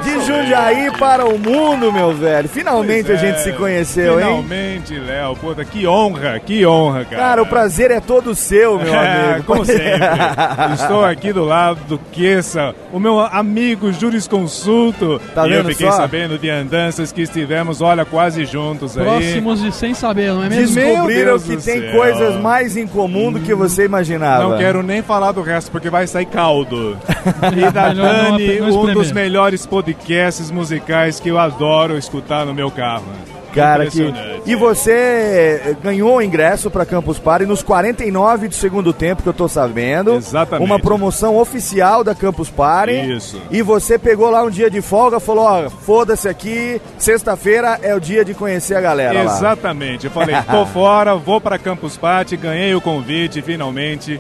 De 0.03 0.16
Jundiaí 0.27 0.91
para 0.99 1.25
o 1.25 1.37
mundo, 1.39 1.91
meu 1.91 2.13
velho. 2.13 2.49
Finalmente 2.49 3.05
Pois 3.07 3.19
a 3.19 3.25
gente 3.25 3.35
é, 3.35 3.39
se 3.39 3.51
conheceu, 3.53 4.19
hein? 4.19 4.25
Finalmente, 4.25 4.99
Léo. 4.99 5.35
Puta, 5.37 5.63
que 5.63 5.87
honra, 5.87 6.39
que 6.39 6.65
honra, 6.65 7.05
cara. 7.05 7.17
Cara, 7.21 7.43
o 7.43 7.45
prazer 7.45 7.91
é 7.91 7.99
todo 7.99 8.35
seu, 8.35 8.77
meu 8.77 8.93
É, 8.97 9.31
amigo. 9.33 9.43
como 9.45 9.63
sempre. 9.65 9.89
Estou 10.73 11.05
aqui 11.05 11.31
do 11.31 11.43
lado 11.45 11.79
do 11.87 11.97
Queça, 12.11 12.75
o 12.91 12.99
meu 12.99 13.19
amigo 13.19 13.91
jurisconsulto. 13.93 15.19
Tá 15.33 15.47
e 15.47 15.51
eu 15.51 15.57
vendo 15.63 15.69
fiquei 15.69 15.87
só? 15.89 15.97
sabendo 15.97 16.37
de 16.37 16.49
andanças 16.49 17.11
que 17.11 17.21
estivemos, 17.21 17.81
olha, 17.81 18.03
quase 18.03 18.43
juntos 18.45 18.97
aí. 18.97 19.03
Próximos 19.05 19.61
de 19.61 19.71
sem 19.71 19.93
saber, 19.93 20.33
não 20.33 20.43
é 20.43 20.49
mesmo? 20.49 20.75
Descobriram 20.75 21.39
que 21.39 21.57
tem 21.57 21.81
céu. 21.81 21.91
coisas 21.93 22.35
mais 22.41 22.75
em 22.75 22.85
comum 22.87 23.31
do 23.31 23.39
que 23.39 23.53
você 23.53 23.85
imaginava. 23.85 24.43
Não 24.43 24.57
quero 24.57 24.83
nem 24.83 25.01
falar 25.01 25.31
do 25.31 25.41
resto, 25.41 25.71
porque 25.71 25.89
vai 25.89 26.05
sair 26.07 26.25
caldo. 26.25 26.97
E 27.55 27.71
da 27.71 27.93
Dani, 27.93 28.61
um 28.61 28.93
dos 28.93 29.11
melhores 29.11 29.65
podcasts 29.65 30.16
musicais 30.51 31.19
que 31.19 31.29
eu 31.29 31.37
adoro 31.37 31.97
escutar 31.97 32.45
no 32.45 32.53
meu 32.53 32.69
carro. 32.71 33.05
Cara, 33.53 33.87
que... 33.87 34.01
Impressionante. 34.01 34.41
E 34.45 34.55
você 34.55 35.75
ganhou 35.81 36.17
o 36.17 36.21
ingresso 36.21 36.69
para 36.69 36.85
Campus 36.85 37.17
Party 37.17 37.45
nos 37.45 37.63
49 37.63 38.47
do 38.47 38.53
segundo 38.55 38.93
tempo, 38.93 39.23
que 39.23 39.29
eu 39.29 39.33
tô 39.33 39.47
sabendo. 39.47 40.13
Exatamente. 40.13 40.65
Uma 40.65 40.79
promoção 40.79 41.37
oficial 41.37 42.03
da 42.03 42.13
Campus 42.13 42.49
Party. 42.49 42.93
Isso. 42.93 43.41
E 43.49 43.61
você 43.61 43.97
pegou 43.97 44.29
lá 44.29 44.43
um 44.43 44.49
dia 44.49 44.69
de 44.69 44.81
folga, 44.81 45.19
falou, 45.19 45.45
ó, 45.45 45.69
foda-se 45.69 46.29
aqui, 46.29 46.81
sexta-feira 46.97 47.79
é 47.81 47.95
o 47.95 47.99
dia 47.99 48.23
de 48.23 48.33
conhecer 48.33 48.75
a 48.75 48.81
galera 48.81 49.23
lá. 49.23 49.35
Exatamente. 49.35 50.05
Eu 50.05 50.11
falei, 50.11 50.35
tô 50.49 50.65
fora, 50.67 51.15
vou 51.15 51.41
para 51.41 51.57
Campus 51.57 51.97
Party, 51.97 52.37
ganhei 52.37 52.75
o 52.75 52.81
convite 52.81 53.41
finalmente. 53.41 54.19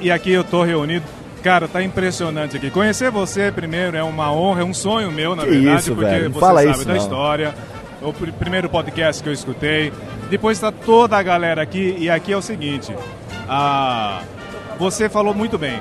E 0.00 0.10
aqui 0.10 0.32
eu 0.32 0.44
tô 0.44 0.62
reunido. 0.62 1.15
Cara, 1.46 1.68
tá 1.68 1.80
impressionante 1.80 2.56
aqui. 2.56 2.70
Conhecer 2.72 3.08
você 3.08 3.52
primeiro 3.52 3.96
é 3.96 4.02
uma 4.02 4.32
honra, 4.32 4.62
é 4.62 4.64
um 4.64 4.74
sonho 4.74 5.12
meu, 5.12 5.36
na 5.36 5.44
Que 5.44 5.50
verdade, 5.50 5.80
isso, 5.80 5.94
porque 5.94 6.10
velho, 6.10 6.32
você 6.32 6.40
fala 6.40 6.60
sabe 6.60 6.74
isso, 6.74 6.84
da 6.84 6.94
não. 6.94 7.00
história. 7.00 7.54
O 8.02 8.12
pr- 8.12 8.32
primeiro 8.32 8.68
podcast 8.68 9.22
que 9.22 9.28
eu 9.28 9.32
escutei. 9.32 9.92
Depois 10.28 10.58
tá 10.58 10.72
toda 10.72 11.16
a 11.16 11.22
galera 11.22 11.62
aqui 11.62 11.94
e 12.00 12.10
aqui 12.10 12.32
é 12.32 12.36
o 12.36 12.42
seguinte. 12.42 12.92
Ah, 13.48 14.22
você 14.76 15.08
falou 15.08 15.32
muito 15.32 15.56
bem. 15.56 15.80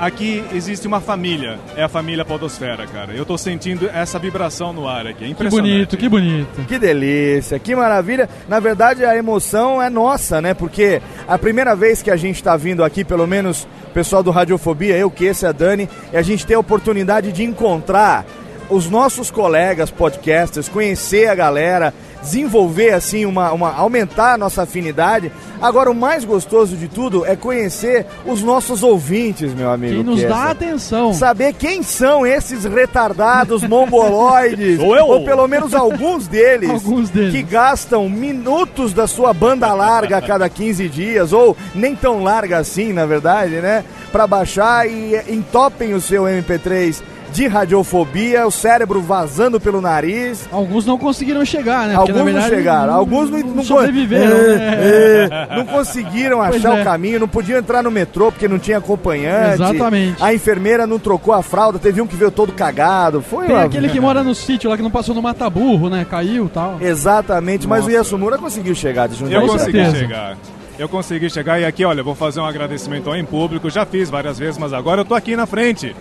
Aqui 0.00 0.44
existe 0.54 0.86
uma 0.86 1.00
família, 1.00 1.58
é 1.76 1.82
a 1.82 1.88
família 1.88 2.24
Podosfera, 2.24 2.86
cara. 2.86 3.12
Eu 3.14 3.24
tô 3.26 3.36
sentindo 3.36 3.90
essa 3.92 4.16
vibração 4.16 4.72
no 4.72 4.86
ar 4.86 5.08
aqui, 5.08 5.24
é 5.24 5.26
Que 5.26 5.32
impressionante. 5.32 5.70
bonito, 5.72 5.96
que 5.96 6.08
bonito. 6.08 6.64
Que 6.68 6.78
delícia, 6.78 7.58
que 7.58 7.74
maravilha. 7.74 8.28
Na 8.48 8.60
verdade, 8.60 9.04
a 9.04 9.16
emoção 9.16 9.82
é 9.82 9.90
nossa, 9.90 10.40
né? 10.40 10.54
Porque 10.54 11.02
a 11.26 11.36
primeira 11.36 11.74
vez 11.74 12.00
que 12.00 12.12
a 12.12 12.16
gente 12.16 12.36
está 12.36 12.56
vindo 12.56 12.84
aqui, 12.84 13.02
pelo 13.04 13.26
menos 13.26 13.66
o 13.88 13.90
pessoal 13.92 14.22
do 14.22 14.30
Radiofobia, 14.30 14.96
eu, 14.96 15.10
que 15.10 15.24
esse 15.24 15.44
é 15.44 15.48
a 15.48 15.52
Dani, 15.52 15.88
e 16.12 16.16
a 16.16 16.22
gente 16.22 16.46
tem 16.46 16.54
a 16.54 16.60
oportunidade 16.60 17.32
de 17.32 17.42
encontrar 17.42 18.24
os 18.70 18.88
nossos 18.88 19.32
colegas 19.32 19.90
podcasters, 19.90 20.68
conhecer 20.68 21.26
a 21.28 21.34
galera, 21.34 21.92
desenvolver 22.22 22.92
assim 22.92 23.24
uma, 23.24 23.52
uma 23.52 23.72
aumentar 23.74 24.34
a 24.34 24.38
nossa 24.38 24.62
afinidade. 24.62 25.30
Agora 25.60 25.90
o 25.90 25.94
mais 25.94 26.24
gostoso 26.24 26.76
de 26.76 26.86
tudo 26.86 27.26
é 27.26 27.34
conhecer 27.34 28.06
os 28.24 28.42
nossos 28.42 28.82
ouvintes, 28.82 29.52
meu 29.54 29.70
amigo. 29.70 29.94
Quem 29.96 30.04
nos 30.04 30.20
Kessa. 30.20 30.34
dá 30.34 30.50
atenção. 30.50 31.12
Saber 31.12 31.52
quem 31.52 31.82
são 31.82 32.26
esses 32.26 32.64
retardados 32.64 33.62
mongoloides. 33.64 34.78
Sou 34.80 34.96
eu. 34.96 35.06
Ou 35.06 35.24
pelo 35.24 35.48
menos 35.48 35.74
alguns 35.74 36.28
deles. 36.28 36.70
Alguns 36.78 37.10
deles. 37.10 37.32
Que 37.32 37.42
gastam 37.42 38.08
minutos 38.08 38.92
da 38.92 39.06
sua 39.06 39.32
banda 39.32 39.72
larga 39.72 40.18
a 40.18 40.22
cada 40.22 40.48
15 40.48 40.88
dias. 40.88 41.32
Ou 41.32 41.56
nem 41.74 41.96
tão 41.96 42.22
larga 42.22 42.58
assim, 42.58 42.92
na 42.92 43.04
verdade, 43.04 43.56
né? 43.56 43.84
Pra 44.12 44.26
baixar 44.26 44.88
e 44.88 45.16
entopem 45.28 45.92
o 45.94 46.00
seu 46.00 46.24
MP3 46.24 47.02
de 47.32 47.46
radiofobia, 47.46 48.46
o 48.46 48.50
cérebro 48.50 49.00
vazando 49.00 49.60
pelo 49.60 49.80
nariz. 49.80 50.48
Alguns 50.50 50.84
não 50.86 50.98
conseguiram 50.98 51.44
chegar, 51.44 51.86
né? 51.86 51.94
Porque, 51.96 52.10
Alguns 52.12 52.24
verdade, 52.24 52.50
não 52.50 52.56
chegaram, 52.56 52.94
alguns 52.94 53.30
não, 53.30 53.38
não, 53.40 53.62
sobreviveram. 53.64 54.36
É, 54.36 54.56
né? 54.56 55.28
é, 55.50 55.56
não 55.56 55.66
conseguiram 55.66 56.38
Pois 56.38 56.56
achar 56.56 56.78
é. 56.78 56.80
o 56.80 56.84
caminho, 56.84 57.20
não 57.20 57.28
podiam 57.28 57.58
entrar 57.58 57.82
no 57.82 57.90
metrô 57.90 58.32
porque 58.32 58.48
não 58.48 58.58
tinha 58.58 58.78
acompanhante. 58.78 59.54
Exatamente. 59.62 60.22
A 60.22 60.32
enfermeira 60.34 60.86
não 60.86 60.98
trocou 60.98 61.34
a 61.34 61.42
fralda, 61.42 61.78
teve 61.78 62.00
um 62.00 62.06
que 62.06 62.16
veio 62.16 62.30
todo 62.30 62.52
cagado. 62.52 63.20
Foi 63.22 63.46
Tem 63.46 63.54
uma- 63.54 63.64
aquele 63.64 63.88
que 63.88 64.00
mora 64.00 64.22
no 64.22 64.34
sítio 64.34 64.68
lá 64.70 64.76
que 64.76 64.82
não 64.82 64.90
passou 64.90 65.14
no 65.14 65.22
mata-burro, 65.22 65.88
né? 65.88 66.06
Caiu 66.08 66.46
e 66.46 66.48
tal. 66.48 66.76
Exatamente, 66.80 67.66
mas 67.66 67.80
o 67.80 67.88
Nossa. 67.88 67.96
Yasumura 67.98 68.38
conseguiu 68.38 68.74
chegar 68.74 69.06
de 69.08 69.16
Jundiaí. 69.16 69.42
Eu 69.42 69.48
consegui 69.48 69.90
chegar. 69.92 70.36
Eu 70.78 70.88
consegui 70.88 71.28
chegar 71.28 71.60
e 71.60 71.64
aqui, 71.64 71.84
olha, 71.84 72.04
vou 72.04 72.14
fazer 72.14 72.38
um 72.40 72.44
agradecimento 72.44 73.12
em 73.14 73.24
público. 73.24 73.68
Já 73.68 73.84
fiz 73.84 74.08
várias 74.08 74.38
vezes, 74.38 74.56
mas 74.56 74.72
agora 74.72 75.00
eu 75.00 75.04
tô 75.04 75.14
aqui 75.14 75.34
na 75.34 75.44
frente. 75.44 75.94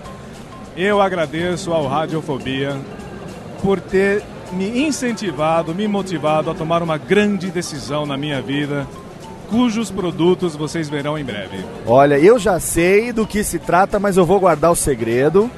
Eu 0.78 1.02
agradeço 1.02 1.74
ao 1.74 1.88
Radiofobia 1.88 2.78
por 3.64 3.82
ter 3.82 4.22
me 4.52 4.86
incentivado, 4.86 5.74
me 5.74 5.88
motivado 5.88 6.52
a 6.52 6.54
tomar 6.54 6.84
uma 6.84 7.00
grande 7.00 7.50
decisão 7.50 8.06
na 8.06 8.16
minha 8.16 8.40
vida, 8.44 8.88
cujos 9.50 9.90
produtos 9.90 10.56
vocês 10.56 10.88
verão 10.88 11.18
em 11.18 11.24
breve. 11.24 11.66
Olha, 11.84 12.20
eu 12.20 12.38
já 12.38 12.60
sei 12.60 13.12
do 13.12 13.26
que 13.26 13.44
se 13.44 13.58
trata, 13.58 14.00
mas 14.00 14.18
eu 14.18 14.26
vou 14.26 14.40
guardar 14.40 14.72
o 14.72 14.76
segredo. 14.76 15.50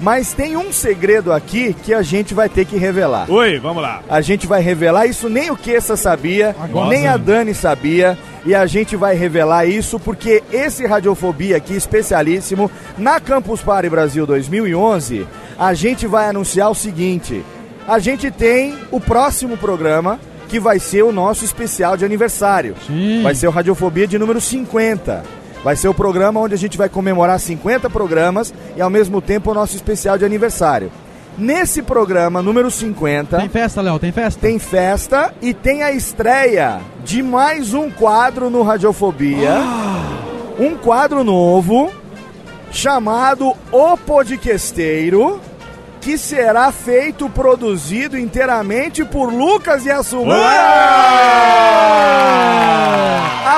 Mas 0.00 0.32
tem 0.32 0.56
um 0.56 0.72
segredo 0.72 1.32
aqui 1.32 1.74
que 1.74 1.92
a 1.92 2.02
gente 2.02 2.32
vai 2.34 2.48
ter 2.48 2.64
que 2.64 2.76
revelar. 2.76 3.30
Oi, 3.30 3.58
vamos 3.58 3.82
lá. 3.82 4.02
A 4.08 4.20
gente 4.20 4.46
vai 4.46 4.62
revelar 4.62 5.06
isso, 5.06 5.28
nem 5.28 5.50
o 5.50 5.56
Kessa 5.56 5.96
sabia, 5.96 6.54
Agora 6.58 6.88
nem 6.88 7.00
sim. 7.00 7.06
a 7.06 7.16
Dani 7.16 7.54
sabia. 7.54 8.16
E 8.46 8.54
a 8.54 8.64
gente 8.66 8.96
vai 8.96 9.14
revelar 9.16 9.66
isso 9.66 9.98
porque 9.98 10.42
esse 10.52 10.86
Radiofobia 10.86 11.56
aqui, 11.56 11.74
especialíssimo, 11.74 12.70
na 12.96 13.20
Campus 13.20 13.60
Party 13.60 13.90
Brasil 13.90 14.24
2011, 14.26 15.26
a 15.58 15.74
gente 15.74 16.06
vai 16.06 16.28
anunciar 16.28 16.70
o 16.70 16.74
seguinte: 16.74 17.44
a 17.86 17.98
gente 17.98 18.30
tem 18.30 18.78
o 18.90 19.00
próximo 19.00 19.56
programa 19.56 20.20
que 20.48 20.58
vai 20.58 20.78
ser 20.78 21.02
o 21.02 21.12
nosso 21.12 21.44
especial 21.44 21.96
de 21.96 22.04
aniversário. 22.04 22.74
Vai 23.22 23.34
ser 23.34 23.48
o 23.48 23.50
Radiofobia 23.50 24.06
de 24.06 24.18
número 24.18 24.40
50. 24.40 25.37
Vai 25.68 25.76
ser 25.76 25.88
o 25.88 25.92
programa 25.92 26.40
onde 26.40 26.54
a 26.54 26.56
gente 26.56 26.78
vai 26.78 26.88
comemorar 26.88 27.38
50 27.38 27.90
programas 27.90 28.54
e 28.74 28.80
ao 28.80 28.88
mesmo 28.88 29.20
tempo 29.20 29.50
o 29.50 29.54
nosso 29.54 29.76
especial 29.76 30.16
de 30.16 30.24
aniversário. 30.24 30.90
Nesse 31.36 31.82
programa 31.82 32.40
número 32.40 32.70
50. 32.70 33.36
Tem 33.36 33.50
festa, 33.50 33.82
Léo? 33.82 33.98
Tem 33.98 34.10
festa? 34.10 34.40
Tem 34.40 34.58
festa 34.58 35.34
e 35.42 35.52
tem 35.52 35.82
a 35.82 35.92
estreia 35.92 36.80
de 37.04 37.22
mais 37.22 37.74
um 37.74 37.90
quadro 37.90 38.48
no 38.48 38.62
Radiofobia. 38.62 39.56
Um 40.58 40.74
quadro 40.74 41.22
novo 41.22 41.92
chamado 42.70 43.52
O 43.70 43.94
Podcasteiro, 43.98 45.38
que 46.00 46.16
será 46.16 46.72
feito, 46.72 47.28
produzido 47.28 48.18
inteiramente 48.18 49.04
por 49.04 49.32
Lucas 49.32 49.84
e 49.84 49.90
A 49.90 50.02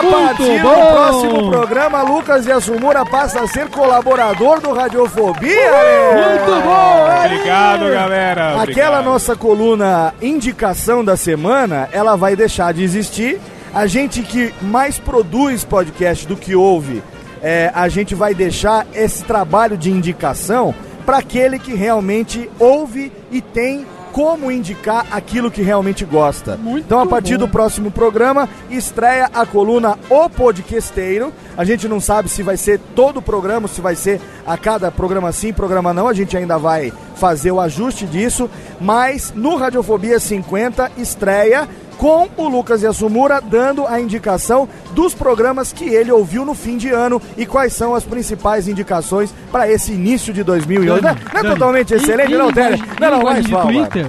Muito 0.03 0.17
partir 0.17 0.63
do 0.63 0.69
bom! 0.69 0.93
próximo 0.93 1.51
programa, 1.51 2.03
Lucas 2.03 2.47
e 2.47 2.53
Assumura 2.53 3.05
passa 3.05 3.43
a 3.43 3.47
ser 3.47 3.69
colaborador 3.69 4.61
do 4.61 4.73
Radiofobia. 4.73 5.71
Muito 6.13 6.63
bom! 6.63 7.25
Obrigado, 7.25 7.91
galera. 7.93 8.49
Aquela 8.49 8.63
Obrigado. 8.63 9.05
nossa 9.05 9.37
coluna 9.37 10.15
Indicação 10.23 11.05
da 11.05 11.17
Semana, 11.17 11.89
ela 11.93 12.17
vai 12.17 12.35
deixar 12.35 12.73
de 12.73 12.83
existir. 12.83 13.39
A 13.75 13.87
gente 13.87 14.23
que 14.23 14.55
mais 14.63 14.99
produz 14.99 15.65
podcast 15.65 16.27
do 16.27 16.37
que 16.37 16.57
ouve, 16.57 17.03
é, 17.43 17.71
a 17.75 17.89
gente 17.89 18.15
vai 18.15 18.35
deixar 18.35 18.87
esse 18.95 19.23
trabalho 19.25 19.77
de 19.77 19.91
indicação 19.91 20.75
para 21.01 21.19
aquele 21.19 21.59
que 21.59 21.75
realmente 21.75 22.51
ouve 22.59 23.13
e 23.31 23.41
tem 23.41 23.87
como 24.13 24.51
indicar 24.51 25.07
aquilo 25.11 25.51
que 25.51 25.63
realmente 25.63 26.05
gosta. 26.05 26.59
então, 26.77 27.01
a 27.01 27.07
partir 27.07 27.37
do 27.37 27.49
próximo 27.49 27.91
programa, 27.91 28.49
estreia 28.69 29.31
a 29.33 29.47
coluna 29.47 29.99
O 30.09 30.29
Podcasteiro. 30.29 31.33
A 31.57 31.65
gente 31.65 31.89
não 31.89 32.01
sabe 32.01 32.29
se 32.29 32.43
vai 32.43 32.57
ser 32.57 32.81
todo 32.95 33.19
o 33.19 33.23
programa, 33.23 33.69
se 33.69 33.81
vai 33.81 33.95
ser 33.95 34.21
a 34.47 34.57
cada 34.57 34.91
programa 34.91 35.33
sim, 35.33 35.53
programa 35.53 35.93
não. 35.93 36.09
A 36.09 36.13
gente 36.13 36.37
ainda 36.37 36.59
vai 36.59 36.93
fazer 37.15 37.53
o 37.53 37.61
ajuste 37.61 38.07
disso. 38.07 38.51
Mas 38.81 39.33
no 39.35 39.57
Radiofobia 39.57 40.19
50 40.19 40.93
estreia 40.97 41.69
com 42.01 42.31
o 42.39 42.49
Lucas 42.49 42.81
Yasumura 42.83 43.43
dando 43.43 43.87
a 43.87 44.01
indicação 44.01 44.67
dos 44.93 45.15
programas 45.15 45.71
que 45.71 45.85
ele 45.85 46.11
ouviu 46.11 46.47
no 46.47 46.55
fim 46.55 46.79
de 46.79 46.89
ano 46.89 47.21
e 47.37 47.45
quais 47.45 47.75
são 47.75 47.95
as 47.95 48.05
principais 48.05 48.67
indicações 48.67 49.35
para 49.53 49.71
esse 49.71 49.93
início 49.93 50.33
de 50.33 50.43
2011. 50.43 51.03
Não, 51.03 51.11
é- 51.11 51.13
não 51.13 51.41
é 51.41 51.43
Dani, 51.43 51.55
totalmente 51.55 51.93
excelente, 51.93 52.35
não, 52.35 52.51
Télio? 52.51 52.83
Não, 52.99 53.11
não. 53.11 53.67
Twitter, 53.67 54.07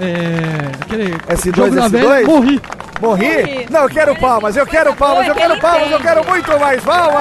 é, 0.00 0.70
aquele 0.82 1.14
S2, 1.28 1.56
jogo 1.56 1.74
da 1.74 1.88
S2? 1.88 1.90
velha, 1.90 2.26
morri. 2.26 2.62
Morri? 3.00 3.66
Não, 3.70 3.80
eu 3.82 3.88
quero 3.88 4.14
palmas, 4.16 4.56
eu 4.56 4.66
quero 4.66 4.94
palmas, 4.94 5.26
eu 5.26 5.34
que 5.34 5.40
quero 5.40 5.60
palmas, 5.60 5.90
eu 5.90 5.98
quero 6.00 6.24
muito 6.24 6.60
mais 6.60 6.80
palmas! 6.82 7.16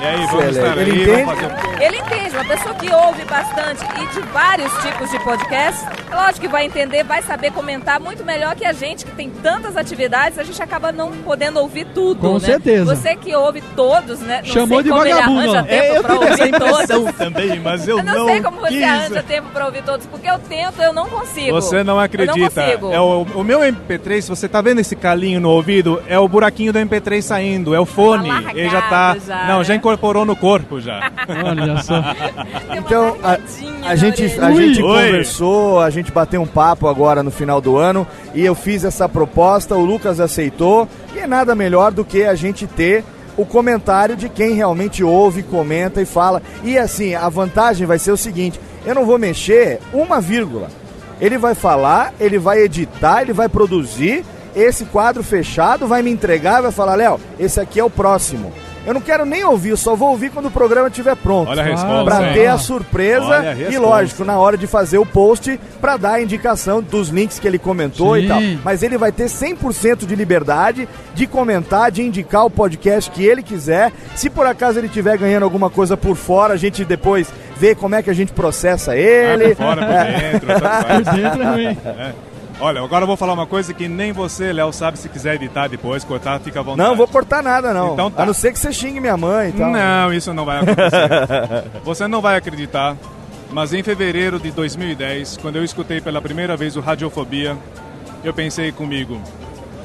E 0.00 0.04
aí, 0.06 0.26
vamos 0.26 0.44
Excelente. 0.46 0.58
estar 0.58 0.78
Ele 0.78 0.90
aí, 0.92 1.02
entende? 1.02 1.24
vamos 1.24 1.40
fazer... 1.40 1.82
Ele 1.82 1.96
entende, 1.98 2.36
uma 2.36 2.44
pessoa 2.44 2.74
que 2.76 2.92
ouve 2.94 3.24
bastante 3.24 3.84
e 4.00 4.06
de 4.14 4.20
vários 4.28 4.72
tipos 4.82 5.10
de 5.10 5.18
podcasts, 5.20 5.84
lógico 6.12 6.40
que 6.40 6.48
vai 6.48 6.66
entender, 6.66 7.02
vai 7.04 7.22
saber 7.22 7.50
comentar 7.52 7.98
muito 8.00 8.24
melhor 8.24 8.54
que 8.54 8.64
a 8.64 8.72
gente, 8.72 9.04
que 9.04 9.10
tem 9.12 9.28
tantas 9.30 9.76
atividades, 9.76 10.38
a 10.38 10.44
gente 10.44 10.62
acaba 10.62 10.92
não 10.92 11.10
podendo 11.12 11.58
ouvir 11.60 11.86
tudo. 11.94 12.20
Com 12.20 12.34
né? 12.34 12.40
certeza. 12.40 12.94
Você 12.94 13.16
que 13.16 13.34
ouve 13.34 13.60
todos, 13.74 14.20
né? 14.20 14.42
Não 14.46 14.52
Chamou 14.52 14.78
sei 14.78 14.84
de 14.84 14.90
como 14.90 15.02
vagabundo, 15.02 15.56
É, 15.68 15.96
eu 15.98 16.02
pra 16.02 16.12
tive 16.18 16.26
essa 16.30 16.46
impressão 16.46 16.86
todos. 17.04 17.14
também, 17.16 17.60
mas 17.60 17.88
eu, 17.88 17.98
Eu 17.98 18.04
não, 18.04 18.14
não 18.14 18.26
sei 18.26 18.40
como 18.42 18.60
você 18.60 18.68
quis. 18.68 18.82
arranja 18.84 19.22
tempo 19.24 19.48
pra 19.52 19.66
ouvir 19.66 19.82
todos, 19.82 20.06
porque 20.06 20.28
eu 20.30 20.38
tento, 20.38 20.80
eu 20.80 20.92
não 20.92 21.08
consigo. 21.08 21.50
Você 21.60 21.82
não 21.82 21.94
Eu 21.94 22.00
acredita. 22.00 22.38
não 22.38 22.48
consigo. 22.48 22.92
é 22.92 23.00
o, 23.00 23.22
o 23.34 23.42
meu 23.44 23.60
MP3, 23.60 24.20
se 24.22 24.28
você 24.28 24.48
tá 24.48 24.60
vendo 24.60 24.80
esse 24.80 24.94
calinho 24.94 25.40
no 25.40 25.50
ouvido, 25.50 26.00
é 26.06 26.18
o 26.18 26.28
buraquinho 26.28 26.72
do 26.72 26.78
MP3 26.78 27.20
saindo, 27.20 27.74
é 27.74 27.80
o 27.80 27.86
fone. 27.86 28.28
Tá 28.28 28.50
Ele 28.52 28.68
já 28.70 28.82
tá. 28.82 28.88
largado 29.08 29.26
já, 29.26 29.44
não, 29.48 29.58
né? 29.58 29.64
já 29.64 29.74
incorporou 29.88 30.24
no 30.24 30.36
corpo 30.36 30.80
já. 30.80 31.10
Olha 31.44 31.82
só. 31.82 32.02
Então, 32.76 33.16
a, 33.22 33.38
a 33.90 33.96
gente, 33.96 34.24
a 34.40 34.48
Ui. 34.48 34.56
gente 34.56 34.82
Oi. 34.82 35.06
conversou, 35.06 35.80
a 35.80 35.90
gente 35.90 36.12
bateu 36.12 36.42
um 36.42 36.46
papo 36.46 36.86
agora 36.86 37.22
no 37.22 37.30
final 37.30 37.60
do 37.60 37.76
ano 37.76 38.06
e 38.34 38.44
eu 38.44 38.54
fiz 38.54 38.84
essa 38.84 39.08
proposta, 39.08 39.74
o 39.74 39.84
Lucas 39.84 40.20
aceitou 40.20 40.88
e 41.14 41.18
é 41.18 41.26
nada 41.26 41.54
melhor 41.54 41.90
do 41.90 42.04
que 42.04 42.24
a 42.24 42.34
gente 42.34 42.66
ter 42.66 43.04
o 43.36 43.46
comentário 43.46 44.16
de 44.16 44.28
quem 44.28 44.52
realmente 44.52 45.02
ouve, 45.02 45.42
comenta 45.42 46.02
e 46.02 46.06
fala. 46.06 46.42
E 46.62 46.76
assim, 46.76 47.14
a 47.14 47.28
vantagem 47.28 47.86
vai 47.86 47.98
ser 47.98 48.10
o 48.10 48.16
seguinte: 48.16 48.60
eu 48.84 48.94
não 48.94 49.06
vou 49.06 49.18
mexer 49.18 49.80
uma 49.92 50.20
vírgula. 50.20 50.68
Ele 51.20 51.38
vai 51.38 51.54
falar, 51.54 52.12
ele 52.20 52.38
vai 52.38 52.60
editar, 52.60 53.22
ele 53.22 53.32
vai 53.32 53.48
produzir 53.48 54.24
esse 54.54 54.84
quadro 54.86 55.22
fechado, 55.22 55.86
vai 55.86 56.02
me 56.02 56.10
entregar 56.10 56.60
vai 56.60 56.72
falar, 56.72 56.94
Léo, 56.94 57.20
esse 57.38 57.60
aqui 57.60 57.80
é 57.80 57.84
o 57.84 57.90
próximo. 57.90 58.52
Eu 58.86 58.94
não 58.94 59.00
quero 59.00 59.24
nem 59.26 59.44
ouvir, 59.44 59.70
eu 59.70 59.76
só 59.76 59.94
vou 59.94 60.10
ouvir 60.10 60.30
quando 60.30 60.46
o 60.46 60.50
programa 60.50 60.88
estiver 60.88 61.14
pronto. 61.16 61.50
Olha 61.50 61.62
a 61.62 61.64
resposta, 61.66 62.04
Pra 62.04 62.28
hein? 62.28 62.32
ter 62.34 62.46
a 62.46 62.56
surpresa 62.58 63.38
a 63.40 63.54
e, 63.54 63.76
lógico, 63.78 64.24
na 64.24 64.38
hora 64.38 64.56
de 64.56 64.66
fazer 64.66 64.98
o 64.98 65.04
post, 65.04 65.60
pra 65.80 65.96
dar 65.96 66.14
a 66.14 66.22
indicação 66.22 66.80
dos 66.82 67.08
links 67.08 67.38
que 67.38 67.46
ele 67.46 67.58
comentou 67.58 68.16
e 68.16 68.22
Sim. 68.22 68.28
tal. 68.28 68.40
Mas 68.64 68.82
ele 68.82 68.96
vai 68.96 69.12
ter 69.12 69.26
100% 69.26 70.06
de 70.06 70.14
liberdade 70.16 70.88
de 71.14 71.26
comentar, 71.26 71.90
de 71.90 72.02
indicar 72.02 72.46
o 72.46 72.50
podcast 72.50 73.10
que 73.10 73.24
ele 73.26 73.42
quiser. 73.42 73.92
Se 74.14 74.30
por 74.30 74.46
acaso 74.46 74.78
ele 74.78 74.86
estiver 74.86 75.18
ganhando 75.18 75.42
alguma 75.42 75.68
coisa 75.68 75.96
por 75.96 76.16
fora, 76.16 76.54
a 76.54 76.56
gente 76.56 76.84
depois 76.84 77.28
vê 77.56 77.74
como 77.74 77.94
é 77.94 78.02
que 78.02 78.08
a 78.10 78.14
gente 78.14 78.32
processa 78.32 78.96
ele. 78.96 79.44
Ah, 79.44 79.48
por 79.56 79.56
fora, 79.56 79.86
por 79.86 79.94
É. 79.94 80.30
dentro. 80.32 80.46
Por 80.46 81.14
dentro 81.14 81.38
também. 81.38 81.78
É. 81.84 82.12
Olha, 82.60 82.82
agora 82.82 83.04
eu 83.04 83.06
vou 83.06 83.16
falar 83.16 83.34
uma 83.34 83.46
coisa 83.46 83.72
que 83.72 83.86
nem 83.86 84.10
você, 84.12 84.52
Léo, 84.52 84.72
sabe 84.72 84.98
se 84.98 85.08
quiser 85.08 85.36
editar 85.36 85.68
depois, 85.68 86.02
cortar, 86.02 86.40
fica 86.40 86.58
à 86.58 86.62
vontade. 86.62 86.88
Não 86.88 86.96
vou 86.96 87.06
cortar 87.06 87.42
nada, 87.42 87.72
não. 87.72 87.92
Então 87.92 88.10
tá. 88.10 88.24
A 88.24 88.26
não 88.26 88.34
ser 88.34 88.52
que 88.52 88.58
você 88.58 88.72
xingue 88.72 88.98
minha 89.00 89.16
mãe 89.16 89.50
e 89.50 89.52
tal. 89.52 89.70
Não, 89.70 90.12
isso 90.12 90.34
não 90.34 90.44
vai 90.44 90.58
acontecer. 90.58 91.64
Você 91.84 92.08
não 92.08 92.20
vai 92.20 92.36
acreditar, 92.36 92.96
mas 93.50 93.72
em 93.72 93.82
fevereiro 93.82 94.38
de 94.38 94.50
2010, 94.50 95.38
quando 95.38 95.56
eu 95.56 95.64
escutei 95.64 96.00
pela 96.00 96.20
primeira 96.20 96.56
vez 96.56 96.76
o 96.76 96.80
Radiofobia, 96.80 97.56
eu 98.24 98.34
pensei 98.34 98.72
comigo, 98.72 99.20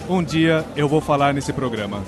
um 0.09 0.23
dia 0.23 0.65
eu 0.75 0.87
vou 0.87 0.99
falar 0.99 1.33
nesse 1.33 1.53
programa. 1.53 2.01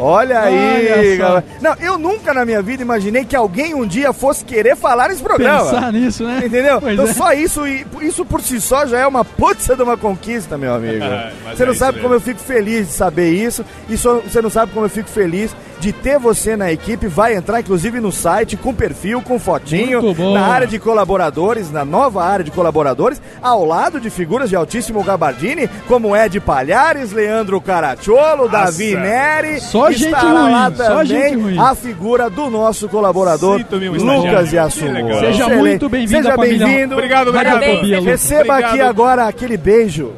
Olha 0.00 0.40
aí, 0.40 0.92
Olha 0.92 1.12
só. 1.12 1.18
galera. 1.22 1.44
Não, 1.60 1.74
eu 1.80 1.98
nunca 1.98 2.32
na 2.34 2.44
minha 2.44 2.62
vida 2.62 2.82
imaginei 2.82 3.24
que 3.24 3.36
alguém 3.36 3.74
um 3.74 3.86
dia 3.86 4.12
fosse 4.12 4.44
querer 4.44 4.76
falar 4.76 5.08
nesse 5.08 5.22
programa. 5.22 5.64
Pensar 5.70 5.92
nisso, 5.92 6.24
né? 6.24 6.42
Entendeu? 6.44 6.80
Pois 6.80 6.94
então 6.94 7.06
é. 7.06 7.12
só 7.12 7.32
isso, 7.32 7.66
e- 7.66 7.86
isso 8.02 8.24
por 8.24 8.40
si 8.40 8.60
só 8.60 8.86
já 8.86 8.98
é 8.98 9.06
uma 9.06 9.24
putza 9.24 9.76
de 9.76 9.82
uma 9.82 9.96
conquista, 9.96 10.56
meu 10.56 10.74
amigo. 10.74 11.04
Você 11.54 11.62
é 11.62 11.66
não 11.66 11.72
isso 11.72 11.78
sabe 11.78 11.92
mesmo. 11.96 12.02
como 12.02 12.14
eu 12.14 12.20
fico 12.20 12.40
feliz 12.40 12.86
de 12.88 12.92
saber 12.94 13.30
isso. 13.32 13.64
E 13.88 13.96
só- 13.96 14.20
você 14.20 14.40
não 14.40 14.50
sabe 14.50 14.72
como 14.72 14.86
eu 14.86 14.90
fico 14.90 15.08
feliz 15.08 15.54
de 15.80 15.92
ter 15.92 16.18
você 16.18 16.56
na 16.56 16.70
equipe. 16.70 17.06
Vai 17.08 17.34
entrar, 17.34 17.60
inclusive, 17.60 17.98
no 17.98 18.12
site 18.12 18.56
com 18.56 18.74
perfil, 18.74 19.22
com 19.22 19.38
fotinho, 19.38 20.14
na 20.32 20.46
área 20.46 20.66
de 20.66 20.78
colaboradores, 20.78 21.70
na 21.72 21.84
nova 21.84 22.22
área 22.22 22.44
de 22.44 22.50
colaboradores, 22.50 23.20
ao 23.42 23.64
lado 23.64 23.98
de 23.98 24.10
figuras 24.10 24.50
de 24.50 24.54
altíssimo 24.54 25.02
gabardine, 25.02 25.68
como 25.88 26.14
Ed 26.14 26.38
Palhares, 26.40 27.12
Leandro 27.12 27.60
Caracciolo, 27.60 28.48
Davi 28.48 28.94
Neri. 28.94 29.60
Só 29.60 29.90
gente 29.90 30.14
ruim, 30.14 30.52
lá 30.52 30.70
só 30.74 31.02
gente 31.04 31.22
também 31.22 31.42
ruim. 31.42 31.58
a 31.58 31.74
figura 31.74 32.28
do 32.28 32.50
nosso 32.50 32.88
colaborador, 32.88 33.60
Lucas. 33.70 34.52
Yassumo. 34.52 35.14
Seja 35.14 35.30
Excelente. 35.30 35.56
muito 35.58 35.88
bem-vindo 35.88 36.22
Seja 36.22 36.36
bem-vindo. 36.36 36.94
Obrigado, 36.94 37.28
obrigado. 37.28 37.60
Receba 38.04 38.40
Obrigado. 38.40 38.70
aqui 38.70 38.80
agora 38.80 39.26
aquele 39.26 39.56
beijo 39.56 40.12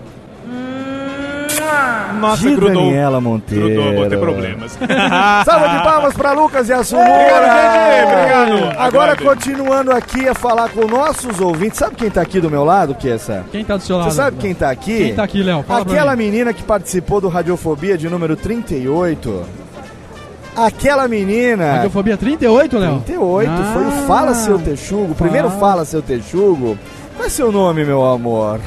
Nossa, 2.21 2.43
de 2.49 2.55
grudou. 2.55 2.85
Daniela 2.87 3.21
Monteiro. 3.21 3.67
Grudou, 3.69 3.95
vou 3.95 4.09
ter 4.09 4.19
problemas. 4.19 4.79
Salva 5.45 5.69
de 5.69 5.83
palmas 5.83 6.15
para 6.15 6.33
Lucas 6.33 6.69
Yassumo. 6.69 7.03
Obrigado, 7.03 7.45
gente. 7.45 8.05
Obrigado. 8.15 8.79
Agora, 8.79 9.13
Agrade. 9.13 9.25
continuando 9.25 9.93
aqui 9.93 10.29
a 10.29 10.35
falar 10.35 10.69
com 10.71 10.87
nossos 10.87 11.41
ouvintes. 11.41 11.79
Sabe 11.79 11.97
quem 11.97 12.11
tá 12.11 12.21
aqui 12.21 12.41
do 12.41 12.51
meu 12.51 12.65
lado, 12.65 12.95
Kessa? 12.95 13.45
Quem 13.51 13.65
tá 13.65 13.77
do 13.77 13.83
seu 13.83 13.97
lado? 13.97 14.11
Você 14.11 14.17
sabe 14.17 14.37
quem 14.39 14.55
tá 14.55 14.71
aqui? 14.71 14.97
Quem 14.99 15.15
tá 15.15 15.25
aqui, 15.25 15.43
Léo? 15.43 15.65
Aquela 15.69 16.15
menina 16.17 16.53
que 16.53 16.63
participou 16.63 17.21
do 17.21 17.29
Radiofobia 17.29 17.97
de 17.99 18.09
número 18.09 18.37
38. 18.37 19.43
Aquela 20.55 21.09
menina. 21.09 21.77
Radiofobia 21.77 22.17
38, 22.17 22.79
Léo? 22.79 23.01
38, 23.07 23.51
foi 23.73 23.85
o 23.85 23.89
Ah, 23.89 24.05
Fala 24.07 24.35
Seu 24.35 24.59
Texugo. 24.59 25.15
Primeiro 25.15 25.49
Fala. 25.49 25.61
Fala 25.61 25.85
Seu 25.85 26.03
Texugo. 26.03 26.79
Qual 27.17 27.27
é 27.27 27.31
seu 27.31 27.51
nome, 27.51 27.85
meu 27.85 28.05
amor? 28.05 28.61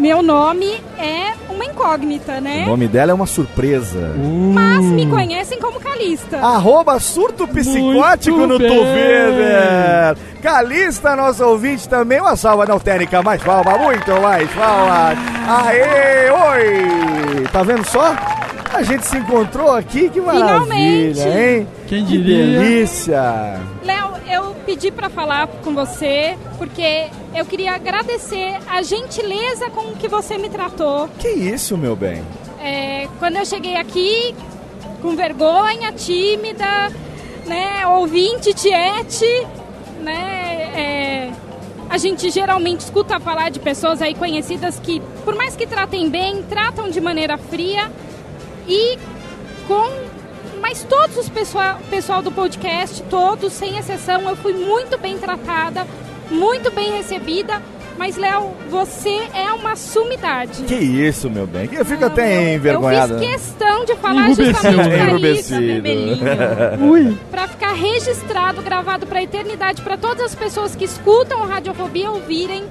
Meu 0.00 0.22
nome, 0.22 0.82
é 0.98 1.34
uma 1.50 1.62
incógnita, 1.62 2.40
né? 2.40 2.62
O 2.64 2.70
nome 2.70 2.88
dela 2.88 3.10
é 3.10 3.14
uma 3.14 3.26
surpresa. 3.26 4.14
Mas 4.54 4.82
me 4.82 5.06
conhecem 5.06 5.60
como 5.60 5.78
Calista. 5.78 6.38
Arroba 6.38 6.98
surto 6.98 7.46
psicótico 7.46 8.38
Muito 8.38 8.52
no. 8.52 8.58
Twitter. 8.58 10.16
Calista, 10.42 11.14
nosso 11.14 11.44
ouvinte 11.44 11.86
também. 11.86 12.18
Uma 12.18 12.34
salva 12.34 12.64
não 12.64 12.80
técnica, 12.80 13.22
mais 13.22 13.42
palma, 13.42 13.76
muito 13.76 14.10
mais 14.22 14.50
palma. 14.52 15.12
Aê, 15.46 16.30
oi. 16.30 17.46
Tá 17.52 17.62
vendo 17.62 17.84
só? 17.84 18.16
A 18.72 18.82
gente 18.82 19.04
se 19.06 19.16
encontrou 19.16 19.72
aqui, 19.72 20.08
que 20.08 20.20
maravilha, 20.20 20.60
Finalmente. 20.64 21.20
hein? 21.20 21.68
Quem 21.88 22.04
Que 22.04 22.12
diria? 22.18 22.46
delícia. 22.60 23.60
Léo, 23.84 24.12
eu 24.30 24.54
pedi 24.64 24.90
pra 24.90 25.10
falar 25.10 25.48
com 25.64 25.74
você 25.74 26.36
porque 26.56 27.08
eu 27.34 27.44
queria 27.44 27.72
agradecer 27.74 28.58
a 28.68 28.80
gentileza 28.82 29.68
com 29.70 29.92
que 29.94 30.06
você 30.08 30.38
me 30.38 30.48
tratou. 30.48 31.08
Que 31.18 31.28
isso, 31.28 31.76
meu 31.76 31.96
bem? 31.96 32.22
É, 32.62 33.08
quando 33.18 33.36
eu 33.36 33.44
cheguei 33.44 33.76
aqui, 33.76 34.34
com 35.02 35.16
vergonha, 35.16 35.92
tímida, 35.92 36.90
né, 37.46 37.86
ouvinte, 37.88 38.54
tiete, 38.54 39.46
né, 40.00 40.70
é, 40.74 41.30
a 41.88 41.98
gente 41.98 42.30
geralmente 42.30 42.80
escuta 42.80 43.18
falar 43.18 43.50
de 43.50 43.58
pessoas 43.58 44.00
aí 44.00 44.14
conhecidas 44.14 44.78
que, 44.78 45.00
por 45.24 45.34
mais 45.34 45.56
que 45.56 45.66
tratem 45.66 46.08
bem, 46.08 46.42
tratam 46.48 46.88
de 46.88 47.00
maneira 47.00 47.36
fria 47.36 47.90
e 48.66 48.98
com... 49.66 50.10
Mas 50.60 50.84
todos 50.84 51.16
os 51.16 51.28
pessoal, 51.28 51.78
pessoal 51.88 52.22
do 52.22 52.30
podcast, 52.30 53.02
todos, 53.04 53.52
sem 53.52 53.78
exceção, 53.78 54.28
eu 54.28 54.36
fui 54.36 54.52
muito 54.52 54.98
bem 54.98 55.18
tratada, 55.18 55.86
muito 56.30 56.70
bem 56.70 56.92
recebida. 56.92 57.62
Mas, 58.00 58.16
Léo, 58.16 58.54
você 58.70 59.28
é 59.34 59.52
uma 59.52 59.76
sumidade. 59.76 60.62
Que 60.64 60.74
isso, 60.74 61.28
meu 61.28 61.46
bem? 61.46 61.68
Eu 61.70 61.84
fico 61.84 62.02
até 62.02 62.54
envergonhado. 62.54 63.14
Eu 63.14 63.18
fiz 63.18 63.30
questão 63.30 63.84
de 63.84 63.94
falar 63.96 64.28
justamente 64.28 64.88
pra 64.88 65.28
isso. 65.28 65.54
Ui. 66.82 67.18
pra 67.30 67.46
ficar 67.46 67.72
registrado, 67.74 68.62
gravado 68.62 69.06
pra 69.06 69.22
eternidade, 69.22 69.82
pra 69.82 69.98
todas 69.98 70.24
as 70.24 70.34
pessoas 70.34 70.74
que 70.74 70.84
escutam 70.84 71.46
Radiofobia 71.46 72.10
ouvirem 72.10 72.64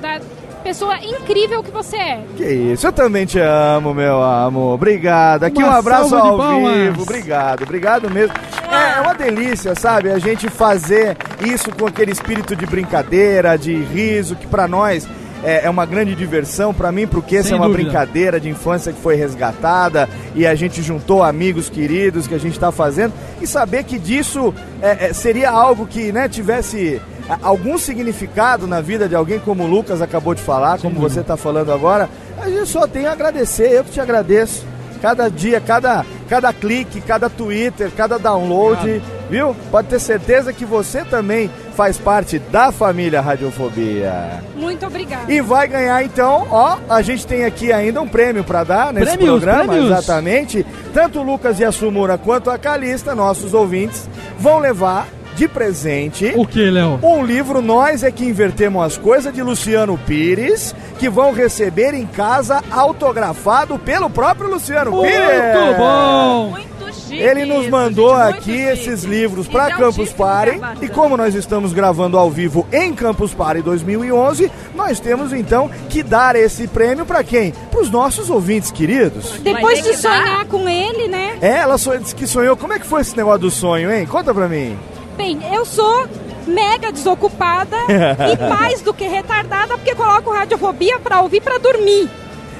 da 0.00 0.20
pessoa 0.68 0.98
incrível 1.02 1.62
que 1.62 1.70
você 1.70 1.96
é. 1.96 2.24
Que 2.36 2.44
isso, 2.44 2.86
eu 2.86 2.92
também 2.92 3.24
te 3.24 3.38
amo, 3.38 3.94
meu 3.94 4.22
amor. 4.22 4.74
Obrigado. 4.74 5.44
Aqui 5.44 5.62
Uma 5.62 5.72
um 5.72 5.74
abraço 5.76 6.14
ao 6.14 6.36
palmas. 6.36 6.74
vivo. 6.74 7.02
Obrigado, 7.04 7.62
obrigado 7.62 8.10
mesmo. 8.10 8.34
É, 8.70 8.98
é 8.98 9.00
uma 9.00 9.14
delícia, 9.14 9.74
sabe? 9.74 10.10
A 10.10 10.18
gente 10.18 10.50
fazer 10.50 11.16
isso 11.42 11.70
com 11.74 11.86
aquele 11.86 12.12
espírito 12.12 12.54
de 12.54 12.66
brincadeira, 12.66 13.56
de 13.56 13.74
riso, 13.74 14.36
que 14.36 14.46
pra 14.46 14.68
nós 14.68 15.08
é, 15.42 15.64
é 15.64 15.70
uma 15.70 15.86
grande 15.86 16.14
diversão. 16.14 16.74
Pra 16.74 16.92
mim, 16.92 17.06
porque 17.06 17.36
essa 17.36 17.54
é 17.54 17.56
uma 17.56 17.66
dúvida. 17.66 17.84
brincadeira 17.84 18.38
de 18.38 18.50
infância 18.50 18.92
que 18.92 19.00
foi 19.00 19.16
resgatada 19.16 20.06
e 20.34 20.46
a 20.46 20.54
gente 20.54 20.82
juntou 20.82 21.22
amigos 21.22 21.70
queridos 21.70 22.26
que 22.26 22.34
a 22.34 22.38
gente 22.38 22.60
tá 22.60 22.70
fazendo 22.70 23.14
e 23.40 23.46
saber 23.46 23.84
que 23.84 23.98
disso 23.98 24.52
é, 24.82 25.06
é, 25.06 25.12
seria 25.14 25.50
algo 25.50 25.86
que 25.86 26.12
né, 26.12 26.28
tivesse 26.28 27.00
algum 27.42 27.76
significado 27.78 28.66
na 28.66 28.80
vida 28.80 29.08
de 29.08 29.14
alguém 29.14 29.38
como 29.38 29.64
o 29.64 29.66
Lucas 29.66 30.00
acabou 30.00 30.34
de 30.34 30.42
falar, 30.42 30.78
como 30.78 30.98
você 31.00 31.20
está 31.20 31.36
falando 31.36 31.72
agora, 31.72 32.08
a 32.40 32.48
gente 32.48 32.66
só 32.66 32.86
tem 32.86 33.06
a 33.06 33.12
agradecer, 33.12 33.70
eu 33.72 33.84
que 33.84 33.90
te 33.90 34.00
agradeço. 34.00 34.64
Cada 35.00 35.28
dia, 35.28 35.60
cada, 35.60 36.04
cada 36.28 36.52
clique, 36.52 37.00
cada 37.00 37.30
Twitter, 37.30 37.88
cada 37.96 38.18
download, 38.18 39.00
viu? 39.30 39.54
Pode 39.70 39.86
ter 39.86 40.00
certeza 40.00 40.52
que 40.52 40.64
você 40.64 41.04
também 41.04 41.48
faz 41.76 41.96
parte 41.96 42.40
da 42.40 42.72
família 42.72 43.20
Radiofobia. 43.20 44.42
Muito 44.56 44.84
obrigada. 44.84 45.32
E 45.32 45.40
vai 45.40 45.68
ganhar 45.68 46.02
então, 46.02 46.48
ó, 46.50 46.78
a 46.88 47.00
gente 47.00 47.24
tem 47.28 47.44
aqui 47.44 47.72
ainda 47.72 48.00
um 48.00 48.08
prêmio 48.08 48.42
para 48.42 48.64
dar 48.64 48.92
nesse 48.92 49.16
Prêmios, 49.16 49.30
programa, 49.30 49.72
prêmios. 49.72 49.90
exatamente. 49.92 50.66
Tanto 50.92 51.20
o 51.20 51.22
Lucas 51.22 51.60
Yasumura 51.60 52.18
quanto 52.18 52.50
a 52.50 52.58
Calista, 52.58 53.14
nossos 53.14 53.54
ouvintes, 53.54 54.08
vão 54.36 54.58
levar 54.58 55.06
de 55.38 55.46
presente 55.46 56.32
O 56.36 56.44
que, 56.44 56.68
Léo? 56.68 56.98
um 57.00 57.24
livro 57.24 57.62
Nós 57.62 58.02
é 58.02 58.10
que 58.10 58.24
Invertemos 58.24 58.84
as 58.84 58.98
Coisas 58.98 59.32
de 59.32 59.40
Luciano 59.40 59.96
Pires, 59.96 60.74
que 60.98 61.08
vão 61.08 61.32
receber 61.32 61.94
em 61.94 62.04
casa 62.04 62.60
autografado 62.70 63.78
pelo 63.78 64.10
próprio 64.10 64.50
Luciano 64.50 64.90
Pires. 65.00 65.18
Muito 65.20 65.78
bom! 65.78 66.50
Muito 66.50 66.94
chique. 66.94 67.20
Ele 67.20 67.44
nos 67.44 67.68
mandou 67.68 68.16
gente, 68.16 68.24
muito 68.24 68.38
aqui 68.38 68.52
chique. 68.52 68.62
esses 68.88 69.04
livros 69.04 69.46
para 69.46 69.76
Campus 69.76 70.12
Party. 70.12 70.60
E 70.82 70.88
como 70.88 71.16
nós 71.16 71.34
estamos 71.36 71.72
gravando 71.72 72.18
ao 72.18 72.30
vivo 72.30 72.66
em 72.72 72.92
Campus 72.92 73.32
Party 73.32 73.62
2011, 73.62 74.50
nós 74.74 74.98
temos 74.98 75.32
então 75.32 75.70
que 75.88 76.02
dar 76.02 76.34
esse 76.34 76.66
prêmio 76.66 77.06
para 77.06 77.22
quem? 77.22 77.52
Para 77.70 77.80
os 77.80 77.90
nossos 77.90 78.28
ouvintes 78.28 78.72
queridos. 78.72 79.38
Depois 79.40 79.82
de 79.84 79.90
que 79.90 80.02
dar. 80.02 80.24
sonhar 80.24 80.44
com 80.46 80.68
ele, 80.68 81.06
né? 81.06 81.38
É, 81.40 81.58
ela 81.58 81.76
disse 81.76 82.14
que 82.14 82.26
sonhou. 82.26 82.56
Como 82.56 82.72
é 82.72 82.78
que 82.78 82.86
foi 82.86 83.02
esse 83.02 83.16
negócio 83.16 83.40
do 83.40 83.50
sonho, 83.50 83.92
hein? 83.92 84.04
Conta 84.04 84.34
pra 84.34 84.48
mim. 84.48 84.76
Bem, 85.18 85.38
eu 85.52 85.64
sou 85.66 86.06
mega 86.46 86.90
desocupada 86.90 87.76
e 87.90 88.48
mais 88.48 88.80
do 88.80 88.94
que 88.94 89.04
retardada 89.06 89.76
porque 89.76 89.94
coloco 89.94 90.30
radiofobia 90.32 90.98
pra 90.98 91.20
ouvir 91.20 91.42
pra 91.42 91.58
dormir. 91.58 92.08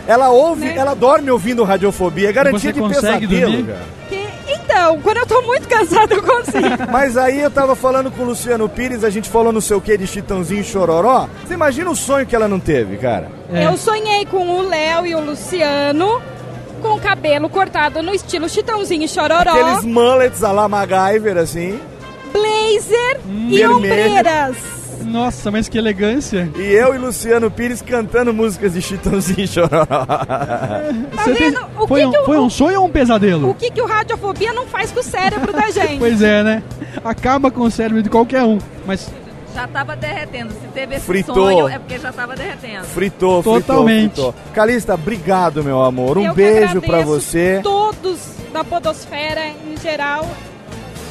Ela 0.07 0.29
ouve, 0.31 0.67
Né? 0.67 0.75
ela 0.77 0.95
dorme 0.95 1.31
ouvindo 1.31 1.63
radiofobia, 1.65 2.29
é 2.29 2.33
garantia 2.33 2.59
Você 2.59 2.73
de 2.73 2.81
consegue 2.81 3.27
pesadelo. 3.27 3.67
Que- 4.09 4.29
então. 4.53 5.01
Quando 5.01 5.19
eu 5.19 5.27
tô 5.27 5.41
muito 5.43 5.67
cansada, 5.69 6.15
eu 6.15 6.23
consigo. 6.23 6.67
Mas 6.93 7.17
aí 7.17 7.41
eu 7.41 7.51
tava 7.51 7.75
falando 7.77 8.11
com 8.11 8.23
o 8.23 8.27
Luciano 8.27 8.69
Pires, 8.69 9.05
a 9.05 9.11
gente 9.11 9.29
falou 9.29 9.53
não 9.53 9.61
sei 9.61 9.77
o 9.77 9.81
que 9.81 9.97
de 9.97 10.07
Chitãozinho 10.07 10.61
e 10.61 10.65
Chororó. 10.65 11.29
Você 11.47 11.55
imagina 11.55 11.91
o 11.91 11.97
sonho 11.97 12.27
que 12.27 12.35
ela 12.37 12.49
não 12.49 12.59
teve, 12.61 12.97
cara? 12.99 13.29
Eu 13.51 13.77
sonhei 13.77 14.25
com 14.27 14.49
o 14.59 14.63
Léo 14.63 15.07
e 15.07 15.15
o 15.15 15.21
Luciano 15.21 16.21
com 16.83 16.95
o 16.95 17.01
cabelo 17.01 17.49
cortado 17.51 18.03
no 18.03 18.15
estilo 18.15 18.49
Chitãozinho 18.49 19.03
e 19.05 19.09
Chororó, 19.09 19.51
Aqueles 19.51 19.85
mullets 19.85 20.43
a 20.45 20.53
la 20.53 20.69
MacGyver, 20.69 21.37
assim. 21.39 21.79
Blazer 22.29 23.21
e 23.27 23.59
Vermelho. 23.59 23.77
ombreiras. 23.77 24.57
Nossa, 25.05 25.51
mas 25.51 25.69
que 25.69 25.79
elegância. 25.79 26.51
E 26.57 26.63
eu 26.73 26.95
e 26.95 26.99
Luciano 26.99 27.51
Pires 27.51 27.81
cantando 27.81 28.35
músicas 28.35 28.75
de 28.75 28.83
Chitãozinho 28.83 29.47
Chororó. 29.49 29.87
Você 31.25 31.35
tem- 31.35 31.55
O 31.79 31.87
foi, 31.87 32.01
que 32.01 32.07
um, 32.07 32.11
que 32.11 32.19
o- 32.19 32.25
foi 32.25 32.39
um 32.39 32.51
sonho 32.51 32.81
ou 32.81 32.87
um 32.89 32.91
pesadelo? 32.91 33.51
O 33.51 33.55
que, 33.55 33.71
que 33.71 33.81
o 33.81 33.87
radiofobia 33.87 34.53
não 34.53 34.67
faz 34.67 34.91
com 34.91 35.01
o 35.01 35.03
cérebro 35.03 35.53
da 35.53 35.71
gente? 35.71 35.99
Pois 35.99 36.21
é, 36.21 36.43
né? 36.43 36.63
Acaba 37.05 37.51
com 37.51 37.63
o 37.63 37.71
cérebro 37.71 38.03
de 38.03 38.11
qualquer 38.11 38.43
um. 38.43 38.59
Mas 38.87 39.09
Já 39.55 39.67
tava 39.69 39.97
derretendo. 39.97 40.51
Se 40.53 40.67
teve 40.75 40.97
esse 40.97 41.07
Fritou. 41.07 41.35
sonho, 41.35 41.69
é 41.69 41.79
porque 41.79 41.99
já 41.99 42.13
tava 42.13 42.35
derretendo. 42.37 42.85
Fritou, 42.85 43.43
Totalmente. 43.43 44.13
fritou, 44.15 44.33
fritou. 44.33 44.53
Calista, 44.53 44.95
obrigado, 44.95 45.65
meu 45.65 45.83
amor. 45.83 46.19
Um 46.19 46.27
Eu 46.27 46.35
beijo 46.35 46.81
pra 46.83 46.99
agradeço 46.99 47.07
você. 47.21 47.61
Todos 47.63 48.19
da 48.53 48.63
podosfera 48.65 49.47
em 49.47 49.77
geral 49.81 50.29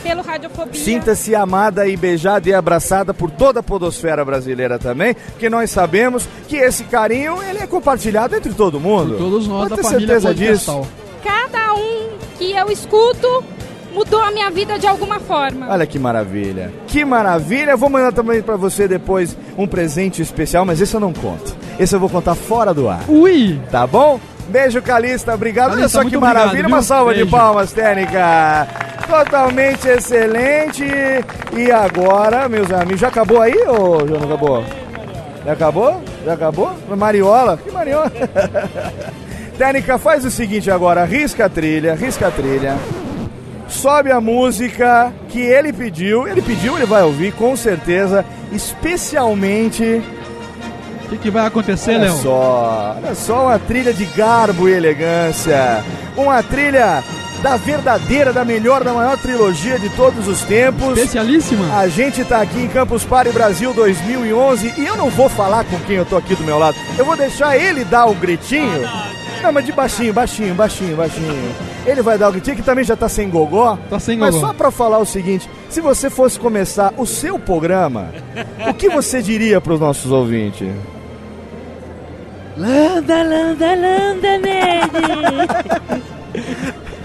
pelo 0.08 0.22
radiofobia. 0.22 0.82
Sinta-se 0.82 1.36
amada 1.36 1.86
e 1.88 1.98
beijada 1.98 2.48
e 2.48 2.54
abraçada 2.54 3.14
por 3.14 3.30
toda 3.30 3.60
a 3.60 3.64
podosfera 3.64 4.24
brasileira 4.24 4.80
também, 4.80 5.14
porque 5.14 5.50
nós 5.50 5.70
sabemos 5.70 6.28
que 6.48 6.56
esse 6.56 6.86
carinho 6.86 7.42
ele 7.44 7.60
é 7.60 7.68
compartilhado 7.68 8.36
entre 8.36 8.54
todo 8.54 8.80
mundo. 8.80 9.12
Por 9.12 9.18
todos 9.18 9.48
nós 9.48 9.70
Pode 9.70 9.82
da 9.82 9.90
ter 9.90 10.00
certeza 10.00 10.34
disso. 10.34 10.88
Cada 11.24 11.74
um 11.74 12.18
que 12.38 12.54
eu 12.54 12.72
escuto 12.72 13.44
mudou 13.94 14.22
a 14.22 14.32
minha 14.32 14.50
vida 14.50 14.80
de 14.80 14.88
alguma 14.88 15.20
forma. 15.20 15.68
Olha 15.70 15.86
que 15.86 16.00
maravilha. 16.00 16.72
Que 16.88 17.04
maravilha. 17.04 17.72
Eu 17.72 17.78
vou 17.78 17.90
mandar 17.90 18.14
também 18.14 18.42
pra 18.42 18.56
você 18.56 18.88
depois 18.88 19.36
um 19.58 19.68
presente 19.68 20.22
especial, 20.22 20.64
mas 20.66 20.80
esse 20.80 20.94
eu 20.94 21.00
não 21.00 21.12
conto. 21.12 21.56
Esse 21.80 21.96
eu 21.96 22.00
vou 22.00 22.10
contar 22.10 22.36
fora 22.36 22.74
do 22.74 22.88
ar. 22.88 23.04
Ui! 23.10 23.60
Tá 23.72 23.86
bom? 23.86 24.20
Beijo, 24.50 24.82
Calista. 24.82 25.34
Obrigado. 25.34 25.74
Olha 25.74 25.88
só 25.90 26.04
que 26.04 26.18
maravilha. 26.18 26.48
obrigado, 26.50 26.72
Uma 26.72 26.82
salva 26.82 27.14
de 27.14 27.20
Beijo. 27.22 27.32
palmas, 27.32 27.72
técnica. 27.72 28.68
Totalmente 29.08 29.88
excelente. 29.88 30.86
E 31.54 31.72
agora, 31.72 32.48
meus 32.50 32.72
amigos, 32.72 33.00
já 33.00 33.08
acabou 33.08 33.42
aí 33.42 33.56
ou 33.68 34.00
já 34.08 34.16
não 34.18 34.26
acabou? 34.26 34.64
Já 35.46 35.52
acabou? 35.54 36.02
Já 36.26 36.34
acabou? 36.34 36.76
Mariola? 36.98 37.58
Que 37.58 37.72
Mariola? 37.72 38.12
técnica, 39.58 39.98
faz 39.98 40.26
o 40.26 40.32
seguinte 40.32 40.70
agora. 40.70 41.06
Risca 41.06 41.46
a 41.46 41.50
trilha, 41.50 41.96
risca 41.96 42.28
a 42.28 42.32
trilha. 42.32 42.76
Sobe 43.70 44.12
a 44.12 44.22
música 44.22 45.12
que 45.30 45.40
ele 45.42 45.74
pediu. 45.74 46.28
Ele 46.28 46.42
pediu, 46.42 46.78
ele 46.78 46.86
vai 46.86 47.04
ouvir 47.04 47.34
com 47.34 47.56
certeza. 47.56 48.24
Especialmente 48.52 50.02
O 51.08 51.10
que, 51.10 51.18
que 51.18 51.32
vai 51.32 51.46
acontecer, 51.48 51.96
Olha 51.96 52.12
só, 52.12 52.98
olha 53.02 53.16
só 53.16 53.46
uma 53.46 53.58
trilha 53.58 53.94
de 53.94 54.04
garbo 54.06 54.68
e 54.68 54.74
elegância. 54.74 55.82
Uma 56.18 56.44
trilha 56.44 57.02
da 57.42 57.56
verdadeira, 57.56 58.34
da 58.34 58.44
melhor, 58.44 58.84
da 58.84 58.92
maior 58.92 59.18
trilogia 59.18 59.80
de 59.80 59.90
todos 59.92 60.28
os 60.28 60.42
tempos. 60.42 60.98
Especialíssima. 60.98 61.78
A 61.78 61.88
gente 61.88 62.26
tá 62.26 62.42
aqui 62.42 62.60
em 62.60 62.68
Campus 62.68 63.06
Party 63.06 63.32
Brasil 63.32 63.74
2011 63.74 64.74
e 64.78 64.86
eu 64.86 64.98
não 64.98 65.10
vou 65.10 65.30
falar 65.30 65.64
com 65.64 65.80
quem 65.82 65.96
eu 65.96 66.06
tô 66.06 66.18
aqui 66.18 66.36
do 66.36 66.44
meu 66.44 66.60
lado. 66.60 66.76
Eu 66.98 67.06
vou 67.06 67.16
deixar 67.16 67.56
ele 67.56 67.86
dar 67.86 68.08
o 68.08 68.14
gritinho. 68.14 68.82
Não, 69.42 69.52
mas 69.54 69.66
de 69.66 69.72
baixinho, 69.72 70.14
baixinho, 70.14 70.56
baixinho, 70.56 70.98
baixinho. 70.98 71.56
Ele 71.86 72.02
vai 72.02 72.18
dar 72.18 72.28
o 72.28 72.32
gritinho 72.34 72.58
que 72.58 72.64
também 72.64 72.84
já 72.84 72.98
tá 72.98 73.08
sem 73.08 73.30
gogó. 73.30 73.78
Tá 73.90 73.98
sem 73.98 74.18
Mas 74.18 74.36
gogó. 74.36 74.48
só 74.48 74.54
pra 74.54 74.72
falar 74.72 74.98
o 74.98 75.06
seguinte, 75.06 75.50
se 75.70 75.80
você 75.80 76.10
fosse 76.10 76.38
começar 76.38 76.94
o 76.98 77.06
seu 77.06 77.40
programa, 77.40 78.10
o 78.68 78.74
que 78.74 78.90
você 78.90 79.22
diria 79.22 79.62
pros 79.62 79.80
nossos 79.80 80.12
ouvintes? 80.12 80.68
Landa, 82.58 83.24
landa, 83.24 83.76
landa, 83.76 84.38
nerd. 84.40 84.92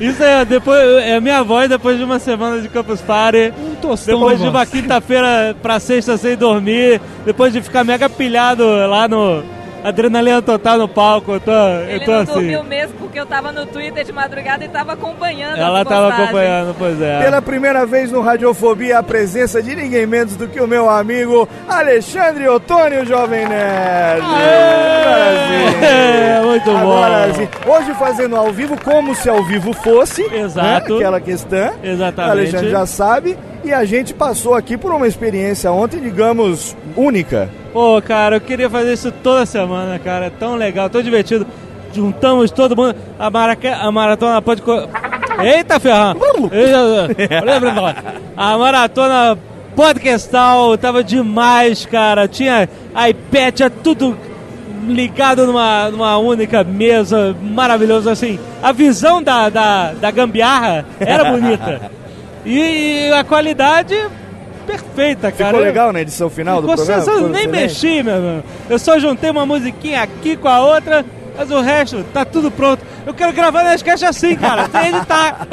Isso 0.01 0.23
é, 0.23 0.45
depois, 0.45 0.81
é 1.05 1.15
a 1.15 1.20
minha 1.20 1.43
voz 1.45 1.69
depois 1.69 1.97
de 1.97 2.03
uma 2.03 2.19
semana 2.19 2.61
de 2.61 2.69
Campus 2.69 3.01
Party. 3.01 3.53
Um 3.57 3.74
tostão 3.77 4.19
Depois 4.19 4.41
de 4.41 4.49
uma 4.49 4.66
quinta-feira 4.66 5.55
pra 5.62 5.79
sexta 5.79 6.16
sem 6.16 6.37
dormir. 6.37 7.01
Depois 7.24 7.53
de 7.53 7.62
ficar 7.62 7.85
mega 7.85 8.09
pilhado 8.09 8.65
lá 8.65 9.07
no 9.07 9.45
Adrenalina 9.84 10.40
Total 10.42 10.78
no 10.78 10.88
palco. 10.88 11.32
Eu 11.32 11.40
tô, 11.40 11.50
eu 11.50 11.88
Ele 11.90 12.04
tô 12.04 12.10
não 12.12 12.20
assim. 12.20 12.32
dormiu 12.32 12.64
mesmo 12.64 12.94
porque 12.98 13.18
eu 13.18 13.26
tava 13.26 13.52
no 13.52 13.66
Twitter 13.66 14.04
de 14.04 14.12
madrugada 14.12 14.64
e 14.64 14.68
tava 14.68 14.92
acompanhando 14.92 15.59
Ela 15.59 15.82
as 15.82 15.88
tava 15.88 16.06
postagens. 16.09 16.28
acompanhando, 16.28 16.76
pois 16.78 17.00
é. 17.02 17.22
Pela 17.22 17.42
primeira 17.42 17.84
vez 17.86 18.10
no 18.12 18.20
Radiofobia, 18.20 18.98
a 18.98 19.02
presença 19.02 19.62
de 19.62 19.74
ninguém 19.74 20.06
menos 20.06 20.36
do 20.36 20.46
que 20.48 20.60
o 20.60 20.66
meu 20.66 20.88
amigo 20.88 21.48
Alexandre 21.68 22.48
Otônio 22.48 23.04
Jovem 23.06 23.46
Nerd. 23.46 24.22
É, 25.82 26.40
muito 26.44 26.70
Agora 26.70 27.28
bom. 27.28 27.72
Hoje 27.72 27.94
fazendo 27.94 28.36
ao 28.36 28.52
vivo, 28.52 28.76
como 28.82 29.14
se 29.14 29.28
ao 29.28 29.42
vivo 29.44 29.72
fosse. 29.72 30.22
Exato. 30.32 30.92
né? 30.94 30.96
Aquela 30.98 31.20
questão. 31.20 31.72
Exatamente. 31.82 32.28
O 32.28 32.32
Alexandre 32.32 32.70
já 32.70 32.86
sabe. 32.86 33.36
E 33.64 33.72
a 33.72 33.84
gente 33.84 34.12
passou 34.12 34.55
aqui 34.55 34.76
por 34.76 34.93
uma 34.93 35.06
experiência 35.06 35.70
ontem, 35.70 36.01
digamos, 36.01 36.76
única. 36.97 37.48
Pô, 37.72 38.02
cara, 38.02 38.36
eu 38.36 38.40
queria 38.40 38.68
fazer 38.68 38.93
isso 38.93 39.12
toda 39.22 39.47
semana, 39.47 39.98
cara. 39.98 40.26
É 40.26 40.30
tão 40.30 40.56
legal, 40.56 40.90
tão 40.90 41.01
divertido. 41.01 41.47
Juntamos 41.93 42.51
todo 42.51 42.76
mundo. 42.76 42.97
A, 43.18 43.30
maraca... 43.30 43.76
a 43.76 43.93
maratona 43.93 44.43
pode. 44.43 44.62
Eita, 45.43 45.78
ferrão! 45.78 46.16
Eita, 46.51 47.40
a 48.36 48.59
maratona 48.59 49.39
podcastal 49.76 50.76
tava 50.76 51.05
demais, 51.05 51.86
cara. 51.86 52.26
Tinha 52.26 52.68
iPad, 53.09 53.55
tinha 53.55 53.70
tudo 53.70 54.16
ligado 54.86 55.47
numa, 55.47 55.90
numa 55.90 56.18
única 56.18 56.64
mesa, 56.64 57.34
maravilhoso 57.40 58.10
assim. 58.10 58.39
A 58.62 58.72
visão 58.72 59.22
da, 59.22 59.48
da, 59.48 59.93
da 59.93 60.10
gambiarra 60.10 60.84
era 60.98 61.30
bonita. 61.30 61.90
E, 62.44 63.10
a 63.12 63.24
qualidade 63.24 63.97
perfeita, 64.66 65.31
cara. 65.32 65.51
Ficou 65.52 65.60
legal 65.60 65.93
na 65.93 66.01
edição 66.01 66.31
final 66.31 66.60
do 66.60 66.69
Você 66.69 66.85
programa? 66.93 67.12
Ficou 67.12 67.28
nem 67.31 67.47
mexi, 67.48 68.02
meu 68.02 68.14
irmão. 68.14 68.44
Eu 68.70 68.78
só 68.78 68.98
juntei 68.98 69.31
uma 69.31 69.44
musiquinha 69.47 70.02
aqui 70.02 70.36
com 70.36 70.48
a 70.48 70.60
outra, 70.60 71.05
mas 71.36 71.51
o 71.51 71.60
resto 71.60 72.05
tá 72.12 72.24
tudo 72.24 72.51
pronto. 72.51 72.82
Eu 73.05 73.12
quero 73.12 73.32
gravar 73.32 73.64
nas 73.64 73.82
caixas 73.82 74.09
assim, 74.10 74.36
cara, 74.36 74.69
sem 74.70 74.89
editar. 74.94 75.47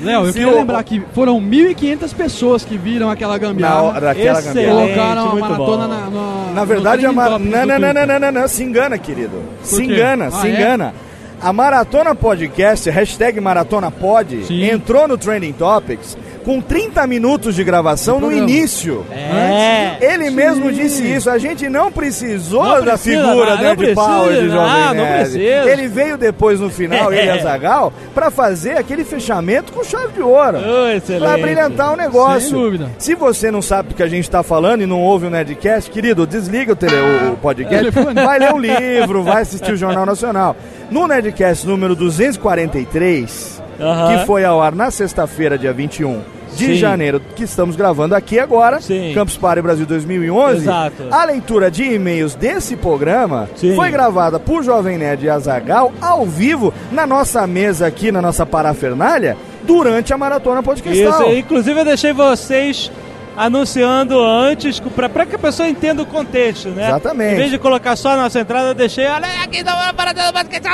Léo, 0.00 0.26
eu 0.26 0.32
queria 0.32 0.48
o- 0.48 0.54
lembrar 0.54 0.82
que 0.82 1.02
foram 1.14 1.38
1.500 1.40 2.14
pessoas 2.14 2.64
que 2.64 2.78
viram 2.78 3.10
aquela 3.10 3.36
gambiarra. 3.36 4.00
Na 4.00 4.10
aquela 4.10 4.38
Excelente, 4.38 4.68
Colocaram 4.70 5.30
a 5.30 5.34
maratona 5.34 5.86
na, 5.88 6.10
na- 6.10 6.52
Na 6.54 6.64
verdade, 6.64 7.04
a 7.06 7.12
mar... 7.12 7.30
não, 7.32 7.38
do 7.38 7.44
não, 7.44 7.66
não, 7.66 7.78
não, 7.92 8.06
não, 8.06 8.18
não, 8.20 8.32
não, 8.32 8.48
se 8.48 8.62
engana, 8.62 8.96
querido. 8.96 9.42
Se 9.62 9.76
quê? 9.76 9.92
engana, 9.92 10.26
Ah, 10.28 10.30
se 10.30 10.46
é? 10.46 10.50
engana. 10.50 10.94
A 11.42 11.52
Maratona 11.52 12.14
Podcast, 12.14 12.88
hashtag 12.88 13.38
Maratona 13.38 13.90
Pod, 13.90 14.46
Sim. 14.46 14.64
entrou 14.64 15.06
no 15.06 15.18
Trending 15.18 15.52
Topics 15.52 16.16
com 16.44 16.60
30 16.60 17.06
minutos 17.06 17.54
de 17.54 17.64
gravação 17.64 18.20
no 18.20 18.30
início. 18.30 19.04
É. 19.10 19.96
Ele 20.00 20.28
mesmo 20.30 20.70
disse 20.70 21.02
isso, 21.04 21.30
a 21.30 21.38
gente 21.38 21.68
não 21.68 21.90
precisou 21.90 22.62
Não 22.64 22.84
da 22.84 22.92
precisa, 22.92 23.26
figura 23.28 23.56
não, 23.56 23.64
não 23.64 23.76
precisa, 23.76 24.00
Power 24.00 24.32
de 24.34 24.42
não, 24.48 24.54
Jovem 24.54 24.84
não 24.84 24.94
Nerd. 24.94 25.14
precisa. 25.30 25.70
Ele 25.70 25.88
veio 25.88 26.18
depois 26.18 26.60
no 26.60 26.68
final, 26.70 27.12
ele 27.12 27.26
e 27.26 27.30
a 27.30 27.38
Zagal, 27.38 27.92
pra 28.14 28.30
fazer 28.30 28.76
aquele 28.76 29.04
fechamento 29.04 29.72
com 29.72 29.82
chave 29.82 30.12
de 30.12 30.22
ouro. 30.22 30.58
Oh, 30.58 30.88
excelente. 30.88 31.22
Pra 31.24 31.38
brilhantar 31.38 31.92
o 31.92 31.96
negócio. 31.96 32.50
Sem 32.50 32.58
dúvida. 32.60 32.90
Se 32.98 33.14
você 33.14 33.50
não 33.50 33.62
sabe 33.62 33.90
do 33.90 33.94
que 33.94 34.02
a 34.02 34.08
gente 34.08 34.28
tá 34.30 34.42
falando 34.42 34.82
e 34.82 34.86
não 34.86 35.00
ouve 35.00 35.26
o 35.26 35.30
Nerdcast, 35.30 35.90
querido, 35.90 36.26
desliga 36.26 36.72
o, 36.72 36.76
tele, 36.76 36.94
o- 37.32 37.36
podcast, 37.36 37.90
vai 37.90 38.38
ler 38.38 38.52
um 38.52 38.58
livro, 38.58 39.22
vai 39.22 39.42
assistir 39.42 39.72
o 39.72 39.76
Jornal 39.76 40.04
Nacional. 40.04 40.54
No 40.90 41.06
Nerdcast 41.06 41.66
número 41.66 41.94
243, 41.96 43.62
Aham. 43.80 44.18
que 44.18 44.26
foi 44.26 44.44
ao 44.44 44.60
ar 44.62 44.74
na 44.74 44.90
sexta-feira, 44.90 45.56
dia 45.58 45.72
21 45.72 46.20
de 46.54 46.66
Sim. 46.66 46.74
janeiro, 46.74 47.20
que 47.34 47.44
estamos 47.44 47.76
gravando 47.76 48.14
aqui 48.14 48.38
agora, 48.38 48.80
Sim. 48.80 49.12
Campus 49.14 49.36
Party 49.36 49.62
Brasil 49.62 49.86
2011. 49.86 50.56
Exato. 50.58 51.08
A 51.10 51.24
leitura 51.24 51.70
de 51.70 51.82
e-mails 51.84 52.34
desse 52.34 52.76
programa 52.76 53.48
Sim. 53.56 53.74
foi 53.74 53.90
gravada 53.90 54.38
por 54.38 54.62
Jovem 54.62 54.98
Nerd 54.98 55.24
e 55.24 55.30
Azagal 55.30 55.92
ao 56.00 56.24
vivo 56.24 56.72
na 56.92 57.06
nossa 57.06 57.46
mesa 57.46 57.86
aqui, 57.86 58.10
na 58.12 58.22
nossa 58.22 58.46
parafernália, 58.46 59.36
durante 59.62 60.12
a 60.12 60.18
Maratona 60.18 60.62
Podcastal. 60.62 61.22
Isso, 61.22 61.38
inclusive 61.38 61.80
eu 61.80 61.84
deixei 61.84 62.12
vocês 62.12 62.90
anunciando 63.36 64.22
antes, 64.22 64.80
pra 64.80 65.26
que 65.26 65.36
a 65.36 65.38
pessoa 65.38 65.68
entenda 65.68 66.02
o 66.02 66.06
contexto, 66.06 66.68
né? 66.70 66.88
Exatamente. 66.88 67.32
Em 67.32 67.36
vez 67.36 67.50
de 67.50 67.58
colocar 67.58 67.96
só 67.96 68.10
a 68.10 68.16
nossa 68.16 68.40
entrada, 68.40 68.68
eu 68.68 68.74
deixei, 68.74 69.06
olha 69.06 69.26
aqui, 69.42 69.62
uma 69.62 69.92
parada 69.92 70.26
do 70.26 70.32
basquete, 70.32 70.64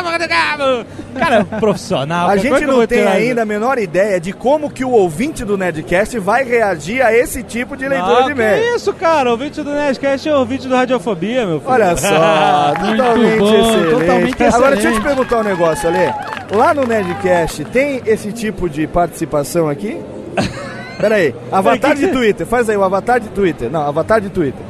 Cara, 1.18 1.44
profissional. 1.44 2.28
A 2.28 2.36
gente 2.36 2.64
não 2.66 2.86
tem 2.86 2.98
tirar 2.98 3.12
ainda 3.12 3.42
a 3.42 3.44
menor 3.44 3.78
ideia 3.78 4.20
de 4.20 4.32
como 4.32 4.70
que 4.70 4.84
o 4.84 4.90
ouvinte 4.90 5.44
do 5.44 5.56
Nerdcast 5.56 6.18
vai 6.18 6.44
reagir 6.44 7.02
a 7.02 7.14
esse 7.14 7.42
tipo 7.42 7.76
de 7.76 7.88
leitura 7.88 8.22
de 8.22 8.26
que 8.26 8.32
e-mail. 8.32 8.76
isso, 8.76 8.92
cara? 8.92 9.28
O 9.28 9.32
ouvinte 9.32 9.62
do 9.62 9.70
Nerdcast 9.70 10.28
é 10.28 10.34
o 10.34 10.38
ouvinte 10.38 10.68
do 10.68 10.74
Radiofobia, 10.74 11.46
meu 11.46 11.60
filho. 11.60 11.72
Olha 11.72 11.96
só, 11.96 12.74
totalmente 12.78 13.38
bom, 13.38 13.54
excelente. 13.54 13.90
totalmente 13.90 14.44
Agora 14.44 14.76
deixa 14.76 14.88
eu 14.88 14.92
te 14.92 14.98
excelente. 14.98 15.02
perguntar 15.02 15.38
um 15.38 15.42
negócio, 15.44 15.88
Ale. 15.88 16.14
Lá 16.52 16.74
no 16.74 16.86
Nerdcast 16.86 17.64
tem 17.66 18.02
esse 18.06 18.32
tipo 18.32 18.68
de 18.68 18.86
participação 18.86 19.68
aqui? 19.68 20.00
Pera 21.01 21.14
aí, 21.16 21.35
avatar 21.51 21.94
de 21.94 22.09
Twitter, 22.09 22.47
faz 22.47 22.68
aí 22.68 22.77
o 22.77 22.85
avatar 22.85 23.20
de 23.20 23.28
Twitter. 23.28 23.70
Não, 23.70 23.82
avatar 23.86 24.20
de 24.20 24.28
Twitter. 24.31 24.62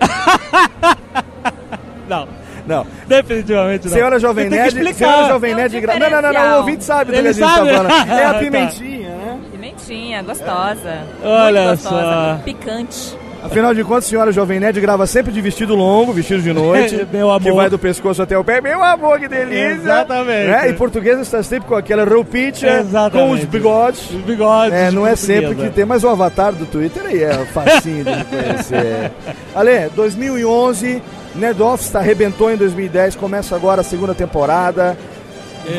Não. 2.08 2.28
Não. 2.66 2.86
Definitivamente 3.06 3.86
não. 3.86 3.92
Senhora 3.92 4.18
Jovem 4.18 4.44
Você 4.44 4.50
tem 4.50 4.58
que 4.58 4.64
Nerd, 4.74 4.88
explicar. 4.90 5.12
senhora 5.14 5.28
Jovem 5.32 5.54
Nerd, 5.54 5.80
gra... 5.80 5.98
não, 5.98 6.10
não, 6.10 6.22
não, 6.22 6.32
não, 6.32 6.54
o 6.54 6.56
ouvinte 6.58 6.84
sabe 6.84 7.06
do 7.06 7.12
que 7.14 7.18
Ele 7.18 7.28
a 7.28 7.32
gente 7.32 7.44
sabe? 7.46 7.68
tá 7.70 7.76
falando. 7.76 8.10
É 8.10 8.24
a 8.24 8.28
Tá. 8.34 8.38
pimentinha, 8.38 9.08
né? 9.08 9.38
Pimentinha, 9.52 10.22
gostosa. 10.22 10.98
Olha 11.24 11.70
gostosa. 11.70 12.36
só. 12.36 12.40
Picante. 12.44 13.18
Afinal 13.42 13.72
de 13.72 13.84
contas, 13.84 14.06
senhora 14.06 14.32
Jovem 14.32 14.58
Nerd 14.58 14.80
grava 14.80 15.06
sempre 15.06 15.32
de 15.32 15.40
vestido 15.40 15.74
longo, 15.74 16.12
vestido 16.12 16.42
de 16.42 16.52
noite. 16.52 17.06
Meu 17.12 17.30
amor. 17.30 17.42
Que 17.42 17.52
vai 17.52 17.70
do 17.70 17.78
pescoço 17.78 18.20
até 18.20 18.36
o 18.36 18.42
pé. 18.42 18.60
Meu 18.60 18.82
amor, 18.82 19.18
que 19.20 19.28
delícia! 19.28 19.72
Exatamente. 19.72 20.48
Né? 20.48 20.70
E 20.70 20.72
português 20.72 21.18
está 21.20 21.42
sempre 21.42 21.68
com 21.68 21.76
aquela 21.76 22.04
roupinha, 22.04 22.48
Exatamente. 22.80 23.12
com 23.12 23.30
os 23.30 23.44
bigodes. 23.44 24.10
Os 24.10 24.22
bigodes. 24.22 24.72
É, 24.72 24.90
não 24.90 25.06
é 25.06 25.14
sempre 25.14 25.46
portuguesa. 25.46 25.68
que 25.68 25.74
tem, 25.74 25.84
mas 25.84 26.02
o 26.02 26.08
avatar 26.08 26.52
do 26.52 26.66
Twitter 26.66 27.04
aí 27.06 27.22
é 27.22 27.32
facinho 27.46 28.04
de 28.04 28.10
reconhecer. 28.10 29.12
Ale, 29.54 29.88
2011, 29.94 31.02
Nerd 31.34 31.62
Office 31.62 31.86
está 31.86 32.00
arrebentou 32.00 32.50
em 32.50 32.56
2010, 32.56 33.14
começa 33.16 33.54
agora 33.54 33.82
a 33.82 33.84
segunda 33.84 34.14
temporada. 34.14 34.96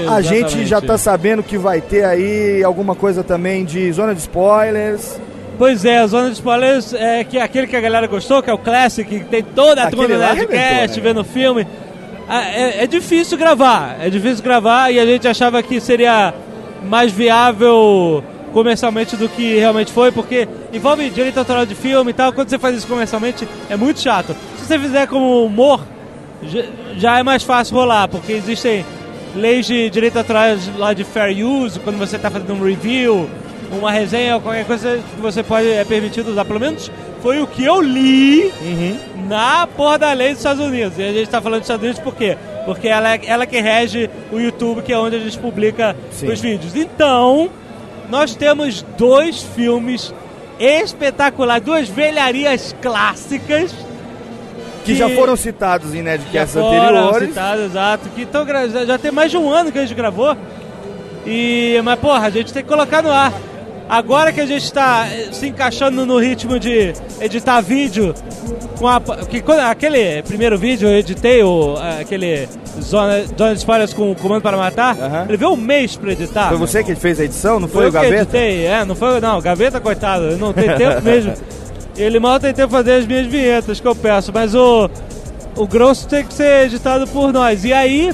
A 0.07 0.22
gente 0.22 0.38
Exatamente. 0.38 0.65
já 0.68 0.81
tá 0.81 0.98
sabendo 0.98 1.41
que 1.41 1.57
vai 1.57 1.81
ter 1.81 2.06
aí 2.06 2.64
alguma 2.64 2.94
coisa 2.94 3.23
também 3.23 3.65
de 3.65 3.91
zona 3.91 4.14
de 4.14 4.22
spoilers. 4.22 5.19
Pois 5.60 5.84
é, 5.86 5.99
a 5.99 6.07
Zona 6.07 6.27
de 6.30 6.34
Spoilers 6.36 6.94
é 6.94 7.23
que 7.23 7.38
é 7.38 7.41
aquele 7.44 7.68
que 7.68 7.76
a 7.76 7.81
galera 7.81 8.07
gostou, 8.07 8.41
que 8.41 8.49
é 8.49 8.53
o 8.53 8.57
Classic, 8.57 9.07
que 9.07 9.26
tem 9.26 9.44
toda 9.44 9.81
a 9.84 9.88
Aquele 9.88 10.02
turma 10.07 10.15
do 10.15 10.36
Nerdcast, 10.36 10.98
né? 10.98 11.03
vendo 11.03 11.19
o 11.22 11.23
filme. 11.23 11.68
Ah, 12.27 12.44
É, 12.49 12.84
é 12.84 12.88
difícil 12.88 13.38
gravar, 13.38 13.98
é 14.02 14.10
difícil 14.10 14.41
gravar 14.44 14.90
e 14.91 14.99
a 14.99 15.06
gente 15.06 15.27
achava 15.27 15.61
que 15.61 15.80
seria 15.81 16.34
mais 16.88 17.11
viável 17.11 18.23
comercialmente 18.53 19.15
do 19.18 19.27
que 19.27 19.57
realmente 19.60 19.91
foi, 19.91 20.11
porque 20.11 20.48
envolve 20.73 21.10
direito 21.10 21.38
autoral 21.38 21.65
de 21.65 21.76
filme 21.76 22.11
e 22.11 22.14
tal. 22.14 22.31
Quando 22.31 22.49
você 22.49 22.57
faz 22.57 22.77
isso 22.77 22.88
comercialmente, 22.88 23.48
é 23.69 23.76
muito 23.76 23.99
chato. 23.99 24.36
Se 24.57 24.65
você 24.65 24.80
fizer 24.80 25.07
como 25.07 25.44
humor, 25.45 25.81
já- 26.44 26.64
já 26.95 27.19
é 27.19 27.23
mais 27.23 27.44
fácil 27.44 27.76
rolar, 27.76 28.07
porque 28.07 28.31
existem 28.31 28.86
leis 29.36 29.65
de 29.68 29.90
direito 29.90 30.18
autoral 30.18 30.56
lá 30.77 30.94
de 30.94 31.03
fair 31.03 31.45
use, 31.45 31.80
quando 31.81 31.98
você 31.99 32.15
está 32.15 32.31
fazendo 32.31 32.53
um 32.53 32.64
review, 32.64 33.30
uma 33.72 33.91
resenha 33.91 34.36
ou 34.36 34.41
qualquer 34.41 34.66
coisa 34.66 35.00
que 35.16 35.22
você 35.22 35.44
pode, 35.44 35.68
é 35.70 35.84
permitido 35.86 36.32
usar. 36.32 36.46
Pelo 36.46 36.60
menos 36.60 36.91
foi 37.22 37.41
o 37.41 37.48
que 37.48 37.64
eu 37.66 37.82
li 37.82 38.52
na 39.28 39.68
porra 39.68 39.98
da 39.98 40.14
lei 40.14 40.30
dos 40.30 40.38
Estados 40.40 40.66
Unidos. 40.66 40.98
E 40.98 41.04
a 41.04 41.08
gente 41.08 41.24
está 41.24 41.41
falando 41.41 41.60
dos 41.62 41.66
Estados 41.66 41.84
Unidos 41.84 42.02
por 42.02 42.16
quê? 42.16 42.38
Porque 42.66 42.88
ela 42.88 43.14
é 43.16 43.22
ela 43.26 43.46
que 43.46 43.60
rege 43.60 44.10
o 44.32 44.40
YouTube, 44.40 44.82
que 44.82 44.94
é 44.94 44.98
onde 44.98 45.16
a 45.16 45.20
gente 45.20 45.38
publica 45.38 45.96
Sim. 46.12 46.32
os 46.32 46.40
vídeos. 46.40 46.76
Então, 46.76 47.50
nós 48.10 48.36
temos 48.36 48.84
dois 48.98 49.41
filmes 49.41 50.14
espetaculares, 50.60 51.64
duas 51.64 51.88
velharias 51.88 52.76
clássicas 52.82 53.74
Que 54.84 54.96
já 54.96 55.10
foram 55.10 55.36
citados 55.36 55.94
em 55.94 56.02
Nerdcasts 56.02 56.54
já 56.54 56.62
foram 56.62 56.88
anteriores. 56.98 57.30
citados, 57.30 57.66
exato. 57.66 58.10
Que 58.10 58.26
tão, 58.26 58.46
já, 58.46 58.86
já 58.86 58.98
tem 58.98 59.12
mais 59.12 59.32
de 59.32 59.38
um 59.38 59.50
ano 59.50 59.72
que 59.72 59.78
a 59.78 59.82
gente 59.82 59.96
gravou. 59.96 60.36
E, 61.26 61.80
mas, 61.84 62.00
porra, 62.00 62.28
a 62.28 62.30
gente 62.30 62.52
tem 62.52 62.64
que 62.64 62.70
colocar 62.70 63.02
no 63.04 63.12
ar. 63.12 63.32
Agora 63.90 64.32
que 64.32 64.40
a 64.40 64.45
gente 64.45 64.64
está 64.64 65.07
eh, 65.07 65.30
se 65.32 65.48
encaixando 65.48 66.06
no 66.06 66.20
ritmo 66.20 66.60
de 66.60 66.94
editar 67.20 67.60
vídeo, 67.60 68.14
com 68.78 68.88
a, 68.88 69.02
que, 69.02 69.41
quando- 69.41 69.61
aquele 69.61 70.22
primeiro 70.22 70.60
vídeo 70.60 70.88
eu 70.88 70.95
editei, 70.98 71.41
o, 71.44 71.76
eh, 71.76 72.02
aquele 72.02 72.48
Zona, 72.80 73.24
Zona 73.36 73.53
de 73.53 73.57
Spoilers 73.60 73.91
com 73.94 74.11
o 74.11 74.16
Comando 74.16 74.44
para 74.44 74.56
Matar, 74.56 75.26
ele 75.28 75.38
veio 75.38 75.52
um 75.53 75.57
mês 75.57 75.95
para 75.98 76.11
editar. 76.11 76.49
Foi 76.49 76.57
você 76.57 76.84
que 76.84 76.94
fez 76.94 77.20
a 77.20 77.24
edição, 77.26 77.60
não 77.60 77.68
foi, 77.68 77.78
Foi 77.78 77.86
o 77.86 77.88
eu 77.88 77.91
Gaveta? 78.10 78.38
editei, 78.38 78.66
é, 78.68 78.86
não 78.86 78.95
foi, 78.95 79.20
não, 79.20 79.41
Gaveta, 79.41 79.80
coitado, 79.82 80.26
eu 80.26 80.38
não 80.38 80.53
tem 80.53 80.76
tempo 80.78 81.02
mesmo. 81.02 81.34
Ele 81.98 82.20
mal 82.20 82.40
tem 82.40 82.53
tempo 82.53 82.72
fazer 82.72 82.94
as 82.94 83.07
minhas 83.07 83.26
vinhetas 83.26 83.80
que 83.82 83.88
eu 83.88 83.95
peço, 83.95 84.32
mas 84.32 84.53
o, 84.56 84.88
o 85.57 85.68
grosso 85.68 86.07
tem 86.07 86.24
que 86.24 86.34
ser 86.34 86.68
editado 86.68 87.06
por 87.07 87.34
nós. 87.34 87.66
E 87.66 87.74
aí, 87.74 88.14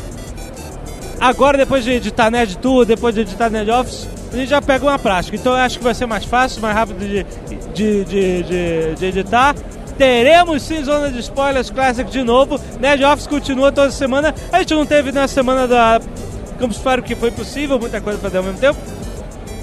agora 1.20 1.58
depois 1.58 1.84
de 1.84 1.92
editar 1.92 2.32
Nerd 2.32 2.58
Tour, 2.58 2.86
depois 2.86 3.14
de 3.14 3.22
editar 3.22 3.50
Nerd 3.50 3.70
Office, 3.70 4.08
a 4.36 4.40
gente 4.40 4.50
já 4.50 4.62
pega 4.62 4.86
uma 4.86 5.00
prática. 5.00 5.36
Então 5.36 5.54
eu 5.54 5.60
acho 5.60 5.78
que 5.78 5.84
vai 5.84 5.94
ser 5.94 6.06
mais 6.06 6.26
fácil, 6.26 6.62
mais 6.62 6.76
rápido 6.76 7.00
de, 7.00 7.26
de, 7.74 8.04
de, 8.06 8.44
de- 8.44 8.96
de 8.96 9.06
editar. 9.06 9.56
Teremos 9.98 10.62
sim 10.62 10.84
Zona 10.84 11.10
de 11.10 11.20
Spoilers 11.20 11.70
Classic 11.70 12.10
de 12.10 12.22
novo. 12.24 12.60
Nerd 12.80 13.04
Office 13.06 13.28
continua 13.28 13.72
toda 13.72 13.90
semana. 13.92 14.36
A 14.52 14.60
gente 14.60 14.74
não 14.74 14.86
teve 14.86 15.12
na 15.12 15.28
semana 15.28 15.68
da 15.68 16.02
Campus 16.60 16.78
Party 16.80 17.02
que 17.08 17.16
foi 17.16 17.32
possível, 17.32 17.80
muita 17.80 18.02
coisa 18.02 18.20
pra 18.20 18.30
fazer 18.30 18.38
ao 18.40 18.44
mesmo 18.44 18.60
tempo. 18.60 18.78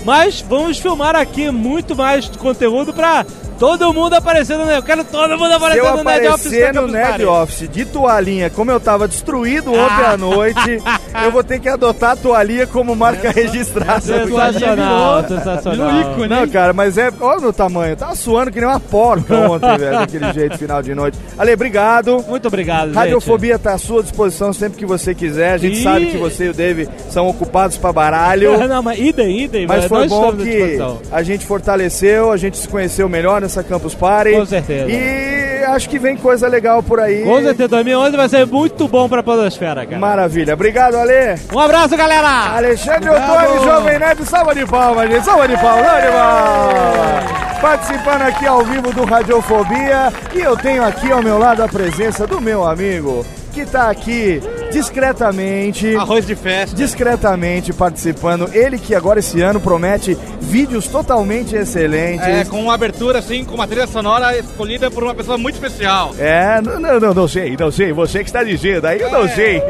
Mas 0.05 0.41
vamos 0.41 0.79
filmar 0.79 1.15
aqui 1.15 1.51
muito 1.51 1.95
mais 1.95 2.27
conteúdo 2.29 2.93
pra 2.93 3.25
todo 3.63 3.95
mundo 3.95 4.15
aparecendo, 4.15 4.65
né? 4.65 4.77
Eu 4.77 4.83
quero 4.83 5.05
todo 5.05 5.39
mundo 5.39 5.47
Se 5.47 5.53
eu 5.79 5.87
aparecendo 5.89 5.97
no 5.99 6.03
Nerd 6.05 6.27
Office. 6.27 6.47
aparecer 6.47 6.73
da 6.73 6.81
no 6.81 6.89
Nerd. 6.89 7.25
Office 7.27 7.69
de 7.69 7.85
toalhinha, 7.85 8.51
como 8.51 8.73
eu 8.73 8.81
tava 8.81 9.07
destruído 9.07 9.71
ontem 9.73 10.05
à 10.05 10.17
noite, 10.19 10.83
eu 11.25 11.31
vou 11.31 11.45
ter 11.45 11.61
que 11.61 11.69
adotar 11.69 12.11
a 12.11 12.17
toalhinha 12.17 12.67
como 12.67 12.97
marca 12.97 13.31
registrada. 13.31 14.01
Sensacional, 14.01 15.29
sensacional. 15.29 15.91
Não, 16.29 16.49
cara, 16.49 16.73
mas 16.73 16.99
é. 16.99 17.13
Olha 17.21 17.39
o 17.39 17.43
meu 17.43 17.53
tamanho. 17.53 17.97
Tava 17.97 18.17
suando 18.17 18.51
que 18.51 18.59
nem 18.61 18.69
uma 18.69 18.81
porca 18.81 19.33
ontem, 19.37 19.79
velho, 19.79 19.99
daquele 19.99 20.33
jeito, 20.35 20.59
final 20.59 20.83
de 20.83 20.93
noite. 20.95 21.17
Ale, 21.39 21.53
obrigado. 21.55 22.25
Muito 22.29 22.49
obrigado, 22.49 22.87
gente. 22.89 22.97
Radiofobia 22.97 23.61
tá 23.61 23.75
à 23.75 23.79
sua 23.79 24.03
disposição 24.03 24.53
sempre 24.53 24.77
que 24.79 24.87
você 24.87 25.15
quiser. 25.15 25.53
A 25.53 25.59
gente 25.59 25.79
E- 25.79 25.83
sabe 25.85 26.07
que 26.07 26.17
você 26.17 26.47
e 26.47 26.49
o 26.49 26.55
Dave 26.55 26.89
são 27.11 27.29
ocupados 27.29 27.77
pra 27.77 27.93
baralho. 27.93 28.59
Não, 28.67 28.83
mas 28.83 28.99
idem, 28.99 29.43
idem. 29.43 29.67
Mas 29.69 29.85
foi 29.85 30.01
nós 30.01 30.09
bom 30.09 30.33
que 30.37 30.79
a 31.13 31.23
gente 31.23 31.47
fortaleceu, 31.47 32.33
a 32.33 32.37
gente 32.37 32.57
se 32.57 32.67
conheceu 32.67 33.09
melhor 33.09 33.41
nessa 33.53 33.63
Campus 33.63 33.95
Party. 33.95 34.33
Com 34.33 34.47
certeza. 34.47 34.91
E 34.91 35.65
acho 35.65 35.89
que 35.89 35.99
vem 35.99 36.17
coisa 36.17 36.49
legal 36.49 36.83
por 36.83 36.99
aí. 36.99 37.23
Com 37.23 37.41
certeza, 37.43 37.69
2011 37.69 38.17
vai 38.17 38.29
ser 38.29 38.47
muito 38.47 38.89
bom 38.89 39.09
pra 39.09 39.23
Podosfera, 39.23 39.85
cara. 39.85 39.99
Maravilha. 39.99 40.55
Obrigado, 40.55 40.97
Ale. 40.97 41.39
Um 41.53 41.59
abraço, 41.59 41.97
galera! 41.97 42.57
Alexandre. 42.57 43.11
Ottoni, 43.11 43.65
Jovem 43.65 43.99
Nerd, 43.99 44.25
salva 44.25 44.55
de 44.55 44.67
palmas, 44.67 45.11
gente. 45.11 45.25
Salva 45.25 45.47
de 45.47 45.57
palmas, 45.57 45.87
salva 45.87 46.01
de 46.01 46.13
palmas. 46.13 47.61
Participando 47.61 48.23
aqui 48.23 48.47
ao 48.47 48.65
vivo 48.65 48.93
do 48.93 49.05
Radiofobia. 49.05 50.13
E 50.35 50.41
eu 50.41 50.57
tenho 50.57 50.83
aqui 50.83 51.13
ao 51.13 51.23
meu 51.23 51.39
lado 51.39 51.63
a 51.63 51.69
presença 51.69 52.27
do 52.27 52.41
meu 52.41 52.65
amigo, 52.65 53.25
que 53.53 53.65
tá 53.67 53.91
aqui 53.91 54.41
discretamente. 54.73 55.95
Arroz 55.97 56.27
de 56.27 56.35
festa. 56.35 56.75
Discretamente 56.75 57.73
participando. 57.73 58.49
Ele 58.53 58.79
que 58.79 58.95
agora 58.95 59.21
esse 59.21 59.41
ano 59.41 59.61
promete 59.61 60.17
vídeos 60.41 60.87
totalmente 60.87 61.55
excelentes. 61.55 62.27
É, 62.27 62.45
com 62.45 62.63
uma 62.63 62.75
abertura 62.75 63.19
assim, 63.19 63.45
com 63.45 63.55
uma 63.55 63.67
trilha 63.67 63.87
sonora 63.87 64.37
escolhida 64.39 64.91
por 64.91 65.03
uma 65.03 65.15
pessoa 65.15 65.39
muito 65.39 65.55
especial. 65.55 66.15
É, 66.19 66.61
não, 66.61 66.81
não, 66.81 67.01
não, 67.01 67.15
não 67.15 67.29
sei, 67.29 67.57
não 67.59 67.71
sei. 67.71 67.93
Você 67.93 68.21
que 68.21 68.29
está 68.29 68.43
dizendo, 68.43 68.87
aí 68.87 69.01
eu 69.01 69.11
não 69.11 69.29
sei. 69.29 69.63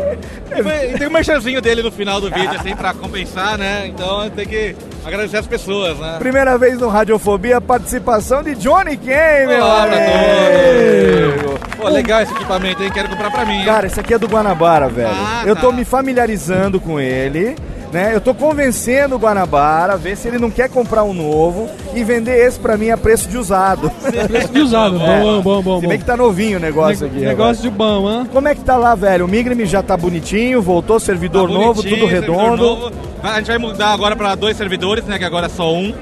E 0.94 0.98
tem 0.98 1.08
um 1.08 1.10
merchanzinho 1.10 1.60
dele 1.60 1.82
no 1.82 1.90
final 1.90 2.20
do 2.20 2.30
vídeo, 2.30 2.52
assim, 2.58 2.74
pra 2.76 2.92
compensar, 2.92 3.56
né? 3.56 3.86
Então 3.86 4.28
tem 4.30 4.46
que 4.46 4.76
agradecer 5.04 5.38
as 5.38 5.46
pessoas, 5.46 5.98
né? 5.98 6.16
Primeira 6.18 6.56
vez 6.56 6.78
no 6.78 6.88
Radiofobia, 6.88 7.60
participação 7.60 8.42
de 8.42 8.54
Johnny 8.54 8.96
Kane, 8.96 9.46
meu 9.46 9.64
Olá 9.64 9.84
amigo. 9.84 11.58
Pô, 11.76 11.88
legal 11.88 12.22
esse 12.22 12.32
equipamento, 12.32 12.82
hein? 12.82 12.90
Quero 12.92 13.08
comprar 13.08 13.30
pra 13.30 13.44
mim. 13.44 13.64
Cara, 13.64 13.86
esse 13.86 13.98
aqui 13.98 14.14
é 14.14 14.18
do 14.18 14.28
Guanabara, 14.28 14.88
velho. 14.88 15.10
Ah, 15.10 15.42
eu 15.46 15.56
tô 15.56 15.70
tá. 15.70 15.76
me 15.76 15.84
familiarizando 15.84 16.80
com 16.80 17.00
ele, 17.00 17.56
né? 17.92 18.14
Eu 18.14 18.20
tô 18.20 18.34
convencendo 18.34 19.14
o 19.16 19.18
Guanabara 19.18 19.92
a 19.92 19.96
ver 19.96 20.16
se 20.16 20.26
ele 20.28 20.38
não 20.38 20.50
quer 20.50 20.68
comprar 20.70 21.04
um 21.04 21.12
novo 21.12 21.68
e 21.94 22.02
vender 22.02 22.36
esse 22.46 22.58
pra 22.58 22.76
mim 22.76 22.90
a 22.90 22.96
preço 22.96 23.28
de 23.28 23.36
usado. 23.36 23.90
Preço 24.28 24.48
de 24.52 24.60
usado, 24.60 24.98
bom, 24.98 25.42
bom, 25.42 25.62
bom, 25.62 25.76
Se 25.76 25.82
bom. 25.82 25.88
bem 25.88 25.98
que 25.98 26.04
tá 26.04 26.16
novinho 26.16 26.58
o 26.58 26.60
negócio 26.60 27.06
Ne- 27.06 27.16
aqui. 27.16 27.26
negócio 27.26 27.62
de 27.62 27.70
bom, 27.70 28.10
hein? 28.10 28.26
Como 28.32 28.48
é 28.48 28.54
que 28.54 28.62
tá 28.62 28.76
lá, 28.76 28.94
velho? 28.94 29.26
O 29.26 29.28
Migrime 29.28 29.66
já 29.66 29.82
tá 29.82 29.96
bonitinho, 29.96 30.62
voltou 30.62 30.98
servidor 30.98 31.48
Tá 31.48 31.54
novo, 31.54 31.82
tudo 31.82 32.06
redondo. 32.06 32.56
novo. 32.56 32.92
A 33.22 33.36
gente 33.38 33.46
vai 33.48 33.58
mudar 33.58 33.88
agora 33.92 34.16
pra 34.16 34.34
dois 34.34 34.56
servidores, 34.56 35.04
né? 35.04 35.18
Que 35.18 35.24
agora 35.24 35.46
é 35.46 35.50
só 35.50 35.72
um. 35.72 35.92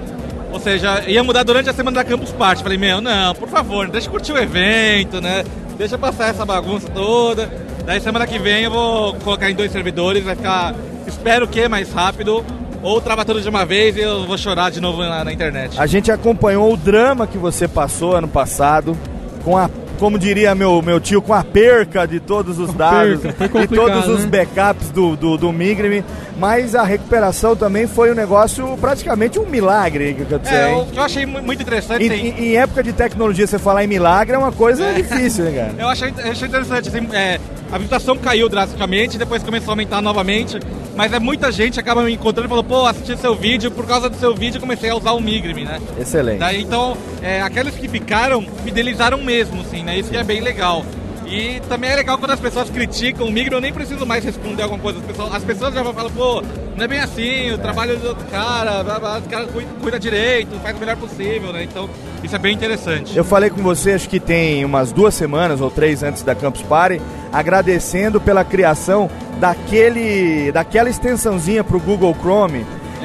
Ou 0.53 0.59
seja, 0.61 1.03
ia 1.07 1.23
mudar 1.23 1.43
durante 1.43 1.71
a 1.71 1.73
semana 1.73 1.97
da 1.97 2.05
Campus 2.05 2.33
Party. 2.33 2.62
Falei, 2.62 2.79
meu, 2.79 3.01
não, 3.01 3.35
por 3.35 3.49
favor, 3.49 3.89
deixa 3.89 4.07
eu 4.09 4.11
curtir 4.12 4.33
o 4.33 4.39
evento, 4.39 5.21
né? 5.21 5.45
Deixa 5.79 5.97
passar 5.99 6.29
essa 6.31 6.45
bagunça 6.45 6.89
toda. 6.93 7.49
Daí 7.87 8.01
semana 8.01 8.27
que 8.27 8.39
vem 8.39 8.65
eu 8.65 8.71
vou 8.71 9.15
colocar 9.17 9.51
em 9.51 9.55
dois 9.55 9.71
servidores, 9.73 10.23
vai 10.25 10.35
ficar, 10.37 10.75
espero 11.11 11.47
que 11.47 11.69
mais 11.69 11.93
rápido. 11.93 12.45
ou 12.82 12.99
trava 12.99 13.24
tudo 13.27 13.43
de 13.43 13.49
uma 13.49 13.66
vez 13.66 13.95
e 13.97 14.01
eu 14.01 14.24
vou 14.27 14.39
chorar 14.39 14.70
de 14.70 14.81
novo 14.81 15.03
na, 15.03 15.23
na 15.23 15.31
internet. 15.32 15.78
A 15.78 15.87
gente 15.87 16.11
acompanhou 16.11 16.73
o 16.73 16.77
drama 16.78 17.27
que 17.27 17.37
você 17.37 17.69
passou 17.69 18.16
ano 18.16 18.27
passado, 18.27 18.97
com 19.45 19.55
a, 19.55 19.69
como 19.99 20.19
diria 20.19 20.55
meu, 20.55 20.81
meu 20.81 20.99
tio, 20.99 21.20
com 21.20 21.35
a 21.35 21.45
perca 21.45 22.07
de 22.07 22.19
todos 22.20 22.59
os 22.59 22.73
dados 22.73 23.20
e 23.23 23.69
todos 23.69 24.09
os 24.09 24.24
né? 24.24 24.31
backups 24.47 24.89
do, 24.93 25.15
do, 25.15 25.37
do 25.37 25.53
Migrime, 25.53 26.03
mas 26.39 26.74
a 26.74 26.82
recuperação 26.82 27.55
também 27.55 27.87
foi 27.87 28.12
um 28.12 28.15
negócio 28.15 28.78
praticamente 28.81 29.39
um 29.39 29.45
milagre, 29.45 30.15
que 30.15 30.32
eu 30.32 30.41
É, 30.43 30.49
sei. 30.49 30.74
o 30.74 30.87
que 30.87 30.99
eu 30.99 31.03
achei 31.03 31.27
mu- 31.27 31.43
muito 31.43 31.61
interessante. 31.62 32.03
Em, 32.03 32.11
em- 32.28 32.45
em 32.53 32.57
época 32.57 32.82
de 32.82 32.95
tecnologia, 32.95 33.47
você 33.47 33.59
falar 33.59 33.85
em 33.85 33.89
milagre 33.89 34.35
é 34.35 34.39
uma 34.39 34.53
coisa 34.53 34.91
difícil, 34.95 35.45
né, 35.45 35.51
cara? 35.53 35.74
Eu 35.78 35.89
achei, 35.91 36.15
eu 36.24 36.31
achei 36.32 36.49
interessante, 36.49 36.89
assim, 36.89 37.07
é, 37.12 37.39
a 37.70 37.77
visitação 37.77 38.16
caiu 38.16 38.49
drasticamente, 38.49 39.19
depois 39.19 39.43
começou 39.43 39.69
a 39.69 39.73
aumentar 39.73 40.01
novamente, 40.01 40.59
mas 41.01 41.14
é 41.14 41.18
muita 41.18 41.51
gente 41.51 41.81
acaba 41.81 42.02
me 42.02 42.12
encontrando 42.12 42.47
e 42.47 42.48
falou, 42.51 42.62
pô, 42.62 42.85
assisti 42.85 43.16
seu 43.16 43.35
vídeo, 43.35 43.70
por 43.70 43.86
causa 43.86 44.10
do 44.10 44.16
seu 44.16 44.35
vídeo 44.35 44.60
comecei 44.60 44.90
a 44.90 44.94
usar 44.94 45.12
o 45.12 45.20
Migrime, 45.20 45.64
né? 45.64 45.81
Excelente. 45.98 46.40
Daí, 46.40 46.60
então, 46.60 46.94
é, 47.22 47.40
aqueles 47.40 47.74
que 47.74 47.89
ficaram, 47.89 48.47
fidelizaram 48.62 49.16
mesmo, 49.16 49.62
assim, 49.62 49.82
né? 49.82 49.98
Isso 49.98 50.10
que 50.10 50.16
é 50.18 50.22
bem 50.22 50.43
legal. 50.43 50.85
E 51.27 51.59
também 51.70 51.89
é 51.89 51.97
legal 51.97 52.18
quando 52.18 52.32
as 52.32 52.40
pessoas 52.40 52.68
criticam 52.68 53.27
o 53.27 53.32
Migrime, 53.32 53.55
eu 53.55 53.62
nem 53.62 53.72
preciso 53.72 54.05
mais 54.05 54.22
responder 54.22 54.62
alguma 54.62 54.78
coisa. 54.78 54.98
As 54.98 55.06
pessoas, 55.06 55.35
as 55.35 55.43
pessoas 55.43 55.72
já 55.72 55.82
vão 55.82 55.94
falar, 55.94 56.10
pô, 56.10 56.43
não 56.77 56.85
é 56.85 56.86
bem 56.86 57.01
assim, 57.01 57.51
o 57.51 57.56
trabalho 57.56 57.97
do 57.98 58.09
outro 58.09 58.27
cara, 58.27 58.85
blá, 58.85 59.01
blá, 59.01 59.18
o 59.20 59.22
cara 59.22 59.47
cuida, 59.47 59.70
cuida 59.81 59.98
direito, 59.98 60.60
faz 60.60 60.77
o 60.77 60.81
melhor 60.81 60.98
possível, 60.98 61.51
né? 61.51 61.62
Então, 61.62 61.89
isso 62.23 62.35
é 62.37 62.39
bem 62.39 62.55
interessante. 62.55 63.17
Eu 63.17 63.25
falei 63.25 63.51
com 63.51 63.63
você, 63.63 63.93
acho 63.93 64.09
que 64.09 64.21
tem 64.21 64.65
umas 64.65 64.93
duas 64.93 65.15
semanas 65.15 65.61
ou 65.61 65.71
três 65.71 66.03
antes 66.03 66.23
da 66.23 66.35
Campus 66.35 66.63
Party, 66.63 67.01
agradecendo 67.33 68.21
pela 68.21 68.45
criação 68.45 69.09
daquele, 69.39 70.51
daquela 70.53 70.89
extensãozinha 70.91 71.63
para 71.65 71.77
o 71.77 71.81
Google 71.81 72.15
Chrome, 72.21 72.65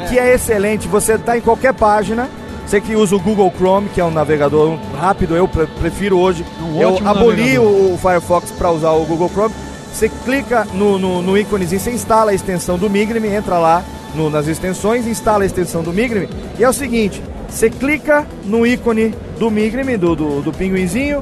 que 0.10 0.18
é 0.20 0.34
excelente. 0.34 0.88
Você 0.88 1.14
está 1.14 1.38
em 1.38 1.42
qualquer 1.42 1.74
página, 1.74 2.30
você 2.66 2.82
que 2.82 2.96
usa 2.96 3.16
o 3.16 3.20
Google 3.20 3.52
Chrome, 3.56 3.90
que 3.90 4.02
é 4.02 4.06
um 4.06 4.12
navegador 4.12 4.78
rápido, 5.00 5.36
eu 5.36 5.48
pre- 5.48 5.68
prefiro 5.68 6.18
hoje. 6.18 6.46
um 6.62 6.82
eu 6.82 6.98
aboli 7.06 7.58
o, 7.60 7.94
o 7.94 7.98
Firefox 8.02 8.52
para 8.52 8.72
usar 8.72 8.92
o 8.92 9.06
Google 9.06 9.30
Chrome. 9.30 9.54
Você 9.94 10.10
clica 10.10 10.68
no, 10.74 11.00
no, 11.00 11.22
no 11.22 11.38
íconezinho, 11.38 11.80
você 11.80 11.92
instala 11.92 12.32
a 12.32 12.34
extensão 12.34 12.78
do 12.78 12.90
Migrime, 12.90 13.30
entra 13.30 13.58
lá 13.58 13.84
no- 14.14 14.30
nas 14.30 14.48
extensões, 14.48 15.08
instala 15.08 15.44
a 15.44 15.46
extensão 15.46 15.84
do 15.84 15.94
Migrime. 15.94 16.28
E 16.60 16.64
é 16.64 16.70
o 16.70 16.74
seguinte, 16.74 17.22
você 17.48 17.70
clica 17.70 18.26
no 18.46 18.66
ícone 18.66 19.14
do 19.40 19.50
Migrime, 19.52 19.98
do, 19.98 20.16
do, 20.16 20.42
do 20.42 20.52
pinguinzinho, 20.54 21.22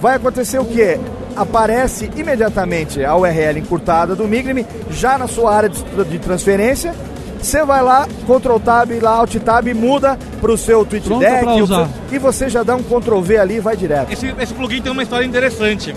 vai 0.00 0.16
acontecer 0.16 0.58
o 0.58 0.64
quê? 0.64 0.98
Aparece 1.36 2.10
imediatamente 2.16 3.04
a 3.04 3.16
URL 3.16 3.58
encurtada 3.58 4.14
do 4.14 4.24
Migrime, 4.28 4.64
já 4.90 5.18
na 5.18 5.26
sua 5.26 5.54
área 5.54 5.68
de, 5.68 5.82
de 6.04 6.18
transferência. 6.18 6.94
Você 7.40 7.62
vai 7.64 7.82
lá, 7.82 8.06
Ctrl 8.26 8.56
Tab, 8.58 8.90
lá 9.02 9.10
Alt 9.16 9.34
Tab, 9.36 9.66
muda 9.74 10.18
para 10.40 10.50
o 10.50 10.56
seu 10.56 10.78
Pronto 10.86 10.90
TweetDeck 10.90 11.40
pra 11.44 11.54
o 11.54 11.62
usar. 11.62 11.88
seu- 12.08 12.16
e 12.16 12.18
você 12.18 12.48
já 12.48 12.62
dá 12.62 12.74
um 12.74 12.82
Ctrl 12.82 13.20
V 13.20 13.36
ali 13.36 13.56
e 13.56 13.60
vai 13.60 13.76
direto. 13.76 14.10
Esse, 14.12 14.34
esse 14.38 14.54
plugin 14.54 14.80
tem 14.80 14.90
uma 14.90 15.02
história 15.02 15.26
interessante. 15.26 15.94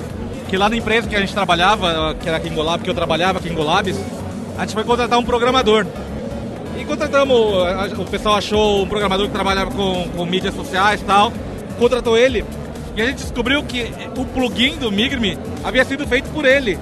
Que 0.49 0.57
lá 0.57 0.67
na 0.69 0.75
empresa 0.75 1.07
que 1.07 1.15
a 1.15 1.19
gente 1.19 1.33
trabalhava, 1.33 2.15
que 2.19 2.27
era 2.27 2.37
a 2.37 2.39
Kingolab, 2.39 2.83
que 2.83 2.89
eu 2.89 2.93
trabalhava, 2.93 3.39
Kingolabs, 3.39 3.97
a 4.57 4.61
gente 4.61 4.73
foi 4.73 4.83
contratar 4.83 5.17
um 5.19 5.23
programador. 5.23 5.85
E 6.77 6.85
contratamos, 6.85 7.35
o 7.97 8.05
pessoal 8.05 8.35
achou 8.35 8.83
um 8.83 8.87
programador 8.87 9.27
que 9.27 9.33
trabalhava 9.33 9.71
com, 9.71 10.07
com 10.15 10.25
mídias 10.25 10.53
sociais 10.53 11.01
e 11.01 11.05
tal, 11.05 11.31
contratou 11.79 12.17
ele. 12.17 12.45
E 12.95 13.01
a 13.01 13.05
gente 13.05 13.17
descobriu 13.17 13.63
que 13.63 13.91
o 14.17 14.25
plugin 14.25 14.77
do 14.77 14.91
Migrime 14.91 15.37
havia 15.63 15.83
sido 15.85 16.07
feito 16.07 16.29
por 16.29 16.45
ele. 16.45 16.77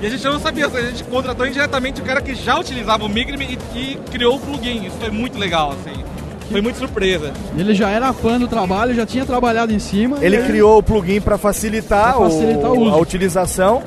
E 0.00 0.06
a 0.06 0.10
gente 0.10 0.24
não 0.24 0.38
sabia, 0.38 0.66
a 0.66 0.80
gente 0.82 1.02
contratou 1.04 1.46
indiretamente 1.46 2.00
o 2.00 2.04
cara 2.04 2.20
que 2.20 2.34
já 2.34 2.58
utilizava 2.58 3.04
o 3.04 3.08
Migrime 3.08 3.58
e, 3.74 3.78
e 3.78 3.98
criou 4.10 4.36
o 4.36 4.40
plugin. 4.40 4.86
Isso 4.86 4.96
foi 5.00 5.10
muito 5.10 5.38
legal, 5.38 5.72
assim. 5.72 6.02
Foi 6.50 6.60
muito 6.60 6.78
surpresa. 6.78 7.32
Ele 7.56 7.74
já 7.74 7.90
era 7.90 8.12
fã 8.12 8.38
do 8.38 8.48
trabalho, 8.48 8.94
já 8.94 9.04
tinha 9.04 9.26
trabalhado 9.26 9.72
em 9.72 9.78
cima. 9.78 10.18
Ele 10.22 10.38
e 10.38 10.42
criou 10.44 10.78
o 10.78 10.82
plugin 10.82 11.20
para 11.20 11.36
facilitar, 11.36 12.16
Pra 12.16 12.26
facilitar 12.30 12.72
o 12.72 12.80
uso. 12.80 12.94
a 12.94 12.96
utilização 12.96 13.82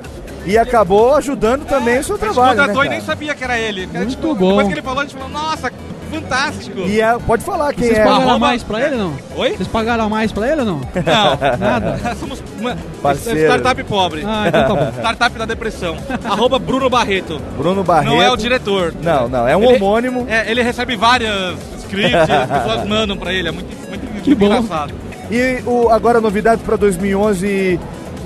e 0.45 0.57
acabou 0.57 1.15
ajudando 1.15 1.65
também 1.65 1.99
o 1.99 2.03
seu 2.03 2.17
trabalho. 2.17 2.57
né, 2.65 2.71
e 2.71 2.75
cara? 2.75 2.89
nem 2.89 3.01
sabia 3.01 3.35
que 3.35 3.43
era 3.43 3.57
ele. 3.59 3.87
Cara, 3.87 3.99
Muito 4.05 4.11
tipo, 4.11 4.33
bom. 4.35 4.49
Depois 4.49 4.67
que 4.67 4.73
ele 4.73 4.81
falou, 4.81 4.99
a 4.99 5.03
gente 5.03 5.13
falou, 5.15 5.29
nossa, 5.29 5.71
fantástico. 6.11 6.79
E 6.81 6.99
é- 6.99 7.17
pode 7.25 7.43
falar 7.43 7.73
quem 7.73 7.85
Vocês 7.85 7.97
é. 7.99 8.03
pagaram 8.03 8.21
a 8.21 8.29
Arroba- 8.31 8.39
mais 8.47 8.63
pra 8.63 8.81
ele 8.81 8.95
ou 8.95 9.01
não? 9.01 9.13
Oi? 9.37 9.49
Vocês 9.55 9.67
pagaram 9.67 10.09
mais 10.09 10.31
pra 10.31 10.51
ele 10.51 10.61
ou 10.61 10.65
não? 10.67 10.81
Não. 10.81 11.57
Nada? 11.57 11.99
Somos 12.19 12.43
uma 12.59 12.77
Parceiro. 13.01 13.39
startup 13.39 13.83
pobre. 13.85 14.23
Ah, 14.25 14.43
então 14.47 14.61
tá 14.67 14.75
bom. 14.75 14.91
Startup 14.99 15.37
da 15.39 15.45
depressão. 15.45 15.95
Arroba 16.25 16.59
Bruno 16.59 16.89
Barreto. 16.89 17.39
Bruno 17.57 17.83
Barreto. 17.83 18.09
Não 18.13 18.21
é 18.21 18.29
o 18.31 18.35
diretor. 18.35 18.93
Não, 19.01 19.29
não, 19.29 19.47
é 19.47 19.55
um 19.55 19.63
Ele- 19.63 19.75
homônimo. 19.77 20.25
É, 20.29 20.49
ele 20.51 20.61
recebe 20.61 20.95
várias 20.97 21.55
scripts, 21.79 22.29
as 22.29 22.49
pessoas 22.63 22.87
mandam 22.89 23.15
pra 23.15 23.31
ele. 23.31 23.47
É 23.47 23.51
muito, 23.51 23.69
muito 23.89 24.21
Que 24.23 24.35
bom. 24.35 24.47
engraçado. 24.47 24.93
E 25.29 25.61
o, 25.65 25.87
agora 25.89 26.19
novidade 26.19 26.61
para 26.61 26.75
2011, 26.75 27.79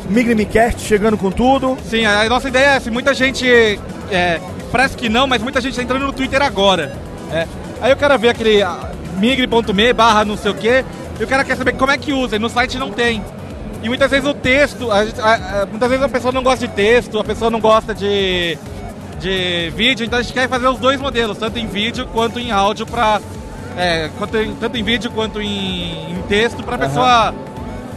Migrimicast 0.09 0.81
chegando 0.81 1.17
com 1.17 1.31
tudo. 1.31 1.77
Sim, 1.89 2.05
a 2.05 2.27
nossa 2.29 2.47
ideia 2.47 2.65
é 2.65 2.77
assim, 2.77 2.89
muita 2.89 3.13
gente. 3.13 3.45
É, 4.11 4.39
parece 4.71 4.95
que 4.95 5.09
não, 5.09 5.25
mas 5.27 5.41
muita 5.41 5.59
gente 5.61 5.75
tá 5.75 5.81
entrando 5.83 6.05
no 6.05 6.13
Twitter 6.13 6.41
agora. 6.41 6.95
é. 7.31 7.47
Aí 7.81 7.91
o 7.91 7.97
cara 7.97 8.17
vê 8.17 8.29
aquele 8.29 8.59
migre.me 9.19 9.93
barra 9.93 10.23
não 10.25 10.37
sei 10.37 10.51
o 10.51 10.55
que, 10.55 10.83
e 11.19 11.23
o 11.23 11.27
cara 11.27 11.43
quer 11.43 11.55
saber 11.57 11.73
como 11.73 11.91
é 11.91 11.97
que 11.97 12.13
usa, 12.13 12.35
e 12.35 12.39
no 12.39 12.49
site 12.49 12.77
não 12.77 12.89
tem. 12.91 13.23
E 13.83 13.87
muitas 13.89 14.09
vezes 14.09 14.27
o 14.27 14.33
texto, 14.33 14.89
a 14.91 14.99
a- 15.01 15.61
a- 15.61 15.65
muitas 15.65 15.89
vezes 15.89 16.03
a 16.03 16.09
pessoa 16.09 16.31
não 16.31 16.41
gosta 16.41 16.67
de 16.67 16.73
texto, 16.73 17.19
a 17.19 17.23
pessoa 17.23 17.51
não 17.51 17.59
gosta 17.59 17.93
de, 17.93 18.57
de 19.19 19.71
vídeo, 19.75 20.05
então 20.05 20.17
a 20.19 20.21
gente 20.21 20.33
quer 20.33 20.47
fazer 20.49 20.67
os 20.67 20.79
dois 20.79 20.99
modelos, 20.99 21.37
tanto 21.37 21.59
em 21.59 21.67
vídeo 21.67 22.07
quanto 22.13 22.39
em 22.39 22.51
áudio, 22.51 22.85
pra, 22.85 23.19
é, 23.77 24.09
quanto 24.17 24.37
tanto 24.59 24.77
em 24.77 24.83
vídeo 24.83 25.11
quanto 25.11 25.41
em, 25.41 26.11
em 26.11 26.21
texto, 26.27 26.63
pra 26.63 26.75
Aham. 26.77 26.87
pessoa 26.87 27.33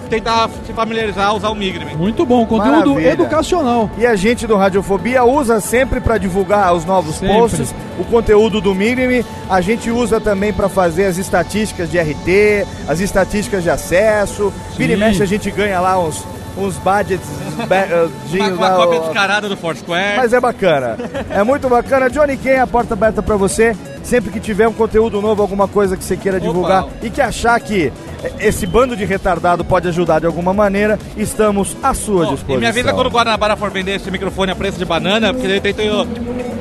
tentar 0.09 0.49
se 0.67 0.73
familiarizar, 0.73 1.35
usar 1.35 1.49
o 1.51 1.55
Migrime. 1.55 1.95
Muito 1.95 2.25
bom, 2.27 2.45
conteúdo 2.47 2.91
Maravilha. 2.95 3.13
educacional. 3.13 3.91
E 3.99 4.07
a 4.07 4.17
gente 4.17 4.47
do 4.47 4.57
Radiofobia 4.57 5.25
usa 5.25 5.61
sempre 5.61 6.01
para 6.01 6.19
divulgar 6.19 6.75
os 6.75 6.85
novos 6.85 7.17
Sempre. 7.17 7.37
posts, 7.37 7.75
o 7.99 8.05
conteúdo 8.05 8.61
do 8.61 8.75
Migrime. 8.75 9.25
A 9.49 9.61
gente 9.61 9.91
usa 9.91 10.21
também 10.21 10.53
para 10.53 10.69
fazer 10.69 11.07
as 11.07 11.19
estatísticas 11.19 11.91
de 11.91 11.99
RT, 11.99 12.67
as 12.89 13.01
estatísticas 13.01 13.63
de 13.63 13.71
acesso. 13.71 14.53
Vira 14.77 14.93
e 14.93 14.97
Sim. 14.97 15.01
mexe 15.01 15.23
a 15.23 15.27
gente 15.27 15.51
ganha 15.51 15.81
lá 15.81 15.99
uns, 15.99 16.25
uns 16.57 16.77
budgets 16.77 17.27
eh, 17.71 18.09
de- 18.31 18.39
Uma, 18.41 18.49
uma 18.51 18.69
lá, 18.69 18.77
cópia 18.77 19.01
descarada 19.01 19.49
do 19.49 19.57
Foursquare. 19.57 20.17
Mas 20.17 20.33
é 20.33 20.41
bacana. 20.41 20.97
É 21.31 21.43
muito 21.43 21.69
bacana. 21.69 22.09
Johnny 22.11 22.37
Ken, 22.37 22.59
a 22.61 22.67
porta 22.67 22.95
aberta 22.95 23.23
para 23.23 23.37
você. 23.37 23.77
Sempre 24.03 24.31
que 24.31 24.41
tiver 24.41 24.67
um 24.67 24.73
conteúdo 24.73 25.21
novo, 25.21 25.43
alguma 25.43 25.69
coisa 25.69 25.95
que 25.97 26.03
você 26.03 26.17
queira 26.17 26.41
divulgar 26.41 26.87
e 27.03 27.11
que 27.11 27.21
achar 27.21 27.61
que 27.61 27.93
esse 28.41 28.67
bando 28.67 28.97
de 28.97 29.05
retardado 29.05 29.65
pode 29.65 29.89
ajudar 29.89 30.21
de 30.21 30.27
alguma 30.27 30.53
maneira, 30.53 30.99
estamos 31.17 31.77
à 31.83 31.95
sua 31.95 32.27
disposição. 32.27 32.57
E 32.57 32.59
me 32.59 32.67
avisa 32.67 32.93
quando 32.93 33.07
o 33.07 33.11
Guanabara 33.11 33.57
for 33.57 33.71
vender 33.71 33.97
esse 33.97 34.11
microfone 34.11 34.53
a 34.53 34.57
preço 34.57 34.79
de 34.79 34.85
banana, 34.85 35.33
porque 35.33 35.47
ele 35.47 35.61
tenta 35.61 35.83
eu 35.83 36.07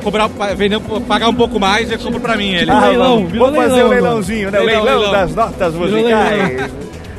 cobrar, 0.04 0.28
vender, 0.56 0.80
pagar 1.08 1.30
um 1.30 1.34
pouco 1.36 1.60
mais 1.60 1.90
e 1.90 1.94
eu 1.94 2.00
compro 2.00 2.20
pra 2.20 2.36
mim 2.38 2.50
ele. 2.54 2.70
Ah, 2.72 2.88
leilão, 2.88 3.16
vamos, 3.26 3.38
vamos 3.38 3.56
fazer 3.56 3.70
leilão 3.70 3.82
o 3.82 3.86
agora. 3.86 4.02
leilãozinho, 4.02 4.52
né? 4.52 4.60
O 4.60 4.64
Leilão, 4.64 4.84
leilão, 4.86 5.02
leilão. 5.02 5.20
das 5.20 5.36
notas 5.36 5.74
musicais. 5.74 6.72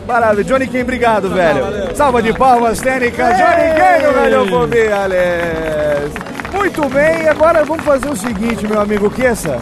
Maravilha. 0.06 0.44
Johnny 0.44 0.66
Ken, 0.66 0.80
obrigado, 0.82 1.28
velho. 1.30 1.94
Salva 1.94 2.22
de 2.22 2.32
palmas, 2.32 2.80
técnica. 2.80 3.24
Johnny 3.24 3.74
Ken 3.74 4.06
no 4.06 4.14
Radiofobia, 4.20 4.96
Alex. 5.02 6.12
Muito 6.54 6.88
bem, 6.88 7.28
agora 7.28 7.62
vamos 7.64 7.84
fazer 7.84 8.08
o 8.08 8.16
seguinte, 8.16 8.66
meu 8.66 8.80
amigo 8.80 9.10
Kessa. 9.10 9.58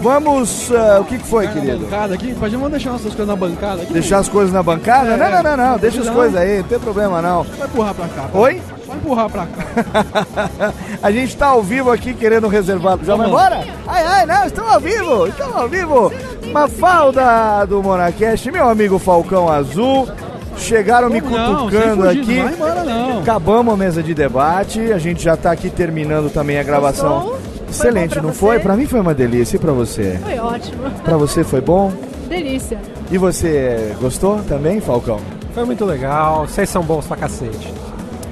Vamos. 0.00 0.70
ah, 0.72 0.98
o 1.00 1.04
que, 1.04 1.18
que 1.18 1.26
foi, 1.26 1.46
Na 1.46 1.52
querido? 1.52 1.78
bancada 1.78 2.14
aqui, 2.14 2.34
podemos 2.34 2.70
deixar 2.70 2.90
nossas 2.90 3.08
coisas 3.14 3.26
na 3.26 3.36
bancada 3.36 3.82
aqui? 3.82 3.92
Deixar 3.92 4.18
as 4.18 4.28
coisas 4.28 4.52
na 4.52 4.62
bancada? 4.62 5.10
É. 5.12 5.16
Não, 5.16 5.30
não, 5.30 5.42
não, 5.42 5.56
não. 5.70 5.78
Deixa 5.78 6.00
as 6.00 6.06
Não. 6.06 6.14
coisas 6.14 6.36
aí, 6.40 6.58
não 6.58 6.64
tem 6.64 6.78
problema 6.78 7.20
não. 7.22 7.42
Vai 7.44 7.66
empurrar 7.68 7.94
pra 7.94 8.08
cá. 8.08 8.28
Oi? 8.32 8.62
Vai 8.86 8.96
empurrar 8.96 9.30
pra 9.30 9.46
cá. 9.46 10.72
A 11.02 11.10
gente 11.12 11.36
tá 11.36 11.46
ao 11.48 11.62
vivo 11.62 11.90
aqui 11.90 12.12
querendo 12.14 12.48
reservar. 12.48 12.98
Já 13.02 13.14
vai 13.14 13.28
embora? 13.28 13.64
Ai, 13.86 14.04
ai, 14.04 14.26
não, 14.26 14.46
estamos 14.46 14.72
ao 14.72 14.80
vivo, 14.80 15.26
estamos 15.26 15.56
ao 15.56 15.68
vivo. 15.68 16.12
Mafalda 16.52 17.64
do 17.66 17.82
Monacast, 17.82 18.50
meu 18.50 18.68
amigo 18.68 18.98
Falcão 18.98 19.48
Azul. 19.48 20.08
Chegaram 20.56 21.08
me 21.08 21.20
Como 21.22 21.36
não? 21.38 21.64
cutucando 21.64 22.04
fugir, 22.06 22.20
aqui. 22.20 22.34
não 22.36 22.44
vai 22.44 22.52
embora, 22.52 22.84
não. 22.84 23.20
Acabamos 23.20 23.72
a 23.72 23.76
mesa 23.76 24.02
de 24.02 24.12
debate. 24.12 24.92
A 24.92 24.98
gente 24.98 25.22
já 25.22 25.34
tá 25.36 25.52
aqui 25.52 25.70
terminando 25.70 26.30
também 26.30 26.58
a 26.58 26.62
gravação. 26.62 27.34
Excelente, 27.70 28.16
não 28.16 28.24
pra 28.24 28.32
foi? 28.32 28.56
você? 28.56 28.62
Pra 28.62 28.76
mim 28.76 28.86
foi 28.86 29.00
uma 29.00 29.14
delícia. 29.14 29.56
E 29.56 29.60
pra 29.60 29.72
você? 29.72 30.18
Foi 30.22 30.38
ótimo. 30.38 30.90
Pra 31.04 31.16
você 31.16 31.44
foi 31.44 31.60
bom? 31.60 31.92
Delícia. 32.28 32.78
E 33.10 33.18
você 33.18 33.94
gostou 34.00 34.38
também, 34.48 34.80
Falcão? 34.80 35.18
Foi 35.54 35.64
muito 35.64 35.84
legal, 35.84 36.46
vocês 36.46 36.68
são 36.68 36.82
bons 36.82 37.06
pra 37.06 37.16
cacete. 37.16 37.72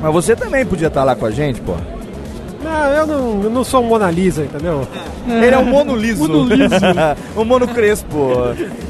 Mas 0.01 0.13
você 0.13 0.37
também 0.37 0.65
podia 0.65 0.87
estar 0.89 1.03
lá 1.05 1.17
com 1.17 1.27
a 1.27 1.31
gente, 1.31 1.61
pô. 1.61 1.75
Não, 2.63 2.93
eu 2.93 3.07
não, 3.07 3.43
eu 3.45 3.51
não 3.51 3.63
sou 3.63 3.83
um 3.85 3.87
Mona 3.87 4.11
Lisa, 4.11 4.43
entendeu? 4.45 4.87
Ele 5.29 5.55
é 5.55 5.59
um 5.59 5.65
mono 5.65 5.95
liso. 5.95 6.25
um 7.37 7.45
mono 7.45 7.69
crespo. 7.69 8.33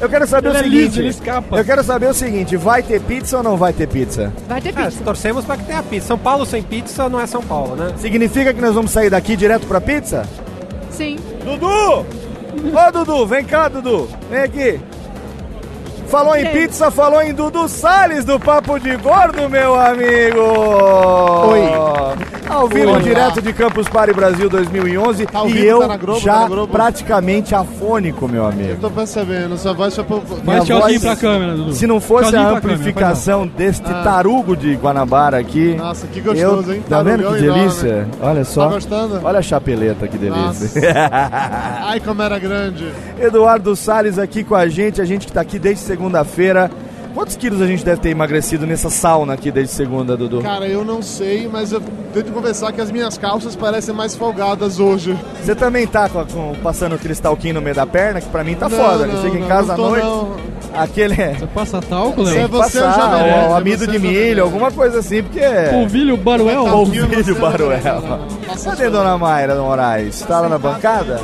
Eu 0.01 0.09
quero 0.09 0.25
saber 0.25 0.49
Ele 0.49 0.57
o 0.57 0.59
é 0.59 0.63
seguinte. 0.63 0.81
liso, 0.85 0.99
ele 1.01 1.09
escapa. 1.09 1.57
Eu 1.57 1.63
quero 1.65 1.83
saber 1.83 2.07
o 2.09 2.13
seguinte, 2.13 2.57
vai 2.57 2.81
ter 2.81 2.99
pizza 3.01 3.37
ou 3.37 3.43
não 3.43 3.57
vai 3.57 3.71
ter 3.71 3.87
pizza? 3.87 4.33
Vai 4.47 4.59
ter 4.59 4.69
É, 4.77 4.89
torcemos 5.03 5.45
pra 5.45 5.55
que 5.57 5.65
tenha 5.65 5.83
pizza. 5.83 6.07
São 6.07 6.17
Paulo 6.17 6.45
sem 6.45 6.63
pizza 6.63 7.07
não 7.07 7.19
é 7.21 7.27
São 7.27 7.41
Paulo, 7.43 7.75
né? 7.75 7.93
Significa 7.97 8.53
que 8.53 8.61
nós 8.61 8.73
vamos 8.73 8.89
sair 8.91 9.09
daqui 9.11 9.35
direto 9.35 9.67
pra 9.67 9.79
pizza? 9.79 10.23
Sim. 10.89 11.17
Dudu! 11.45 12.05
Ô, 12.07 12.91
Dudu, 12.91 13.25
vem 13.27 13.45
cá, 13.45 13.67
Dudu. 13.67 14.09
Vem 14.31 14.39
aqui. 14.41 14.79
Falou 16.07 16.35
em 16.35 16.45
pizza, 16.47 16.89
falou 16.89 17.21
em 17.21 17.33
Dudu 17.35 17.67
Salles 17.69 18.25
do 18.25 18.39
Papo 18.39 18.79
de 18.79 18.95
Gordo, 18.97 19.47
meu 19.47 19.75
amigo. 19.79 20.39
Oi. 21.51 22.38
Ao 22.49 22.67
vivo, 22.67 22.93
Oi. 22.93 23.01
direto 23.03 23.41
de 23.43 23.53
Campus 23.53 23.87
Party 23.87 24.11
Brasil 24.11 24.49
2011. 24.49 25.27
ao 25.31 25.47
e 25.47 25.63
eu 25.65 25.81
tá 25.81 25.87
na 25.87 25.97
Globo, 25.97 26.19
já 26.19 26.33
tá 26.33 26.39
na 26.41 26.47
Globo. 26.47 26.71
praticamente 26.73 27.53
afônico, 27.53 28.27
meu 28.27 28.45
amigo. 28.45 28.77
Tô 28.81 28.89
percebendo, 28.89 29.55
sua 29.55 29.71
voz 29.73 29.93
foi 29.95 30.03
pro... 30.03 30.23
Minha 30.43 30.63
voz, 30.63 30.99
Dudu. 30.99 31.73
Se 31.73 31.85
não 31.85 32.01
fosse 32.01 32.29
a 32.29 32.31
pra 32.31 32.41
câmera, 32.41 32.57
amplificação 32.57 33.45
deste 33.47 33.85
Ah. 33.87 34.01
tarugo 34.03 34.57
de 34.57 34.73
Guanabara 34.75 35.37
aqui. 35.37 35.75
Nossa, 35.75 36.07
que 36.07 36.19
gostoso, 36.21 36.71
eu, 36.71 36.75
hein? 36.77 36.83
Tá 36.89 37.03
vendo 37.03 37.23
que 37.31 37.39
delícia? 37.39 38.07
Olha 38.19 38.43
só. 38.43 38.67
Tá 38.67 38.73
gostando? 38.73 39.19
Olha 39.23 39.39
a 39.39 39.43
chapeleta, 39.43 40.07
que 40.07 40.17
delícia. 40.17 40.81
Ai, 41.85 41.99
como 41.99 42.21
era 42.23 42.39
grande. 42.39 42.87
Eduardo 43.19 43.75
Salles 43.75 44.17
aqui 44.17 44.43
com 44.43 44.55
a 44.55 44.67
gente, 44.67 44.99
a 44.99 45.05
gente 45.05 45.27
que 45.27 45.31
tá 45.33 45.41
aqui 45.41 45.59
desde 45.59 45.83
segunda-feira. 45.83 46.71
Quantos 47.13 47.35
quilos 47.35 47.59
a 47.61 47.65
gente 47.65 47.83
deve 47.83 47.99
ter 47.99 48.09
emagrecido 48.09 48.67
nessa 48.67 48.89
sauna 48.89 49.33
aqui 49.33 49.51
desde 49.51 49.73
segunda, 49.73 50.15
Dudu? 50.15 50.41
Cara, 50.41 50.67
eu 50.67 50.85
não 50.85 51.01
sei, 51.01 51.49
mas 51.51 51.71
eu 51.71 51.81
tenho 52.13 52.25
que 52.25 52.31
conversar 52.31 52.71
que 52.71 52.81
as 52.81 52.91
minhas 52.91 53.17
calças 53.17 53.55
parecem 53.55 53.93
mais 53.93 54.15
folgadas 54.15 54.79
hoje. 54.79 55.17
Você 55.43 55.55
também 55.55 55.85
tá 55.87 56.07
com, 56.09 56.25
com- 56.25 56.55
passando 56.63 56.95
aquele 56.95 57.13
stalquinho 57.13 57.55
no 57.55 57.61
meio 57.61 57.75
da 57.75 57.85
perna, 57.85 58.19
que 58.21 58.27
pra 58.29 58.43
mim 58.43 58.55
tá 58.55 58.67
Não, 58.69 58.77
foda. 58.77 59.05
não, 59.07 59.13
Ele 59.13 59.21
chega 59.21 59.37
em 59.37 59.41
não, 59.41 59.47
casa 59.47 59.67
não 59.67 59.73
à 59.73 59.77
tô, 59.77 59.89
noite. 59.89 60.05
não. 60.05 60.49
Aquele 60.81 61.19
é. 61.21 61.33
Você 61.33 61.47
passa 61.47 61.81
talco, 61.81 62.21
Léo? 62.21 62.35
que 62.47 62.51
Você 62.55 62.79
passar, 62.79 62.95
já 62.95 63.07
merece, 63.17 63.49
é 63.51 63.53
amido 63.57 63.85
você 63.85 63.91
de 63.91 63.99
milho, 63.99 64.43
alguma 64.43 64.71
coisa 64.71 64.99
assim, 64.99 65.23
porque. 65.23 65.39
Polvilho 65.71 66.15
Baruel? 66.15 66.63
Polvilho 66.65 67.35
Baruel. 67.35 67.79
Cadê 68.63 68.89
Dona 68.89 69.17
Mayra 69.17 69.55
Moraes? 69.55 70.21
Tá 70.21 70.41
lá 70.41 70.49
na 70.49 70.57
bancada? 70.59 71.19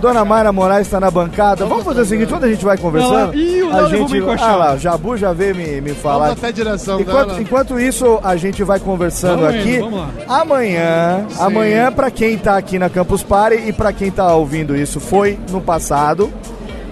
Dona 0.00 0.24
Mayra 0.24 0.52
Moraes 0.52 0.86
está 0.86 0.98
na 1.00 1.10
bancada. 1.10 1.66
Vamos 1.66 1.84
fazer 1.84 2.00
o 2.02 2.04
seguinte, 2.04 2.28
quando 2.30 2.44
a 2.44 2.48
gente 2.48 2.64
vai 2.64 2.76
conversando, 2.78 3.34
Ih, 3.34 3.62
o 3.62 3.76
a 3.76 3.88
gente, 3.88 4.22
ah 4.40 4.56
lá, 4.56 4.74
o 4.74 4.78
Jabu 4.78 5.16
já 5.16 5.32
veio 5.32 5.54
me, 5.54 5.80
me 5.80 5.90
falar. 5.90 6.28
Vamos 6.28 6.42
até 6.44 6.52
direção 6.52 7.00
enquanto, 7.00 7.40
enquanto 7.40 7.80
isso, 7.80 8.18
a 8.22 8.36
gente 8.36 8.62
vai 8.64 8.78
conversando 8.80 9.44
aqui. 9.50 9.80
Amanhã, 10.28 11.26
Sim. 11.28 11.42
amanhã 11.42 11.92
para 11.92 12.10
quem 12.10 12.38
tá 12.38 12.56
aqui 12.56 12.78
na 12.78 12.88
Campus 12.88 13.22
Party 13.22 13.68
e 13.68 13.72
para 13.72 13.92
quem 13.92 14.10
tá 14.10 14.34
ouvindo 14.34 14.76
isso, 14.76 15.00
foi 15.00 15.38
no 15.50 15.60
passado. 15.60 16.32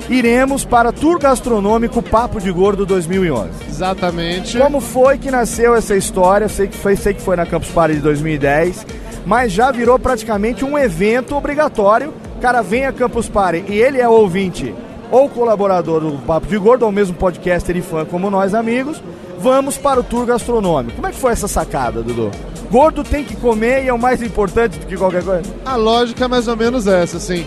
Iremos 0.08 0.64
para 0.64 0.90
Tour 0.90 1.18
Gastronômico 1.18 2.02
Papo 2.02 2.40
de 2.40 2.50
Gordo 2.50 2.86
2011. 2.86 3.50
Exatamente. 3.68 4.56
Como 4.56 4.80
foi 4.80 5.18
que 5.18 5.30
nasceu 5.30 5.74
essa 5.74 5.94
história? 5.94 6.48
Sei 6.48 6.66
que 6.66 6.76
foi, 6.76 6.96
sei 6.96 7.12
que 7.12 7.20
foi 7.20 7.36
na 7.36 7.44
Campus 7.44 7.68
Party 7.68 7.96
de 7.96 8.00
2010, 8.00 8.86
mas 9.26 9.52
já 9.52 9.70
virou 9.70 9.98
praticamente 9.98 10.64
um 10.64 10.78
evento 10.78 11.36
obrigatório. 11.36 12.14
O 12.38 12.40
cara 12.40 12.62
vem 12.62 12.86
a 12.86 12.92
Campus 12.92 13.28
Party 13.28 13.64
e 13.68 13.74
ele 13.74 14.00
é 14.00 14.08
ouvinte 14.08 14.74
ou 15.10 15.28
colaborador 15.28 16.00
do 16.00 16.12
Papo 16.18 16.46
de 16.46 16.56
Gordo, 16.58 16.84
ou 16.84 16.92
mesmo 16.92 17.14
podcaster 17.14 17.76
e 17.76 17.82
fã 17.82 18.04
como 18.04 18.30
nós 18.30 18.54
amigos. 18.54 19.02
Vamos 19.40 19.76
para 19.76 20.00
o 20.00 20.02
tour 20.02 20.26
gastronômico. 20.26 20.96
Como 20.96 21.06
é 21.06 21.10
que 21.10 21.18
foi 21.18 21.32
essa 21.32 21.48
sacada, 21.48 22.02
Dudu? 22.02 22.30
Gordo 22.70 23.02
tem 23.02 23.24
que 23.24 23.36
comer 23.36 23.84
e 23.84 23.88
é 23.88 23.92
o 23.92 23.98
mais 23.98 24.22
importante 24.22 24.78
do 24.78 24.86
que 24.86 24.96
qualquer 24.96 25.24
coisa. 25.24 25.42
A 25.64 25.76
lógica 25.76 26.24
é 26.24 26.28
mais 26.28 26.48
ou 26.48 26.56
menos 26.56 26.86
essa, 26.86 27.16
assim. 27.16 27.46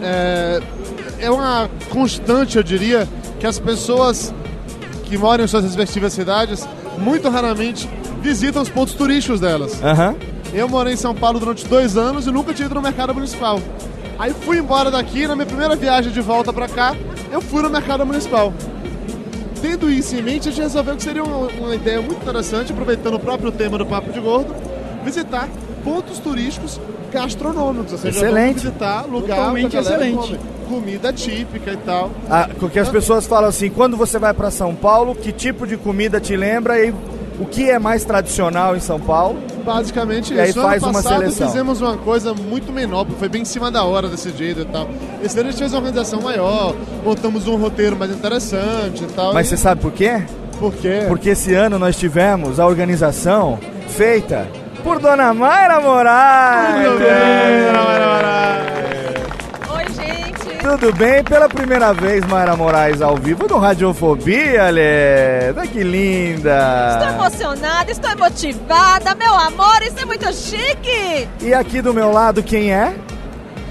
É, 0.00 0.60
é 1.18 1.30
uma 1.30 1.68
constante, 1.90 2.56
eu 2.56 2.62
diria, 2.62 3.08
que 3.38 3.46
as 3.46 3.58
pessoas 3.58 4.32
que 5.04 5.18
moram 5.18 5.44
em 5.44 5.46
suas 5.46 5.64
respectivas 5.64 6.12
cidades 6.12 6.66
muito 6.96 7.28
raramente 7.28 7.88
visitam 8.20 8.62
os 8.62 8.68
pontos 8.68 8.94
turísticos 8.94 9.40
delas. 9.40 9.82
Aham. 9.82 10.16
Eu 10.54 10.68
morei 10.68 10.94
em 10.94 10.96
São 10.96 11.14
Paulo 11.14 11.40
durante 11.40 11.66
dois 11.66 11.96
anos 11.96 12.26
e 12.26 12.30
nunca 12.30 12.54
tinha 12.54 12.66
ido 12.66 12.74
no 12.74 12.82
mercado 12.82 13.14
municipal. 13.14 13.58
Aí 14.18 14.32
fui 14.32 14.58
embora 14.58 14.90
daqui, 14.90 15.26
na 15.26 15.34
minha 15.34 15.46
primeira 15.46 15.74
viagem 15.74 16.12
de 16.12 16.20
volta 16.20 16.52
pra 16.52 16.68
cá, 16.68 16.94
eu 17.30 17.40
fui 17.40 17.62
no 17.62 17.70
mercado 17.70 18.06
municipal. 18.06 18.52
Tendo 19.62 19.88
isso 19.88 20.16
em 20.16 20.22
mente, 20.22 20.48
a 20.48 20.52
gente 20.52 20.60
resolveu 20.60 20.96
que 20.96 21.02
seria 21.04 21.22
uma, 21.22 21.46
uma 21.46 21.74
ideia 21.74 22.02
muito 22.02 22.20
interessante, 22.20 22.72
aproveitando 22.72 23.14
o 23.14 23.20
próprio 23.20 23.52
tema 23.52 23.78
do 23.78 23.86
Papo 23.86 24.12
de 24.12 24.18
Gordo, 24.18 24.52
visitar 25.04 25.48
pontos 25.84 26.18
turísticos 26.18 26.80
gastronômicos. 27.12 27.92
Ou 27.92 27.98
seja, 27.98 28.18
Excelente. 28.18 28.54
visitar 28.54 29.06
lugar 29.06 29.36
Totalmente 29.36 29.76
excelente. 29.76 30.16
come 30.16 30.38
comida 30.68 31.12
típica 31.12 31.72
e 31.72 31.76
tal. 31.76 32.10
Ah, 32.28 32.48
porque 32.58 32.78
as 32.78 32.88
pessoas 32.88 33.26
falam 33.26 33.48
assim, 33.50 33.68
quando 33.68 33.96
você 33.96 34.18
vai 34.18 34.32
para 34.32 34.50
São 34.50 34.74
Paulo, 34.74 35.14
que 35.14 35.30
tipo 35.30 35.66
de 35.66 35.76
comida 35.76 36.18
te 36.18 36.36
lembra 36.36 36.82
e 36.84 36.92
o 37.42 37.46
que 37.46 37.68
é 37.70 37.78
mais 37.78 38.04
tradicional 38.04 38.76
em 38.76 38.80
São 38.80 38.98
Paulo? 39.00 39.38
Basicamente 39.64 40.34
E 40.34 40.40
aí 40.40 40.50
isso. 40.50 40.60
faz 40.62 40.82
ano 40.82 40.92
uma 40.92 41.02
passado 41.02 41.18
seleção. 41.20 41.46
fizemos 41.48 41.80
uma 41.80 41.96
coisa 41.96 42.34
muito 42.34 42.72
menor, 42.72 43.06
foi 43.18 43.28
bem 43.28 43.42
em 43.42 43.44
cima 43.44 43.70
da 43.70 43.84
hora 43.84 44.08
decidido 44.08 44.62
e 44.62 44.64
tal. 44.64 44.88
Esse 45.22 45.38
ano 45.38 45.48
a 45.48 45.50
gente 45.52 45.58
fez 45.60 45.72
uma 45.72 45.78
organização 45.80 46.20
maior, 46.20 46.74
montamos 47.04 47.46
um 47.46 47.56
roteiro 47.56 47.96
mais 47.96 48.10
interessante 48.10 49.04
e 49.04 49.06
tal. 49.08 49.32
Mas 49.34 49.46
e- 49.46 49.50
você 49.50 49.56
sabe 49.56 49.80
por 49.80 49.92
quê? 49.92 50.22
Por 50.58 50.72
quê? 50.74 51.04
Porque 51.08 51.30
esse 51.30 51.54
ano 51.54 51.78
nós 51.78 51.96
tivemos 51.96 52.58
a 52.60 52.66
organização 52.66 53.58
feita 53.88 54.46
por 54.84 54.98
Dona 54.98 55.32
Mayra 55.34 55.80
Moraes. 55.80 56.74
Muito 56.76 56.98
bem, 56.98 57.66
Dona 57.66 57.82
Mayra 57.84 58.06
Moraes. 58.06 58.51
Tudo 60.62 60.92
bem? 60.92 61.24
Pela 61.24 61.48
primeira 61.48 61.92
vez, 61.92 62.24
Mayra 62.26 62.56
Moraes 62.56 63.02
ao 63.02 63.16
vivo 63.16 63.48
no 63.48 63.58
Radiofobia, 63.58 64.70
Lê. 64.70 65.50
Olha 65.50 65.66
que 65.66 65.80
Estou 65.80 65.82
linda. 65.82 67.08
emocionada, 67.14 67.90
estou 67.90 68.16
motivada, 68.16 69.12
meu 69.16 69.34
amor, 69.34 69.82
isso 69.82 69.98
é 70.00 70.04
muito 70.04 70.32
chique! 70.32 71.28
E 71.40 71.52
aqui 71.52 71.82
do 71.82 71.92
meu 71.92 72.12
lado, 72.12 72.44
quem 72.44 72.72
é? 72.72 72.94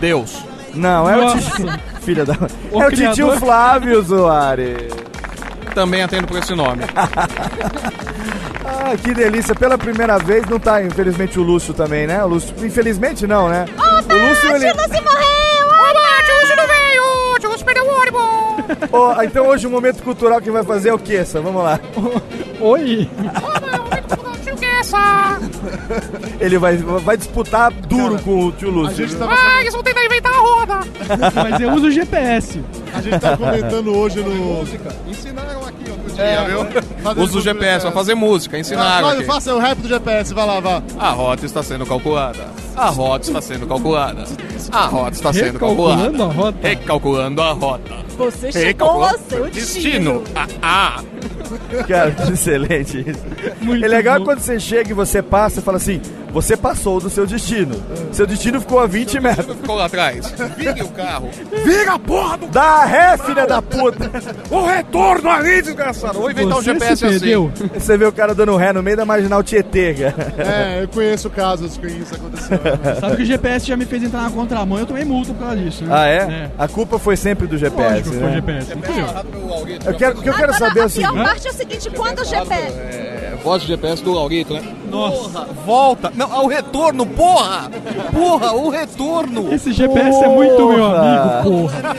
Deus. 0.01 0.43
Não, 0.73 1.09
é 1.09 1.15
o 1.15 1.22
Nossa. 1.22 1.55
tio... 1.55 1.68
Filha 2.01 2.26
da... 2.26 2.34
O 2.72 2.81
é 2.81 2.88
o 2.88 2.89
tio 2.91 3.13
criador. 3.13 3.39
Flávio 3.39 4.03
Soares. 4.03 4.93
Também 5.73 6.03
atendo 6.03 6.27
por 6.27 6.38
esse 6.38 6.53
nome. 6.53 6.84
Ah, 8.84 8.95
que 8.95 9.13
delícia. 9.13 9.53
Pela 9.53 9.77
primeira 9.77 10.18
vez, 10.18 10.45
não 10.47 10.57
tá, 10.57 10.81
infelizmente, 10.81 11.38
o 11.38 11.43
Lúcio 11.43 11.73
também, 11.73 12.07
né? 12.07 12.23
O 12.23 12.27
Lúcio... 12.27 12.53
Infelizmente 12.65 13.27
não, 13.27 13.47
né? 13.47 13.65
o 13.77 14.30
Lúcio, 14.30 14.55
ele... 14.55 14.72
Lúcio 14.72 15.03
morreu! 15.03 15.40
Ó, 18.91 19.21
então 19.23 19.47
hoje 19.47 19.67
o 19.67 19.69
momento 19.69 20.03
cultural 20.03 20.41
quem 20.41 20.51
vai 20.51 20.63
fazer 20.63 20.89
é 20.89 20.93
o 20.93 20.99
Kessa. 20.99 21.41
Vamos 21.41 21.63
lá. 21.63 21.79
Oi. 22.59 23.09
Tio 24.43 24.55
Kessa! 24.57 25.39
Ele 26.39 26.57
vai, 26.57 26.77
vai 26.77 27.17
disputar 27.17 27.71
duro 27.71 28.19
com 28.19 28.47
o 28.47 28.51
tio 28.51 28.69
Lúcio. 28.69 29.07
Ah, 29.21 29.61
eles 29.61 29.73
vão 29.73 29.83
tentar 29.83 30.05
inventar 30.05 30.33
a 30.33 30.39
roda! 30.39 30.79
Mas 31.35 31.59
eu 31.59 31.71
uso 31.71 31.88
o 31.88 31.91
GPS. 31.91 32.61
A 32.93 33.01
gente 33.01 33.19
tá 33.19 33.38
comentando 33.38 33.95
hoje 33.95 34.21
no. 34.21 34.63
Ensinaram 35.07 35.70
dia, 36.15 36.43
viu? 36.45 37.23
Usa 37.23 37.38
o 37.38 37.41
GPS 37.41 37.81
pra 37.85 37.91
fazer 37.91 38.15
música, 38.15 38.57
aqui. 39.19 39.25
faça 39.25 39.53
o 39.55 39.59
rap 39.59 39.77
do 39.79 39.88
GPS, 39.88 40.33
vai 40.33 40.45
lá, 40.45 40.59
vá. 40.59 40.81
A 40.99 41.09
rota 41.11 41.45
está 41.45 41.63
sendo 41.63 41.85
calculada. 41.85 42.45
A 42.75 42.89
rota 42.89 43.25
está 43.27 43.41
sendo 43.41 43.67
calculada. 43.67 44.23
A 44.71 44.85
rota 44.85 45.11
está 45.11 45.33
sendo 45.33 45.53
Recalculando 45.53 46.17
calculada. 46.17 46.23
a 46.23 46.27
rota. 46.43 46.67
Recalculando 46.67 47.41
a 47.41 47.51
rota. 47.51 47.95
Você 48.17 48.51
chegou 48.51 48.67
Recalculando 48.67 49.13
ao 49.15 49.19
seu 49.29 49.49
destino. 49.49 50.23
Ah, 50.35 50.47
ah. 50.61 51.03
Cara, 51.88 52.11
que 52.11 52.31
excelente 52.33 53.05
isso. 53.09 53.83
é 53.83 53.88
legal 53.88 54.23
quando 54.23 54.39
você 54.39 54.59
chega 54.59 54.91
e 54.91 54.93
você 54.93 55.21
passa 55.21 55.59
e 55.59 55.63
fala 55.63 55.77
assim: 55.77 56.01
você 56.31 56.55
passou 56.55 56.99
do 56.99 57.09
seu 57.09 57.25
destino. 57.25 57.75
Seu 58.11 58.25
destino 58.25 58.59
ficou 58.61 58.79
a 58.79 58.87
20 58.87 59.19
metros. 59.19 59.55
Ficou 59.57 59.75
lá 59.75 59.85
atrás. 59.85 60.33
Vire 60.57 60.81
o 60.81 60.89
carro. 60.89 61.29
Vira 61.63 61.93
a 61.93 61.99
porra 61.99 62.37
do... 62.37 62.47
Dá 62.47 62.85
ré, 62.85 63.17
filha 63.17 63.45
da 63.45 63.61
puta! 63.61 64.09
O 64.49 64.65
retorno 64.65 65.29
ali, 65.29 65.61
desgraçado. 65.61 66.19
Vou 66.19 66.31
inventar 66.31 66.57
um 66.57 66.61
GPS 66.61 67.05
assim. 67.05 67.51
Você 67.73 67.97
vê 67.97 68.05
o 68.05 68.11
cara 68.11 68.33
dando 68.33 68.55
ré 68.55 68.71
no 68.73 68.81
meio 68.83 68.97
da 68.97 69.05
marginal 69.05 69.43
Tietê, 69.43 69.93
cara. 69.93 70.33
É, 70.37 70.83
eu 70.83 70.87
conheço 70.87 71.29
casos 71.29 71.77
que 71.77 71.87
isso 71.87 72.15
aconteceu. 72.15 72.59
Sabe 72.99 73.15
que 73.17 73.23
o 73.23 73.25
GPS 73.25 73.65
já 73.67 73.77
me 73.77 73.85
fez 73.85 74.03
entrar 74.03 74.21
na 74.23 74.29
contramão 74.29 74.77
e 74.77 74.81
eu 74.81 74.85
tomei 74.85 75.05
multa 75.05 75.33
por 75.33 75.39
causa 75.39 75.57
disso, 75.57 75.83
né? 75.83 75.89
Ah, 75.93 76.07
é? 76.07 76.51
A 76.57 76.67
culpa 76.67 76.97
foi 76.99 77.15
sempre 77.15 77.47
do 77.47 77.57
GPS, 77.57 78.09
Lógico, 78.09 78.09
foi 78.15 78.19
né? 78.19 78.33
GPS. 78.33 78.71
Eu 79.85 79.93
quero, 79.95 80.19
o 80.19 80.21
que 80.21 80.29
eu 80.29 80.33
quero 80.33 80.53
saber 80.53 80.79
é 80.79 80.83
o 80.83 80.85
A 80.85 80.89
pior 80.89 80.89
seguinte. 80.89 81.23
parte 81.23 81.47
é 81.47 81.49
o 81.49 81.53
seguinte, 81.53 81.89
quando 81.91 82.19
o 82.19 82.25
GPS... 82.25 82.77
É, 82.77 83.37
voz 83.43 83.61
de 83.61 83.67
GPS 83.69 84.03
do 84.03 84.13
Laurito, 84.13 84.53
né? 84.53 84.61
Nossa. 84.89 85.45
Volta. 85.65 86.11
Não, 86.22 86.45
o 86.45 86.48
retorno, 86.48 87.03
porra! 87.03 87.72
Porra, 88.14 88.52
o 88.53 88.69
retorno! 88.69 89.52
Esse 89.52 89.72
GPS 89.73 90.23
é 90.23 90.27
muito 90.27 90.68
meu 90.68 90.85
amigo, 90.85 91.43
porra. 91.43 91.95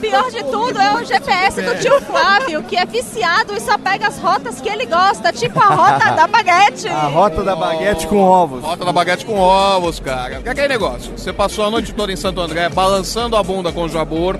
Pior 0.00 0.30
de 0.30 0.42
tudo 0.44 0.80
é 0.80 0.94
o 0.94 1.04
GPS 1.04 1.60
do 1.60 1.78
tio 1.80 2.00
Flávio, 2.00 2.62
que 2.62 2.76
é 2.76 2.86
viciado 2.86 3.54
e 3.54 3.60
só 3.60 3.76
pega 3.76 4.08
as 4.08 4.18
rotas 4.18 4.58
que 4.60 4.70
ele 4.70 4.86
gosta, 4.86 5.30
tipo 5.32 5.60
a 5.60 5.66
rota 5.66 6.12
da 6.12 6.26
baguete. 6.26 6.88
A 6.88 7.08
rota 7.08 7.42
da 7.44 7.54
baguete 7.54 8.06
com 8.06 8.16
ovos. 8.16 8.64
Rota 8.64 8.86
da 8.86 8.92
baguete 8.92 9.26
com 9.26 9.38
ovos, 9.38 10.00
cara. 10.00 10.40
Que 10.40 10.48
é 10.48 10.52
aquele 10.52 10.68
negócio? 10.68 11.12
Você 11.14 11.30
passou 11.30 11.66
a 11.66 11.70
noite 11.70 11.92
toda 11.92 12.10
em 12.10 12.16
Santo 12.16 12.40
André 12.40 12.70
balançando 12.70 13.36
a 13.36 13.42
bunda 13.42 13.70
com 13.70 13.82
o 13.82 13.88
jabor, 13.88 14.38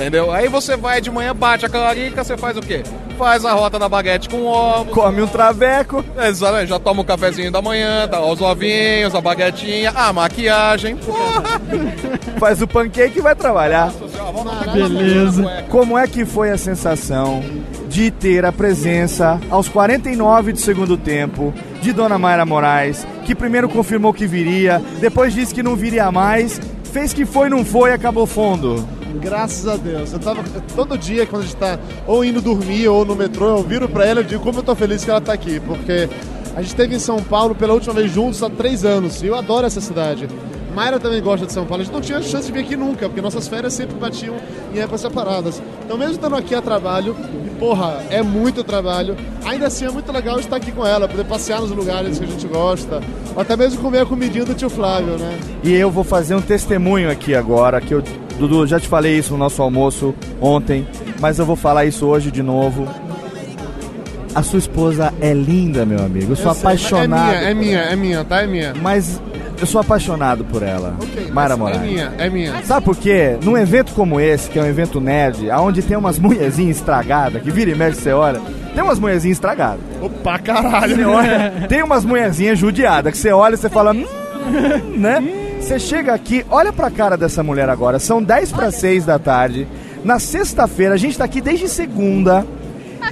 entendeu? 0.00 0.32
Aí 0.32 0.48
você 0.48 0.76
vai 0.76 1.00
de 1.00 1.10
manhã, 1.10 1.34
bate 1.34 1.66
a 1.66 1.68
calarica, 1.68 2.24
você 2.24 2.36
faz 2.36 2.56
o 2.56 2.60
quê? 2.60 2.82
faz 3.20 3.44
a 3.44 3.52
rota 3.52 3.78
da 3.78 3.86
baguete 3.86 4.30
com 4.30 4.46
ovo. 4.46 4.92
Come 4.92 5.20
um 5.20 5.26
traveco. 5.26 6.02
Exatamente, 6.26 6.70
já 6.70 6.78
toma 6.78 7.02
o 7.02 7.04
cafezinho 7.04 7.52
da 7.52 7.60
manhã, 7.60 8.08
tá, 8.08 8.18
os 8.24 8.40
ovinhos, 8.40 9.14
a 9.14 9.20
baguetinha, 9.20 9.90
a 9.94 10.10
maquiagem. 10.10 10.96
Porra! 10.96 11.60
Faz 12.40 12.62
o 12.62 12.66
pancake 12.66 13.18
e 13.18 13.20
vai 13.20 13.34
trabalhar. 13.34 13.92
Beleza. 14.72 15.64
Como 15.68 15.98
é 15.98 16.06
que 16.06 16.24
foi 16.24 16.50
a 16.50 16.56
sensação 16.56 17.44
de 17.90 18.10
ter 18.10 18.46
a 18.46 18.52
presença 18.52 19.38
aos 19.50 19.68
49 19.68 20.54
do 20.54 20.58
segundo 20.58 20.96
tempo 20.96 21.52
de 21.82 21.92
Dona 21.92 22.18
Mayra 22.18 22.46
Moraes, 22.46 23.06
que 23.26 23.34
primeiro 23.34 23.68
confirmou 23.68 24.14
que 24.14 24.26
viria, 24.26 24.82
depois 24.98 25.34
disse 25.34 25.54
que 25.54 25.62
não 25.62 25.76
viria 25.76 26.10
mais, 26.10 26.58
fez 26.90 27.12
que 27.12 27.26
foi, 27.26 27.50
não 27.50 27.66
foi, 27.66 27.92
acabou 27.92 28.26
fundo. 28.26 28.88
Graças 29.20 29.66
a 29.66 29.76
Deus. 29.76 30.12
Eu 30.12 30.18
tava 30.18 30.42
todo 30.74 30.96
dia 30.96 31.26
quando 31.26 31.42
a 31.42 31.44
gente 31.44 31.56
tá 31.56 31.78
ou 32.06 32.24
indo 32.24 32.40
dormir 32.40 32.88
ou 32.88 33.04
no 33.04 33.14
metrô, 33.16 33.58
eu 33.58 33.62
viro 33.62 33.88
pra 33.88 34.06
ela 34.06 34.20
e 34.20 34.24
digo 34.24 34.42
como 34.42 34.58
eu 34.58 34.62
tô 34.62 34.74
feliz 34.74 35.04
que 35.04 35.10
ela 35.10 35.20
tá 35.20 35.32
aqui, 35.32 35.60
porque 35.60 36.08
a 36.54 36.60
gente 36.60 36.70
esteve 36.70 36.94
em 36.94 36.98
São 36.98 37.22
Paulo 37.22 37.54
pela 37.54 37.74
última 37.74 37.94
vez 37.94 38.12
juntos 38.12 38.42
há 38.42 38.50
três 38.50 38.84
anos 38.84 39.22
e 39.22 39.26
eu 39.26 39.36
adoro 39.36 39.66
essa 39.66 39.80
cidade. 39.80 40.28
Mayra 40.74 41.00
também 41.00 41.20
gosta 41.20 41.46
de 41.46 41.52
São 41.52 41.66
Paulo. 41.66 41.82
A 41.82 41.84
gente 41.84 41.92
não 41.92 42.00
tinha 42.00 42.22
chance 42.22 42.46
de 42.46 42.52
vir 42.52 42.60
aqui 42.60 42.76
nunca, 42.76 43.08
porque 43.08 43.20
nossas 43.20 43.48
férias 43.48 43.72
sempre 43.72 43.96
batiam 43.96 44.36
em 44.72 44.78
épocas 44.78 45.00
separadas. 45.00 45.60
Então, 45.84 45.98
mesmo 45.98 46.14
estando 46.14 46.36
aqui 46.36 46.54
a 46.54 46.62
trabalho, 46.62 47.16
e 47.44 47.50
porra, 47.58 48.00
é 48.08 48.22
muito 48.22 48.62
trabalho, 48.62 49.16
ainda 49.44 49.66
assim 49.66 49.84
é 49.84 49.90
muito 49.90 50.10
legal 50.12 50.38
estar 50.38 50.56
aqui 50.56 50.70
com 50.70 50.86
ela, 50.86 51.08
poder 51.08 51.24
passear 51.24 51.60
nos 51.60 51.70
lugares 51.70 52.18
que 52.18 52.24
a 52.24 52.28
gente 52.28 52.46
gosta, 52.46 53.00
ou 53.34 53.42
até 53.42 53.56
mesmo 53.56 53.82
comer 53.82 54.00
a 54.00 54.06
comidinha 54.06 54.44
do 54.44 54.54
tio 54.54 54.70
Flávio, 54.70 55.18
né? 55.18 55.38
E 55.62 55.72
eu 55.72 55.90
vou 55.90 56.04
fazer 56.04 56.34
um 56.34 56.40
testemunho 56.40 57.10
aqui 57.10 57.34
agora, 57.34 57.80
que 57.80 57.92
eu, 57.92 58.02
Dudu, 58.40 58.66
já 58.66 58.80
te 58.80 58.88
falei 58.88 59.18
isso 59.18 59.32
no 59.32 59.38
nosso 59.38 59.60
almoço 59.62 60.14
ontem, 60.40 60.86
mas 61.20 61.38
eu 61.38 61.44
vou 61.46 61.56
falar 61.56 61.84
isso 61.84 62.06
hoje 62.06 62.30
de 62.30 62.42
novo. 62.42 62.88
A 64.34 64.42
sua 64.42 64.58
esposa 64.58 65.12
é 65.20 65.32
linda, 65.34 65.84
meu 65.84 65.98
amigo. 65.98 66.32
Eu 66.32 66.36
sou 66.36 66.50
Eu 66.52 66.54
sei, 66.54 66.64
mas 66.64 66.80
apaixonado. 66.86 67.34
É 67.34 67.36
minha, 67.36 67.50
é 67.50 67.54
minha, 67.54 67.78
é 67.80 67.96
minha, 67.96 68.24
tá? 68.24 68.42
É 68.42 68.46
minha. 68.46 68.72
Mas 68.80 69.20
eu 69.60 69.66
sou 69.66 69.80
apaixonado 69.80 70.44
por 70.44 70.62
ela. 70.62 70.96
Mayra 71.32 71.54
É 71.54 71.56
Moraes. 71.56 71.80
minha, 71.82 72.12
é 72.16 72.30
minha. 72.30 72.62
Sabe 72.64 72.84
por 72.86 72.96
quê? 72.96 73.36
Num 73.42 73.58
evento 73.58 73.92
como 73.92 74.18
esse, 74.20 74.48
que 74.48 74.58
é 74.58 74.62
um 74.62 74.66
evento 74.66 75.00
nerd, 75.00 75.50
onde 75.50 75.82
tem 75.82 75.96
umas 75.96 76.18
mulherzinhas 76.18 76.76
estragadas, 76.78 77.42
que 77.42 77.50
vira 77.50 77.72
e 77.72 77.74
mexe 77.74 78.00
você 78.00 78.12
olha, 78.12 78.40
tem 78.74 78.82
umas 78.82 78.98
mulherzinhas 78.98 79.36
estragadas. 79.36 79.80
Opa, 80.00 80.38
caralho. 80.38 80.96
Você 80.96 81.04
olha, 81.04 81.52
tem 81.68 81.82
umas 81.82 82.04
mulherzinhas 82.04 82.58
judiadas, 82.58 83.12
que 83.12 83.18
você 83.18 83.32
olha 83.32 83.54
e 83.54 83.58
você 83.58 83.68
fala, 83.68 83.92
hum, 83.92 84.06
né? 84.96 85.20
Você 85.70 85.78
chega 85.78 86.12
aqui, 86.12 86.44
olha 86.50 86.72
pra 86.72 86.90
cara 86.90 87.16
dessa 87.16 87.44
mulher 87.44 87.68
agora, 87.68 88.00
são 88.00 88.20
10 88.20 88.50
para 88.50 88.72
6 88.72 89.04
da 89.04 89.20
tarde, 89.20 89.68
na 90.02 90.18
sexta-feira, 90.18 90.94
a 90.94 90.96
gente 90.96 91.16
tá 91.16 91.24
aqui 91.24 91.40
desde 91.40 91.68
segunda, 91.68 92.44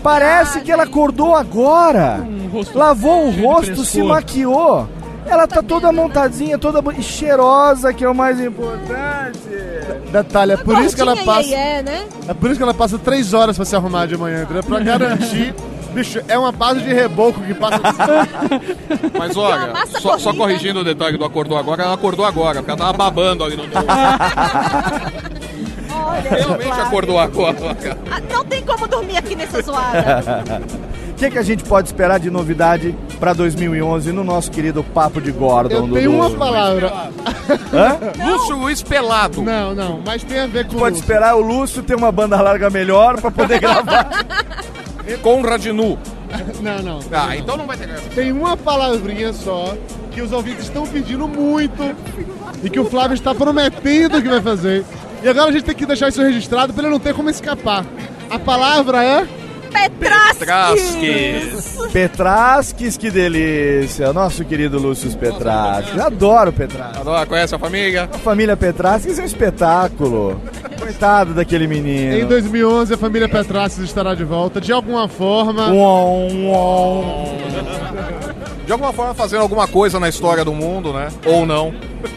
parece 0.02 0.60
que 0.62 0.72
ela 0.72 0.82
acordou 0.82 1.36
agora, 1.36 2.26
lavou 2.74 3.28
o 3.28 3.30
rosto, 3.30 3.84
se 3.84 4.02
maquiou. 4.02 4.88
Ela 5.24 5.46
tá 5.46 5.62
toda 5.62 5.92
montadinha, 5.92 6.58
toda 6.58 6.82
bo- 6.82 6.90
e 6.90 7.00
cheirosa, 7.02 7.92
que 7.92 8.02
é 8.04 8.08
o 8.08 8.14
mais 8.14 8.40
importante. 8.40 9.38
Detalhe, 10.10 10.52
é 10.52 10.56
por 10.56 10.80
isso 10.80 10.96
que 10.96 11.02
ela 11.02 11.14
passa. 11.16 11.48
né? 11.84 12.06
É 12.26 12.34
por 12.34 12.48
isso 12.50 12.56
que 12.56 12.62
ela 12.64 12.74
passa 12.74 12.98
três 12.98 13.34
horas 13.34 13.54
pra 13.54 13.64
se 13.64 13.76
arrumar 13.76 14.06
de 14.06 14.16
manhã, 14.16 14.42
entendeu? 14.42 14.64
Pra 14.64 14.80
garantir. 14.82 15.54
Bicho, 15.92 16.20
é 16.28 16.38
uma 16.38 16.52
base 16.52 16.80
de 16.80 16.92
reboco 16.92 17.40
que 17.40 17.54
passa. 17.54 17.80
Mas 19.18 19.36
olha, 19.36 19.72
massa 19.72 20.00
só, 20.00 20.18
só 20.18 20.34
corrigindo 20.34 20.80
o 20.80 20.84
detalhe 20.84 21.16
do 21.16 21.24
acordou 21.24 21.56
agora, 21.58 21.82
ela 21.82 21.94
acordou 21.94 22.24
agora, 22.24 22.56
porque 22.56 22.70
ela 22.70 22.78
tava 22.78 22.92
babando 22.92 23.44
ali 23.44 23.56
no 23.56 23.64
Realmente 26.28 26.80
acordou 26.80 27.18
agora. 27.18 27.76
Ah, 28.10 28.20
não 28.30 28.44
tem 28.44 28.62
como 28.62 28.86
dormir 28.86 29.16
aqui 29.16 29.34
nessa 29.34 29.62
zoada. 29.62 30.44
O 31.08 31.20
que, 31.20 31.30
que 31.32 31.38
a 31.38 31.42
gente 31.42 31.64
pode 31.64 31.88
esperar 31.88 32.20
de 32.20 32.30
novidade 32.30 32.94
para 33.18 33.32
2011 33.32 34.12
no 34.12 34.22
nosso 34.22 34.52
querido 34.52 34.84
Papo 34.84 35.20
de 35.20 35.32
Gordon? 35.32 35.74
Eu 35.74 35.92
tenho 35.92 36.12
Dudu? 36.12 36.16
uma 36.16 36.30
palavra. 36.30 36.92
Hã? 37.74 38.24
Lúcio 38.24 38.56
Luiz 38.56 38.84
Pelado. 38.84 39.42
Não, 39.42 39.74
não, 39.74 40.00
mas 40.06 40.22
tem 40.22 40.38
a 40.38 40.46
ver 40.46 40.68
com. 40.68 40.78
Pode 40.78 40.94
esperar 40.94 41.34
o 41.34 41.40
Lúcio 41.40 41.82
ter 41.82 41.96
uma 41.96 42.12
banda 42.12 42.40
larga 42.40 42.70
melhor 42.70 43.20
para 43.20 43.32
poder 43.32 43.58
gravar. 43.58 44.08
Conrad 45.16 45.64
Nu. 45.66 45.98
Não, 46.60 46.82
não. 46.82 47.00
Ah, 47.10 47.36
então 47.36 47.56
não 47.56 47.66
vai 47.66 47.76
ter 47.76 47.86
graça. 47.86 48.02
Tem 48.14 48.30
uma 48.32 48.54
palavrinha 48.54 49.32
só 49.32 49.74
que 50.10 50.20
os 50.20 50.30
ouvintes 50.30 50.64
estão 50.64 50.86
pedindo 50.86 51.26
muito 51.26 51.96
e 52.62 52.68
que 52.68 52.78
o 52.78 52.84
Flávio 52.84 53.14
está 53.14 53.34
prometendo 53.34 54.20
que 54.20 54.28
vai 54.28 54.42
fazer. 54.42 54.84
E 55.22 55.28
agora 55.28 55.48
a 55.48 55.52
gente 55.52 55.64
tem 55.64 55.74
que 55.74 55.86
deixar 55.86 56.08
isso 56.08 56.22
registrado 56.22 56.74
para 56.74 56.82
ele 56.82 56.92
não 56.92 57.00
ter 57.00 57.14
como 57.14 57.30
escapar. 57.30 57.86
A 58.28 58.38
palavra 58.38 59.02
é. 59.02 59.26
Petrasques. 59.72 61.76
Petrasques, 61.92 62.96
que 62.96 63.10
delícia. 63.10 64.12
Nosso 64.12 64.44
querido 64.44 64.78
Lúcio 64.78 65.10
Petrasques. 65.16 65.98
Adoro 65.98 66.52
Petrasques. 66.52 67.00
Adora, 67.00 67.26
conhece 67.26 67.54
a 67.54 67.58
família? 67.58 68.08
A 68.12 68.18
família 68.18 68.56
Petrasques 68.56 69.18
é 69.18 69.22
um 69.22 69.26
espetáculo. 69.26 70.40
Coitado 70.88 71.34
daquele 71.34 71.66
menino. 71.66 72.14
Em 72.14 72.24
2011 72.24 72.94
a 72.94 72.96
família 72.96 73.28
Petraces 73.28 73.84
estará 73.84 74.14
de 74.14 74.24
volta 74.24 74.58
de 74.58 74.72
alguma 74.72 75.06
forma. 75.06 75.70
Uom, 75.70 76.46
uom. 76.46 78.27
De 78.68 78.72
alguma 78.72 78.92
forma 78.92 79.14
fazendo 79.14 79.40
alguma 79.40 79.66
coisa 79.66 79.98
na 79.98 80.10
história 80.10 80.44
do 80.44 80.52
mundo, 80.52 80.92
né? 80.92 81.08
Ou 81.24 81.46
não. 81.46 81.74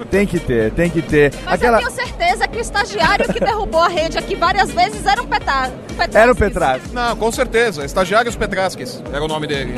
Tem 0.10 0.28
que 0.28 0.38
ter, 0.38 0.70
tem 0.74 0.90
que 0.90 1.02
ter. 1.02 1.34
Mas 1.46 1.54
Aquela... 1.54 1.82
eu 1.82 1.88
tenho 1.88 2.06
certeza 2.06 2.46
que 2.46 2.58
o 2.58 2.60
estagiário 2.60 3.34
que 3.34 3.40
derrubou 3.40 3.80
a 3.80 3.88
rede 3.88 4.18
aqui 4.18 4.36
várias 4.36 4.70
vezes 4.70 5.06
era 5.06 5.22
um 5.22 5.26
petrasques. 5.28 5.80
Era 6.14 6.32
o 6.32 6.36
Petrasques. 6.36 6.92
Não, 6.92 7.16
com 7.16 7.32
certeza. 7.32 7.86
Estagiários 7.86 8.36
Petrasques 8.36 9.02
era 9.14 9.24
o 9.24 9.28
nome 9.28 9.48
dele. 9.48 9.76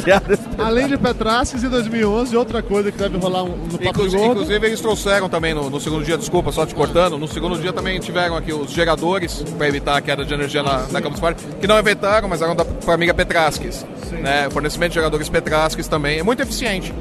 Além 0.58 0.88
de 0.88 0.98
Petraces, 0.98 1.62
em 1.62 1.68
2011, 1.68 2.36
outra 2.36 2.62
coisa 2.62 2.90
que 2.90 2.98
deve 2.98 3.16
rolar 3.18 3.44
no 3.44 3.78
Papo 3.78 3.84
Inclusive, 3.84 4.16
Gordo. 4.16 4.32
inclusive, 4.42 4.66
eles 4.66 4.80
trouxeram 4.80 5.28
também 5.28 5.54
no, 5.54 5.70
no 5.70 5.80
segundo 5.80 6.04
dia, 6.04 6.18
desculpa, 6.18 6.50
só 6.50 6.66
te 6.66 6.74
cortando, 6.74 7.16
no 7.18 7.28
segundo 7.28 7.58
dia 7.58 7.72
também 7.72 8.00
tiveram 8.00 8.36
aqui 8.36 8.52
os 8.52 8.70
geradores 8.70 9.44
para 9.56 9.68
evitar 9.68 9.96
a 9.96 10.00
queda 10.00 10.24
de 10.24 10.34
energia 10.34 10.62
na, 10.62 10.86
na 10.88 11.00
Campus 11.00 11.20
Party, 11.20 11.44
que 11.60 11.66
não 11.66 11.78
evitaram, 11.78 12.28
mas 12.28 12.42
eram 12.42 12.56
da 12.56 12.64
família 12.64 13.14
Petrasques. 13.14 13.86
Né? 14.10 14.48
Fornecimento 14.50 14.90
de 14.90 14.96
geradores 14.96 15.28
Petrasques 15.28 15.88
também. 15.88 16.01
É 16.06 16.22
muito 16.22 16.42
eficiente. 16.42 16.92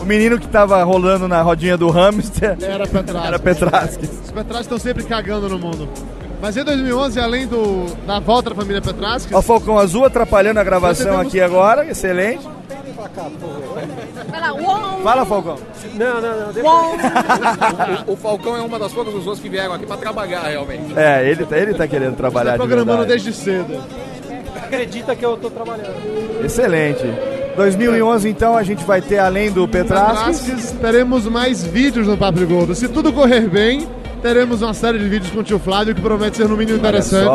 O 0.00 0.04
menino 0.04 0.38
que 0.38 0.48
tava 0.48 0.82
rolando 0.82 1.28
na 1.28 1.42
rodinha 1.42 1.76
do 1.76 1.90
hamster 1.90 2.56
Era 2.60 2.86
Petrasques. 3.38 4.08
era. 4.08 4.22
Os 4.24 4.30
Petrasques 4.30 4.60
estão 4.66 4.78
sempre 4.78 5.04
cagando 5.04 5.48
no 5.48 5.58
mundo. 5.58 5.88
Mas 6.40 6.56
em 6.56 6.64
2011, 6.64 7.20
além 7.20 7.46
do, 7.46 7.84
da 8.06 8.18
volta 8.18 8.48
da 8.50 8.56
família 8.56 8.80
Petrasques... 8.80 9.30
Ó, 9.34 9.38
o 9.40 9.42
Falcão 9.42 9.78
Azul 9.78 10.06
atrapalhando 10.06 10.58
a 10.58 10.64
gravação 10.64 11.20
aqui 11.20 11.38
agora, 11.40 11.84
excelente. 11.90 12.48
Fala, 15.02 15.24
Falcão. 15.26 15.56
Não, 15.94 16.20
não, 16.20 16.52
não. 16.52 16.62
uom. 16.62 16.96
O, 18.06 18.12
o 18.12 18.16
Falcão 18.16 18.56
é 18.56 18.60
uma 18.60 18.78
das 18.78 18.92
poucas 18.92 19.12
pessoas 19.14 19.38
que 19.38 19.48
vieram 19.48 19.74
aqui 19.74 19.86
para 19.86 19.96
trabalhar, 19.96 20.42
realmente. 20.48 20.98
É, 20.98 21.28
ele, 21.28 21.44
tá- 21.44 21.58
ele 21.58 21.74
tá 21.74 21.86
querendo 21.86 22.16
trabalhar 22.16 22.52
de 22.52 22.58
programando 22.58 22.98
verdade. 23.06 23.22
desde 23.24 23.32
cedo. 23.32 23.82
Acredita 24.56 25.16
que 25.16 25.24
eu 25.24 25.36
tô 25.36 25.50
trabalhando. 25.50 26.44
Excelente. 26.44 27.04
2011, 27.56 28.28
então, 28.28 28.56
a 28.56 28.62
gente 28.62 28.84
vai 28.84 29.00
ter, 29.02 29.18
além 29.18 29.50
do 29.50 29.66
Petrasques... 29.68 30.40
Petrasques, 30.40 30.70
teremos 30.80 31.26
mais 31.26 31.64
vídeos 31.64 32.06
no 32.06 32.16
Papo 32.16 32.38
de 32.38 32.44
Gordo. 32.46 32.74
Se 32.74 32.88
tudo 32.88 33.12
correr 33.12 33.48
bem, 33.48 33.86
teremos 34.22 34.62
uma 34.62 34.72
série 34.74 34.98
de 34.98 35.08
vídeos 35.08 35.30
com 35.32 35.40
o 35.40 35.42
tio 35.42 35.58
Flávio 35.58 35.94
que 35.94 36.00
promete 36.00 36.36
ser 36.36 36.48
no 36.48 36.56
mínimo 36.56 36.78
interessante. 36.78 37.30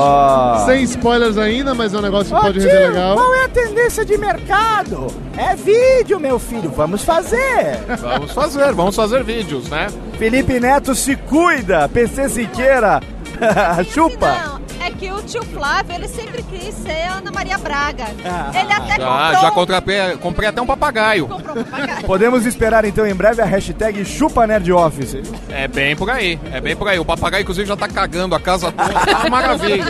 Sem 0.65 0.83
spoilers 0.83 1.37
ainda, 1.37 1.73
mas 1.73 1.93
é 1.93 1.97
um 1.97 2.01
negócio 2.01 2.33
que 2.33 2.39
Ô, 2.39 2.41
pode 2.41 2.59
tio, 2.59 2.69
render 2.69 2.87
legal. 2.89 3.15
qual 3.15 3.35
é 3.35 3.45
a 3.45 3.49
tendência 3.49 4.05
de 4.05 4.17
mercado? 4.17 5.07
É 5.37 5.55
vídeo, 5.55 6.19
meu 6.19 6.39
filho. 6.39 6.71
Vamos 6.71 7.03
fazer. 7.03 7.77
Vamos 8.01 8.31
fazer, 8.31 8.73
vamos 8.73 8.95
fazer 8.95 9.23
vídeos, 9.23 9.69
né? 9.69 9.87
Felipe 10.17 10.59
Neto 10.59 10.95
se 10.95 11.15
cuida. 11.15 11.89
PC 11.89 12.29
Siqueira. 12.29 13.01
Chupa. 13.91 14.54
É 14.79 14.91
que 14.91 15.11
o 15.11 15.21
tio 15.23 15.43
Flávio, 15.45 15.95
ele 15.95 16.07
sempre 16.07 16.43
quis 16.43 16.73
ser 16.75 17.07
Ana 17.09 17.31
Maria 17.31 17.57
Braga. 17.57 18.05
Ah. 18.23 18.51
ele 18.53 18.71
até 18.71 18.95
Já, 19.01 19.07
comprou... 19.07 19.41
já 19.41 19.51
contrapei, 19.51 20.17
comprei 20.17 20.49
até 20.49 20.61
um 20.61 20.65
papagaio. 20.65 21.27
Podemos 22.05 22.45
esperar, 22.45 22.85
então, 22.85 23.05
em 23.05 23.15
breve 23.15 23.41
a 23.41 23.45
hashtag 23.45 24.03
Chupa 24.05 24.45
Nerd 24.45 24.71
Office. 24.71 25.17
É 25.49 25.67
bem 25.67 25.95
por 25.95 26.09
aí, 26.09 26.39
é 26.51 26.61
bem 26.61 26.75
por 26.75 26.87
aí. 26.87 26.99
O 26.99 27.05
papagaio, 27.05 27.41
inclusive, 27.41 27.67
já 27.67 27.75
tá 27.75 27.87
cagando 27.87 28.35
a 28.35 28.39
casa 28.39 28.71
toda. 28.71 28.95
Tá 29.05 29.19
uma 29.19 29.29
maravilha. 29.29 29.85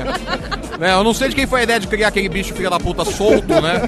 Né, 0.80 0.94
eu 0.94 1.03
não 1.03 1.14
sei 1.14 1.30
de 1.30 1.36
quem 1.36 1.48
foi 1.48 1.62
a 1.62 1.64
ideia 1.64 1.80
de 1.80 1.88
criar 1.88 2.10
aquele 2.10 2.28
bicho 2.28 2.53
filha 2.53 2.70
da 2.70 2.80
puta 2.80 3.06
solto, 3.06 3.48
né? 3.62 3.82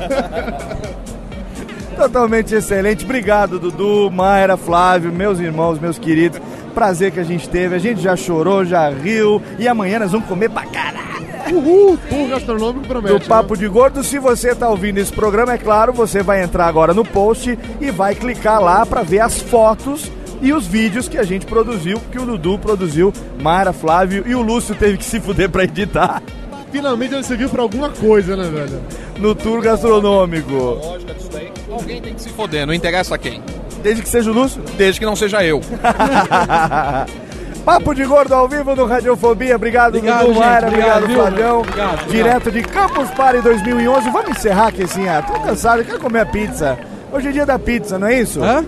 Totalmente 1.95 2.53
excelente. 2.53 3.03
Obrigado, 3.03 3.60
Dudu, 3.60 4.11
Mayra, 4.11 4.56
Flávio, 4.56 5.11
meus 5.11 5.40
irmãos, 5.40 5.80
meus 5.80 5.98
queridos. 5.98 6.40
Prazer 6.78 7.12
que 7.12 7.20
a 7.20 7.24
gente 7.24 7.49
teve. 7.49 7.74
A 7.74 7.80
gente 7.80 7.99
já 7.99 8.16
chorou, 8.16 8.64
já 8.64 8.88
riu. 8.88 9.41
E 9.58 9.68
amanhã 9.68 9.98
nós 9.98 10.12
vamos 10.12 10.28
comer 10.28 10.48
pra 10.48 10.64
caralho. 10.68 11.26
Uhul, 11.52 11.98
tour 12.08 12.30
gastronômico 12.30 12.88
promete. 12.88 13.18
Do 13.18 13.26
Papo 13.26 13.58
de 13.58 13.68
Gordo. 13.68 14.04
Se 14.04 14.20
você 14.20 14.54
tá 14.54 14.70
ouvindo 14.70 14.99
esse 14.99 15.12
programa, 15.12 15.54
é 15.54 15.58
claro, 15.58 15.91
você 15.91 16.22
vai 16.22 16.44
entrar 16.44 16.68
agora 16.68 16.94
no 16.94 17.04
post 17.04 17.58
e 17.82 17.90
vai 17.90 18.14
clicar 18.14 18.62
lá 18.62 18.86
pra 18.86 19.02
ver 19.02 19.22
as 19.22 19.41
fotos 19.41 20.12
e 20.40 20.54
os 20.54 20.68
vídeos 20.68 21.10
que 21.10 21.18
a 21.18 21.24
gente 21.24 21.48
produziu, 21.48 21.99
que 22.12 22.20
o 22.20 22.26
Dudu 22.28 22.60
produziu, 22.60 23.12
Mayra, 23.41 23.74
Flávio 23.74 24.24
e 24.28 24.36
o 24.36 24.41
Lúcio 24.44 24.76
teve 24.76 24.98
que 24.98 25.06
se 25.06 25.20
fuder 25.20 25.49
pra 25.49 25.64
editar. 25.64 26.22
Finalmente 26.72 27.16
ele 27.16 27.24
serviu 27.24 27.49
pra 27.49 27.64
alguma 27.64 27.90
coisa, 27.90 28.36
né, 28.36 28.48
velho? 28.48 28.84
No 29.18 29.34
tour 29.34 29.64
gastronômico. 29.64 30.54
Lógica 30.54 31.16
disso 31.16 31.30
daí. 31.34 31.52
Alguém 31.72 31.99
tem 32.04 32.14
que 32.14 32.22
se 32.22 32.30
foder, 32.30 32.68
não 32.68 32.74
interessa 32.76 33.18
quem. 33.18 33.41
Desde 33.88 34.03
que 34.03 34.09
seja 34.09 34.30
o 34.30 34.34
Lúcio? 34.34 34.61
Desde 34.77 34.99
que 34.99 35.05
não 35.05 35.15
seja 35.15 35.41
eu. 35.45 35.61
Papo 37.64 37.95
de 37.95 38.03
Gordo 38.03 38.35
ao 38.35 38.45
vivo 38.45 38.76
no 38.76 38.85
Radiofobia. 38.85 39.55
Obrigado, 39.55 39.95
Obrigado, 39.95 40.27
Dudu. 40.27 40.39
Mayra. 40.41 40.68
Obrigado, 40.68 41.03
Obrigado. 41.05 42.07
Direto 42.09 42.51
de 42.51 42.64
Campus 42.64 43.09
Party 43.11 43.41
2011. 43.41 44.09
Vamos 44.09 44.31
encerrar 44.31 44.68
aqui, 44.68 44.84
assim. 44.84 45.07
Ah, 45.07 45.22
tô 45.22 45.39
cansado, 45.39 45.85
quero 45.85 46.01
comer 46.01 46.19
a 46.19 46.26
pizza. 46.26 46.77
Hoje 47.14 47.30
é 47.30 47.31
dia 47.31 47.45
da 47.45 47.57
pizza, 47.57 47.97
não 47.97 48.07
é 48.07 48.19
isso? 48.19 48.43
Hã? 48.43 48.65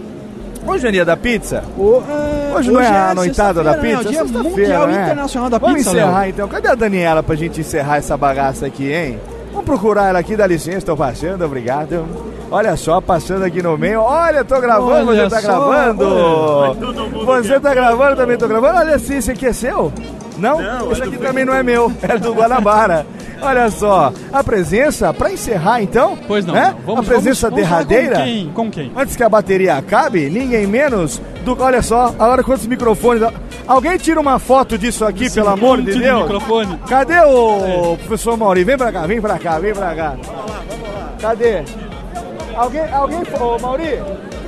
Hoje 0.66 0.88
é 0.88 0.92
dia 0.92 1.04
da 1.04 1.18
pizza? 1.18 1.66
é, 1.78 2.56
Hoje 2.56 2.72
não 2.72 2.80
é 2.80 2.88
a 2.88 3.12
é 3.12 3.14
noitada 3.14 3.62
da 3.62 3.74
pizza? 3.74 3.88
né? 3.88 4.00
O 4.00 4.06
dia 4.06 4.20
Sexta-feira, 4.20 4.50
Mundial 4.50 4.88
né? 4.88 5.04
Internacional 5.04 5.50
da 5.50 5.58
Vamos 5.58 5.76
Pizza, 5.80 5.90
encerrar 5.92 6.22
Léo. 6.22 6.30
então. 6.30 6.48
Cadê 6.48 6.70
a 6.70 6.76
Daniela 6.76 7.22
pra 7.22 7.36
gente 7.36 7.60
encerrar 7.60 7.98
essa 7.98 8.16
bagaça 8.16 8.68
aqui, 8.68 8.90
hein? 8.90 9.20
Vamos 9.52 9.66
procurar 9.66 10.08
ela 10.08 10.20
aqui, 10.20 10.38
dá 10.38 10.48
licença, 10.48 10.86
tô 10.86 10.96
passando, 10.96 11.44
obrigado. 11.44 12.06
Olha 12.52 12.76
só, 12.76 13.00
passando 13.00 13.44
aqui 13.44 13.62
no 13.62 13.78
meio. 13.78 14.02
Olha, 14.02 14.44
tô 14.44 14.60
gravando, 14.60 15.12
Olha 15.12 15.30
você 15.30 15.36
tá 15.36 15.42
só, 15.42 15.48
gravando. 15.70 16.06
olha. 16.08 17.44
Você 17.44 17.60
tá 17.60 17.74
gravando, 17.74 18.16
também 18.16 18.38
tô 18.38 18.48
gravando. 18.48 18.78
Olha 18.80 18.96
assim, 18.96 19.18
esse 19.18 19.32
aqui 19.32 19.46
é 19.46 19.54
seu? 19.54 19.92
Não? 20.38 20.60
esse 20.92 21.04
aqui 21.04 21.18
também 21.18 21.44
não 21.46 21.54
é 21.54 21.62
meu, 21.62 21.92
é 22.02 22.18
do 22.18 22.34
Guanabara. 22.34 23.06
Olha 23.42 23.70
só, 23.72 24.12
a 24.34 24.44
presença, 24.44 25.14
pra 25.14 25.32
encerrar 25.32 25.82
então, 25.82 26.18
Pois 26.28 26.46
não, 26.46 26.54
né? 26.54 26.76
não. 26.78 26.86
Vamos- 26.96 27.06
a 27.10 27.14
presença 27.14 27.50
vamos- 27.50 27.66
vamos 27.68 27.86
derradeira, 27.88 28.16
com 28.18 28.24
quem? 28.24 28.52
Com 28.54 28.72
quem? 28.72 28.92
antes 28.98 29.16
que 29.16 29.24
a 29.24 29.30
bateria 29.30 29.76
acabe, 29.78 30.30
ninguém 30.30 30.66
menos 30.68 31.22
do. 31.46 31.56
Olha 31.62 31.82
só, 31.82 32.08
agora 32.20 32.44
quantos 32.44 32.68
microfones. 32.68 33.24
Alguém 33.66 33.98
tira 33.98 34.20
uma 34.20 34.40
foto 34.40 34.78
disso 34.78 35.06
aqui, 35.06 35.26
Esse 35.26 35.36
pelo 35.36 35.50
amor 35.50 35.82
de 35.82 35.98
Deus. 36.00 36.22
microfone. 36.24 36.78
Cadê 36.90 37.20
o 37.22 37.96
professor 37.98 38.36
Mauri? 38.36 38.64
Vem 38.66 38.78
pra 38.78 38.92
cá, 38.92 39.06
vem 39.08 39.22
pra 39.22 39.38
cá, 39.40 39.60
vem 39.60 39.74
pra 39.74 39.96
cá. 39.96 40.16
Cadê? 41.22 41.64
Alguém, 42.60 42.82
alguém, 42.92 43.20
ô 43.40 43.58
Mauri, 43.58 44.00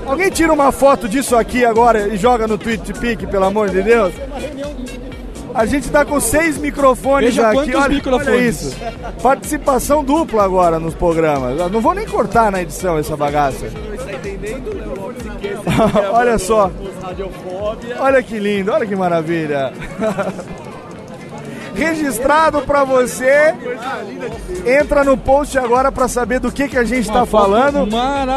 alguém 0.06 0.30
tira 0.30 0.52
uma 0.52 0.70
foto 0.74 1.08
disso 1.08 1.34
aqui 1.34 1.64
agora 1.64 2.10
e 2.10 2.18
joga 2.18 2.46
no 2.46 2.58
TweetPic, 2.58 3.26
pelo 3.28 3.46
amor 3.46 3.70
de 3.70 3.82
Deus? 3.82 4.14
A 5.56 5.66
gente 5.66 5.90
tá 5.90 6.04
com 6.04 6.20
seis 6.20 6.58
microfones 6.58 7.34
Veja 7.34 7.48
aqui, 7.48 7.56
quantos 7.56 7.74
olha, 7.74 7.84
olha 7.84 7.96
microfones. 7.96 8.62
isso. 8.64 8.78
Participação 9.24 10.04
dupla 10.04 10.44
agora 10.44 10.78
nos 10.78 10.94
programas. 10.94 11.58
Eu 11.58 11.70
Não 11.70 11.80
vou 11.80 11.94
nem 11.94 12.06
cortar 12.06 12.52
na 12.52 12.62
edição 12.62 12.98
essa 12.98 13.16
bagaça. 13.16 13.68
olha 16.12 16.38
só. 16.38 16.70
Olha 17.98 18.22
que 18.22 18.40
lindo, 18.40 18.74
olha 18.74 18.86
que 18.86 18.96
maravilha. 18.96 19.72
Registrado 21.76 22.62
pra 22.62 22.84
você. 22.84 23.54
Entra 24.66 25.04
no 25.04 25.18
post 25.18 25.58
agora 25.58 25.92
pra 25.92 26.08
saber 26.08 26.40
do 26.40 26.52
que, 26.52 26.68
que 26.68 26.78
a 26.78 26.84
gente 26.84 27.08
tá 27.08 27.26
foto 27.26 27.50
falando. 27.50 27.84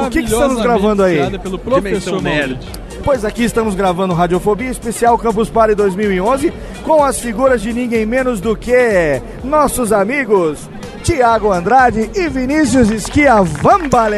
O 0.06 0.10
que, 0.10 0.22
que 0.22 0.30
estamos 0.30 0.62
gravando 0.62 1.02
aí? 1.02 1.38
pelo 1.38 1.58
professor 1.58 2.22
Mauri. 2.22 2.58
Pois 3.04 3.24
aqui 3.24 3.44
estamos 3.44 3.74
gravando 3.74 4.14
Radiofobia 4.14 4.70
Especial 4.70 5.18
Campus 5.18 5.50
Party 5.50 5.74
2011 5.74 6.52
com 6.84 7.04
as 7.04 7.18
figuras 7.20 7.60
de 7.60 7.72
ninguém 7.72 8.06
menos 8.06 8.40
do 8.40 8.56
que 8.56 9.20
nossos 9.42 9.92
amigos 9.92 10.70
Tiago 11.02 11.52
Andrade 11.52 12.10
e 12.14 12.28
Vinícius 12.30 12.88
Schiavambale. 13.02 14.16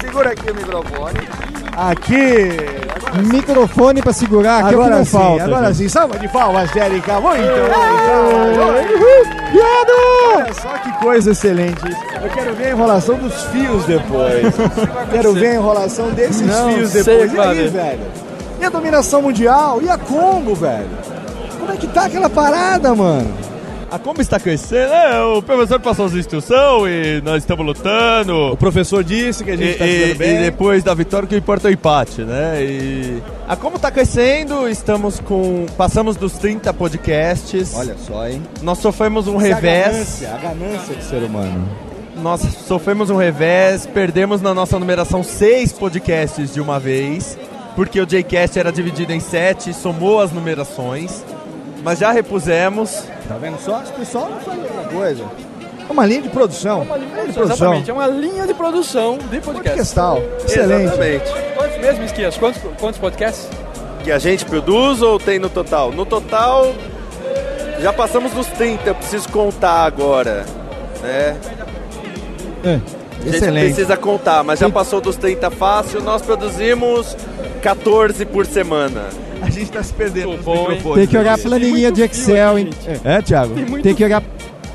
Segura 0.00 0.32
aqui 0.32 0.50
o 0.50 0.54
microfone. 0.56 1.67
Aqui. 1.78 2.48
Microfone 3.32 4.02
pra 4.02 4.12
segurar, 4.12 4.64
aqui 4.64 4.64
é 4.64 4.66
o 4.66 4.68
que 4.70 4.74
Agora 4.74 4.96
não 4.96 5.04
sim, 5.04 5.10
falta. 5.12 5.44
agora 5.44 5.66
gente. 5.68 5.76
sim. 5.76 5.88
Salva 5.88 6.18
de 6.18 6.28
palmas, 6.28 6.70
Jérica. 6.72 7.20
Muito 7.20 7.40
Olha 10.34 10.52
só 10.54 10.68
que 10.78 10.92
coisa 11.00 11.30
excelente. 11.30 11.80
Eu 12.20 12.30
quero 12.30 12.54
ver 12.54 12.66
a 12.66 12.70
enrolação 12.70 13.16
dos 13.16 13.42
fios 13.44 13.84
depois. 13.84 14.54
quero 15.12 15.32
ver 15.34 15.46
a 15.50 15.54
enrolação 15.54 16.10
desses 16.10 16.42
Não, 16.42 16.72
fios 16.72 16.90
sei 16.90 17.02
depois. 17.04 17.30
que 17.30 17.36
E 17.36 17.40
aí, 17.40 17.68
velho? 17.68 18.00
E 18.60 18.64
a 18.64 18.68
dominação 18.68 19.22
mundial? 19.22 19.80
E 19.80 19.88
a 19.88 19.96
Congo, 19.96 20.54
velho? 20.56 20.90
Como 21.60 21.72
é 21.72 21.76
que 21.76 21.86
tá 21.86 22.06
aquela 22.06 22.28
parada, 22.28 22.92
mano? 22.94 23.32
A 23.90 23.98
Kombi 23.98 24.20
está 24.20 24.38
crescendo, 24.38 24.92
é, 24.92 25.22
o 25.24 25.40
professor 25.40 25.80
passou 25.80 26.04
as 26.04 26.12
instruções 26.12 26.92
e 26.92 27.22
nós 27.24 27.42
estamos 27.42 27.64
lutando. 27.64 28.52
O 28.52 28.56
professor 28.56 29.02
disse 29.02 29.42
que 29.42 29.50
a 29.50 29.56
gente 29.56 29.76
e, 29.76 29.78
tá 29.78 29.84
se 29.86 29.98
dando 30.08 30.18
bem. 30.18 30.36
e 30.36 30.42
depois 30.42 30.84
da 30.84 30.92
vitória 30.92 31.24
o 31.24 31.28
que 31.28 31.36
importa 31.36 31.68
é 31.68 31.70
o 31.70 31.72
empate, 31.72 32.20
né? 32.20 32.62
E 32.62 33.22
a 33.48 33.56
Como 33.56 33.76
está 33.76 33.90
crescendo, 33.90 34.68
estamos 34.68 35.20
com. 35.20 35.64
Passamos 35.78 36.16
dos 36.16 36.34
30 36.34 36.72
podcasts. 36.74 37.72
Olha 37.74 37.96
só, 38.06 38.28
hein? 38.28 38.42
Nós 38.60 38.76
sofremos 38.76 39.26
um 39.26 39.36
Essa 39.36 39.46
é 39.48 39.52
a 39.52 39.54
revés. 39.54 39.86
ganância, 39.92 40.34
a 40.34 40.36
ganância 40.36 40.94
de 40.94 41.04
ser 41.04 41.22
humano. 41.22 41.68
Nós 42.16 42.42
sofremos 42.66 43.08
um 43.08 43.16
revés, 43.16 43.86
perdemos 43.86 44.42
na 44.42 44.52
nossa 44.52 44.78
numeração 44.78 45.22
seis 45.22 45.72
podcasts 45.72 46.52
de 46.52 46.60
uma 46.60 46.78
vez, 46.78 47.38
porque 47.74 47.98
o 47.98 48.04
Jcast 48.04 48.58
era 48.58 48.70
dividido 48.70 49.14
em 49.14 49.20
sete, 49.20 49.72
somou 49.72 50.20
as 50.20 50.30
numerações, 50.32 51.24
mas 51.82 51.98
já 51.98 52.10
repusemos. 52.12 53.04
Tá 53.28 53.36
vendo 53.36 53.58
só? 53.60 53.78
O 53.80 53.92
pessoal 53.92 54.28
não 54.30 54.40
faz 54.40 54.58
outra 54.58 54.84
coisa. 54.84 55.24
É 55.88 55.92
uma 55.92 56.04
linha 56.04 56.22
de 56.22 56.28
produção. 56.28 56.82
Uma 56.82 56.96
linha 56.96 57.26
de 57.26 57.32
produção. 57.32 57.44
Exatamente, 57.44 57.90
é 57.90 57.92
uma 57.94 58.06
linha 58.06 58.46
de 58.46 58.54
produção 58.54 59.18
de 59.18 59.40
podcast. 59.40 59.68
Podcastal. 59.68 60.22
Excelente. 60.44 60.84
Exatamente. 60.84 61.24
Quantos 61.56 61.78
mesmo, 61.78 62.04
Esquias? 62.04 62.36
Quantos, 62.36 62.62
quantos 62.78 63.00
podcasts? 63.00 63.48
Que 64.04 64.12
a 64.12 64.18
gente 64.18 64.44
produz 64.44 65.00
ou 65.02 65.18
tem 65.18 65.38
no 65.38 65.48
total? 65.48 65.90
No 65.92 66.04
total, 66.04 66.74
já 67.80 67.92
passamos 67.92 68.32
dos 68.32 68.46
30, 68.48 68.88
eu 68.88 68.94
preciso 68.94 69.28
contar 69.30 69.84
agora. 69.84 70.44
Né? 71.02 71.36
É. 72.64 72.80
A 73.20 73.24
gente 73.24 73.36
Excelente. 73.36 73.64
precisa 73.74 73.96
contar, 73.96 74.44
mas 74.44 74.60
já 74.60 74.70
passou 74.70 75.00
dos 75.00 75.16
30 75.16 75.50
fácil, 75.50 76.00
nós 76.02 76.22
produzimos 76.22 77.16
14 77.62 78.24
por 78.26 78.46
semana. 78.46 79.08
A 79.40 79.50
gente 79.50 79.70
tá 79.70 79.82
se 79.82 79.92
perdendo 79.92 80.32
nos 80.32 80.44
bom, 80.44 80.68
microfones. 80.68 80.98
Tem 80.98 81.06
que 81.06 81.16
olhar 81.16 81.34
a 81.34 81.38
planilha 81.38 81.92
de 81.92 82.02
Excel, 82.02 82.58
hein? 82.58 82.70
É, 83.04 83.22
Thiago? 83.22 83.54
Tem 83.82 83.94
que 83.94 84.04
olhar. 84.04 84.22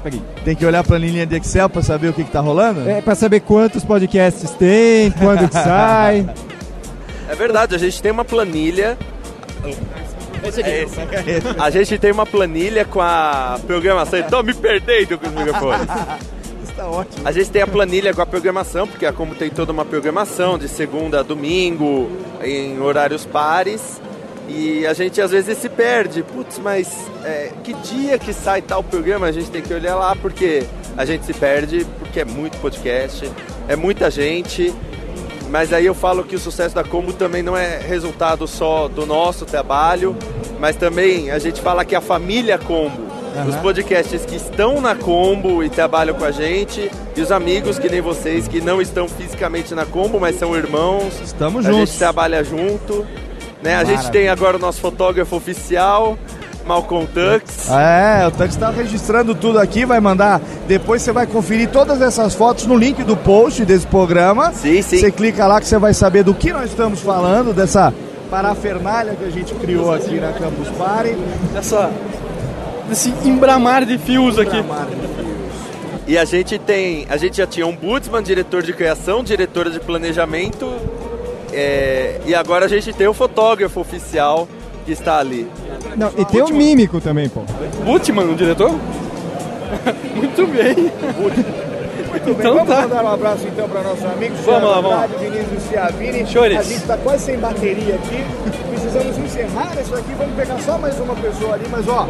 Peraí. 0.03 0.21
Tem 0.43 0.55
que 0.55 0.65
olhar 0.65 0.79
a 0.79 0.83
planilha 0.83 1.25
de 1.25 1.35
Excel 1.35 1.69
pra 1.69 1.81
saber 1.81 2.09
o 2.09 2.13
que, 2.13 2.23
que 2.23 2.31
tá 2.31 2.39
rolando? 2.39 2.89
É, 2.89 3.01
pra 3.01 3.15
saber 3.15 3.39
quantos 3.41 3.83
podcasts 3.83 4.51
tem, 4.51 5.11
quando 5.11 5.47
que 5.47 5.53
sai. 5.53 6.27
É 7.29 7.35
verdade, 7.35 7.73
a 7.73 7.77
gente 7.77 8.01
tem 8.01 8.11
uma 8.11 8.25
planilha. 8.25 8.97
É 9.63 10.83
esse. 10.83 10.99
A 11.57 11.69
gente 11.69 11.97
tem 11.97 12.11
uma 12.11 12.25
planilha 12.25 12.83
com 12.85 13.01
a 13.01 13.57
programação. 13.65 14.21
Tô 14.23 14.43
me 14.43 14.53
perdendo 14.53 15.17
com 15.17 15.27
os 15.27 15.33
microfones. 15.33 15.87
Isso 16.63 16.73
tá 16.75 16.85
ótimo. 16.87 17.27
A 17.27 17.31
gente 17.31 17.49
tem 17.49 17.61
a 17.61 17.67
planilha 17.67 18.13
com 18.13 18.21
a 18.21 18.25
programação, 18.25 18.85
porque 18.87 19.05
a 19.05 19.13
Como 19.13 19.33
tem 19.35 19.49
toda 19.49 19.71
uma 19.71 19.85
programação 19.85 20.57
de 20.57 20.67
segunda 20.67 21.21
a 21.21 21.23
domingo, 21.23 22.11
em 22.43 22.79
horários 22.79 23.25
pares. 23.25 24.01
E 24.47 24.85
a 24.85 24.93
gente 24.93 25.21
às 25.21 25.31
vezes 25.31 25.57
se 25.57 25.69
perde. 25.69 26.21
Putz, 26.23 26.59
mas 26.59 26.87
é, 27.23 27.51
que 27.63 27.73
dia 27.73 28.17
que 28.19 28.33
sai 28.33 28.61
tal 28.61 28.83
programa? 28.83 29.27
A 29.27 29.31
gente 29.31 29.49
tem 29.49 29.61
que 29.61 29.73
olhar 29.73 29.95
lá, 29.95 30.15
porque 30.15 30.63
a 30.97 31.05
gente 31.05 31.25
se 31.25 31.33
perde, 31.33 31.85
porque 31.99 32.19
é 32.19 32.25
muito 32.25 32.57
podcast, 32.59 33.29
é 33.67 33.75
muita 33.75 34.11
gente. 34.11 34.73
Mas 35.49 35.71
aí 35.71 35.85
eu 35.85 35.93
falo 35.93 36.23
que 36.23 36.35
o 36.35 36.39
sucesso 36.39 36.73
da 36.75 36.83
Combo 36.83 37.13
também 37.13 37.43
não 37.43 37.55
é 37.55 37.77
resultado 37.77 38.47
só 38.47 38.87
do 38.87 39.05
nosso 39.05 39.45
trabalho, 39.45 40.15
mas 40.59 40.75
também 40.75 41.29
a 41.31 41.37
gente 41.37 41.61
fala 41.61 41.85
que 41.85 41.93
a 41.95 42.01
família 42.01 42.57
Combo, 42.57 43.03
Aham. 43.35 43.49
os 43.49 43.55
podcasts 43.57 44.25
que 44.25 44.35
estão 44.35 44.81
na 44.81 44.95
Combo 44.95 45.63
e 45.63 45.69
trabalham 45.69 46.15
com 46.15 46.25
a 46.25 46.31
gente, 46.31 46.89
e 47.15 47.21
os 47.21 47.31
amigos 47.31 47.77
que 47.77 47.87
nem 47.87 48.01
vocês 48.01 48.47
que 48.47 48.61
não 48.61 48.81
estão 48.81 49.07
fisicamente 49.07 49.75
na 49.75 49.85
Combo, 49.85 50.19
mas 50.19 50.39
são 50.39 50.55
irmãos. 50.55 51.13
Estamos 51.23 51.65
a 51.67 51.71
juntos. 51.71 51.89
gente 51.89 51.99
trabalha 51.99 52.43
junto. 52.43 53.05
Né? 53.63 53.75
A 53.75 53.83
gente 53.83 54.11
tem 54.11 54.27
agora 54.27 54.57
o 54.57 54.59
nosso 54.59 54.81
fotógrafo 54.81 55.35
oficial, 55.35 56.17
Malcolm 56.65 57.07
Tux. 57.07 57.69
É, 57.69 58.27
o 58.27 58.31
Tux 58.31 58.55
tá 58.55 58.69
registrando 58.69 59.33
tudo 59.33 59.57
aqui, 59.57 59.85
vai 59.85 59.99
mandar. 59.99 60.41
Depois 60.67 61.01
você 61.01 61.11
vai 61.11 61.25
conferir 61.25 61.69
todas 61.69 62.01
essas 62.01 62.35
fotos 62.35 62.65
no 62.65 62.75
link 62.75 63.03
do 63.03 63.15
post 63.15 63.63
desse 63.63 63.87
programa. 63.87 64.51
Sim, 64.51 64.81
sim. 64.81 64.97
Você 64.97 65.11
clica 65.11 65.47
lá 65.47 65.61
que 65.61 65.67
você 65.67 65.77
vai 65.77 65.93
saber 65.93 66.23
do 66.23 66.33
que 66.33 66.51
nós 66.51 66.69
estamos 66.69 66.99
falando, 66.99 67.53
dessa 67.53 67.93
parafernália 68.29 69.15
que 69.15 69.23
a 69.23 69.29
gente 69.29 69.53
criou 69.55 69.93
aqui 69.93 70.19
na 70.19 70.33
Campus 70.33 70.67
Party. 70.77 71.15
Dessa, 71.53 71.89
desse 72.89 73.13
embramar 73.23 73.85
de 73.85 73.97
fios 73.97 74.37
aqui. 74.37 74.63
E 76.05 76.17
a 76.17 76.25
gente 76.25 76.59
tem, 76.59 77.05
a 77.09 77.15
gente 77.15 77.37
já 77.37 77.47
tinha 77.47 77.65
um 77.65 77.73
Budsman, 77.73 78.21
diretor 78.21 78.61
de 78.61 78.73
criação, 78.73 79.23
diretora 79.23 79.69
de 79.69 79.79
planejamento, 79.79 80.69
é, 81.53 82.21
e 82.25 82.35
agora 82.35 82.65
a 82.65 82.67
gente 82.67 82.91
tem 82.93 83.07
o 83.07 83.13
fotógrafo 83.13 83.79
oficial 83.79 84.47
que 84.85 84.91
está 84.91 85.19
ali. 85.19 85.47
Não, 85.95 86.11
e 86.17 86.25
tem 86.25 86.41
o 86.41 86.49
mímico 86.49 86.99
também, 86.99 87.29
pô. 87.29 87.41
Butman, 87.85 88.25
o 88.25 88.35
diretor? 88.35 88.71
Muito 90.15 90.47
bem. 90.47 90.91
Muito 92.09 92.25
bem, 92.25 92.33
Então 92.39 92.53
vamos 92.55 92.69
tá. 92.69 92.81
mandar 92.81 93.03
um 93.03 93.13
abraço 93.13 93.47
então 93.47 93.69
para 93.69 93.81
nossos 93.81 94.05
amigos. 94.05 94.39
Vamos 94.41 94.69
lá, 94.69 94.75
vamos 94.81 94.91
lá. 94.91 95.07
Vinícius 95.19 95.63
Ciavini. 95.63 96.25
Senhores. 96.27 96.57
A 96.59 96.63
gente 96.63 96.77
está 96.77 96.97
quase 96.97 97.25
sem 97.25 97.37
bateria 97.37 97.95
aqui. 97.95 98.25
Precisamos 98.69 99.17
encerrar 99.17 99.71
isso 99.81 99.95
aqui. 99.95 100.13
Vamos 100.17 100.35
pegar 100.35 100.59
só 100.59 100.77
mais 100.77 100.99
uma 100.99 101.15
pessoa 101.15 101.53
ali, 101.55 101.65
mas 101.69 101.87
ó, 101.87 102.07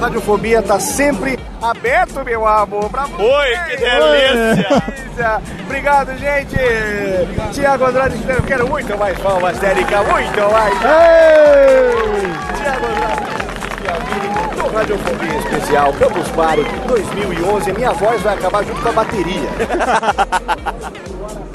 Radiofobia 0.00 0.62
tá 0.62 0.78
sempre 0.80 1.38
aberto, 1.62 2.24
meu 2.24 2.46
amor. 2.46 2.88
Pra 2.90 3.04
Oi, 3.04 3.56
que 3.70 3.76
delícia. 3.76 5.42
Obrigado, 5.64 6.16
gente. 6.18 6.56
Tiago 7.52 7.84
Andrade, 7.84 8.16
eu 8.28 8.42
quero 8.42 8.68
muito 8.68 8.96
mais 8.98 9.18
palmas, 9.18 9.62
Érica, 9.62 10.02
muito 10.02 10.52
mais. 10.52 10.74
Tiago 12.56 12.86
Andrade. 12.86 13.45
No 14.56 14.68
Radiofobia 14.68 15.38
Especial 15.38 15.92
Campus 15.94 16.28
Party 16.30 16.62
2011, 16.86 17.70
a 17.70 17.74
minha 17.74 17.92
voz 17.92 18.20
vai 18.22 18.34
acabar 18.34 18.64
junto 18.64 18.80
com 18.82 18.88
a 18.88 18.92
bateria. 18.92 19.48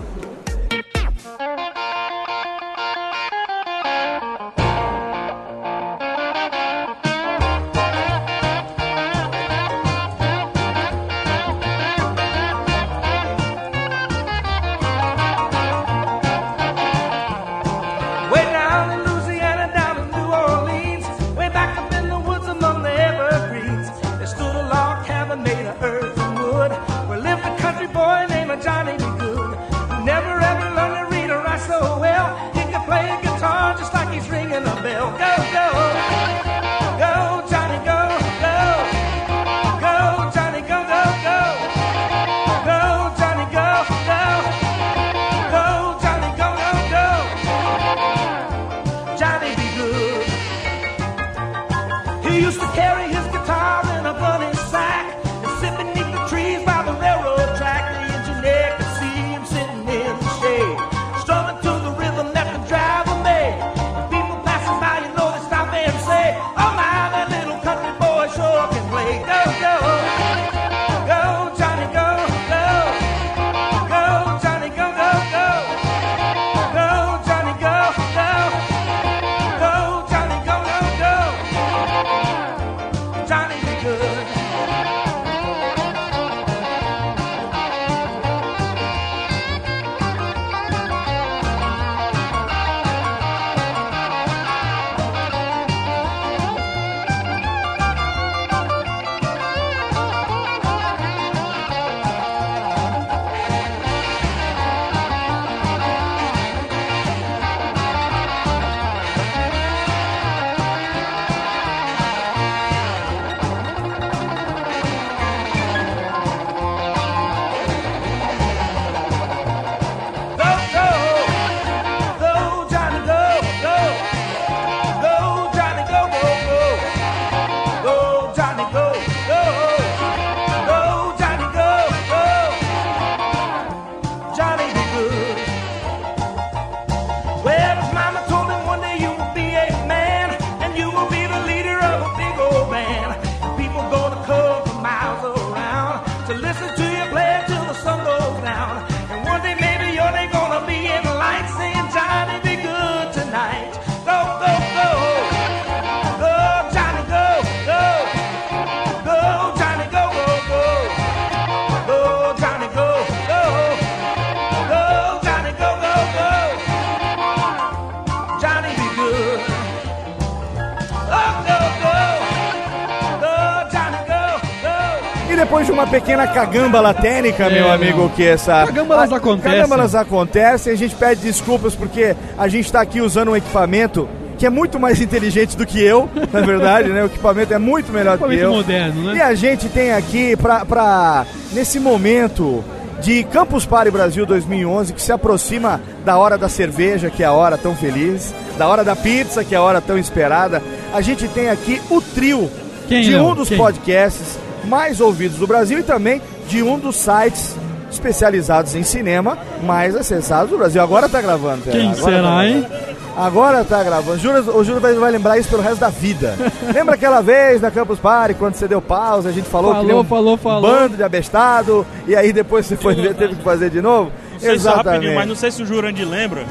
cagâmbala 176.45 176.93
técnica, 176.93 177.49
meu 177.49 177.67
É, 177.67 177.73
amigo, 177.73 178.01
não. 178.03 178.09
que 178.09 178.23
essa. 178.25 178.65
Cagâmbalas 178.65 179.11
a- 179.11 179.17
acontecem. 179.17 179.51
Cagâmbalas 179.57 179.95
acontecem, 179.95 180.73
a 180.73 180.75
gente 180.77 180.95
pede 180.95 181.21
desculpas 181.21 181.75
porque 181.75 182.15
a 182.37 182.47
gente 182.47 182.65
está 182.65 182.81
aqui 182.81 183.01
usando 183.01 183.29
um 183.31 183.35
equipamento 183.35 184.07
que 184.37 184.45
é 184.45 184.49
muito 184.49 184.79
mais 184.79 184.99
inteligente 184.99 185.55
do 185.55 185.65
que 185.67 185.79
eu, 185.83 186.09
na 186.33 186.41
verdade, 186.41 186.89
né? 186.89 187.03
O 187.03 187.05
equipamento 187.05 187.53
é 187.53 187.59
muito 187.59 187.91
melhor 187.91 188.17
do 188.17 188.27
que 188.27 188.35
eu. 188.35 188.51
moderno, 188.51 189.03
né? 189.03 189.17
E 189.17 189.21
a 189.21 189.35
gente 189.35 189.69
tem 189.69 189.91
aqui 189.93 190.35
pra, 190.35 190.65
pra 190.65 191.25
nesse 191.53 191.79
momento 191.79 192.63
de 193.01 193.23
Campus 193.25 193.65
Party 193.67 193.91
Brasil 193.91 194.25
2011, 194.25 194.93
que 194.93 195.01
se 195.01 195.11
aproxima 195.11 195.79
da 196.03 196.17
hora 196.17 196.37
da 196.39 196.49
cerveja, 196.49 197.09
que 197.11 197.21
é 197.23 197.25
a 197.27 197.31
hora 197.31 197.55
tão 197.57 197.75
feliz, 197.75 198.33
da 198.57 198.67
hora 198.67 198.83
da 198.83 198.95
pizza, 198.95 199.43
que 199.43 199.53
é 199.53 199.57
a 199.59 199.61
hora 199.61 199.79
tão 199.79 199.97
esperada. 199.97 200.61
A 200.93 201.01
gente 201.01 201.27
tem 201.27 201.49
aqui 201.49 201.79
o 201.89 202.01
trio 202.01 202.49
Quem, 202.87 203.01
de 203.03 203.11
Léo? 203.11 203.27
um 203.27 203.35
dos 203.35 203.47
Quem? 203.49 203.57
podcasts 203.57 204.39
mais 204.65 204.99
ouvidos 205.01 205.37
do 205.37 205.47
Brasil 205.47 205.79
e 205.79 205.83
também 205.83 206.21
de 206.51 206.61
um 206.61 206.77
dos 206.77 206.97
sites 206.97 207.55
especializados 207.89 208.75
em 208.75 208.83
cinema 208.83 209.37
mais 209.63 209.95
acessados 209.95 210.49
do 210.51 210.57
Brasil. 210.57 210.81
Agora 210.81 211.07
tá 211.07 211.21
gravando. 211.21 211.63
Quem 211.63 211.91
Agora 211.91 212.03
será, 212.03 212.23
tá 212.23 212.45
hein? 212.45 212.67
Agora 213.15 213.63
tá 213.63 213.81
gravando. 213.83 214.17
Júlio, 214.19 214.57
o 214.57 214.63
Júlio 214.63 214.81
vai, 214.81 214.93
vai 214.95 215.11
lembrar 215.11 215.37
isso 215.37 215.47
pelo 215.49 215.61
resto 215.61 215.79
da 215.79 215.89
vida. 215.89 216.35
Lembra 216.73 216.95
aquela 216.95 217.21
vez 217.21 217.61
na 217.61 217.71
Campus 217.71 217.99
Party, 217.99 218.35
quando 218.35 218.55
você 218.55 218.67
deu 218.67 218.81
pausa, 218.81 219.29
a 219.29 219.31
gente 219.31 219.47
falou, 219.47 219.71
que 219.71 219.77
Falou, 219.77 219.91
nem 219.93 220.01
um 220.01 220.03
falou, 220.03 220.37
falou. 220.37 220.61
bando 220.61 220.97
de 220.97 221.03
abestado, 221.03 221.85
e 222.07 222.15
aí 222.15 222.33
depois 222.33 222.65
você 222.65 222.75
foi 222.75 222.95
ver, 222.95 223.15
teve 223.15 223.35
que 223.35 223.43
fazer 223.43 223.69
de 223.69 223.81
novo? 223.81 224.11
Não 224.33 224.39
sei 224.39 224.59
se 224.59 224.65
rapidinho, 224.67 224.93
Exatamente. 224.93 225.15
mas 225.15 225.27
não 225.27 225.35
sei 225.35 225.51
se 225.51 225.63
o 225.63 225.65
Jurandir 225.65 226.07
lembra. 226.07 226.45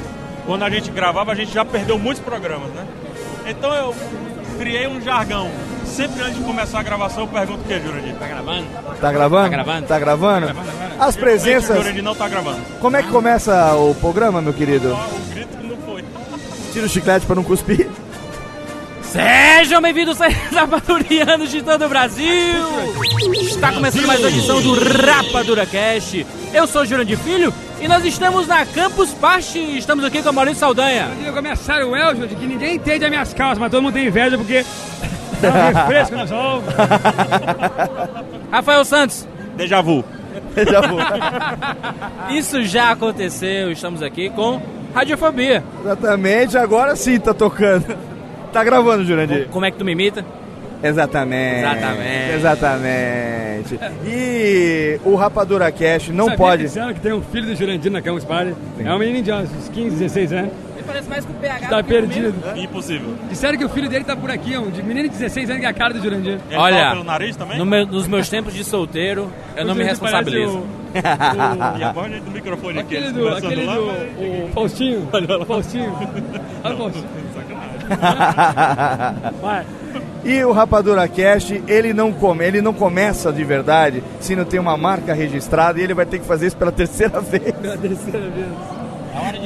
Quando 0.46 0.62
a 0.62 0.70
gente 0.70 0.90
gravava, 0.90 1.32
a 1.32 1.34
gente 1.34 1.52
já 1.52 1.64
perdeu 1.64 1.98
muitos 1.98 2.22
programas, 2.22 2.68
né? 2.70 2.86
Então 3.46 3.72
eu 3.74 3.94
criei 4.58 4.86
um 4.86 5.00
jargão. 5.00 5.48
Sempre 5.90 6.22
antes 6.22 6.36
de 6.36 6.44
começar 6.44 6.80
a 6.80 6.82
gravação, 6.82 7.24
eu 7.24 7.28
pergunto 7.28 7.60
o 7.62 7.64
que, 7.64 7.80
Jurandir? 7.80 8.14
Tá 8.14 8.26
gravando? 8.28 8.66
Tá 9.00 9.12
gravando? 9.12 9.42
Tá 9.42 9.48
gravando? 9.48 9.86
Tá 9.86 9.98
gravando? 9.98 10.46
Tá 10.46 10.52
gravando. 10.52 11.00
As 11.00 11.16
presenças. 11.16 11.76
O 11.76 11.82
Jurandir 11.82 12.02
não 12.02 12.14
tá 12.14 12.28
gravando. 12.28 12.60
Como 12.80 12.96
é 12.96 13.02
que 13.02 13.08
começa 13.08 13.74
o 13.74 13.94
programa, 13.96 14.40
meu 14.40 14.52
querido? 14.54 14.92
O 14.92 15.34
grito 15.34 15.56
não 15.62 15.76
foi. 15.78 16.04
Tira 16.72 16.86
o 16.86 16.88
chiclete 16.88 17.26
pra 17.26 17.34
não 17.34 17.42
cuspir. 17.42 17.88
Sejam 19.02 19.82
bem-vindos, 19.82 20.18
rapadurianos 20.54 21.50
de 21.50 21.60
todo 21.62 21.84
o 21.84 21.88
Brasil! 21.88 22.28
Está 23.40 23.72
começando 23.72 24.06
mais 24.06 24.20
uma 24.20 24.28
edição 24.28 24.62
do 24.62 24.74
Rapadura 24.74 25.66
Cast. 25.66 26.24
Eu 26.54 26.68
sou 26.68 26.82
o 26.82 26.86
Jurandir 26.86 27.18
Filho 27.18 27.52
e 27.80 27.88
nós 27.88 28.04
estamos 28.04 28.46
na 28.46 28.64
Campus 28.64 29.12
Party. 29.12 29.76
Estamos 29.76 30.04
aqui 30.04 30.22
com 30.22 30.28
a 30.28 30.32
Maurício 30.32 30.60
Saldanha. 30.60 31.10
Eu 31.26 31.32
começar 31.32 31.82
o 31.82 31.96
Eljo 31.96 32.28
de 32.28 32.36
que 32.36 32.46
ninguém 32.46 32.76
entende 32.76 33.04
as 33.04 33.10
minhas 33.10 33.34
calças, 33.34 33.58
mas 33.58 33.72
todo 33.72 33.82
mundo 33.82 33.94
tem 33.94 34.06
inveja 34.06 34.38
porque 34.38 34.64
dá 35.40 35.48
um 35.50 35.72
refresco 35.72 36.16
na 36.16 36.26
sol. 36.26 36.62
Rafael 38.50 38.84
Santos. 38.84 39.26
Déjà 39.56 39.80
vu. 39.80 40.04
Já 40.56 40.80
vou. 40.80 40.98
Isso 42.36 42.62
já 42.64 42.90
aconteceu, 42.90 43.70
estamos 43.70 44.02
aqui 44.02 44.30
com 44.30 44.60
Radiofobia. 44.94 45.62
Exatamente, 45.82 46.58
agora 46.58 46.96
sim 46.96 47.18
tá 47.18 47.32
tocando. 47.32 47.96
Tá 48.52 48.64
gravando, 48.64 49.04
Jurandir? 49.04 49.48
Como 49.48 49.64
é 49.64 49.70
que 49.70 49.78
tu 49.78 49.84
me 49.84 49.92
imita? 49.92 50.24
Exatamente. 50.82 51.60
Exatamente. 51.60 52.32
Exatamente. 52.34 53.80
E 54.06 55.00
o 55.04 55.14
Rapadura 55.14 55.70
Cash 55.70 56.08
não 56.08 56.24
Sabia 56.24 56.38
pode. 56.38 56.68
Que 56.68 56.94
que 56.94 57.00
tem 57.00 57.12
um 57.12 57.22
filho 57.22 57.46
do 57.46 57.54
Jurandir 57.54 57.92
na 57.92 58.00
Campus 58.00 58.24
Party. 58.24 58.54
É 58.78 58.92
um 58.92 58.98
menino 58.98 59.22
de 59.22 59.32
uns 59.32 59.68
15, 59.72 59.96
16 59.96 60.32
anos. 60.32 60.50
Ele 60.80 60.86
parece 60.86 61.08
mais 61.10 61.24
com 61.26 61.32
o 61.32 61.36
PH. 61.36 61.68
Tá 61.68 61.82
perdido. 61.82 62.34
Impossível. 62.56 63.14
Disseram 63.28 63.58
que 63.58 63.64
o 63.64 63.68
filho 63.68 63.88
dele 63.88 64.04
tá 64.04 64.16
por 64.16 64.30
aqui, 64.30 64.56
um 64.56 64.70
de 64.70 64.82
menino 64.82 65.08
de 65.08 65.14
16 65.16 65.50
anos 65.50 65.60
que 65.60 65.66
é 65.66 65.68
a 65.68 65.74
cara 65.74 65.92
do 65.92 66.00
Jurandir. 66.02 66.38
Olha, 66.54 66.90
pelo 66.92 67.04
nariz 67.04 67.36
também? 67.36 67.58
no 67.58 67.66
meu- 67.66 67.86
nos 67.86 68.08
meus 68.08 68.28
tempos 68.28 68.54
de 68.54 68.64
solteiro, 68.64 69.30
eu 69.56 69.64
não 69.66 69.74
me 69.74 69.84
responsabilizo. 69.84 70.62
E 71.78 71.84
a 71.84 71.92
voz 71.92 72.20
do 72.20 72.30
microfone 72.32 72.80
aqui, 72.80 72.96
Aquele 72.96 73.12
do, 73.12 73.28
aquele 73.28 73.64
lá, 73.64 73.74
do 73.76 73.86
mas- 73.86 74.48
o 74.48 74.52
Faustinho. 74.52 75.08
O 75.40 75.44
Faustinho. 75.44 75.98
Olha 76.64 76.74
o 76.74 76.80
Faustinho. 76.80 77.06
Vai. 79.40 79.64
E 80.24 80.44
o 80.44 80.52
Rapadura 80.52 81.06
Cash, 81.08 81.52
ele 81.68 81.92
não 81.94 82.12
come, 82.12 82.44
ele 82.44 82.60
não 82.60 82.74
começa 82.74 83.32
de 83.32 83.42
verdade 83.44 84.02
se 84.20 84.34
não 84.36 84.44
tem 84.44 84.58
uma 84.60 84.76
marca 84.76 85.14
registrada 85.14 85.78
e 85.78 85.82
ele 85.82 85.94
vai 85.94 86.04
ter 86.06 86.18
que 86.18 86.26
fazer 86.26 86.48
isso 86.48 86.56
pela 86.56 86.72
terceira 86.72 87.20
vez. 87.22 87.52
Pela 87.52 87.76
terceira 87.78 88.20
vez. 88.28 88.46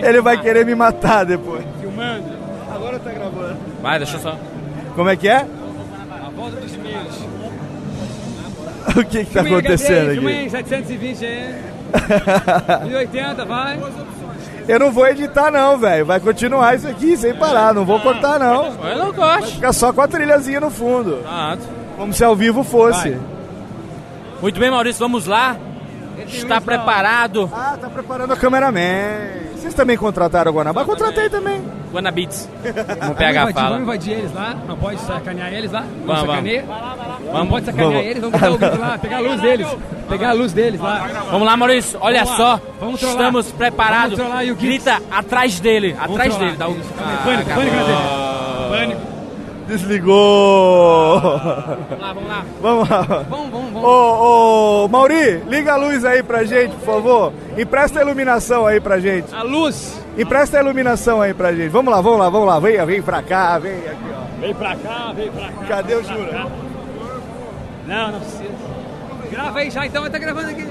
Ele 0.02 0.20
vai 0.20 0.40
querer 0.40 0.64
me 0.64 0.74
matar 0.74 1.24
depois. 1.24 1.64
Filmando. 1.80 2.24
Agora 2.72 2.98
tá 2.98 3.10
gravando. 3.10 3.56
Vai, 3.82 3.98
deixa 3.98 4.16
eu 4.16 4.20
só. 4.20 4.36
Como 4.94 5.08
é 5.08 5.16
que 5.16 5.28
é? 5.28 5.46
A 6.26 6.30
volta 6.30 6.60
dos 6.60 6.76
milhos. 6.76 7.24
O 8.96 9.02
que 9.02 9.24
que 9.24 9.32
tá 9.32 9.40
acontecendo 9.40 10.10
Filma 10.10 10.28
aí, 10.28 10.40
aqui? 10.40 10.50
720 10.50 11.24
aí. 11.24 11.54
1080, 12.86 13.44
vai. 13.46 13.80
Eu 14.68 14.78
não 14.78 14.92
vou 14.92 15.06
editar 15.06 15.50
não, 15.50 15.78
velho. 15.78 16.04
Vai 16.04 16.20
continuar 16.20 16.74
isso 16.74 16.86
aqui 16.86 17.16
sem 17.16 17.34
parar, 17.34 17.72
não 17.72 17.84
vou 17.84 17.98
cortar 18.00 18.38
não. 18.38 18.66
Eu 18.86 18.98
não 18.98 19.12
gosto. 19.12 19.40
Vai 19.40 19.50
ficar 19.50 19.72
só 19.72 19.92
com 19.92 20.02
a 20.02 20.06
trilhazinha 20.08 20.60
no 20.60 20.70
fundo. 20.70 21.24
Como 21.96 22.12
se 22.12 22.22
ao 22.22 22.36
vivo 22.36 22.62
fosse. 22.62 23.16
Muito 24.40 24.60
bem, 24.60 24.70
Maurício, 24.70 25.00
vamos 25.00 25.26
lá. 25.26 25.56
Está 26.26 26.60
preparado? 26.60 27.50
Ah, 27.52 27.76
tá 27.80 27.88
preparando 27.88 28.32
a 28.32 28.36
cameraman. 28.36 29.53
Vocês 29.64 29.74
também 29.74 29.96
contrataram 29.96 30.52
o 30.52 30.54
Guanabara? 30.54 30.86
Contratei 30.86 31.30
também. 31.30 31.62
Guanabits. 31.90 32.50
Como 32.62 32.68
o 32.84 33.00
Vamos 33.00 33.16
PH 33.16 33.40
invadir, 33.40 33.54
fala. 33.54 33.68
vamos 33.70 33.82
invadir 33.82 34.12
eles 34.12 34.34
lá. 34.34 34.54
Não 34.68 34.76
pode 34.76 35.00
sacanear 35.00 35.52
eles 35.54 35.72
lá. 35.72 35.80
Vamos, 35.80 36.04
Vamos, 36.06 36.26
sacanear. 36.26 36.64
vamos. 36.66 37.32
Não 37.32 37.46
pode 37.46 37.64
sacanear 37.66 37.90
Vamos. 37.92 38.06
eles. 38.06 38.20
Vamos 38.20 38.34
pegar 38.40 38.52
o 38.52 38.58
grito 38.58 38.78
lá. 38.80 38.98
Pegar 39.00 39.16
a 39.16 39.20
luz 39.20 39.40
deles. 39.40 39.68
Pegar 40.06 40.28
a 40.28 40.32
luz 40.34 40.52
deles 40.52 40.80
lá. 40.80 41.08
Vamos 41.30 41.46
lá, 41.46 41.56
Maurício. 41.56 41.98
Olha 42.02 42.24
Vamos 42.24 42.38
lá. 42.38 42.46
só. 42.58 42.60
Vamos 42.78 43.00
trollar. 43.00 43.16
Estamos 43.16 43.52
preparados. 43.52 44.18
Vamos 44.18 44.46
e. 44.46 44.54
Grita 44.54 45.00
atrás 45.10 45.58
dele. 45.60 45.94
Vamos 45.94 46.10
atrás 46.20 46.36
dele. 46.36 46.56
Dá 46.58 46.68
o... 46.68 46.76
Ah, 46.98 47.22
Pânico, 47.24 47.50
pânico. 47.50 47.76
Pânico. 48.68 49.13
Desligou. 49.66 51.20
Vamos 51.20 52.00
lá, 52.00 52.12
vamos 52.12 52.28
lá. 52.28 52.44
Vamos 52.60 52.88
lá. 52.90 53.02
Vamos, 53.02 53.50
vamos, 53.50 53.72
vamos. 53.72 53.84
Ô, 53.84 54.84
ô, 54.84 54.88
Mauri, 54.88 55.42
liga 55.48 55.72
a 55.72 55.76
luz 55.76 56.04
aí 56.04 56.22
pra 56.22 56.44
gente, 56.44 56.74
por 56.76 56.84
favor. 56.84 57.32
Empresta 57.56 58.00
a 58.00 58.02
iluminação 58.02 58.66
aí 58.66 58.80
pra 58.80 58.98
gente. 59.00 59.34
A 59.34 59.42
luz. 59.42 60.00
Empresta 60.18 60.58
a 60.58 60.62
iluminação 60.62 61.20
aí 61.22 61.32
pra 61.32 61.52
gente. 61.54 61.70
Vamos 61.70 61.92
lá, 61.92 62.00
vamos 62.00 62.18
lá, 62.18 62.28
vamos 62.28 62.46
lá. 62.46 62.58
Vem, 62.60 62.84
vem 62.84 63.02
pra 63.02 63.22
cá, 63.22 63.58
vem 63.58 63.72
aqui, 63.78 63.96
ó. 64.14 64.40
Vem 64.40 64.54
pra 64.54 64.76
cá, 64.76 65.12
vem 65.16 65.30
pra 65.30 65.48
cá. 65.48 65.64
Cadê 65.66 65.94
o 65.94 66.04
Jura? 66.04 66.28
cá. 66.30 66.46
Não, 67.86 68.12
não 68.12 68.20
precisa. 68.20 68.44
Grava 69.30 69.58
aí 69.58 69.70
já, 69.70 69.86
então. 69.86 70.08
Tá 70.10 70.18
gravando 70.18 70.50
aqui. 70.50 70.68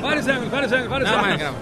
Vários 0.00 0.28
ângulos, 0.28 0.48
vários 0.50 0.72
ângulos, 0.72 0.90
vários 0.90 1.10
Não, 1.10 1.18
ângulos. 1.18 1.36
grava. 1.38 1.56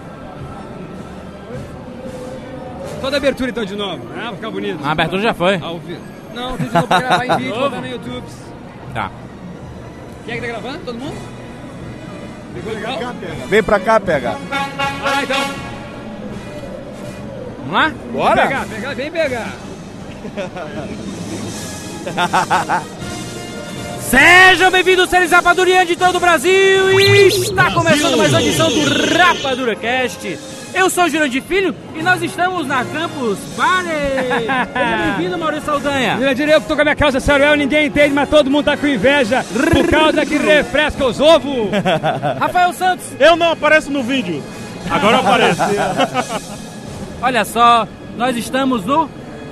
Toda 3.00 3.16
a 3.16 3.18
abertura 3.18 3.50
então 3.50 3.64
de 3.64 3.74
novo. 3.76 4.02
Ah, 4.16 4.24
vai 4.26 4.34
ficar 4.36 4.50
bonito. 4.50 4.84
A 4.84 4.90
abertura 4.92 5.22
já 5.22 5.34
foi. 5.34 5.56
Ao 5.62 5.78
vivo. 5.78 6.13
Não, 6.34 6.56
tem 6.56 6.66
de 6.66 6.74
novo 6.74 6.86
pra 6.86 7.00
gravar 7.00 7.26
em 7.26 7.36
vídeo, 7.38 7.54
botar 7.54 7.80
no 7.80 7.86
YouTube. 7.86 8.24
Tá. 8.92 9.10
Quem 10.24 10.34
é 10.34 10.36
que 10.40 10.46
tá 10.46 10.52
gravando? 10.52 10.78
Todo 10.84 10.98
mundo? 10.98 11.16
Ficou 12.54 12.72
legal? 12.72 12.98
Vem 13.48 13.62
pra 13.62 13.80
cá, 13.80 14.00
pega. 14.00 14.36
Ah, 14.50 15.22
então. 15.22 15.36
Vamos 17.58 17.72
lá? 17.72 17.92
Bora? 18.12 18.34
Vem 18.34 18.48
pegar, 18.48 18.66
pegar, 18.66 18.94
vem 18.94 19.10
pegar. 19.10 19.52
Sejam 24.00 24.70
bem-vindos, 24.70 25.10
seres 25.10 25.30
rapadurianos 25.32 25.88
de 25.88 25.96
todo 25.96 26.16
o 26.16 26.20
Brasil! 26.20 27.00
E 27.00 27.26
está 27.28 27.72
começando 27.72 28.16
mais 28.16 28.30
uma 28.30 28.40
edição 28.42 28.68
do 28.68 29.14
Rapadura 29.16 29.74
Cast. 29.74 30.38
Eu 30.74 30.90
sou 30.90 31.04
o 31.04 31.08
Jurandir 31.08 31.40
Filho 31.42 31.72
e 31.94 32.02
nós 32.02 32.20
estamos 32.20 32.66
na 32.66 32.84
Campus 32.84 33.38
Party! 33.56 33.88
Seja 34.74 34.96
bem-vindo, 34.96 35.38
Maurício 35.38 35.66
Saldanha! 35.66 36.16
Jurandir, 36.16 36.48
eu 36.48 36.60
que 36.60 36.66
tô 36.66 36.74
com 36.74 36.80
a 36.80 36.84
minha 36.84 36.96
calça 36.96 37.20
Saruel, 37.20 37.54
ninguém 37.56 37.86
entende, 37.86 38.12
mas 38.12 38.28
todo 38.28 38.50
mundo 38.50 38.64
tá 38.64 38.76
com 38.76 38.86
inveja 38.86 39.44
por 39.52 39.88
causa 39.88 40.26
que 40.26 40.36
refresca 40.36 41.06
os 41.06 41.20
ovos. 41.20 41.70
Rafael 42.40 42.72
Santos! 42.72 43.06
Eu 43.20 43.36
não 43.36 43.52
apareço 43.52 43.90
no 43.90 44.02
vídeo. 44.02 44.42
Agora 44.90 45.16
eu 45.16 45.20
apareço. 45.20 45.62
Olha 47.22 47.44
só, 47.44 47.86
nós 48.16 48.36
estamos 48.36 48.84
no. 48.84 49.08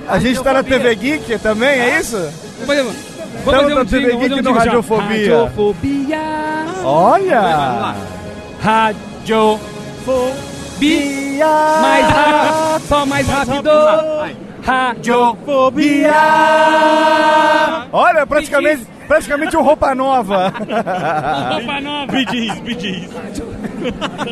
A 0.07 0.19
gente 0.19 0.43
tá 0.43 0.51
na 0.53 0.61
TV 0.63 0.93
Geek 0.93 1.39
também, 1.39 1.79
é 1.79 1.99
isso? 1.99 2.17
Vamos 2.65 2.93
fazer, 3.45 3.61
fazer 3.61 3.75
na 3.75 3.81
um 3.81 3.85
TV 3.85 4.17
Geek 4.17 4.33
um 4.33 4.41
no. 4.41 4.51
Radiofobia. 4.51 5.37
Radiofobia. 5.37 6.19
Olha! 6.83 7.41
Vamos 7.41 7.81
lá. 7.81 7.95
Radiofobia. 8.61 10.52
Mais 11.81 12.05
rápido, 12.07 12.87
só 12.87 13.05
mais 13.05 13.27
rápido. 13.27 13.69
Radiofobia. 14.63 16.13
Olha, 17.91 18.25
praticamente, 18.25 18.87
praticamente 19.07 19.55
um 19.57 19.61
roupa 19.61 19.93
nova. 19.93 20.47
Roupa 20.49 21.81
nova. 21.81 22.11
Bidis, 22.11 22.59
bidis. 22.59 23.09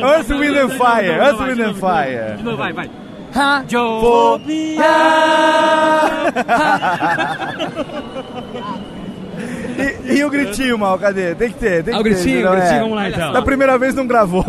Earth, 0.02 0.30
Wind 0.30 0.56
and 0.56 0.70
Fire, 0.70 1.18
Earth, 1.20 1.40
Wind 1.40 1.60
and 1.60 1.74
Fire. 1.74 2.36
De 2.36 2.42
novo, 2.42 2.56
vai, 2.56 2.72
vai. 2.72 2.90
Radiofobia. 3.32 4.82
E, 9.78 10.14
e 10.18 10.24
o 10.24 10.30
gritinho, 10.30 10.78
mal, 10.78 10.98
cadê? 10.98 11.34
Tem 11.34 11.50
que 11.50 11.58
ter, 11.58 11.82
tem 11.84 11.92
que 11.94 11.98
Ah, 11.98 12.00
o 12.00 12.02
ter. 12.02 12.10
gritinho, 12.10 12.42
não 12.44 12.50
o 12.52 12.54
gritinho, 12.56 12.76
é? 12.76 12.80
vamos 12.80 12.96
lá, 12.96 13.08
então. 13.08 13.32
Da 13.32 13.42
primeira 13.42 13.78
vez 13.78 13.94
não 13.94 14.06
gravou. 14.06 14.44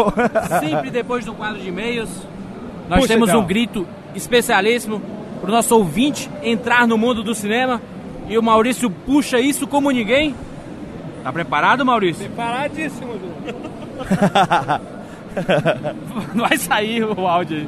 Sempre 0.59 0.89
depois 0.89 1.23
do 1.25 1.33
quadro 1.33 1.59
de 1.59 1.67
e-mails, 1.69 2.09
nós 2.89 2.99
Puxa, 3.01 3.13
temos 3.13 3.29
então. 3.29 3.41
um 3.41 3.45
grito 3.45 3.87
especialíssimo 4.15 5.01
para 5.41 5.49
o 5.49 5.53
nosso 5.53 5.75
ouvinte 5.75 6.29
entrar 6.41 6.87
no 6.87 6.97
mundo 6.97 7.23
do 7.23 7.33
cinema. 7.35 7.81
E 8.29 8.37
o 8.37 8.43
Maurício 8.43 8.89
puxa 8.89 9.39
isso 9.39 9.67
como 9.67 9.91
ninguém. 9.91 10.33
Tá 11.23 11.31
preparado, 11.31 11.85
Maurício? 11.85 12.29
Paradíssimo, 12.31 13.13
Du. 13.13 13.33
Não 16.33 16.47
vai 16.47 16.57
sair 16.57 17.03
o 17.03 17.27
áudio 17.27 17.57
aí. 17.57 17.67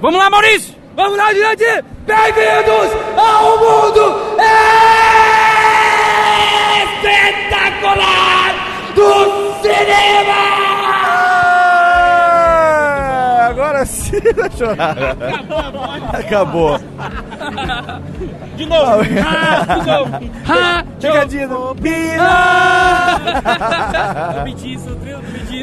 Vamos 0.00 0.18
lá, 0.18 0.28
Maurício! 0.30 0.74
Vamos 0.96 1.16
lá, 1.18 1.32
Jurandir! 1.34 1.84
Bem-vindos 2.06 2.90
ao 3.16 3.58
mundo 3.58 4.36
espetacular 6.84 8.54
do 8.94 9.10
cinema! 9.62 10.34
Ah, 12.26 13.48
Agora 13.50 13.84
sim 13.86 14.20
vai 14.36 14.50
chorar. 14.50 14.96
Acabou. 16.12 16.78
De 18.56 18.66
novo. 18.66 19.02
Ah, 19.24 19.74
de 19.78 19.86
novo. 19.86 20.10
Ah, 20.48 20.84
Pegadinha 21.00 21.48
do 21.48 21.74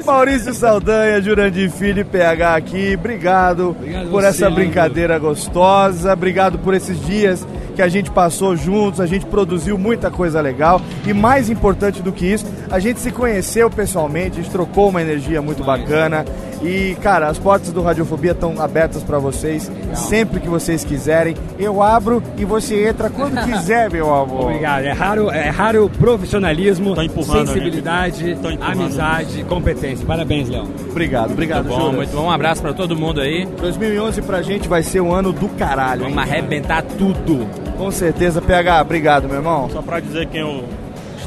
Maurício 0.06 0.54
Saldanha, 0.54 1.22
Jurandir 1.22 1.70
Filho 1.72 2.02
e 2.02 2.04
PH 2.04 2.56
aqui. 2.56 2.96
Obrigado, 2.98 3.76
por 4.10 4.22
você, 4.24 4.28
essa 4.28 4.50
brincadeira 4.50 5.18
gostosa. 5.20 6.14
Obrigado 6.14 6.58
por 6.60 6.74
esses 6.74 7.00
dias 7.06 7.46
que 7.72 7.82
a 7.82 7.88
gente 7.88 8.12
passou 8.12 8.56
juntos. 8.56 9.00
A 9.00 9.06
gente 9.06 9.26
produziu 9.26 9.78
muita 9.78 10.12
coisa 10.12 10.42
legal. 10.42 10.82
E 11.06 11.14
mais 11.14 11.50
importante 11.50 12.02
do 12.02 12.12
que 12.12 12.26
isso, 12.26 12.46
a 12.70 12.80
gente 12.80 13.00
se 13.00 13.12
conheceu 13.12 13.70
pessoalmente, 13.70 14.40
a 14.40 14.44
gente 14.44 14.52
trocou 14.52 14.90
uma 14.90 15.02
energia 15.02 15.42
muito 15.42 15.64
bacana. 15.64 16.26
E, 16.64 16.96
cara, 17.02 17.28
as 17.28 17.40
portas 17.40 17.72
do 17.72 17.82
Radiofobia 17.82 18.32
estão 18.32 18.62
abertas 18.62 19.04
para 19.04 19.18
vocês 19.18 19.72
sempre 19.96 20.40
que 20.40 20.48
vocês 20.48 20.84
quiserem. 20.84 21.36
Eu 21.58 21.82
abro 21.82 22.22
e 22.38 22.46
você 22.46 22.88
entra 22.88 23.10
quando 23.10 23.42
quiser, 23.46 23.90
meu 23.90 24.14
amor. 24.14 24.46
Obrigado. 24.46 24.84
É 24.84 24.92
raro, 24.92 25.32
é 25.32 25.50
raro 25.50 25.90
profissionalismo, 25.90 27.00
empurrando, 27.02 27.48
sensibilidade, 27.48 28.38
amizade, 28.62 29.44
competência. 29.46 30.06
Parabéns, 30.06 30.50
Léo. 30.50 30.68
Obrigado, 30.90 31.32
obrigado, 31.32 31.66
Muito 31.66 31.78
bom, 31.78 31.86
Jura. 31.86 31.98
muito 31.98 32.16
bom. 32.16 32.26
Um 32.26 32.32
abraço 32.32 32.62
para 32.62 32.74
todo 32.74 32.96
mundo 32.96 33.20
aí. 33.22 33.46
2011 33.60 34.22
pra 34.22 34.42
gente 34.42 34.68
vai 34.68 34.84
ser 34.84 35.02
um 35.02 35.14
ano 35.14 35.32
do 35.34 35.50
caralho. 35.50 36.04
Vamos 36.04 36.18
hein? 36.18 36.24
arrebentar 36.24 36.84
tudo. 36.84 37.48
Com 37.78 37.90
certeza, 37.90 38.42
PH, 38.42 38.82
obrigado, 38.82 39.28
meu 39.28 39.38
irmão. 39.38 39.68
Só 39.72 39.82
pra 39.82 40.00
dizer 40.00 40.28
quem 40.28 40.42
eu 40.42 40.64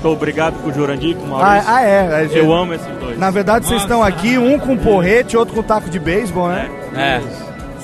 Estou 0.05 0.13
obrigado 0.13 0.61
com 0.63 0.69
o 0.69 0.73
Jurandir, 0.75 1.17
com 1.17 1.29
o 1.31 1.35
Ah, 1.37 1.41
Maurício. 1.41 1.71
ah, 1.73 1.83
é. 1.83 2.23
gente- 2.25 2.37
Eu 2.37 2.53
amo 2.53 2.75
esses 2.75 2.87
dois. 2.99 3.19
Na 3.19 3.31
verdade, 3.31 3.67
vocês 3.67 3.81
estão 3.81 4.03
aqui, 4.03 4.37
um 4.37 4.59
com 4.59 4.77
porrete, 4.77 5.35
outro 5.35 5.55
com 5.55 5.63
taco 5.63 5.89
de 5.89 5.99
beisebol, 5.99 6.49
né? 6.49 6.69
É. 6.95 7.21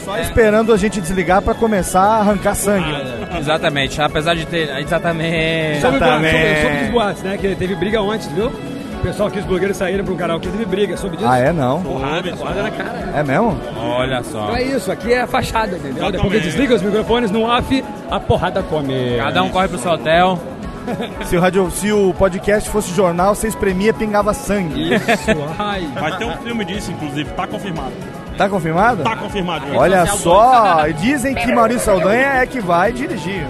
Só 0.05 0.19
esperando 0.19 0.71
a 0.71 0.77
gente 0.77 1.01
desligar 1.01 1.41
pra 1.41 1.55
começar 1.55 2.03
a 2.03 2.19
arrancar 2.19 2.55
sangue. 2.55 2.93
Exatamente, 3.39 4.03
apesar 4.03 4.35
de 4.35 4.45
ter. 4.45 4.69
Exatamente. 4.81 5.81
Sobre, 5.81 5.99
boato, 5.99 6.15
sobre, 6.25 6.57
sobre 6.63 6.85
os 6.85 6.91
boatos, 6.91 7.23
né? 7.23 7.39
Que 7.41 7.55
teve 7.55 7.75
briga 7.75 8.03
ontem, 8.03 8.29
viu? 8.35 8.49
O 8.49 9.03
pessoal 9.03 9.29
aqui, 9.31 9.39
os 9.39 9.47
blogueiros 9.47 9.79
saíram 9.79 10.05
pra 10.05 10.13
um 10.13 10.17
karaokê, 10.19 10.49
teve 10.51 10.67
briga. 10.67 10.99
Soube 10.99 11.17
disso? 11.17 11.27
Ah, 11.27 11.39
é 11.39 11.55
não? 11.55 11.81
Porrada, 11.83 12.37
porrada 12.37 12.63
na 12.65 12.71
cara. 12.71 13.13
É 13.17 13.23
mesmo? 13.23 13.59
Olha 13.83 14.23
só. 14.25 14.43
Então 14.43 14.57
é 14.57 14.63
isso, 14.63 14.93
aqui 14.93 15.11
é 15.15 15.23
a 15.23 15.27
fachada, 15.27 15.75
entendeu? 15.75 15.95
Depois 15.95 16.11
que 16.11 16.17
Exatamente. 16.19 16.43
desliga 16.45 16.75
os 16.75 16.83
microfones 16.83 17.31
no 17.31 17.45
off, 17.45 17.83
a 18.11 18.21
porrada 18.21 18.63
come. 18.63 19.17
Cada 19.17 19.43
um 19.43 19.49
corre 19.49 19.69
pro 19.69 19.79
seu 19.79 19.93
hotel. 19.93 20.39
Se 21.27 21.37
o, 21.37 21.41
radio, 21.41 21.71
se 21.71 21.93
o 21.93 22.13
podcast 22.15 22.69
fosse 22.71 22.93
jornal, 22.95 23.35
você 23.35 23.49
espremia 23.49 23.93
pingava 23.93 24.33
sangue. 24.35 24.95
Isso, 24.95 25.31
ai. 25.59 25.87
Vai 25.99 26.17
ter 26.17 26.25
um 26.25 26.37
filme 26.39 26.65
disso, 26.65 26.91
inclusive, 26.93 27.31
tá 27.33 27.47
confirmado. 27.47 27.93
Tá 28.37 28.49
confirmado? 28.49 29.03
Tá 29.03 29.17
confirmado. 29.17 29.67
Olha 29.77 30.07
só, 30.07 30.87
e 30.89 30.93
dizem 30.95 31.35
que 31.35 31.53
Maurício 31.53 31.85
Saldanha 31.85 32.27
é 32.43 32.47
que 32.47 32.59
vai 32.61 32.91
dirigir. 32.93 33.47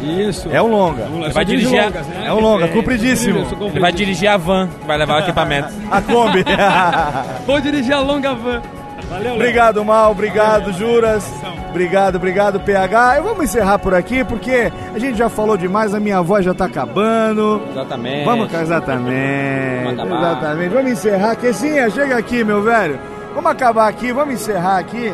Isso. 0.00 0.48
É 0.52 0.62
um 0.62 0.68
longa. 0.68 1.02
Ele 1.12 1.30
vai 1.32 1.44
dirigir. 1.44 1.80
a- 1.80 2.24
É 2.24 2.32
um 2.32 2.38
longa, 2.40 2.68
compridíssimo. 2.68 3.44
Ele 3.60 3.80
vai 3.80 3.90
dirigir 3.92 4.28
a 4.28 4.36
van, 4.36 4.68
que 4.68 4.86
vai 4.86 4.96
levar 4.96 5.16
o 5.16 5.18
equipamento. 5.24 5.68
A 5.90 6.00
Kombi. 6.00 6.44
Vou 7.46 7.60
dirigir 7.60 7.92
a 7.94 8.00
longa 8.00 8.32
van. 8.34 8.62
Valeu, 9.08 9.24
Léo. 9.24 9.34
Obrigado, 9.36 9.84
Mal. 9.84 10.10
Obrigado, 10.10 10.72
Juras. 10.72 11.24
Obrigado, 11.70 12.16
obrigado, 12.16 12.60
PH. 12.60 13.18
E 13.18 13.20
vamos 13.20 13.44
encerrar 13.44 13.78
por 13.78 13.94
aqui, 13.94 14.24
porque 14.24 14.72
a 14.94 14.98
gente 14.98 15.16
já 15.16 15.28
falou 15.28 15.56
demais, 15.56 15.94
a 15.94 16.00
minha 16.00 16.20
voz 16.22 16.44
já 16.44 16.54
tá 16.54 16.64
acabando. 16.64 17.62
Exatamente. 17.70 18.24
Vamos, 18.24 18.52
exatamente. 18.52 19.84
Vamos 19.84 20.00
acabar. 20.00 20.32
exatamente. 20.38 20.74
Vamos 20.74 20.92
encerrar. 20.92 21.36
Quesinha, 21.36 21.90
chega 21.90 22.16
aqui, 22.16 22.42
meu 22.42 22.62
velho. 22.62 22.98
Vamos 23.34 23.50
acabar 23.50 23.88
aqui, 23.88 24.12
vamos 24.12 24.34
encerrar 24.34 24.78
aqui. 24.78 25.12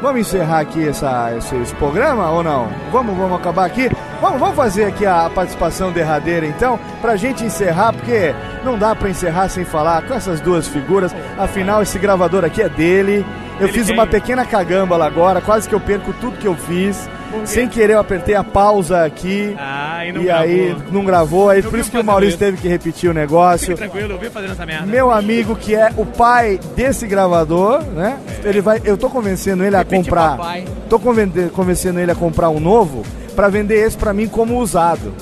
Vamos 0.00 0.20
encerrar 0.20 0.60
aqui 0.60 0.86
essa, 0.86 1.34
esse, 1.36 1.56
esse 1.56 1.74
programa 1.76 2.30
ou 2.30 2.42
não? 2.42 2.68
Vamos, 2.92 3.16
vamos 3.16 3.38
acabar 3.40 3.64
aqui. 3.64 3.88
Vamos, 4.24 4.40
vamos 4.40 4.56
fazer 4.56 4.84
aqui 4.84 5.04
a 5.04 5.28
participação 5.28 5.92
derradeira 5.92 6.46
então, 6.46 6.80
pra 7.02 7.14
gente 7.14 7.44
encerrar, 7.44 7.92
porque 7.92 8.34
não 8.64 8.78
dá 8.78 8.94
pra 8.94 9.10
encerrar 9.10 9.50
sem 9.50 9.66
falar 9.66 10.00
com 10.00 10.14
essas 10.14 10.40
duas 10.40 10.66
figuras. 10.66 11.14
Afinal, 11.36 11.82
esse 11.82 11.98
gravador 11.98 12.42
aqui 12.42 12.62
é 12.62 12.68
dele. 12.70 13.22
Eu 13.60 13.66
Ele 13.66 13.72
fiz 13.74 13.90
uma 13.90 14.06
pequena 14.06 14.46
cagâmbala 14.46 15.06
agora, 15.06 15.42
quase 15.42 15.68
que 15.68 15.74
eu 15.74 15.80
perco 15.80 16.14
tudo 16.22 16.38
que 16.38 16.48
eu 16.48 16.54
fiz. 16.54 17.06
Sem 17.44 17.68
querer, 17.68 17.92
eu 17.92 17.98
apertei 17.98 18.34
a 18.34 18.42
pausa 18.42 19.04
aqui. 19.04 19.54
Ah, 19.58 20.06
e 20.06 20.12
não 20.12 20.22
e 20.22 20.30
aí 20.30 20.74
não 20.90 21.04
gravou, 21.04 21.50
aí 21.50 21.62
Eu 21.62 21.68
por 21.68 21.78
isso 21.78 21.90
que 21.90 21.98
o 21.98 22.02
Maurício 22.04 22.30
isso. 22.30 22.38
teve 22.38 22.56
que 22.56 22.66
repetir 22.66 23.10
o 23.10 23.12
negócio. 23.12 23.76
Fique 23.76 23.78
tranquilo, 23.78 24.14
eu 24.14 24.18
vi 24.18 24.30
fazendo 24.30 24.52
essa 24.52 24.64
merda. 24.64 24.86
Meu 24.86 25.10
amigo 25.10 25.54
que 25.54 25.74
é 25.74 25.92
o 25.98 26.06
pai 26.06 26.58
desse 26.74 27.06
gravador, 27.06 27.82
né? 27.82 28.18
Ele 28.42 28.62
vai, 28.62 28.80
eu 28.86 28.96
tô 28.96 29.10
convencendo 29.10 29.62
ele 29.62 29.76
a 29.76 29.84
comprar. 29.84 30.38
papai. 30.38 30.64
Tô 30.88 30.98
convencendo 30.98 32.00
ele 32.00 32.10
a 32.10 32.14
comprar 32.14 32.48
um 32.48 32.58
novo 32.58 33.04
pra 33.34 33.48
vender 33.48 33.76
esse 33.86 33.96
pra 33.96 34.14
mim 34.14 34.28
como 34.28 34.58
usado. 34.58 35.12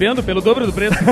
Pelo 0.00 0.40
dobro 0.40 0.64
do 0.66 0.72
preço. 0.72 0.96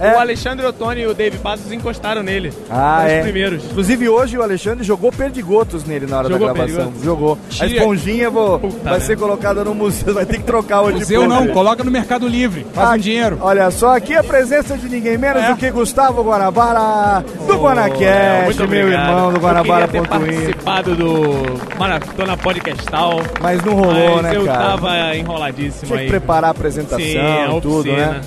É. 0.00 0.14
O 0.14 0.18
Alexandre 0.20 0.64
Ottoni 0.66 1.00
e 1.02 1.06
o 1.06 1.12
Dave 1.14 1.36
Passos 1.38 1.70
encostaram 1.72 2.22
nele. 2.22 2.52
Ah, 2.70 3.00
Foram 3.02 3.10
é. 3.10 3.16
os 3.18 3.22
primeiros. 3.24 3.64
Inclusive 3.64 4.08
hoje 4.08 4.38
o 4.38 4.42
Alexandre 4.42 4.84
jogou 4.84 5.10
perdigotos 5.10 5.84
nele 5.84 6.06
na 6.06 6.18
hora 6.18 6.28
Jogou 6.28 6.46
da 6.46 6.52
gravação. 6.54 6.76
perdigotos? 6.84 7.04
Jogou. 7.04 7.38
A 7.60 7.66
esponjinha 7.66 8.30
vou, 8.30 8.58
vai 8.82 9.00
ser 9.00 9.16
colocada 9.18 9.64
no 9.64 9.74
museu, 9.74 10.14
vai 10.14 10.24
ter 10.24 10.38
que 10.38 10.44
trocar 10.44 10.82
hoje. 10.82 10.98
Museu 10.98 11.26
não, 11.28 11.48
coloca 11.48 11.82
no 11.82 11.90
Mercado 11.90 12.26
Livre. 12.28 12.66
Faz 12.72 12.88
Ah, 12.88 12.92
um 12.94 12.98
dinheiro. 12.98 13.38
Olha 13.40 13.70
só, 13.70 13.96
aqui 13.96 14.14
a 14.14 14.22
presença 14.22 14.76
de 14.78 14.88
ninguém 14.88 15.18
menos 15.18 15.44
do 15.46 15.56
que 15.56 15.70
Gustavo 15.70 16.22
Guanabara, 16.22 17.24
do 17.46 17.56
Guanacast, 17.58 18.04
É, 18.04 18.42
muito 18.44 18.68
meu 18.68 18.88
irmão 18.88 19.30
do 19.30 19.36
Eu 19.36 19.40
Guanabara. 19.42 19.88
queria 19.88 20.02
ter 20.02 20.08
participado 20.08 20.94
do 20.94 21.78
Maratona 21.78 22.36
Podcastal. 22.36 23.20
Mas 23.40 23.62
não 23.64 23.74
rolou, 23.74 24.14
mas 24.16 24.22
né, 24.22 24.36
eu 24.36 24.44
cara? 24.44 24.58
tava 24.64 25.16
enroladíssimo 25.16 25.86
Tinha 25.86 25.96
que 25.98 26.04
aí. 26.04 26.08
preparar 26.08 26.44
a 26.48 26.50
apresentação 26.50 26.98
Sim, 27.00 27.18
a 27.18 27.56
e 27.56 27.60
tudo, 27.60 27.90
né? 27.92 28.19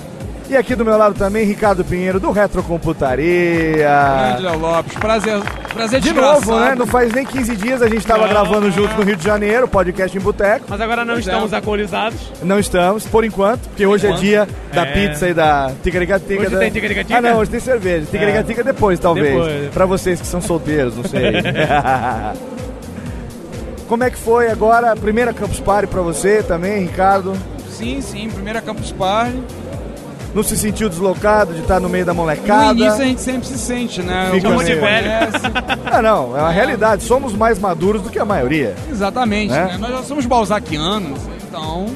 E 0.48 0.54
aqui 0.56 0.74
do 0.76 0.84
meu 0.84 0.96
lado 0.98 1.14
também, 1.14 1.44
Ricardo 1.46 1.82
Pinheiro, 1.84 2.20
do 2.20 2.30
Retrocomputaria. 2.30 3.88
Grande 4.36 4.42
Léo 4.42 4.58
Lopes. 4.58 4.92
Prazer, 4.98 5.40
prazer 5.72 6.00
De 6.02 6.12
novo, 6.12 6.60
né? 6.60 6.74
Não 6.74 6.86
faz 6.86 7.12
nem 7.14 7.24
15 7.24 7.56
dias 7.56 7.80
a 7.80 7.88
gente 7.88 8.06
tava 8.06 8.22
Não, 8.24 8.28
gravando 8.28 8.70
junto 8.70 8.94
no 8.94 9.02
Rio 9.04 9.16
de 9.16 9.24
Janeiro, 9.24 9.66
podcast 9.66 10.16
em 10.16 10.20
Boteco. 10.20 10.66
Mas 10.68 10.80
agora 10.82 11.02
não 11.02 11.14
Pois 11.14 11.26
é. 11.26 11.30
estamos 11.30 11.52
alcoolizados. 11.54 12.18
Não 12.42 12.58
estamos, 12.58 13.06
por 13.06 13.24
enquanto, 13.24 13.62
porque 13.68 13.86
hoje 13.86 14.04
é 14.06 14.10
enquanto. 14.10 14.20
dia 14.22 14.46
da 14.72 14.82
É. 14.82 14.92
pizza 14.92 15.28
e 15.30 15.34
da 15.34 15.72
ticaricatica. 15.82 16.42
Hoje 16.42 16.50
da... 16.50 16.58
tem 16.58 16.70
ticaricatica? 16.70 17.18
Ah, 17.18 17.22
não, 17.22 17.38
hoje 17.38 17.50
tem 17.50 17.60
cerveja. 17.60 18.06
Ticaricatica 18.10 18.62
depois, 18.62 19.00
talvez. 19.00 19.32
Depois. 19.34 19.70
Pra 19.72 19.86
vocês 19.86 20.20
que 20.20 20.26
são 20.26 20.42
solteiros, 20.42 20.94
não 20.94 21.04
sei. 21.04 21.32
Como 23.88 24.04
é 24.04 24.10
que 24.10 24.18
foi 24.18 24.50
agora 24.50 24.92
a 24.92 24.96
primeira 24.96 25.32
Campus 25.32 25.60
Party 25.60 25.86
pra 25.88 26.02
você 26.02 26.42
também, 26.42 26.82
Ricardo? 26.82 27.32
Sim, 27.70 28.00
sim. 28.02 28.28
Primeira 28.28 28.60
Campus 28.60 28.92
Party. 28.92 29.38
Não 30.34 30.42
se 30.42 30.56
sentiu 30.56 30.88
deslocado 30.88 31.54
de 31.54 31.60
estar 31.60 31.78
no 31.78 31.88
meio 31.88 32.04
da 32.04 32.12
No 32.12 32.20
molecada? 32.22 32.72
início 32.72 33.02
a 33.02 33.04
gente 33.04 33.20
sempre 33.20 33.46
se 33.46 33.56
sente, 33.58 34.02
né? 34.02 34.30
Fica 34.32 34.48
Como 34.48 34.60
meio- 34.62 34.74
se 34.74 34.80
conhece. 34.80 35.36
Ah, 35.92 36.02
não, 36.02 36.36
é 36.36 36.40
uma 36.40 36.50
realidade. 36.50 37.04
Somos 37.04 37.32
mais 37.34 37.58
maduros 37.58 38.02
do 38.02 38.10
que 38.10 38.18
a 38.18 38.24
maioria. 38.24 38.74
Exatamente, 38.90 39.52
Né? 39.52 39.64
né? 39.64 39.78
Nós 39.78 39.90
já 39.90 40.02
somos 40.02 40.26
balzaquianos, 40.26 41.20
então 41.48 41.86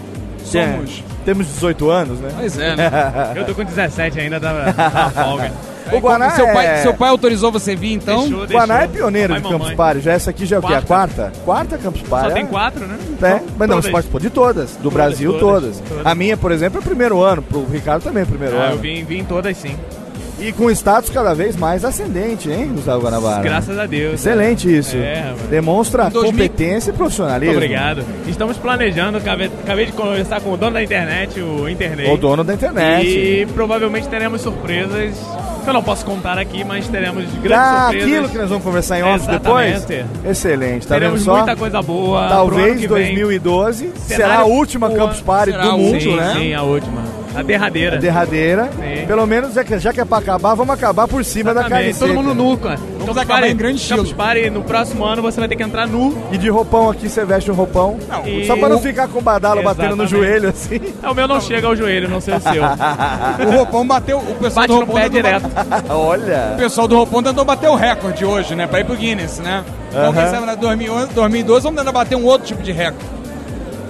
somos. 0.44 1.02
É, 1.04 1.08
Temos 1.24 1.46
18 1.48 1.90
anos, 1.90 2.20
né? 2.20 2.30
Pois 2.38 2.58
é, 2.58 2.74
né? 2.76 2.90
Eu 3.36 3.44
tô 3.44 3.54
com 3.54 3.64
17 3.64 4.18
ainda, 4.20 4.38
dá, 4.40 4.70
dá 4.70 5.10
folga. 5.24 5.52
O 5.96 6.00
Guaná 6.00 6.30
seu, 6.30 6.46
pai, 6.52 6.66
é- 6.66 6.82
seu 6.82 6.94
pai 6.94 7.08
autorizou 7.10 7.50
você 7.52 7.74
vir, 7.76 7.92
então? 7.94 8.20
Deixou, 8.22 8.44
O 8.44 8.46
Guaná 8.46 8.74
é 8.76 8.78
deixou. 8.80 8.96
pioneiro 8.96 9.32
de 9.34 9.38
e 9.38 9.42
Campus 9.42 9.58
mamãe. 9.60 9.76
Party. 9.76 10.00
Já 10.00 10.12
essa 10.12 10.30
aqui 10.30 10.46
já 10.46 10.56
é 10.56 10.58
o 10.58 10.62
quê? 10.62 10.74
A 10.74 10.82
quarta? 10.82 11.32
Quarta 11.44 11.78
Campus 11.78 12.02
Party. 12.02 12.28
Só 12.28 12.34
tem 12.34 12.44
é? 12.44 12.46
quatro, 12.46 12.86
né? 12.86 12.98
É, 13.22 13.40
mas 13.56 13.68
não, 13.68 13.76
Todas. 13.76 13.84
você 13.86 13.90
participou 13.90 14.20
de 14.20 14.30
todas, 14.30 14.76
do 14.76 14.90
Brasil 14.90 15.32
todas. 15.38 15.76
todas, 15.78 15.80
todas. 15.88 16.06
A 16.06 16.14
minha, 16.14 16.36
por 16.36 16.52
exemplo, 16.52 16.80
é 16.80 16.82
primeiro 16.82 17.20
ano, 17.22 17.42
pro 17.42 17.64
Ricardo 17.66 18.02
também 18.02 18.22
é 18.22 18.26
primeiro 18.26 18.56
Ah, 18.58 18.64
ano. 18.64 18.74
eu 18.74 18.78
vim, 18.78 19.04
vim 19.04 19.24
todas 19.24 19.56
sim. 19.56 19.76
E 20.40 20.52
com 20.52 20.70
status 20.70 21.10
cada 21.10 21.34
vez 21.34 21.56
mais 21.56 21.84
ascendente, 21.84 22.48
hein, 22.48 22.70
Gustavo 22.72 23.02
Guanabara? 23.02 23.42
Graças 23.42 23.76
a 23.76 23.86
Deus. 23.86 24.14
Excelente 24.14 24.72
isso. 24.72 24.96
É. 24.96 25.34
Demonstra 25.50 26.06
Em 26.06 26.10
2000 26.10 26.30
competência 26.32 26.90
e 26.90 26.94
profissionalismo. 26.94 27.54
Muito 27.54 27.64
obrigado. 27.64 28.04
Estamos 28.28 28.56
planejando, 28.56 29.18
acabei, 29.18 29.48
acabei 29.64 29.86
de 29.86 29.92
conversar 29.92 30.40
com 30.40 30.52
o 30.52 30.56
dono 30.56 30.74
da 30.74 30.82
internet, 30.84 31.40
o 31.40 31.68
Internet. 31.68 32.08
O 32.12 32.16
dono 32.16 32.44
da 32.44 32.54
internet. 32.54 33.04
E 33.08 33.46
provavelmente 33.52 34.06
teremos 34.06 34.40
surpresas 34.40 35.16
eu 35.68 35.74
não 35.74 35.82
posso 35.82 36.04
contar 36.04 36.38
aqui, 36.38 36.64
mas 36.64 36.88
teremos 36.88 37.24
grandes 37.42 37.52
Ah, 37.58 37.80
surpresas. 37.84 38.08
aquilo 38.08 38.28
que 38.28 38.38
nós 38.38 38.48
vamos 38.48 38.64
conversar 38.64 38.98
em 38.98 39.02
off 39.02 39.26
depois? 39.26 39.86
Excelente, 40.24 40.86
tá 40.86 40.94
teremos 40.94 41.20
vendo 41.20 41.24
só? 41.24 41.36
muita 41.38 41.56
coisa 41.56 41.82
boa. 41.82 42.28
Talvez 42.28 42.72
ano 42.72 42.80
que 42.80 42.86
vem. 42.88 43.14
2012 43.14 43.92
será 43.96 44.38
a 44.40 44.44
última 44.44 44.90
Campus 44.90 45.20
Party 45.20 45.52
do 45.52 45.72
mundo, 45.78 45.92
última, 45.94 46.16
né? 46.16 46.34
Sim, 46.38 46.54
a 46.54 46.62
última. 46.62 47.02
A 47.38 47.42
derradeira. 47.42 47.96
A 47.96 48.00
derradeira. 48.00 48.68
Sim. 48.76 49.06
Pelo 49.06 49.24
menos, 49.26 49.54
já 49.54 49.62
que, 49.62 49.78
já 49.78 49.92
que 49.92 50.00
é 50.00 50.04
pra 50.04 50.18
acabar, 50.18 50.54
vamos 50.54 50.74
acabar 50.74 51.06
por 51.06 51.24
cima 51.24 51.54
da 51.54 51.62
carne 51.62 51.90
Exatamente. 51.90 51.98
Todo 52.00 52.08
seca. 52.08 52.20
mundo 52.22 52.34
nu, 52.34 52.56
cara. 52.58 52.78
Campus 52.98 53.16
acabar 53.16 53.34
Party- 53.40 53.48
em 53.52 53.56
grande 53.56 53.76
estilo. 53.76 53.98
Campus 54.00 54.12
Party, 54.12 54.50
no 54.50 54.62
próximo 54.64 55.04
ano 55.04 55.22
você 55.22 55.38
vai 55.38 55.48
ter 55.48 55.54
que 55.56 55.62
entrar 55.62 55.86
nu. 55.86 56.16
E 56.32 56.36
de 56.36 56.48
roupão 56.48 56.90
aqui, 56.90 57.08
você 57.08 57.24
veste 57.24 57.48
um 57.50 57.54
roupão. 57.54 57.96
E- 58.26 58.44
Só 58.44 58.56
pra 58.56 58.68
não 58.68 58.80
ficar 58.80 59.06
com 59.08 59.20
o 59.20 59.22
badalo 59.22 59.62
batendo 59.62 59.94
no 59.94 60.02
Exatamente. 60.02 60.10
joelho, 60.30 60.48
assim. 60.48 60.80
É, 61.02 61.08
o 61.08 61.14
meu 61.14 61.28
não 61.28 61.40
chega 61.40 61.66
ao 61.68 61.76
joelho, 61.76 62.08
não 62.08 62.20
sei 62.20 62.34
o 62.34 62.40
seu. 62.40 62.62
O 63.48 63.50
roupão 63.56 63.86
bateu. 63.86 64.18
O 64.18 64.34
pessoal 64.34 64.66
Bate 64.66 64.68
do 64.68 64.72
no 64.72 64.78
roupão 64.80 64.94
pé 64.96 65.02
tentou 65.02 65.22
direto. 65.22 65.48
bater- 65.48 65.90
Olha. 65.94 66.50
O 66.54 66.56
pessoal 66.58 66.88
do 66.88 66.96
roupão 66.96 67.22
tentou 67.22 67.44
bater 67.44 67.68
o 67.70 67.74
recorde 67.76 68.24
hoje, 68.24 68.54
né? 68.56 68.66
Pra 68.66 68.80
ir 68.80 68.84
pro 68.84 68.96
Guinness, 68.96 69.38
né? 69.38 69.62
Então, 69.90 70.12
quem 70.12 70.22
Aham. 70.22 70.30
sabe, 70.32 70.46
né, 70.46 70.56
2011, 70.56 71.12
2012, 71.14 71.62
vamos 71.62 71.78
tentar 71.78 71.92
bater 71.92 72.16
um 72.16 72.24
outro 72.24 72.48
tipo 72.48 72.62
de 72.62 72.72
recorde. 72.72 73.06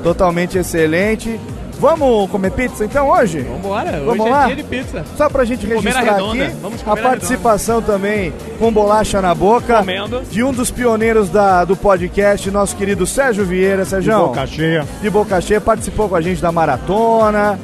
Totalmente 0.02 0.58
excelente. 0.58 1.40
Vamos 1.80 2.28
comer 2.30 2.50
pizza 2.50 2.84
então 2.84 3.08
hoje? 3.08 3.40
Vambora, 3.40 3.92
Vamos 4.04 4.20
hoje 4.20 4.30
lá? 4.30 4.42
é 4.42 4.46
dia 4.46 4.56
de 4.56 4.64
pizza. 4.64 5.04
Só 5.16 5.28
pra 5.28 5.44
gente 5.44 5.66
Comer 5.66 5.80
registrar 5.80 6.16
aqui 6.16 6.50
Vamos 6.60 6.82
a 6.86 6.92
a 6.92 6.96
participação 6.96 7.80
também 7.80 8.32
com 8.58 8.72
bolacha 8.72 9.22
na 9.22 9.34
boca 9.34 9.78
Comendo. 9.78 10.22
de 10.30 10.42
um 10.42 10.52
dos 10.52 10.70
pioneiros 10.70 11.28
da, 11.30 11.64
do 11.64 11.76
podcast, 11.76 12.50
nosso 12.50 12.74
querido 12.74 13.06
Sérgio 13.06 13.44
Vieira. 13.44 13.84
Sérgio. 13.84 14.12
boca 14.18 14.46
cheia. 14.46 14.84
De 15.00 15.08
boca 15.08 15.40
cheia, 15.40 15.60
participou 15.60 16.08
com 16.08 16.16
a 16.16 16.20
gente 16.20 16.42
da 16.42 16.50
maratona. 16.50 17.58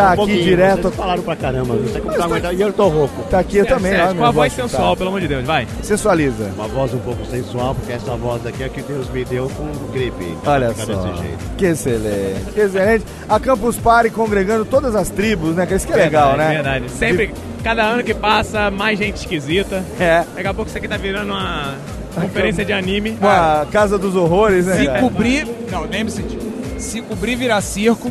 Tá 0.00 0.14
Um 0.18 0.24
aqui 0.24 0.42
direto. 0.42 0.82
Vocês 0.82 0.94
falaram 0.94 1.22
pra 1.22 1.36
caramba, 1.36 1.74
não 1.74 1.88
sei 1.88 2.00
como 2.00 2.16
tá 2.16 2.24
aguentando. 2.24 2.54
E 2.54 2.60
eu 2.60 2.72
tô 2.72 2.88
rouco. 2.88 3.22
Tá 3.24 3.38
aqui 3.40 3.58
eu 3.58 3.66
também. 3.66 3.92
Sérgio, 3.92 4.06
ó, 4.06 4.08
com 4.08 4.14
minha 4.14 4.28
a 4.28 4.30
voz 4.30 4.54
tá. 4.54 4.62
sensual, 4.62 4.96
pelo 4.96 5.08
amor 5.08 5.20
de 5.20 5.28
Deus, 5.28 5.44
vai. 5.44 5.66
Sensualiza. 5.82 6.50
Uma 6.56 6.68
voz 6.68 6.94
um 6.94 6.98
pouco 6.98 7.24
sensual, 7.26 7.74
porque 7.74 7.92
essa 7.92 8.16
voz 8.16 8.46
aqui 8.46 8.62
é 8.62 8.68
que 8.68 8.82
Deus 8.82 9.10
me 9.10 9.24
deu 9.24 9.50
com 9.50 9.92
gripe. 9.92 10.36
Olha 10.44 10.74
só. 10.74 10.84
desse 10.84 11.22
jeito. 11.22 11.56
Que 11.56 11.66
excelente. 11.66 12.52
Que 12.54 12.60
excelente. 12.60 13.04
A 13.28 13.38
Campus 13.38 13.76
Party 13.76 14.10
congregando 14.10 14.64
todas 14.64 14.94
as 14.94 15.10
tribos, 15.10 15.54
né? 15.54 15.66
Que 15.66 15.74
isso 15.74 15.86
que 15.86 15.92
é 15.92 15.96
legal, 15.96 16.36
né? 16.36 16.54
Verdade. 16.54 16.90
Sempre, 16.90 17.34
cada 17.62 17.82
ano 17.82 18.02
que 18.02 18.14
passa, 18.14 18.70
mais 18.70 18.98
gente 18.98 19.16
esquisita. 19.16 19.84
É. 19.98 20.24
Daqui 20.34 20.48
a 20.48 20.54
pouco 20.54 20.68
isso 20.68 20.78
aqui 20.78 20.88
tá 20.88 20.96
virando 20.96 21.32
uma 21.32 21.74
conferência 22.14 22.64
de 22.64 22.72
anime. 22.72 23.16
Uma 23.20 23.66
casa 23.70 23.98
dos 23.98 24.16
horrores, 24.16 24.66
né? 24.66 24.76
Se 24.78 24.86
cara? 24.86 25.00
cobrir. 25.00 25.46
Não, 25.70 25.82
lembre-se 25.82 26.22
disso. 26.22 26.50
Se 26.78 27.02
cobrir 27.02 27.36
virar 27.36 27.60
circo. 27.60 28.10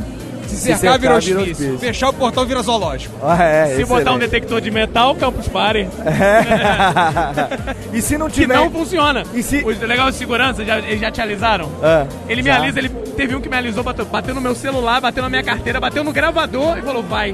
Se 0.49 0.77
cercar, 0.77 0.99
vira 0.99 1.15
hospício. 1.17 1.77
Fechar 1.77 2.09
o 2.09 2.13
portão, 2.13 2.45
vira 2.45 2.61
zoológico. 2.61 3.15
Ah, 3.23 3.43
é, 3.43 3.75
Se 3.75 3.85
botar 3.85 3.95
um 3.95 3.99
excelente. 4.15 4.19
detector 4.21 4.61
de 4.61 4.71
metal, 4.71 5.15
Campus 5.15 5.47
Party. 5.47 5.87
e 7.93 8.01
se 8.01 8.17
não 8.17 8.27
Que 8.27 8.41
tiver... 8.41 8.55
não 8.55 8.69
funciona. 8.69 9.23
E 9.33 9.43
se... 9.43 9.63
O 9.63 9.69
legal 9.85 10.09
de 10.09 10.17
segurança, 10.17 10.65
já, 10.65 10.79
eles 10.79 10.99
já 10.99 11.11
te 11.11 11.21
alisaram? 11.21 11.69
Ah, 11.81 12.05
ele 12.27 12.41
me 12.41 12.49
já. 12.49 12.55
alisa, 12.57 12.79
ele 12.79 12.89
teve 12.89 13.35
um 13.35 13.41
que 13.41 13.49
me 13.49 13.55
alisou, 13.55 13.83
bateu, 13.83 14.05
bateu 14.05 14.33
no 14.33 14.41
meu 14.41 14.55
celular, 14.55 14.99
bateu 14.99 15.21
na 15.21 15.29
minha 15.29 15.43
carteira, 15.43 15.79
bateu 15.79 16.03
no 16.03 16.11
gravador 16.11 16.77
e 16.77 16.81
falou, 16.81 17.03
vai. 17.03 17.33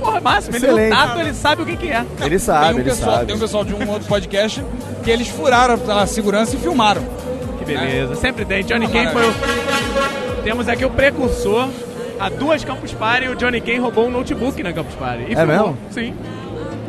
Porra, 0.00 0.20
máximo, 0.20 0.56
ele 0.56 0.66
no 0.66 0.72
Excelente. 0.72 0.96
tato, 0.96 1.20
ele 1.20 1.34
sabe 1.34 1.62
o 1.62 1.66
que 1.66 1.76
que 1.76 1.90
é. 1.90 2.04
Ele 2.20 2.38
sabe, 2.38 2.66
tem 2.66 2.74
um 2.74 2.78
ele 2.80 2.90
pessoal, 2.90 3.12
sabe. 3.14 3.26
Tem 3.26 3.36
um 3.36 3.38
pessoal 3.38 3.64
de 3.64 3.74
um 3.74 3.90
outro 3.90 4.08
podcast 4.08 4.64
que 5.02 5.10
eles 5.10 5.28
furaram 5.28 5.78
a 5.88 6.06
segurança 6.06 6.56
e 6.56 6.58
filmaram. 6.58 7.02
Que 7.58 7.64
beleza, 7.64 8.14
sempre 8.16 8.44
tem. 8.44 8.62
Johnny 8.64 8.88
Kane 8.88 9.08
foi 9.08 9.28
o... 9.28 9.34
Temos 10.42 10.68
aqui 10.68 10.84
o 10.84 10.90
precursor 10.90 11.68
a 12.18 12.28
duas 12.28 12.64
Campus 12.64 12.92
Party 12.92 13.26
e 13.26 13.28
o 13.28 13.36
Johnny 13.36 13.60
Kane 13.60 13.78
roubou 13.78 14.06
um 14.06 14.10
notebook 14.10 14.62
na 14.62 14.72
Campus 14.72 14.94
Party. 14.94 15.24
E 15.28 15.32
É 15.32 15.36
filmou. 15.36 15.46
mesmo? 15.46 15.78
Sim. 15.90 16.14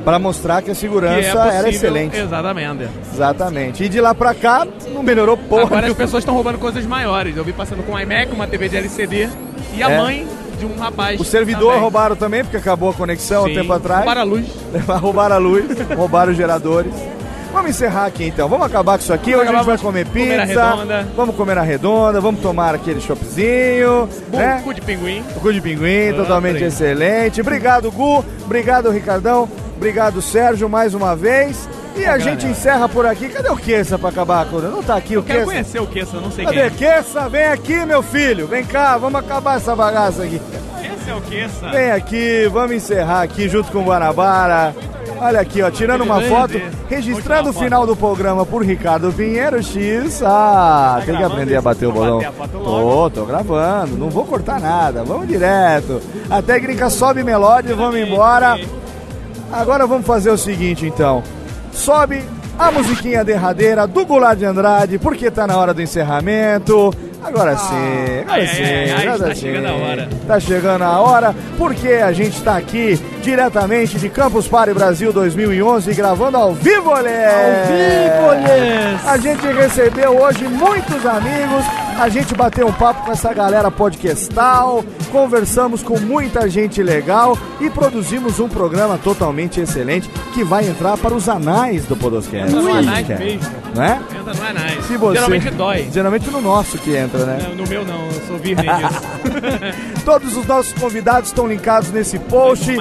Pra 0.03 0.19
mostrar 0.19 0.61
que 0.61 0.69
a 0.69 0.73
Que 0.73 0.79
segurança 0.79 1.15
é 1.17 1.31
possível. 1.31 1.51
era 1.51 1.69
excelente. 1.69 2.17
Exatamente. 2.17 2.89
Exatamente. 3.11 3.83
E 3.83 3.89
de 3.89 3.99
lá 3.99 4.13
pra 4.13 4.35
cá, 4.35 4.67
não 4.93 5.01
melhorou 5.01 5.35
porra. 5.35 5.63
Agora 5.63 5.75
as 5.77 5.81
nenhuma. 5.85 5.97
pessoas 5.97 6.21
estão 6.21 6.35
roubando 6.35 6.59
coisas 6.59 6.85
maiores. 6.85 7.35
Eu 7.35 7.43
vi 7.43 7.51
passando 7.53 7.83
com 7.83 7.93
um 7.93 7.99
iMac, 7.99 8.31
uma 8.31 8.45
TV 8.45 8.69
de 8.69 8.77
LCD 8.77 9.29
e 9.75 9.81
a 9.81 9.89
É. 9.89 9.97
mãe 9.97 10.27
de 10.59 10.65
um 10.65 10.77
rapaz. 10.77 11.19
O 11.19 11.23
servidor 11.25 11.69
também. 11.69 11.79
roubaram 11.81 12.15
também, 12.15 12.43
porque 12.43 12.55
acabou 12.57 12.91
a 12.91 12.93
conexão 12.93 13.41
há 13.41 13.45
um 13.45 13.47
Sim, 13.49 13.55
tempo 13.55 13.73
atrás. 13.73 13.99
roubaram 14.05 14.21
a 14.21 14.23
luz. 14.23 14.45
roubaram 15.01 15.35
a 15.35 15.39
luz, 15.39 15.65
roubaram 15.97 16.31
os 16.31 16.37
geradores. 16.37 16.93
Vamos 17.55 17.71
encerrar 17.71 18.05
aqui 18.07 18.25
então. 18.25 18.49
Vamos 18.49 18.67
acabar 18.67 18.97
com 18.97 19.03
isso 19.03 19.13
aqui. 19.13 19.31
Vamos 19.31 19.47
Hoje 19.47 19.55
a 19.55 19.57
gente 19.57 19.65
vai 19.65 19.77
comer 19.77 20.05
comer 20.05 20.45
pizza. 20.45 20.75
redonda. 20.75 21.07
Vamos 21.15 21.35
comer 21.37 21.55
na 21.55 21.61
redonda. 21.61 22.19
Vamos 22.19 22.41
tomar 22.41 22.75
aquele 22.75 22.99
choppzinho. 22.99 24.09
Bom, 24.27 24.37
né? 24.37 24.59
cu 24.61 24.73
de 24.73 24.81
pinguim. 24.81 25.23
O 25.37 25.39
cu 25.39 25.53
de 25.53 25.61
pinguim, 25.61 26.09
Ah, 26.09 26.15
totalmente 26.15 26.61
excelente. 26.61 27.39
Obrigado, 27.39 27.89
Gu. 27.89 28.25
Obrigado, 28.43 28.89
Ricardão. 28.91 29.47
Obrigado, 29.77 30.21
Sérgio, 30.21 30.67
mais 30.67 30.93
uma 30.93 31.15
vez. 31.15 31.69
E 31.95 32.05
a 32.05 32.17
gente 32.17 32.45
encerra 32.45 32.89
por 32.89 33.05
aqui. 33.05 33.29
Cadê 33.29 33.49
o 33.49 33.55
Queça 33.55 33.97
pra 33.97 34.09
acabar 34.09 34.45
com 34.47 34.59
Não 34.59 34.83
tá 34.83 34.97
aqui 34.97 35.13
Eu 35.13 35.21
o 35.21 35.23
quero 35.23 35.39
Queça. 35.39 35.51
conhecer 35.51 35.79
o 35.79 35.87
eu 36.13 36.21
não 36.21 36.31
sei 36.31 36.45
quem 36.45 36.53
Cadê 36.55 36.67
é. 36.67 36.69
Queça? 36.69 37.29
Vem 37.29 37.45
aqui, 37.45 37.85
meu 37.85 38.03
filho. 38.03 38.47
Vem 38.47 38.65
cá, 38.65 38.97
vamos 38.97 39.17
acabar 39.17 39.55
essa 39.55 39.73
bagaça 39.73 40.23
aqui. 40.23 40.41
Esse 40.81 41.09
é 41.09 41.15
o 41.15 41.21
Kessa. 41.21 41.69
Vem 41.69 41.91
aqui, 41.91 42.49
vamos 42.51 42.73
encerrar 42.75 43.21
aqui 43.21 43.47
junto 43.47 43.71
com 43.71 43.79
o 43.79 43.85
Guanabara. 43.85 44.75
Olha 45.19 45.39
aqui, 45.39 45.61
ó, 45.61 45.71
tirando 45.71 46.01
uma 46.01 46.21
foto, 46.21 46.59
registrando 46.89 47.49
o 47.49 47.53
final 47.53 47.85
do 47.85 47.95
programa 47.95 48.45
por 48.45 48.63
Ricardo 48.63 49.11
Pinheiro 49.11 49.61
X. 49.63 50.21
Ah, 50.23 51.01
tem 51.05 51.15
que 51.15 51.23
aprender 51.23 51.55
a 51.55 51.61
bater 51.61 51.87
o 51.87 51.91
bolão. 51.91 52.21
Tô, 52.51 53.09
tô 53.09 53.25
gravando, 53.25 53.97
não 53.97 54.09
vou 54.09 54.25
cortar 54.25 54.59
nada, 54.59 55.03
vamos 55.03 55.27
direto. 55.27 56.01
A 56.29 56.41
técnica 56.41 56.89
sobe 56.89 57.23
melódia, 57.23 57.75
vamos 57.75 57.99
embora. 57.99 58.59
Agora 59.51 59.87
vamos 59.87 60.05
fazer 60.05 60.29
o 60.31 60.37
seguinte 60.37 60.85
então. 60.85 61.23
Sobe 61.71 62.23
a 62.57 62.71
musiquinha 62.71 63.23
derradeira 63.23 63.85
do 63.85 64.05
Goulart 64.05 64.37
de 64.37 64.45
Andrade, 64.45 64.97
porque 64.97 65.29
tá 65.29 65.45
na 65.45 65.57
hora 65.57 65.73
do 65.73 65.81
encerramento. 65.81 66.93
Agora 67.25 67.57
sim, 67.57 67.75
agora 68.21 68.23
Ai, 68.27 68.47
sim, 68.47 68.63
ai, 68.63 68.91
ai, 68.91 69.07
agora 69.07 69.29
tá 69.29 69.35
sim. 69.35 69.41
chegando 69.41 69.65
a 69.67 69.73
hora. 69.73 70.09
Tá 70.27 70.39
chegando 70.39 70.81
a 70.83 70.99
hora, 70.99 71.35
porque 71.57 71.87
a 71.89 72.11
gente 72.11 72.41
tá 72.43 72.55
aqui 72.55 72.99
diretamente 73.23 73.97
de 73.97 74.09
Campus 74.09 74.47
Party 74.47 74.73
Brasil 74.73 75.11
2011, 75.11 75.91
gravando 75.95 76.37
ao 76.37 76.53
vivo, 76.53 76.91
olê! 76.91 77.25
Ao 77.25 77.65
vivo, 77.65 78.27
olhês! 78.29 79.07
A 79.07 79.17
gente 79.17 79.47
recebeu 79.47 80.21
hoje 80.21 80.43
muitos 80.47 81.03
amigos, 81.03 81.65
a 81.99 82.07
gente 82.09 82.35
bateu 82.35 82.67
um 82.67 82.73
papo 82.73 83.05
com 83.05 83.11
essa 83.11 83.33
galera 83.33 83.71
podcastal, 83.71 84.83
conversamos 85.11 85.81
com 85.81 85.99
muita 85.99 86.47
gente 86.47 86.83
legal 86.83 87.35
e 87.59 87.69
produzimos 87.69 88.39
um 88.39 88.47
programa 88.47 88.99
totalmente 88.99 89.59
excelente 89.59 90.07
que 90.33 90.43
vai 90.43 90.67
entrar 90.67 90.97
para 90.97 91.13
os 91.15 91.27
anais 91.27 91.85
do 91.85 91.95
Podoscast. 91.95 92.49
Entra 92.49 92.61
no 92.61 92.73
anais 92.73 93.07
mesmo. 93.07 93.51
Não 93.73 93.83
é? 93.83 93.99
Entra 94.19 94.33
no 94.33 94.43
anais. 94.43 94.85
Se 94.85 94.97
você... 94.97 95.15
Geralmente 95.15 95.49
dói. 95.51 95.89
Geralmente 95.91 96.29
no 96.29 96.41
nosso 96.41 96.77
que 96.77 96.95
entra, 96.95 97.14
né? 97.17 97.39
Não, 97.43 97.55
No 97.55 97.67
meu 97.67 97.85
não, 97.85 98.05
eu 98.07 98.21
sou 98.27 98.37
virgem 98.37 98.65
disso. 98.65 100.01
Todos 100.03 100.35
os 100.35 100.45
nossos 100.45 100.73
convidados 100.73 101.29
estão 101.29 101.47
linkados 101.47 101.91
nesse 101.91 102.17
post. 102.19 102.75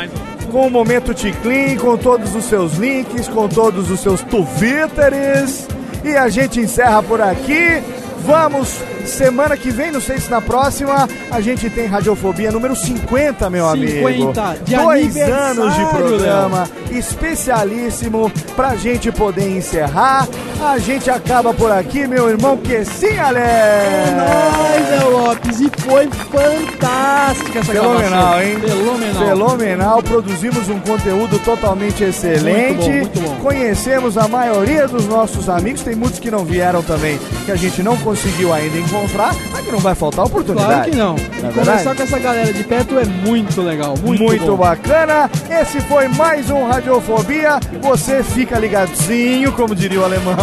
Com 0.50 0.66
o 0.66 0.70
Momento 0.70 1.12
Ticlin, 1.12 1.76
com 1.76 1.96
todos 1.96 2.34
os 2.34 2.44
seus 2.44 2.74
links, 2.74 3.26
com 3.28 3.48
todos 3.48 3.90
os 3.90 3.98
seus 4.00 4.20
Twitters. 4.22 5.66
E 6.04 6.16
a 6.16 6.28
gente 6.28 6.60
encerra 6.60 7.02
por 7.02 7.20
aqui. 7.20 7.82
Vamos, 8.24 8.80
semana 9.04 9.54
que 9.54 9.70
vem, 9.70 9.92
não 9.92 10.00
sei 10.00 10.18
se 10.18 10.30
na 10.30 10.40
próxima, 10.40 11.06
a 11.30 11.40
gente 11.42 11.68
tem 11.68 11.86
Radiofobia 11.86 12.50
número 12.50 12.74
50, 12.74 13.50
meu 13.50 13.70
50, 13.70 14.42
amigo. 14.42 14.64
de 14.64 14.74
Dois 14.74 15.04
aniversário, 15.04 15.62
anos 15.62 15.74
de 15.76 15.84
programa, 15.86 16.68
especialíssimo, 16.90 18.32
pra 18.56 18.76
gente 18.76 19.12
poder 19.12 19.54
encerrar. 19.54 20.26
A 20.62 20.78
gente 20.78 21.10
acaba 21.10 21.52
por 21.52 21.70
aqui, 21.70 22.06
meu 22.06 22.30
irmão, 22.30 22.56
que 22.56 22.82
sim, 22.86 23.18
Ale! 23.18 23.40
É 23.40 24.14
nóis, 24.16 25.12
Lopes, 25.12 25.60
e 25.60 25.70
foi 25.82 26.08
fantástica 26.08 27.58
essa 27.58 27.72
Fenomenal, 27.72 28.42
hein? 28.42 28.58
Fenomenal. 28.58 29.26
Fenomenal. 29.26 30.02
Produzimos 30.02 30.68
um 30.70 30.80
conteúdo 30.80 31.38
totalmente 31.40 32.02
excelente. 32.02 32.88
Muito 32.88 33.20
bom, 33.20 33.20
muito 33.20 33.20
bom. 33.20 33.36
Conhecemos 33.42 34.16
a 34.16 34.26
maioria 34.26 34.88
dos 34.88 35.06
nossos 35.06 35.50
amigos. 35.50 35.82
Tem 35.82 35.94
muitos 35.94 36.18
que 36.18 36.30
não 36.30 36.44
vieram 36.44 36.82
também, 36.82 37.18
que 37.44 37.52
a 37.52 37.56
gente 37.56 37.82
não 37.82 37.96
conseguiu 37.98 38.13
ainda 38.52 38.78
encontrar. 38.78 39.34
Mas 39.52 39.64
que 39.64 39.72
não 39.72 39.78
vai 39.78 39.94
faltar 39.94 40.24
oportunidade. 40.24 40.90
Claro 40.90 40.90
que 40.90 40.96
não. 40.96 41.16
Não 41.42 41.50
é 41.50 41.52
conversar 41.52 41.94
com 41.94 42.02
essa 42.02 42.18
galera 42.18 42.52
de 42.52 42.64
perto 42.64 42.98
é 42.98 43.04
muito 43.04 43.62
legal, 43.62 43.94
muito, 44.02 44.22
Muito, 44.22 44.56
bacana. 44.56 45.30
Esse 45.50 45.80
foi 45.82 46.08
mais 46.08 46.50
um 46.50 46.66
Radiofobia. 46.66 47.58
Você 47.80 48.22
fica 48.22 48.58
ligadinho, 48.58 49.52
como 49.52 49.74
diria 49.74 50.00
o 50.00 50.04
alemão. 50.04 50.34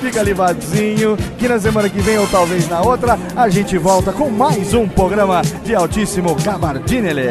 Fica 0.00 0.22
ligadinho, 0.22 1.16
que 1.38 1.48
na 1.48 1.58
semana 1.58 1.88
que 1.88 2.00
vem 2.00 2.18
ou 2.18 2.26
talvez 2.26 2.68
na 2.68 2.80
outra, 2.80 3.18
a 3.34 3.48
gente 3.48 3.76
volta 3.78 4.12
com 4.12 4.28
mais 4.28 4.74
um 4.74 4.88
programa 4.88 5.42
de 5.64 5.74
altíssimo 5.74 6.34
gabardinele. 6.36 7.28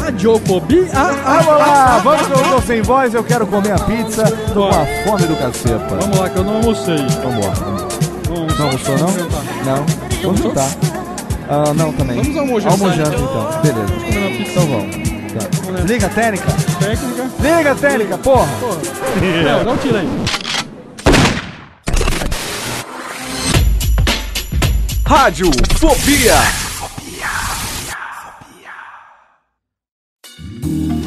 Radiofobia. 0.00 0.88
Ah, 0.94 1.14
ah, 1.24 1.42
Vamos 1.42 1.58
lá, 1.58 1.98
vamos 1.98 2.26
que 2.26 2.32
eu 2.32 2.50
tô 2.50 2.62
sem 2.62 2.82
voz, 2.82 3.14
eu 3.14 3.24
quero 3.24 3.46
comer 3.46 3.72
a 3.72 3.78
pizza. 3.78 4.24
Tô 4.52 4.68
com 4.68 4.74
a 4.74 4.86
fome 5.04 5.26
do 5.26 5.36
caceta. 5.36 5.96
Vamos 6.00 6.18
lá, 6.18 6.28
que 6.28 6.38
eu 6.38 6.44
não 6.44 6.56
almocei. 6.56 6.96
Vamos 7.22 7.46
lá. 7.46 7.52
Vamos. 7.54 7.82
Não 7.82 8.05
almoçou, 8.42 8.98
não? 8.98 9.06
Vamos 9.06 9.14
jantar. 9.14 9.44
Não. 9.64 9.86
Vamos 10.22 10.40
jantar. 10.40 10.70
Ah, 11.48 11.74
não, 11.74 11.92
também. 11.92 12.16
Vamos 12.16 12.36
almojantar, 12.36 12.72
Almojanta, 12.72 13.16
então. 13.16 13.48
então. 13.48 13.62
Beleza. 13.62 14.50
Então 14.50 14.66
vamos. 14.66 14.96
Tá. 14.96 15.72
Desliga 15.82 16.06
a 16.06 16.10
técnica. 16.10 16.46
Técnica. 16.78 17.30
Desliga 17.38 17.72
a 17.72 17.74
técnica, 17.74 18.18
porra. 18.18 18.48
Não, 19.44 19.64
não 19.64 19.76
tira 19.76 20.00
aí. 20.00 20.08
Rádio 25.04 25.50
Fobia. 25.78 26.65